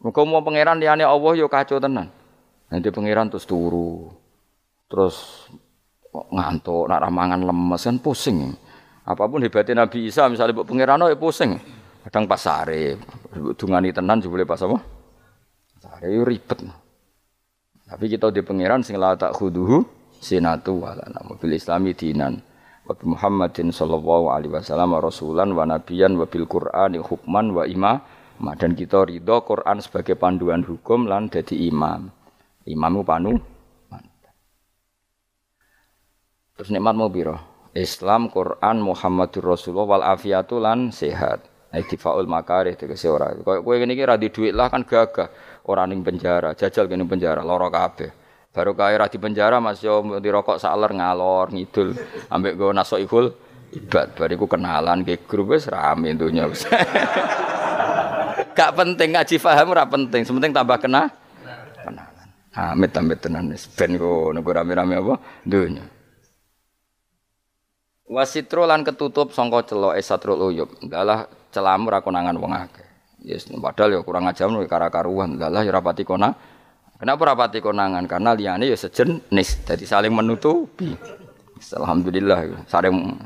Muga 0.02 0.26
mau 0.26 0.42
pangeran 0.42 0.82
liyane 0.82 1.06
Allah 1.06 1.32
yo 1.38 1.46
kacau 1.46 1.78
tenan. 1.78 2.10
Nanti 2.74 2.90
pangeran 2.90 3.30
terus 3.30 3.46
turu. 3.46 4.10
Terus 4.90 5.46
ngantuk, 6.10 6.90
nak 6.90 7.06
ramangan 7.06 7.38
lemes 7.46 7.86
kan 7.86 8.02
pusing. 8.02 8.58
Apa 9.06 9.30
pun 9.30 9.46
hebatnya 9.46 9.86
Nabi 9.86 10.10
Isa 10.10 10.26
misalnya 10.26 10.58
buat 10.58 10.66
pangeran 10.66 11.06
ya 11.06 11.14
pusing. 11.14 11.81
Kadang 12.02 12.26
pas 12.26 12.42
sare, 12.42 12.98
dungani 13.54 13.94
tenan 13.94 14.18
boleh 14.26 14.46
pas 14.46 14.58
apa? 14.58 14.78
Sare 15.78 16.10
ribet. 16.26 16.60
Tapi 17.86 18.06
kita 18.10 18.34
di 18.34 18.42
pangeran 18.42 18.82
sing 18.82 18.98
la 18.98 19.14
tak 19.14 19.38
khuduhu 19.38 19.84
sinatu 20.22 20.82
wala 20.82 21.04
nama 21.12 21.36
bil 21.36 21.52
islami 21.52 21.92
dinan 21.92 22.40
wa 22.88 22.94
Muhammadin 23.04 23.74
sallallahu 23.74 24.32
alaihi 24.32 24.54
wasallam 24.54 24.96
rasulan 24.96 25.52
wa 25.52 25.68
nabiyan 25.68 26.16
wa 26.16 26.24
bil 26.24 26.48
qur'ani 26.48 27.04
hukman 27.04 27.52
wa 27.52 27.68
imam 27.68 28.00
dan 28.58 28.74
kita 28.74 29.06
ridho 29.06 29.44
Quran 29.46 29.84
sebagai 29.84 30.18
panduan 30.18 30.66
hukum 30.66 31.06
lan 31.06 31.30
dadi 31.30 31.70
imam. 31.70 32.10
Imam 32.66 33.04
panu 33.06 33.38
Terus 36.58 36.78
nikmat 36.78 36.94
mau 36.94 37.10
biro. 37.10 37.42
Islam, 37.74 38.30
Quran, 38.30 38.86
Muhammadur 38.86 39.58
Rasulullah 39.58 39.98
wal 39.98 40.06
afiatu 40.06 40.62
lan 40.62 40.94
sehat. 40.94 41.51
Iktifaul 41.72 42.28
makarih 42.28 42.76
tegese 42.76 43.08
ora. 43.08 43.32
Kaya 43.32 43.64
kowe 43.64 43.76
ngene 43.80 43.96
iki 43.96 44.04
ra 44.04 44.20
di 44.20 44.28
dhuwit 44.28 44.52
lah 44.52 44.68
kan 44.68 44.84
gagah. 44.84 45.32
Ora 45.72 45.88
ning 45.88 46.04
penjara, 46.04 46.52
jajal 46.52 46.92
kene 46.92 47.08
penjara, 47.08 47.48
lara 47.48 47.72
kabeh. 47.72 48.12
Baru 48.52 48.76
kaya 48.76 49.00
ra 49.00 49.08
di 49.08 49.16
penjara 49.16 49.64
Mas 49.64 49.80
yo 49.80 50.04
dirokok 50.20 50.60
saler 50.60 50.92
ngalor 50.92 51.56
ngidul 51.56 51.96
ambek 52.28 52.60
go 52.60 52.76
nasok 52.76 53.00
ikul 53.00 53.32
ibad 53.72 54.12
bariku 54.20 54.52
kenalan 54.52 55.08
ke 55.08 55.24
grup 55.24 55.56
wis 55.56 55.72
rame 55.72 56.12
dunya 56.12 56.52
wis. 56.52 56.68
Gak 58.58 58.76
penting 58.76 59.16
ngaji 59.16 59.40
paham 59.40 59.72
ora 59.72 59.88
penting, 59.88 60.28
sementing 60.28 60.52
tambah 60.52 60.76
kena. 60.76 61.08
Kenal. 61.80 62.12
Amit 62.52 62.92
amit 63.00 63.24
tenan 63.24 63.48
wis 63.48 63.72
ben 63.72 63.96
kok 63.96 64.36
nego 64.36 64.52
rame-rame 64.52 65.00
apa 65.00 65.16
dunya. 65.48 65.88
Wasitro 68.12 68.68
lan 68.68 68.84
ketutup 68.84 69.32
sangka 69.32 69.72
celok 69.72 69.96
esatrul 69.96 70.52
uyub. 70.52 70.68
Dalah 70.84 71.32
celamu 71.52 71.92
ra 71.92 72.00
konangan 72.00 72.36
wong 72.40 72.52
akeh. 72.56 72.88
Yes, 73.22 73.46
padahal 73.52 74.00
ya 74.00 74.02
kurang 74.02 74.26
ajar 74.26 74.50
nek 74.50 74.66
kara-karuan. 74.66 75.38
Dalah 75.38 75.62
ya 75.62 75.70
rapati 75.70 76.02
kona. 76.02 76.34
Kenapa 76.98 77.22
rapati 77.34 77.62
konangan? 77.62 78.10
Karena 78.10 78.34
liyane 78.34 78.66
ya 78.66 78.78
sejenis, 78.78 79.66
jadi 79.66 79.86
saling 79.86 80.14
menutupi. 80.14 80.90
Alhamdulillah 81.62 82.66
saling 82.66 83.22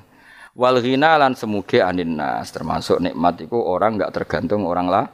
wal 0.60 0.78
ghina 0.84 1.16
lan 1.16 1.40
semuge 1.40 1.80
aninnas 1.80 2.52
termasuk 2.52 3.00
nikmat 3.00 3.48
itu 3.48 3.56
orang 3.56 3.96
enggak 3.96 4.12
tergantung 4.12 4.68
orang 4.68 4.92
lah 4.92 5.06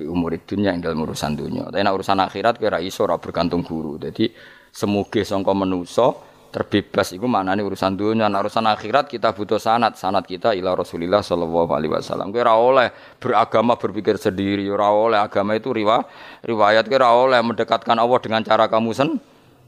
umur 0.00 0.32
dunia 0.38 0.72
yang 0.72 0.80
dalam 0.80 1.04
urusan 1.04 1.36
dunia. 1.36 1.68
Tapi 1.68 1.84
urusan 1.84 2.18
akhirat 2.24 2.56
kira 2.56 2.80
iso 2.80 3.04
ora 3.04 3.20
bergantung 3.20 3.60
guru. 3.60 4.00
Jadi 4.00 4.32
semuge 4.72 5.26
sangka 5.26 5.52
menuso 5.52 6.29
terbebas 6.50 7.14
itu 7.14 7.24
maknanya 7.24 7.62
urusan 7.62 7.94
dunia. 7.94 8.26
Nah, 8.26 8.42
urusan 8.42 8.66
akhirat 8.66 9.06
kita 9.06 9.32
butuh 9.32 9.56
sanat. 9.56 9.96
Sanat 9.96 10.26
kita 10.26 10.52
ila 10.52 10.74
Rasulillah 10.74 11.22
sallallahu 11.22 11.70
alaihi 11.70 11.94
wasallam. 11.94 12.34
Kira 12.34 12.58
oleh 12.58 12.90
beragama 13.22 13.78
berpikir 13.78 14.18
sendiri, 14.18 14.66
ora 14.68 14.90
oleh 14.90 15.18
agama 15.18 15.54
itu 15.54 15.70
riwa, 15.70 16.02
riwayat 16.44 16.84
kira 16.90 17.08
oleh 17.10 17.38
mendekatkan 17.40 17.96
Allah 17.96 18.18
dengan 18.18 18.42
cara 18.42 18.66
kamu 18.66 18.90
sen 18.92 19.16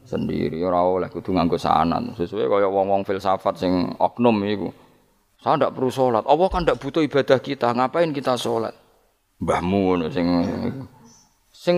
sendiri 0.03 0.59
ora 0.67 0.83
oleh 0.83 1.09
kudu 1.09 1.33
nganggo 1.33 1.57
sanat. 1.57 2.19
Sesuai 2.19 2.51
kaya 2.51 2.69
wong-wong 2.69 3.07
filsafat 3.07 3.57
sing 3.57 3.95
oknum 3.97 4.35
iku. 4.45 4.69
Saya 5.43 5.59
tidak 5.59 5.75
perlu 5.75 5.91
sholat. 5.91 6.23
Allah 6.27 6.47
kan 6.51 6.63
tidak 6.63 6.79
butuh 6.79 7.03
ibadah 7.03 7.39
kita. 7.43 7.75
Ngapain 7.75 8.15
kita 8.15 8.39
sholat? 8.39 8.83
mbahmu 9.43 10.07
sing 10.15 10.27
sing 11.51 11.77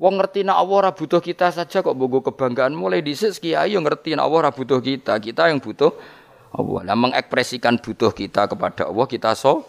wong 0.00 0.16
ngerti 0.16 0.48
nek 0.48 0.56
Allah 0.56 0.76
ora 0.88 0.90
butuh 0.96 1.20
kita 1.20 1.52
saja 1.52 1.84
kok 1.84 1.92
bogo 1.92 2.24
kebanggaan 2.24 2.72
mulai 2.72 3.04
dhisik 3.04 3.36
kiai 3.36 3.76
yo 3.76 3.84
ngerti 3.84 4.16
nek 4.16 4.24
Allah 4.24 4.48
ora 4.48 4.50
butuh 4.50 4.80
kita 4.80 5.20
kita 5.20 5.52
yang 5.52 5.60
butuh 5.60 5.92
Allah 6.56 6.80
lah 6.88 6.96
mengekspresikan 6.96 7.76
butuh 7.78 8.10
kita 8.16 8.48
kepada 8.48 8.88
Allah 8.88 9.06
kita 9.06 9.36
so 9.36 9.68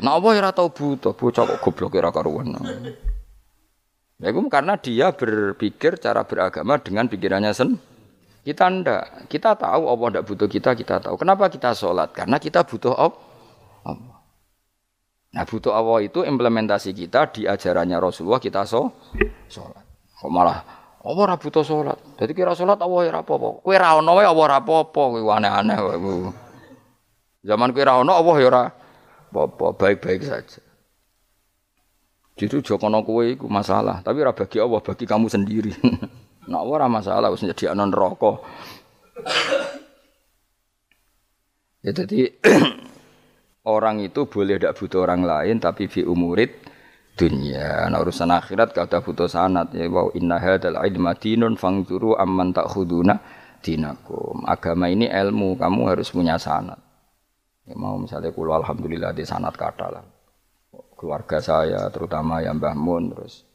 Nah 0.00 0.16
Allah 0.16 0.40
ora 0.40 0.50
tau 0.56 0.72
butuh, 0.72 1.12
bocah 1.12 1.44
kok 1.44 1.58
goblok 1.60 2.00
ora 2.00 2.08
karuan. 2.08 2.56
Ya 4.22 4.30
itu 4.30 4.40
karena 4.48 4.80
dia 4.80 5.12
berpikir 5.12 6.00
cara 6.00 6.24
beragama 6.24 6.80
dengan 6.80 7.10
pikirannya 7.10 7.52
sen. 7.52 7.76
Kita 8.44 8.68
ndak. 8.68 9.28
Kita 9.28 9.56
tahu 9.56 9.88
Allah 9.88 10.06
ndak 10.16 10.24
butuh 10.24 10.48
kita, 10.48 10.72
kita 10.72 11.04
tahu. 11.04 11.20
Kenapa 11.20 11.52
kita 11.52 11.76
sholat? 11.76 12.16
Karena 12.16 12.40
kita 12.40 12.64
butuh 12.64 12.96
Allah. 12.96 14.13
Nah 15.34 15.42
butuh 15.42 15.74
Allah 15.74 16.06
itu 16.06 16.22
implementasi 16.22 16.94
kita 16.94 17.34
di 17.34 17.42
ajarannya 17.50 17.98
Rasulullah 17.98 18.38
kita 18.38 18.62
so 18.62 18.94
sholat. 19.50 19.82
Kok 20.22 20.30
malah 20.30 20.62
Allah 21.04 21.22
ora 21.28 21.36
butuh 21.36 21.66
sholat. 21.66 21.98
Jadi 22.16 22.32
kira 22.32 22.54
sholat 22.54 22.78
Allah 22.80 23.10
ora 23.10 23.20
apa-apa. 23.20 23.60
Kowe 23.60 23.74
ra 23.76 23.98
ono 23.98 24.14
wae 24.16 24.24
Allah 24.24 24.62
apa-apa. 24.62 25.02
Kowe 25.12 25.20
aneh-aneh. 25.20 25.76
Zaman 27.44 27.68
kowe 27.76 27.84
ra 27.84 28.00
ono 28.00 28.12
Allah 28.14 28.36
ya 28.40 28.48
apa-apa, 29.34 29.74
baik-baik 29.74 30.22
saja. 30.22 30.62
Jadi 32.34 32.62
jokono 32.62 33.02
kowe 33.02 33.22
iku 33.26 33.46
masalah, 33.50 34.02
tapi 34.02 34.22
ora 34.22 34.34
bagi 34.34 34.58
Allah, 34.62 34.78
bagi 34.82 35.04
kamu 35.06 35.26
sendiri. 35.26 35.74
nah 36.50 36.62
ora 36.62 36.86
masalah 36.86 37.30
wis 37.34 37.42
jadi 37.42 37.74
anon 37.74 37.90
rokok. 37.90 38.42
ya 41.84 41.92
jadi 41.92 42.32
orang 43.64 44.04
itu 44.04 44.28
boleh 44.28 44.60
tidak 44.60 44.76
butuh 44.76 45.08
orang 45.08 45.24
lain 45.24 45.56
tapi 45.60 45.88
fi 45.88 46.04
umurid 46.04 46.52
dunia. 47.16 47.88
Nah 47.88 47.98
urusan 48.02 48.30
akhirat 48.30 48.76
kata 48.76 49.00
butuh 49.00 49.28
sanat 49.30 49.72
ya 49.72 49.88
wow 49.88 50.12
inna 50.12 50.36
hadzal 50.36 50.76
ilma 50.84 51.16
dinun 51.16 51.56
fangzuru 51.56 52.16
amman 52.18 52.52
ta'khuduna 52.52 53.14
dinakum. 53.64 54.44
Agama 54.44 54.92
ini 54.92 55.08
ilmu, 55.08 55.56
kamu 55.56 55.80
harus 55.88 56.12
punya 56.12 56.36
sanat. 56.36 56.76
Ya, 57.64 57.72
mau 57.80 57.96
misalnya 57.96 58.28
kulo 58.28 58.52
alhamdulillah 58.60 59.16
di 59.16 59.24
sanat 59.24 59.56
kata 59.56 59.86
lah. 59.88 60.04
Keluarga 61.00 61.40
saya 61.40 61.88
terutama 61.88 62.44
yang 62.44 62.60
Mbah 62.60 62.76
Mun 62.76 63.16
terus 63.16 63.48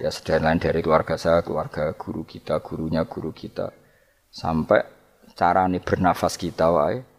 ya 0.00 0.08
lain 0.40 0.60
dari 0.60 0.80
keluarga 0.80 1.16
saya, 1.20 1.44
keluarga 1.44 1.92
guru 1.96 2.24
kita, 2.24 2.64
gurunya 2.64 3.04
guru 3.04 3.36
kita 3.36 3.68
sampai 4.32 4.80
cara 5.36 5.66
nih 5.68 5.82
bernafas 5.82 6.38
kita 6.38 6.70
wae 6.72 7.09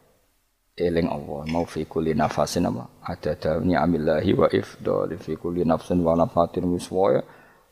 eling 0.75 1.07
Allah 1.11 1.41
mau 1.51 1.67
fi 1.67 1.83
kulli 1.83 2.15
nafasin 2.15 2.67
apa? 2.67 2.87
Ada 3.03 3.35
dawni 3.35 3.75
amillahi 3.75 4.31
wa 4.35 4.47
ifdal 4.47 5.11
fi 5.19 5.35
kulli 5.35 5.67
nafsin 5.67 5.99
wa 5.99 6.15
nafatin 6.15 6.67
wiswaya 6.71 7.23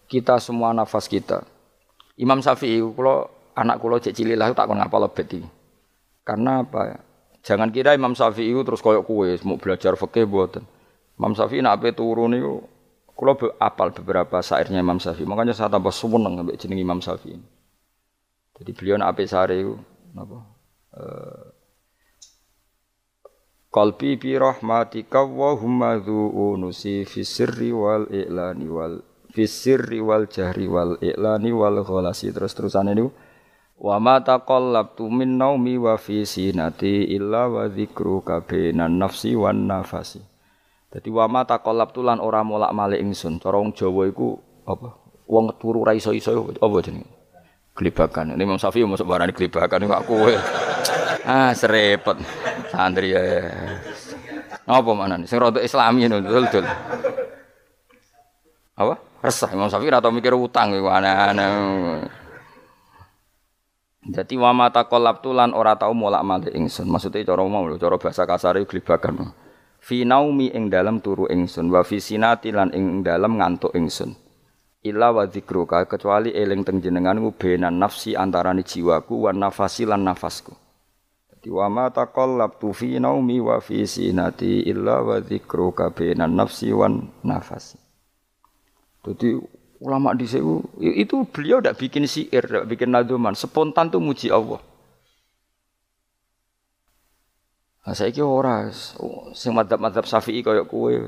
kita 0.10 0.42
semua 0.42 0.74
nafas 0.74 1.06
kita. 1.06 1.46
Imam 2.20 2.44
Syafi'i 2.44 2.84
kalau 2.84 3.30
anak 3.56 3.80
kula 3.80 4.02
cek 4.04 4.12
cilik 4.12 4.36
lah 4.36 4.52
tak 4.52 4.68
kon 4.68 4.82
ngapal 4.82 5.08
lebet 5.08 5.28
iki. 5.40 5.48
Karena 6.28 6.66
apa 6.66 7.00
jangan 7.46 7.72
kira 7.72 7.96
Imam 7.96 8.12
Syafi'i 8.12 8.52
terus 8.66 8.84
koyok 8.84 9.04
kue 9.08 9.40
mau 9.48 9.56
belajar 9.56 9.96
fikih 9.96 10.28
buatan 10.28 10.68
Imam 11.20 11.36
Syafi'i 11.36 11.60
nak 11.60 11.84
ape 11.84 11.92
turun 11.92 12.32
niku 12.32 12.64
kula 13.12 13.36
apal 13.60 13.92
beberapa 13.92 14.40
syairnya 14.40 14.80
Imam 14.80 15.00
Syafi'i. 15.00 15.28
Makanya 15.28 15.52
saya 15.52 15.68
tambah 15.68 15.92
seneng 15.92 16.40
ambek 16.40 16.56
jeneng 16.56 16.80
Imam 16.80 17.00
Syafi'i. 17.04 17.36
Jadi 18.60 18.72
beliau 18.72 18.96
nak 18.96 19.16
ape 19.16 19.28
sare 19.28 19.60
napa? 20.16 20.40
Uh, 20.96 21.49
Qalbi 23.70 24.18
bi 24.18 24.34
rahmatika 24.34 25.30
wa 25.30 25.54
humma 25.54 26.02
unusi 26.02 27.06
fi 27.06 27.22
sirri 27.22 27.70
wal 27.70 28.10
i'lani 28.10 28.66
wal 28.66 29.06
fi 29.30 29.46
sirri 29.46 30.02
wal 30.02 30.26
jahri 30.26 30.66
wal 30.66 30.98
i'lani 30.98 31.54
wal 31.54 31.78
ghalasi. 31.86 32.34
Terus 32.34 32.58
terusan 32.58 32.90
ini 32.90 33.06
wa 33.78 34.02
ma 34.02 34.26
taqallabtu 34.26 35.06
min 35.14 35.38
naumi 35.38 35.78
wa 35.78 36.02
fi 36.02 36.26
sinati 36.26 37.14
illa 37.14 37.46
wa 37.46 37.70
nafsi 38.90 39.38
wan 39.38 39.70
nafasi. 39.70 40.26
Dadi 40.90 41.14
wa 41.14 41.30
ma 41.30 41.46
taqallabtu 41.46 42.02
lan 42.02 42.26
ora 42.26 42.42
molak-malik 42.42 42.98
ingsun. 42.98 43.38
Cara 43.38 43.62
wong 43.62 43.78
Jawa 43.78 44.10
iku 44.10 44.34
apa? 44.66 44.98
Wong 45.30 45.54
turu 45.62 45.86
ra 45.86 45.94
iso-iso 45.94 46.34
apa 46.58 46.78
jenenge? 46.82 47.06
Gelibakan 47.78 48.34
ini 48.34 48.50
Imam 48.50 48.58
Syafi'i 48.58 48.82
masuk 48.90 49.06
barani 49.06 49.30
gelibakan 49.30 49.86
ini 49.86 49.94
aku 49.94 50.26
ah 51.26 51.52
serepet 51.52 52.18
santri 52.72 53.16
ya 53.16 53.52
apa 54.70 54.92
mana 54.94 55.18
nih 55.18 55.26
sing 55.26 55.42
rada 55.42 55.58
islami 55.66 56.06
itu 56.06 56.22
dul 56.22 56.46
dul. 56.46 56.66
Apa? 58.80 58.96
Resah 59.20 59.50
Imam 59.52 59.68
Syafi'i 59.68 59.92
atau 59.92 60.14
mikir 60.14 60.32
utang 60.32 60.72
iku 60.72 60.88
aneh-aneh. 60.88 62.08
Jadi 64.08 64.40
wa 64.40 64.56
mata 64.56 64.88
kolab 64.88 65.20
tulan 65.20 65.52
ora 65.52 65.76
tau 65.76 65.92
molak 65.92 66.24
malik 66.24 66.54
ingsun. 66.56 66.88
Maksudnya 66.88 67.28
cara 67.28 67.44
mau 67.44 67.68
cara 67.76 68.00
bahasa 68.00 68.24
kasar 68.24 68.56
itu 68.62 68.78
gelibakan 68.78 69.36
fi 69.84 70.08
naumi 70.08 70.54
ing 70.56 70.72
dalam 70.72 71.04
turu 71.04 71.28
ingsun 71.28 71.68
wa 71.68 71.84
fi 71.84 72.00
sinati 72.00 72.54
lan 72.56 72.72
ing 72.72 73.04
dalam 73.04 73.36
ngantuk 73.36 73.76
ingsun. 73.76 74.16
Illa 74.80 75.12
wa 75.12 75.28
dzikruka 75.28 75.84
kecuali 75.92 76.32
eling 76.32 76.64
teng 76.64 76.80
jenenganku 76.80 77.36
benan 77.36 77.76
nafsi 77.76 78.16
antarane 78.16 78.64
jiwaku 78.64 79.28
wan 79.28 79.36
nafasi 79.36 79.84
lan 79.84 80.08
nafasku 80.08 80.69
Dadi 81.40 81.56
wa 81.56 81.72
ma 81.72 81.88
taqallabtu 81.88 82.76
fi 82.76 83.00
naumi 83.00 83.40
wa 83.40 83.64
fi 83.64 83.88
sinati 83.88 84.68
illa 84.68 85.00
wa 85.00 85.24
dzikruka 85.24 85.88
bainan 85.96 86.36
nafsi 86.36 86.68
wan 86.76 87.08
nafasi. 87.24 87.80
Jadi 89.08 89.40
ulama 89.80 90.12
di 90.12 90.28
situ 90.28 90.60
itu 90.84 91.24
beliau 91.32 91.64
tidak 91.64 91.80
bikin 91.80 92.04
syair, 92.12 92.44
tidak 92.44 92.68
bikin 92.68 92.92
naduman, 92.92 93.40
spontan 93.40 93.88
tuh 93.88 94.04
muji 94.04 94.28
Allah. 94.28 94.60
Nah, 97.88 97.96
saya 97.96 98.12
kira 98.12 98.28
orang, 98.28 98.76
sing 99.32 99.56
madhab-madhab 99.56 100.04
syafi'i 100.04 100.44
kayak 100.44 100.68
kue, 100.68 101.08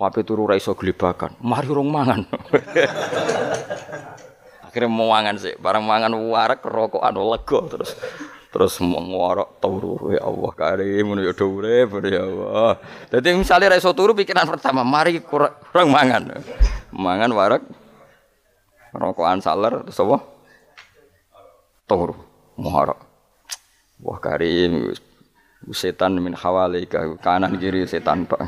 wape 0.00 0.24
turu 0.24 0.48
raiso 0.48 0.72
gelibakan, 0.72 1.36
mari 1.44 1.68
rong 1.68 1.92
mangan. 1.92 2.24
Akhirnya 4.66 4.88
mau 4.88 5.12
mangan 5.12 5.36
sih, 5.36 5.52
barang 5.60 5.84
mangan 5.84 6.16
warak 6.16 6.64
rokokan 6.64 7.20
lego 7.20 7.68
terus 7.68 7.92
terus 8.56 8.80
ngorok 8.80 9.60
turu 9.60 10.16
ya 10.16 10.24
Allah 10.24 10.52
karim 10.56 11.12
ya 11.20 11.36
urip 11.36 11.90
ya 12.08 12.24
Allah. 12.24 12.80
Dadi 13.12 13.36
misale 13.36 13.68
ra 13.68 13.76
iso 13.76 13.92
turu 13.92 14.16
pikiran 14.16 14.48
pertama 14.48 14.80
mari 14.80 15.20
kurang, 15.20 15.52
mangan. 15.92 16.40
Mangan 16.88 17.30
warak 17.36 17.62
rokokan 18.96 19.44
saler 19.44 19.84
terus 19.84 20.00
apa? 20.00 20.24
Turu 21.84 22.16
ngorok. 22.56 22.96
Wah 24.00 24.18
karim 24.24 24.88
setan 25.76 26.16
min 26.16 26.32
hawalika 26.32 27.04
kanan 27.20 27.60
kiri 27.60 27.84
setan 27.84 28.24
pak. 28.24 28.40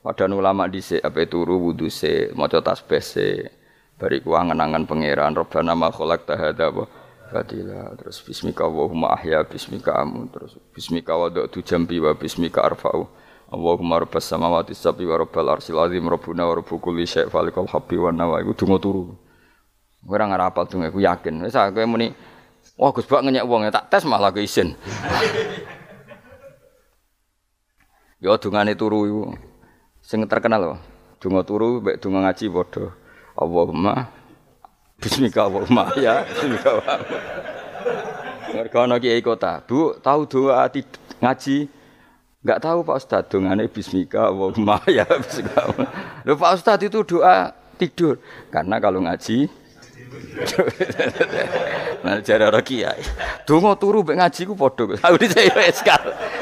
Padahal 0.00 0.40
ulama 0.40 0.64
dhisik 0.72 1.04
ape 1.04 1.28
turu 1.28 1.60
wudu 1.60 1.92
se 1.92 2.32
maca 2.32 2.64
tasbih 2.64 3.04
se 3.04 3.52
bariku 4.00 4.32
angen-angen 4.32 4.88
pangeran 4.88 5.36
robbana 5.36 5.76
ma 5.76 5.92
khalaqta 5.92 6.40
hadza 6.40 6.72
Fadila 7.30 7.94
terus 7.94 8.18
bismika 8.26 8.66
Allahumma 8.66 9.14
ahya 9.14 9.46
bismika 9.46 9.94
amu 10.02 10.26
terus 10.34 10.58
bismika 10.74 11.14
wada'tu 11.14 11.62
jambi 11.62 12.02
wa 12.02 12.10
bismika 12.10 12.66
arfa'u. 12.66 13.06
Allahumma 13.50 14.02
rabbas 14.02 14.26
samawati 14.26 14.74
sab'i 14.74 15.06
wa 15.06 15.14
rabbal 15.14 15.46
arsil 15.54 15.78
azim 15.78 16.02
rabbuna 16.10 16.46
wa 16.46 16.58
rabbu 16.58 16.82
kulli 16.82 17.06
syai' 17.06 17.30
falikal 17.30 17.70
habbi 17.70 17.98
wa 17.98 18.10
nawa. 18.10 18.42
Iku 18.42 18.54
donga 18.58 18.78
turu. 18.82 19.14
Ora 20.06 20.26
ngarapal 20.26 20.66
donga 20.66 20.90
iku 20.90 20.98
yakin. 21.02 21.46
Wis 21.46 21.54
kowe 21.54 21.86
muni 21.86 22.10
wah 22.74 22.90
Gus 22.90 23.06
Bak 23.06 23.22
ngenyek 23.22 23.46
wong 23.46 23.70
tak 23.70 23.86
tes 23.94 24.02
malah 24.02 24.34
ke 24.34 24.42
isin. 24.42 24.74
Ya 28.20 28.36
dungane 28.36 28.76
turu 28.76 29.08
iku. 29.08 29.22
Sing 30.04 30.20
terkenal 30.28 30.60
lho 30.60 30.74
donga 31.22 31.46
turu 31.46 31.78
mek 31.78 32.02
donga 32.02 32.26
ngaji 32.26 32.46
padha. 32.50 32.90
Allahumma 33.38 34.19
Bismika 35.00 35.48
Allahumma 35.48 35.88
ya. 35.96 36.28
Bismika 36.28 36.68
Allahumma. 36.76 36.96
Mereka 38.50 38.78
ana 38.84 38.96
kiai 39.00 39.22
kota, 39.24 39.62
Bu, 39.64 39.96
tahu 40.04 40.28
doa 40.28 40.68
ngaji? 41.24 41.58
Enggak 42.40 42.58
tahu 42.64 42.78
Pak 42.84 42.96
Ustaz, 43.00 43.22
dongane 43.32 43.64
Bismika 43.68 44.28
Allahumma 44.28 44.80
ya. 44.98 45.08
Bismika. 45.08 45.72
Loh 46.28 46.36
Pak 46.36 46.52
Ustaz 46.60 46.84
itu 46.84 47.00
doa 47.00 47.56
tidur. 47.80 48.20
Karena 48.52 48.76
kalau 48.76 49.00
ngaji 49.00 49.48
Nah, 52.04 52.20
jare 52.24 52.48
ora 52.48 52.60
kiai. 52.64 53.00
Donga 53.44 53.76
turu 53.76 54.00
mek 54.04 54.16
ngaji 54.16 54.42
ku 54.48 54.54
padha. 54.56 54.96
Aku 55.04 55.16
dhisik 55.20 55.52
wis 55.56 55.84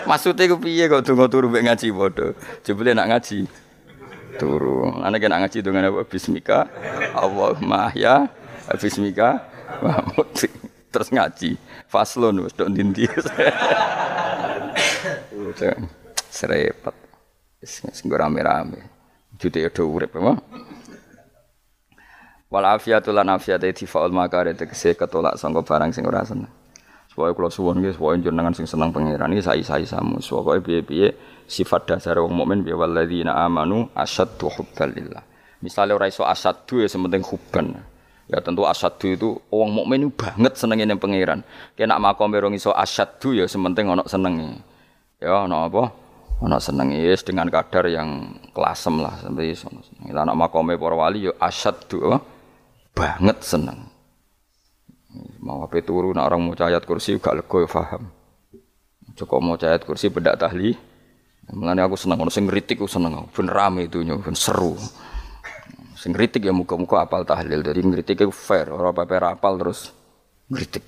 Maksude 0.07 0.47
ku 0.49 0.57
piye 0.63 0.87
kok 0.87 1.03
donga 1.03 1.27
turu 1.27 1.51
mek 1.51 1.67
ngaji 1.67 1.91
padha? 1.91 2.27
Jebule 2.63 2.95
nak 2.95 3.11
ngaji 3.11 3.47
turu. 4.39 4.95
Ana 5.03 5.19
kena 5.19 5.43
ngaji 5.43 5.59
dengan 5.61 5.91
apa? 5.91 6.07
Bismika 6.07 6.71
Allahumma 7.13 7.91
ya 7.93 8.31
Bismika 8.77 9.49
Mahmud 9.81 10.29
terus 10.93 11.09
ngaji. 11.09 11.57
Faslon 11.89 12.45
wis 12.45 12.53
tok 12.53 12.69
ndi 12.69 13.09
serepet. 16.29 16.97
Sing 17.65 18.09
rame-rame. 18.13 18.85
Jute 19.41 19.65
yo 19.65 19.71
urip 19.89 20.13
apa? 20.19 20.37
Wal 22.53 22.67
afiatul 22.69 23.17
lan 23.17 23.33
afiat 23.33 23.65
tifaul 23.73 24.13
makare 24.13 24.53
tegese 24.53 24.93
ketolak 24.93 25.41
sangka 25.41 25.65
barang 25.65 25.93
sing 25.93 26.05
ora 26.05 26.25
seneng. 26.25 26.53
Supaya 27.09 27.33
kula 27.33 27.49
suwun 27.49 27.81
nggih 27.81 27.97
supaya 27.97 28.21
jenengan 28.21 28.53
sing 28.53 28.69
seneng 28.69 28.93
pangeran. 28.93 29.33
Iki 29.33 29.43
sai-sai 29.43 29.85
samu. 29.89 30.21
Supaya 30.21 30.61
piye-piye? 30.61 31.17
Sifat 31.49 31.89
dasar 31.89 32.21
wong 32.21 32.37
mukmin 32.37 32.61
bi 32.61 32.77
walladzina 32.77 33.33
amanu 33.41 33.89
asyaddu 33.97 34.53
hubbalillah 34.53 35.25
misale 35.63 35.95
ora 35.95 36.07
iso 36.07 36.23
asyaddu 36.23 36.85
ya 36.85 36.89
sementing 36.93 37.25
hubban 37.25 37.83
Ya 38.29 38.45
tentu 38.45 38.69
asyadu 38.69 39.07
itu 39.09 39.29
orang 39.49 39.73
mukmin 39.73 40.13
banget 40.13 40.61
senengnya 40.61 40.93
ning 40.93 41.01
pangeran. 41.01 41.41
Kena 41.73 41.97
makom 41.97 42.29
berong 42.29 42.53
iso 42.53 42.77
asyadu 42.77 43.33
ya 43.33 43.49
sementing 43.49 43.89
ono 43.89 44.05
senengi. 44.05 44.53
Ya 45.17 45.49
ono 45.49 45.65
apa? 45.65 45.89
Ono 46.45 46.57
senengi 46.61 47.01
yes, 47.01 47.25
dengan 47.25 47.49
kadar 47.49 47.89
yang 47.89 48.37
kelasem 48.53 49.01
lah 49.01 49.17
sampai 49.25 49.57
iso. 49.57 49.73
Lah 50.13 50.29
anak 50.29 50.37
makome 50.37 50.77
para 50.77 50.95
wali 50.95 51.27
ya 51.27 51.33
asyadu 51.41 52.05
apa? 52.05 52.19
banget 52.93 53.39
seneng. 53.41 53.89
Mau 55.39 55.65
apa 55.65 55.79
turu 55.81 56.11
nak 56.11 56.29
orang 56.29 56.51
mau 56.51 56.55
ayat 56.59 56.83
kursi 56.83 57.17
gak 57.17 57.41
lego 57.41 57.65
ya 57.65 57.69
paham. 57.71 58.11
Cukup 59.17 59.39
mau 59.41 59.57
ayat 59.57 59.87
kursi 59.89 60.13
bedak 60.13 60.37
tahli. 60.37 60.77
Mulane 61.49 61.81
aku 61.81 61.97
seneng 61.97 62.21
ono 62.21 62.29
sing 62.29 62.45
ngritik 62.45 62.77
aku 62.77 62.91
seneng. 62.91 63.25
Ben 63.33 63.49
rame 63.49 63.89
itu 63.89 64.05
ben 64.05 64.37
seru. 64.37 64.77
Sing 65.99 66.15
kritik 66.15 66.47
ya 66.47 66.55
muka-muka 66.55 67.03
apal 67.03 67.27
tahlil. 67.27 67.59
Jadi 67.59 67.83
ngritik 67.83 68.23
itu 68.23 68.31
fair, 68.31 68.71
orang 68.71 68.95
apa 68.95 69.35
apal 69.35 69.59
terus 69.59 69.91
ngritik. 70.47 70.87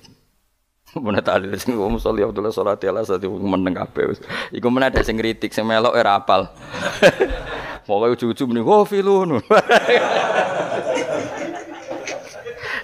Mana 1.03 1.19
tahlil 1.19 1.51
sing 1.59 1.75
wong 1.75 1.99
sholli 1.99 2.23
Abdullah 2.23 2.55
sholati 2.55 2.87
ala 2.87 3.03
sati 3.03 3.27
meneng 3.27 3.75
kabeh 3.75 4.07
wis. 4.07 4.23
Iku 4.55 4.71
meneh 4.71 4.87
ada 4.87 5.03
sing 5.03 5.19
kritik 5.19 5.51
sing 5.51 5.67
melok 5.67 5.99
ora 5.99 6.15
apal. 6.15 6.47
Pokoke 7.87 8.15
ujug-ujug 8.15 8.47
muni 8.47 8.63
oh 8.63 8.87
filun. 8.87 9.43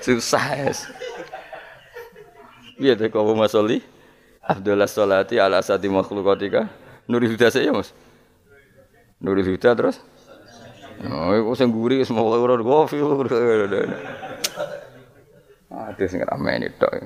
Susah 0.03 0.67
es. 0.67 0.83
Piye 2.75 2.99
to 2.99 3.07
kok 3.07 3.23
Mas 3.39 3.55
Sholli? 3.55 3.79
Abdullah 4.43 4.87
sholati 4.87 5.39
ala 5.39 5.63
sati 5.63 5.87
makhlukatika. 5.87 6.67
Nuri 7.07 7.31
Huda 7.31 7.47
saya 7.47 7.71
Mas. 7.71 7.95
Nuri 9.23 9.47
Huda 9.47 9.75
terus 9.75 9.99
Oh, 11.05 11.29
iku 11.37 11.53
sing 11.53 11.69
guri 11.69 12.01
wis 12.01 12.09
mau 12.09 12.25
ora 12.33 12.57
kopi. 12.57 12.97
Aduh 15.69 16.07
sing 16.09 16.25
ramene 16.25 16.73
tok. 16.73 17.05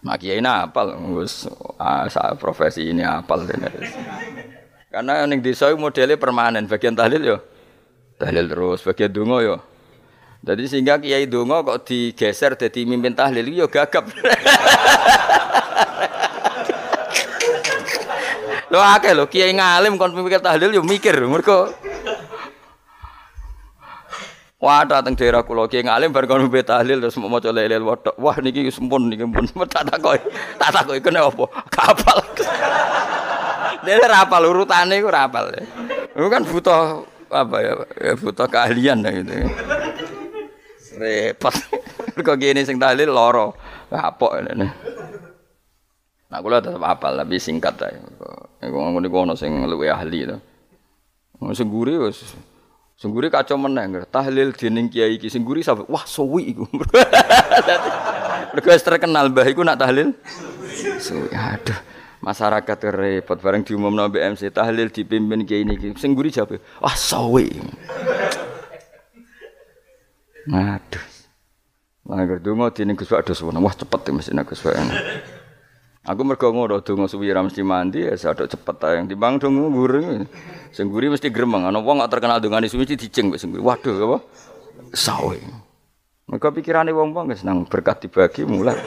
Mak 0.00 0.16
kiai 0.16 0.40
apal 0.40 0.96
wis 1.12 1.44
asal 1.76 2.40
profesi 2.40 2.88
ini 2.88 3.04
apal. 3.04 3.44
Karena 4.88 5.28
ning 5.28 5.44
desa 5.44 5.68
modelnya 5.76 6.16
permanen, 6.16 6.64
bagian 6.64 6.96
tahlil 6.96 7.36
yo 7.36 7.38
tahlil 8.16 8.48
terus, 8.48 8.80
bagian 8.80 9.12
donga 9.12 9.38
yo. 9.44 9.56
Jadi 10.40 10.64
sehingga 10.70 10.96
kiai 10.96 11.28
donga 11.28 11.60
kok 11.60 11.84
digeser 11.84 12.56
jadi 12.56 12.88
mimpin 12.88 13.12
tahlil 13.12 13.44
yo 13.52 13.68
gagap. 13.68 14.08
Lo 18.68 18.78
akeh 18.84 19.16
lo 19.16 19.24
kiai 19.26 19.56
ngalim 19.56 19.96
kon 19.96 20.12
mikir 20.12 20.44
tahlil 20.44 20.74
yo 20.76 20.84
mikir 20.84 21.16
mergo 21.24 21.72
Wah, 24.58 24.82
datang 24.82 25.14
daerah 25.14 25.46
kula 25.46 25.70
kiai 25.70 25.86
ngalim 25.86 26.10
bar 26.10 26.26
kon 26.26 26.42
mikir 26.50 26.66
tahlil 26.66 26.98
terus 26.98 27.16
maca 27.16 27.48
lelel 27.54 27.86
wedok. 27.86 28.18
Wah 28.18 28.36
niki 28.42 28.66
sempun 28.74 29.06
niki 29.06 29.22
pun 29.24 29.46
tak 29.72 29.86
takoki. 29.86 30.26
Tak 30.58 30.70
takoki 30.74 31.00
kene 31.00 31.22
apa? 31.22 31.44
Kapal. 31.70 32.18
Dene 33.86 34.04
ra 34.04 34.26
apal 34.26 34.42
urutane 34.50 34.98
iku 34.98 35.08
ra 35.14 35.30
apal. 35.30 35.54
Kan 36.18 36.42
butuh 36.42 37.06
apa 37.30 37.56
ya? 37.62 37.72
ya 38.02 38.12
butuh 38.18 38.50
keahlian 38.50 38.98
gitu. 39.06 39.46
Repot. 40.98 41.54
Kok 42.26 42.36
gini 42.42 42.66
sing 42.66 42.82
tahlil 42.82 43.14
loro. 43.14 43.54
Kapok 43.88 44.42
ini. 44.42 44.66
Nah, 46.28 46.44
kula 46.44 46.60
tetep 46.60 46.84
apal 46.84 47.16
tapi 47.16 47.40
singkat 47.40 47.80
ae. 47.88 47.96
Iku 48.60 48.76
ngono 48.76 49.00
niku 49.00 49.24
sing 49.32 49.64
luwih 49.64 49.88
ahli 49.88 50.28
to. 50.28 50.36
Sing 51.56 51.72
guri 51.72 51.96
wis 51.96 52.36
sing 52.98 53.14
guri 53.14 53.30
kacau 53.32 53.56
meneh 53.56 54.04
tahlil 54.10 54.52
dening 54.52 54.90
kiai 54.90 55.16
iki 55.16 55.30
sing 55.32 55.46
guri 55.46 55.64
sampe 55.64 55.88
wah 55.88 56.04
suwi 56.04 56.52
iku. 56.52 56.68
Mergo 58.52 58.68
terkenal 58.76 59.32
mbah 59.32 59.46
iku 59.48 59.64
nak 59.64 59.80
tahlil. 59.80 60.12
Suwi 61.00 61.32
aduh. 61.32 61.80
Masyarakat 62.18 62.78
repot 62.92 63.38
bareng 63.38 63.62
diumumno 63.64 64.10
BMC 64.12 64.52
tahlil 64.52 64.92
dipimpin 64.92 65.48
kiai 65.48 65.64
niki. 65.64 65.96
Sing 65.96 66.12
guri 66.12 66.28
jabe 66.28 66.60
wah 66.84 66.92
suwi. 66.92 67.56
Aduh. 70.52 71.04
Lah 72.04 72.24
ngerdungo 72.24 72.68
dening 72.68 73.00
Gus 73.00 73.08
Pak 73.08 73.24
dos 73.24 73.40
wah 73.40 73.72
cepet 73.72 74.12
mesti 74.12 74.36
Gus 74.44 74.60
Pak. 74.60 74.76
Aku 76.08 76.24
mergo 76.24 76.48
ngono 76.48 76.80
donga 76.80 77.04
suwi 77.04 77.28
ra 77.28 77.44
mesti 77.44 77.60
mandi 77.60 78.00
ya 78.08 78.16
sadok 78.16 78.48
cepet 78.48 78.80
ae. 78.88 79.04
Timbang 79.04 79.36
donga 79.36 79.68
gureng. 79.68 80.24
Sing 80.72 80.88
guri 80.88 81.12
mesti 81.12 81.28
gremeng. 81.28 81.68
Ana 81.68 81.84
wong 81.84 82.00
gak 82.00 82.08
terkenal 82.16 82.40
dongane 82.40 82.64
suwi 82.64 82.88
mesti 82.88 82.96
dicing 82.96 83.28
wis. 83.28 83.44
Waduh 83.44 84.08
apa? 84.08 84.24
Sawe. 84.96 85.36
Mergo 86.32 86.48
pikirane 86.48 86.96
wong-wong 86.96 87.28
wis 87.28 87.44
nang 87.44 87.68
berkat 87.68 88.08
dibagi 88.08 88.48
mulai. 88.48 88.72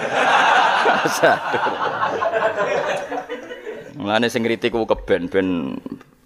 Mulane 4.02 4.26
sing 4.34 4.41
kritik 4.41 4.73
ku 4.73 4.89
keben 4.89 5.30
ben 5.30 5.77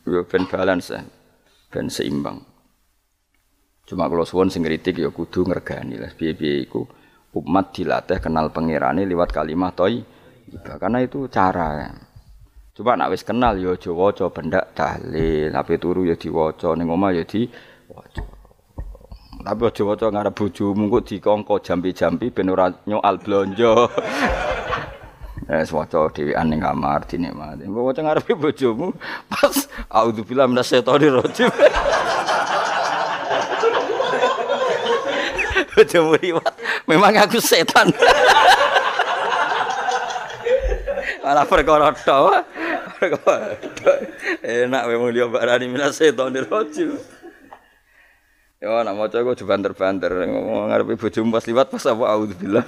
yo 0.07 0.23
ben 0.23 0.47
balance 0.47 0.95
ben 1.76 1.91
seimbang. 1.91 2.39
Cuma 3.84 4.07
kalau 4.07 4.23
suwon 4.23 4.47
sing 4.47 4.63
kritik 4.63 4.95
ya 4.95 5.11
kudu 5.11 5.43
ngergani 5.43 5.99
lah 5.99 6.15
piye-piye 6.15 6.63
iku 6.63 6.88
umat 7.35 7.76
dilatih 7.76 8.23
kenal 8.23 8.47
pangerane 8.55 9.03
liwat 9.03 9.35
kalimat 9.35 9.76
toy 9.76 10.15
Iba. 10.51 10.77
Karena 10.77 11.01
itu 11.01 11.26
cara. 11.30 11.89
Coba 12.76 12.99
nak 12.99 13.15
wis 13.15 13.23
kenal 13.23 13.55
yo 13.55 13.72
aja 13.80 13.88
waca 13.95 14.27
bendak 14.27 14.76
tahlil, 14.76 15.55
ape 15.55 15.80
turu 15.80 16.03
ya 16.03 16.19
diwaca 16.19 16.76
ning 16.76 16.91
omah 16.91 17.15
ya 17.15 17.23
diwaca. 17.23 18.23
Tapi 19.45 19.61
aja 19.63 19.81
waca 19.88 20.05
ngarep 20.11 20.34
bojomu 20.35 20.91
kok 20.91 21.03
dikongko 21.07 21.55
jampi-jampi 21.63 22.35
ben 22.35 22.51
ora 22.51 22.67
nyoal 22.84 23.15
blonjo. 23.23 23.73
Eh 25.45 25.61
waca 25.61 26.09
dhewean 26.09 26.49
ning 26.49 26.57
kamar 26.59 27.05
dinikmati. 27.05 27.69
Mbok 27.69 27.85
waca 27.95 28.01
ngarepe 28.03 28.34
bojomu 28.34 28.91
pas 29.30 29.69
auzubillahi 29.93 30.49
minasyaitonir 30.51 31.22
rajim. 31.22 31.53
Bojomu 35.76 36.15
riwat, 36.15 36.55
memang 36.88 37.19
aku 37.19 37.35
setan. 37.43 37.91
Malah 41.26 41.49
perkara 41.49 41.89
tok. 41.97 42.45
Enak 44.45 44.84
memang 44.85 45.10
dia 45.10 45.26
barani 45.26 45.65
minas 45.65 45.97
setonir 45.97 46.45
rajim. 46.45 47.02
Ya 48.61 48.85
nak 48.85 48.93
maca 48.93 49.18
kok 49.18 49.41
banter-banter 49.41 50.30
ngomong 50.30 50.69
ngarepe 50.69 50.93
bojomu 51.02 51.34
pas 51.34 51.41
liwat 51.49 51.73
pas 51.73 51.81
apa 51.89 52.03
auzubillah. 52.14 52.61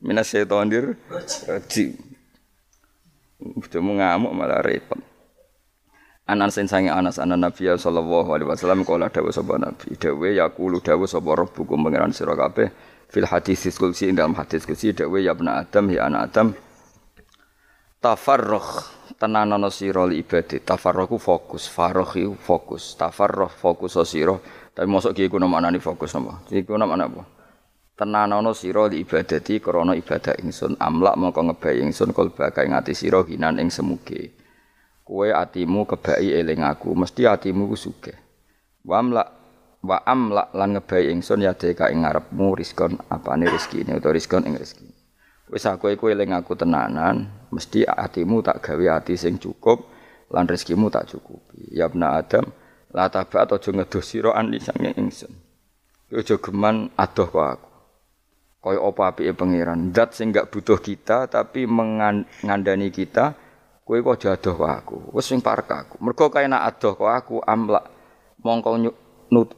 Minas 0.00 0.32
setonir 0.32 0.96
rajim. 1.44 1.92
Bojomu 3.36 4.00
ngamuk 4.00 4.32
malah 4.32 4.64
repot. 4.64 5.04
Anan 6.24 6.48
sen 6.48 6.64
sange 6.64 6.88
Anas 6.88 7.20
anan 7.20 7.44
Nabi 7.44 7.68
sallallahu 7.68 8.32
alaihi 8.32 8.48
wasallam 8.48 8.88
kala 8.88 9.12
dawuh 9.12 9.28
sapa 9.28 9.60
Nabi 9.60 9.92
dawuh 10.00 10.32
yaqulu 10.32 10.80
dawuh 10.80 11.04
sapa 11.04 11.36
rabbukum 11.36 11.84
pangeran 11.84 12.16
sira 12.16 12.32
kabeh 12.32 12.72
fil 13.12 13.28
hadis 13.28 13.68
kulsi 13.76 14.08
dalam 14.16 14.32
hadis 14.32 14.64
kulsi 14.64 14.96
dawuh 14.96 15.20
ya 15.20 15.36
Adam 15.36 15.92
ya 15.92 16.08
anak 16.08 16.32
Adam 16.32 16.56
tafarruh 18.04 18.68
tenanono 19.16 19.72
sira 19.72 20.04
li 20.04 20.20
ibadah 20.20 20.60
tafarruh 20.60 21.08
fokus. 21.16 21.64
Farruh 21.72 22.36
fokus. 22.36 23.00
Tafarruh 23.00 23.48
fokus 23.48 23.96
sira. 24.04 24.36
Tapi 24.76 24.84
mosok 24.84 25.16
ki 25.16 25.32
iku 25.32 25.40
maknane 25.40 25.80
fokus 25.80 26.12
apa? 26.12 26.44
Iku 26.52 26.76
maknane 26.76 27.08
apa? 27.08 27.22
Tenanono 27.96 28.52
sira 28.52 28.84
li 28.92 29.00
ibadati 29.00 29.56
krana 29.56 29.96
ibadah 29.96 30.36
ingsun. 30.44 30.76
Amlak 30.76 31.16
mongko 31.16 31.40
ngebai 31.48 31.80
ingsun 31.80 32.12
kul 32.12 32.36
bakai 32.36 32.68
ngati 32.68 32.92
sira 32.92 33.24
hinan 33.24 33.56
ing 33.56 33.72
semuge. 33.72 34.36
Kowe 35.00 35.32
atimu 35.32 35.88
kebai 35.88 36.28
eling 36.28 36.60
aku. 36.60 36.92
Mesti 36.92 37.24
atimu 37.24 37.72
ku 37.72 37.76
sugih. 37.80 38.16
Wa 38.84 39.00
amlak 39.00 39.28
wa 39.80 40.00
amlak 40.04 40.52
lan 40.52 40.76
ngebai 40.76 41.08
ingsun 41.08 41.44
ya 41.44 41.56
deka 41.56 41.88
ing 41.88 42.04
ngarepmu 42.04 42.56
rizkon 42.56 43.00
apane 43.08 43.48
rezeki 43.48 43.84
utawa 43.84 44.16
rizkon 44.16 44.48
ing 44.48 44.56
rezeki 44.56 44.93
wis 45.52 45.64
aku 45.68 45.92
iku 45.92 46.08
eling 46.08 46.32
aku 46.32 46.56
tenanan 46.56 47.28
mesti 47.52 47.84
hatimu 47.84 48.40
tak 48.40 48.64
gawe 48.64 48.98
hati 48.98 49.14
sing 49.14 49.36
cukup 49.36 49.84
lan 50.32 50.48
rezekimu 50.48 50.88
tak 50.88 51.12
cukupi. 51.12 51.70
Ya 51.70 51.86
bna 51.86 52.18
adam 52.18 52.48
la 52.94 53.10
taba 53.12 53.44
aja 53.44 53.70
ngedoh 53.70 54.02
sira 54.02 54.30
an 54.32 54.48
lisange 54.48 54.90
ingsun. 54.96 55.32
Aja 56.14 56.38
geman 56.38 56.94
adoh 56.96 57.28
kok 57.28 57.44
aku. 57.44 57.70
Kaya 58.64 58.80
apa 58.80 59.02
apike 59.12 59.32
pangeran? 59.36 59.92
Zat 59.92 60.16
sing 60.16 60.32
gak 60.32 60.48
butuh 60.48 60.80
kita 60.80 61.28
tapi 61.28 61.68
mengandani 61.68 62.88
kita 62.88 63.36
kowe 63.84 63.98
kok 64.00 64.16
aja 64.16 64.28
adoh 64.40 64.54
kok 64.56 64.72
aku. 64.72 64.96
Wis 65.12 65.28
sing 65.28 65.44
parek 65.44 65.68
aku. 65.68 65.96
Mergo 66.00 66.32
kaya 66.32 66.48
nak 66.48 66.64
adoh 66.74 66.96
kok 66.96 67.12
aku 67.12 67.34
amlak 67.44 67.84
mongko 68.40 68.80
nut 69.28 69.48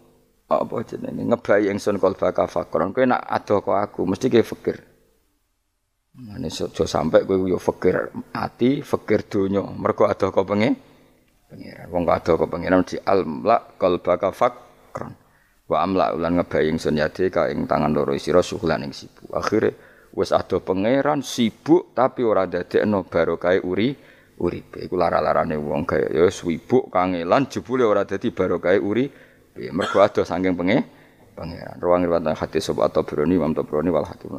apa 0.46 0.76
jenenge 0.86 1.26
ngebayi 1.26 1.74
ingsun 1.74 1.98
kalbaka 1.98 2.46
fakron 2.46 2.94
kowe 2.94 3.02
nak 3.02 3.22
adoh 3.26 3.62
kok 3.62 3.78
aku 3.78 4.00
mesti 4.06 4.30
ke 4.30 4.46
fikir 4.46 4.95
Mane 6.16 6.48
aja 6.48 6.84
sampe 6.88 7.28
kowe 7.28 7.44
yo 7.44 7.60
fikir 7.60 8.08
ati, 8.32 8.80
fikir 8.80 9.28
donya. 9.28 9.60
Mergo 9.60 10.08
ada 10.08 10.32
kok 10.32 10.48
pengen 10.48 10.72
pengiran. 11.52 11.86
Wong 11.92 12.08
ada 12.08 12.32
kok 12.40 12.48
pengiran 12.48 12.80
di 12.88 12.96
almla 12.96 13.76
qalbaka 13.76 14.32
fakran. 14.32 15.12
Wa 15.68 15.84
amla 15.84 16.16
ulan 16.16 16.40
ngebaying 16.40 16.80
sun 16.80 16.96
yade 16.96 17.28
ka 17.28 17.52
ing 17.52 17.68
tangan 17.68 17.92
loro 17.92 18.16
sira 18.16 18.40
suhulan 18.40 18.88
ing 18.88 18.96
sibuk. 18.96 19.28
Akhire 19.36 19.76
wis 20.16 20.32
ada 20.32 20.56
pangeran 20.56 21.20
sibuk 21.20 21.92
tapi 21.92 22.24
ora 22.24 22.48
dadekno 22.48 23.04
barokah 23.04 23.60
uri 23.60 23.92
uripe. 24.40 24.88
Iku 24.88 24.96
lara-larane 24.96 25.60
wong 25.60 25.84
kaya 25.84 26.08
ya 26.16 26.32
sibuk 26.32 26.88
kangelan 26.88 27.44
jebule 27.52 27.84
ora 27.84 28.08
dadi 28.08 28.32
barokah 28.32 28.72
uri. 28.80 29.04
Mergo 29.68 30.00
ada 30.00 30.24
saking 30.24 30.56
pengen 30.56 30.80
pangeran. 31.36 31.76
Ruang 31.76 32.08
riwayat 32.08 32.40
hadis 32.40 32.64
sobat 32.64 32.88
atau 32.88 33.04
Broni, 33.04 33.36
Imam 33.36 33.52
Tabrani 33.52 33.92
wal 33.92 34.08
Hakim 34.08 34.32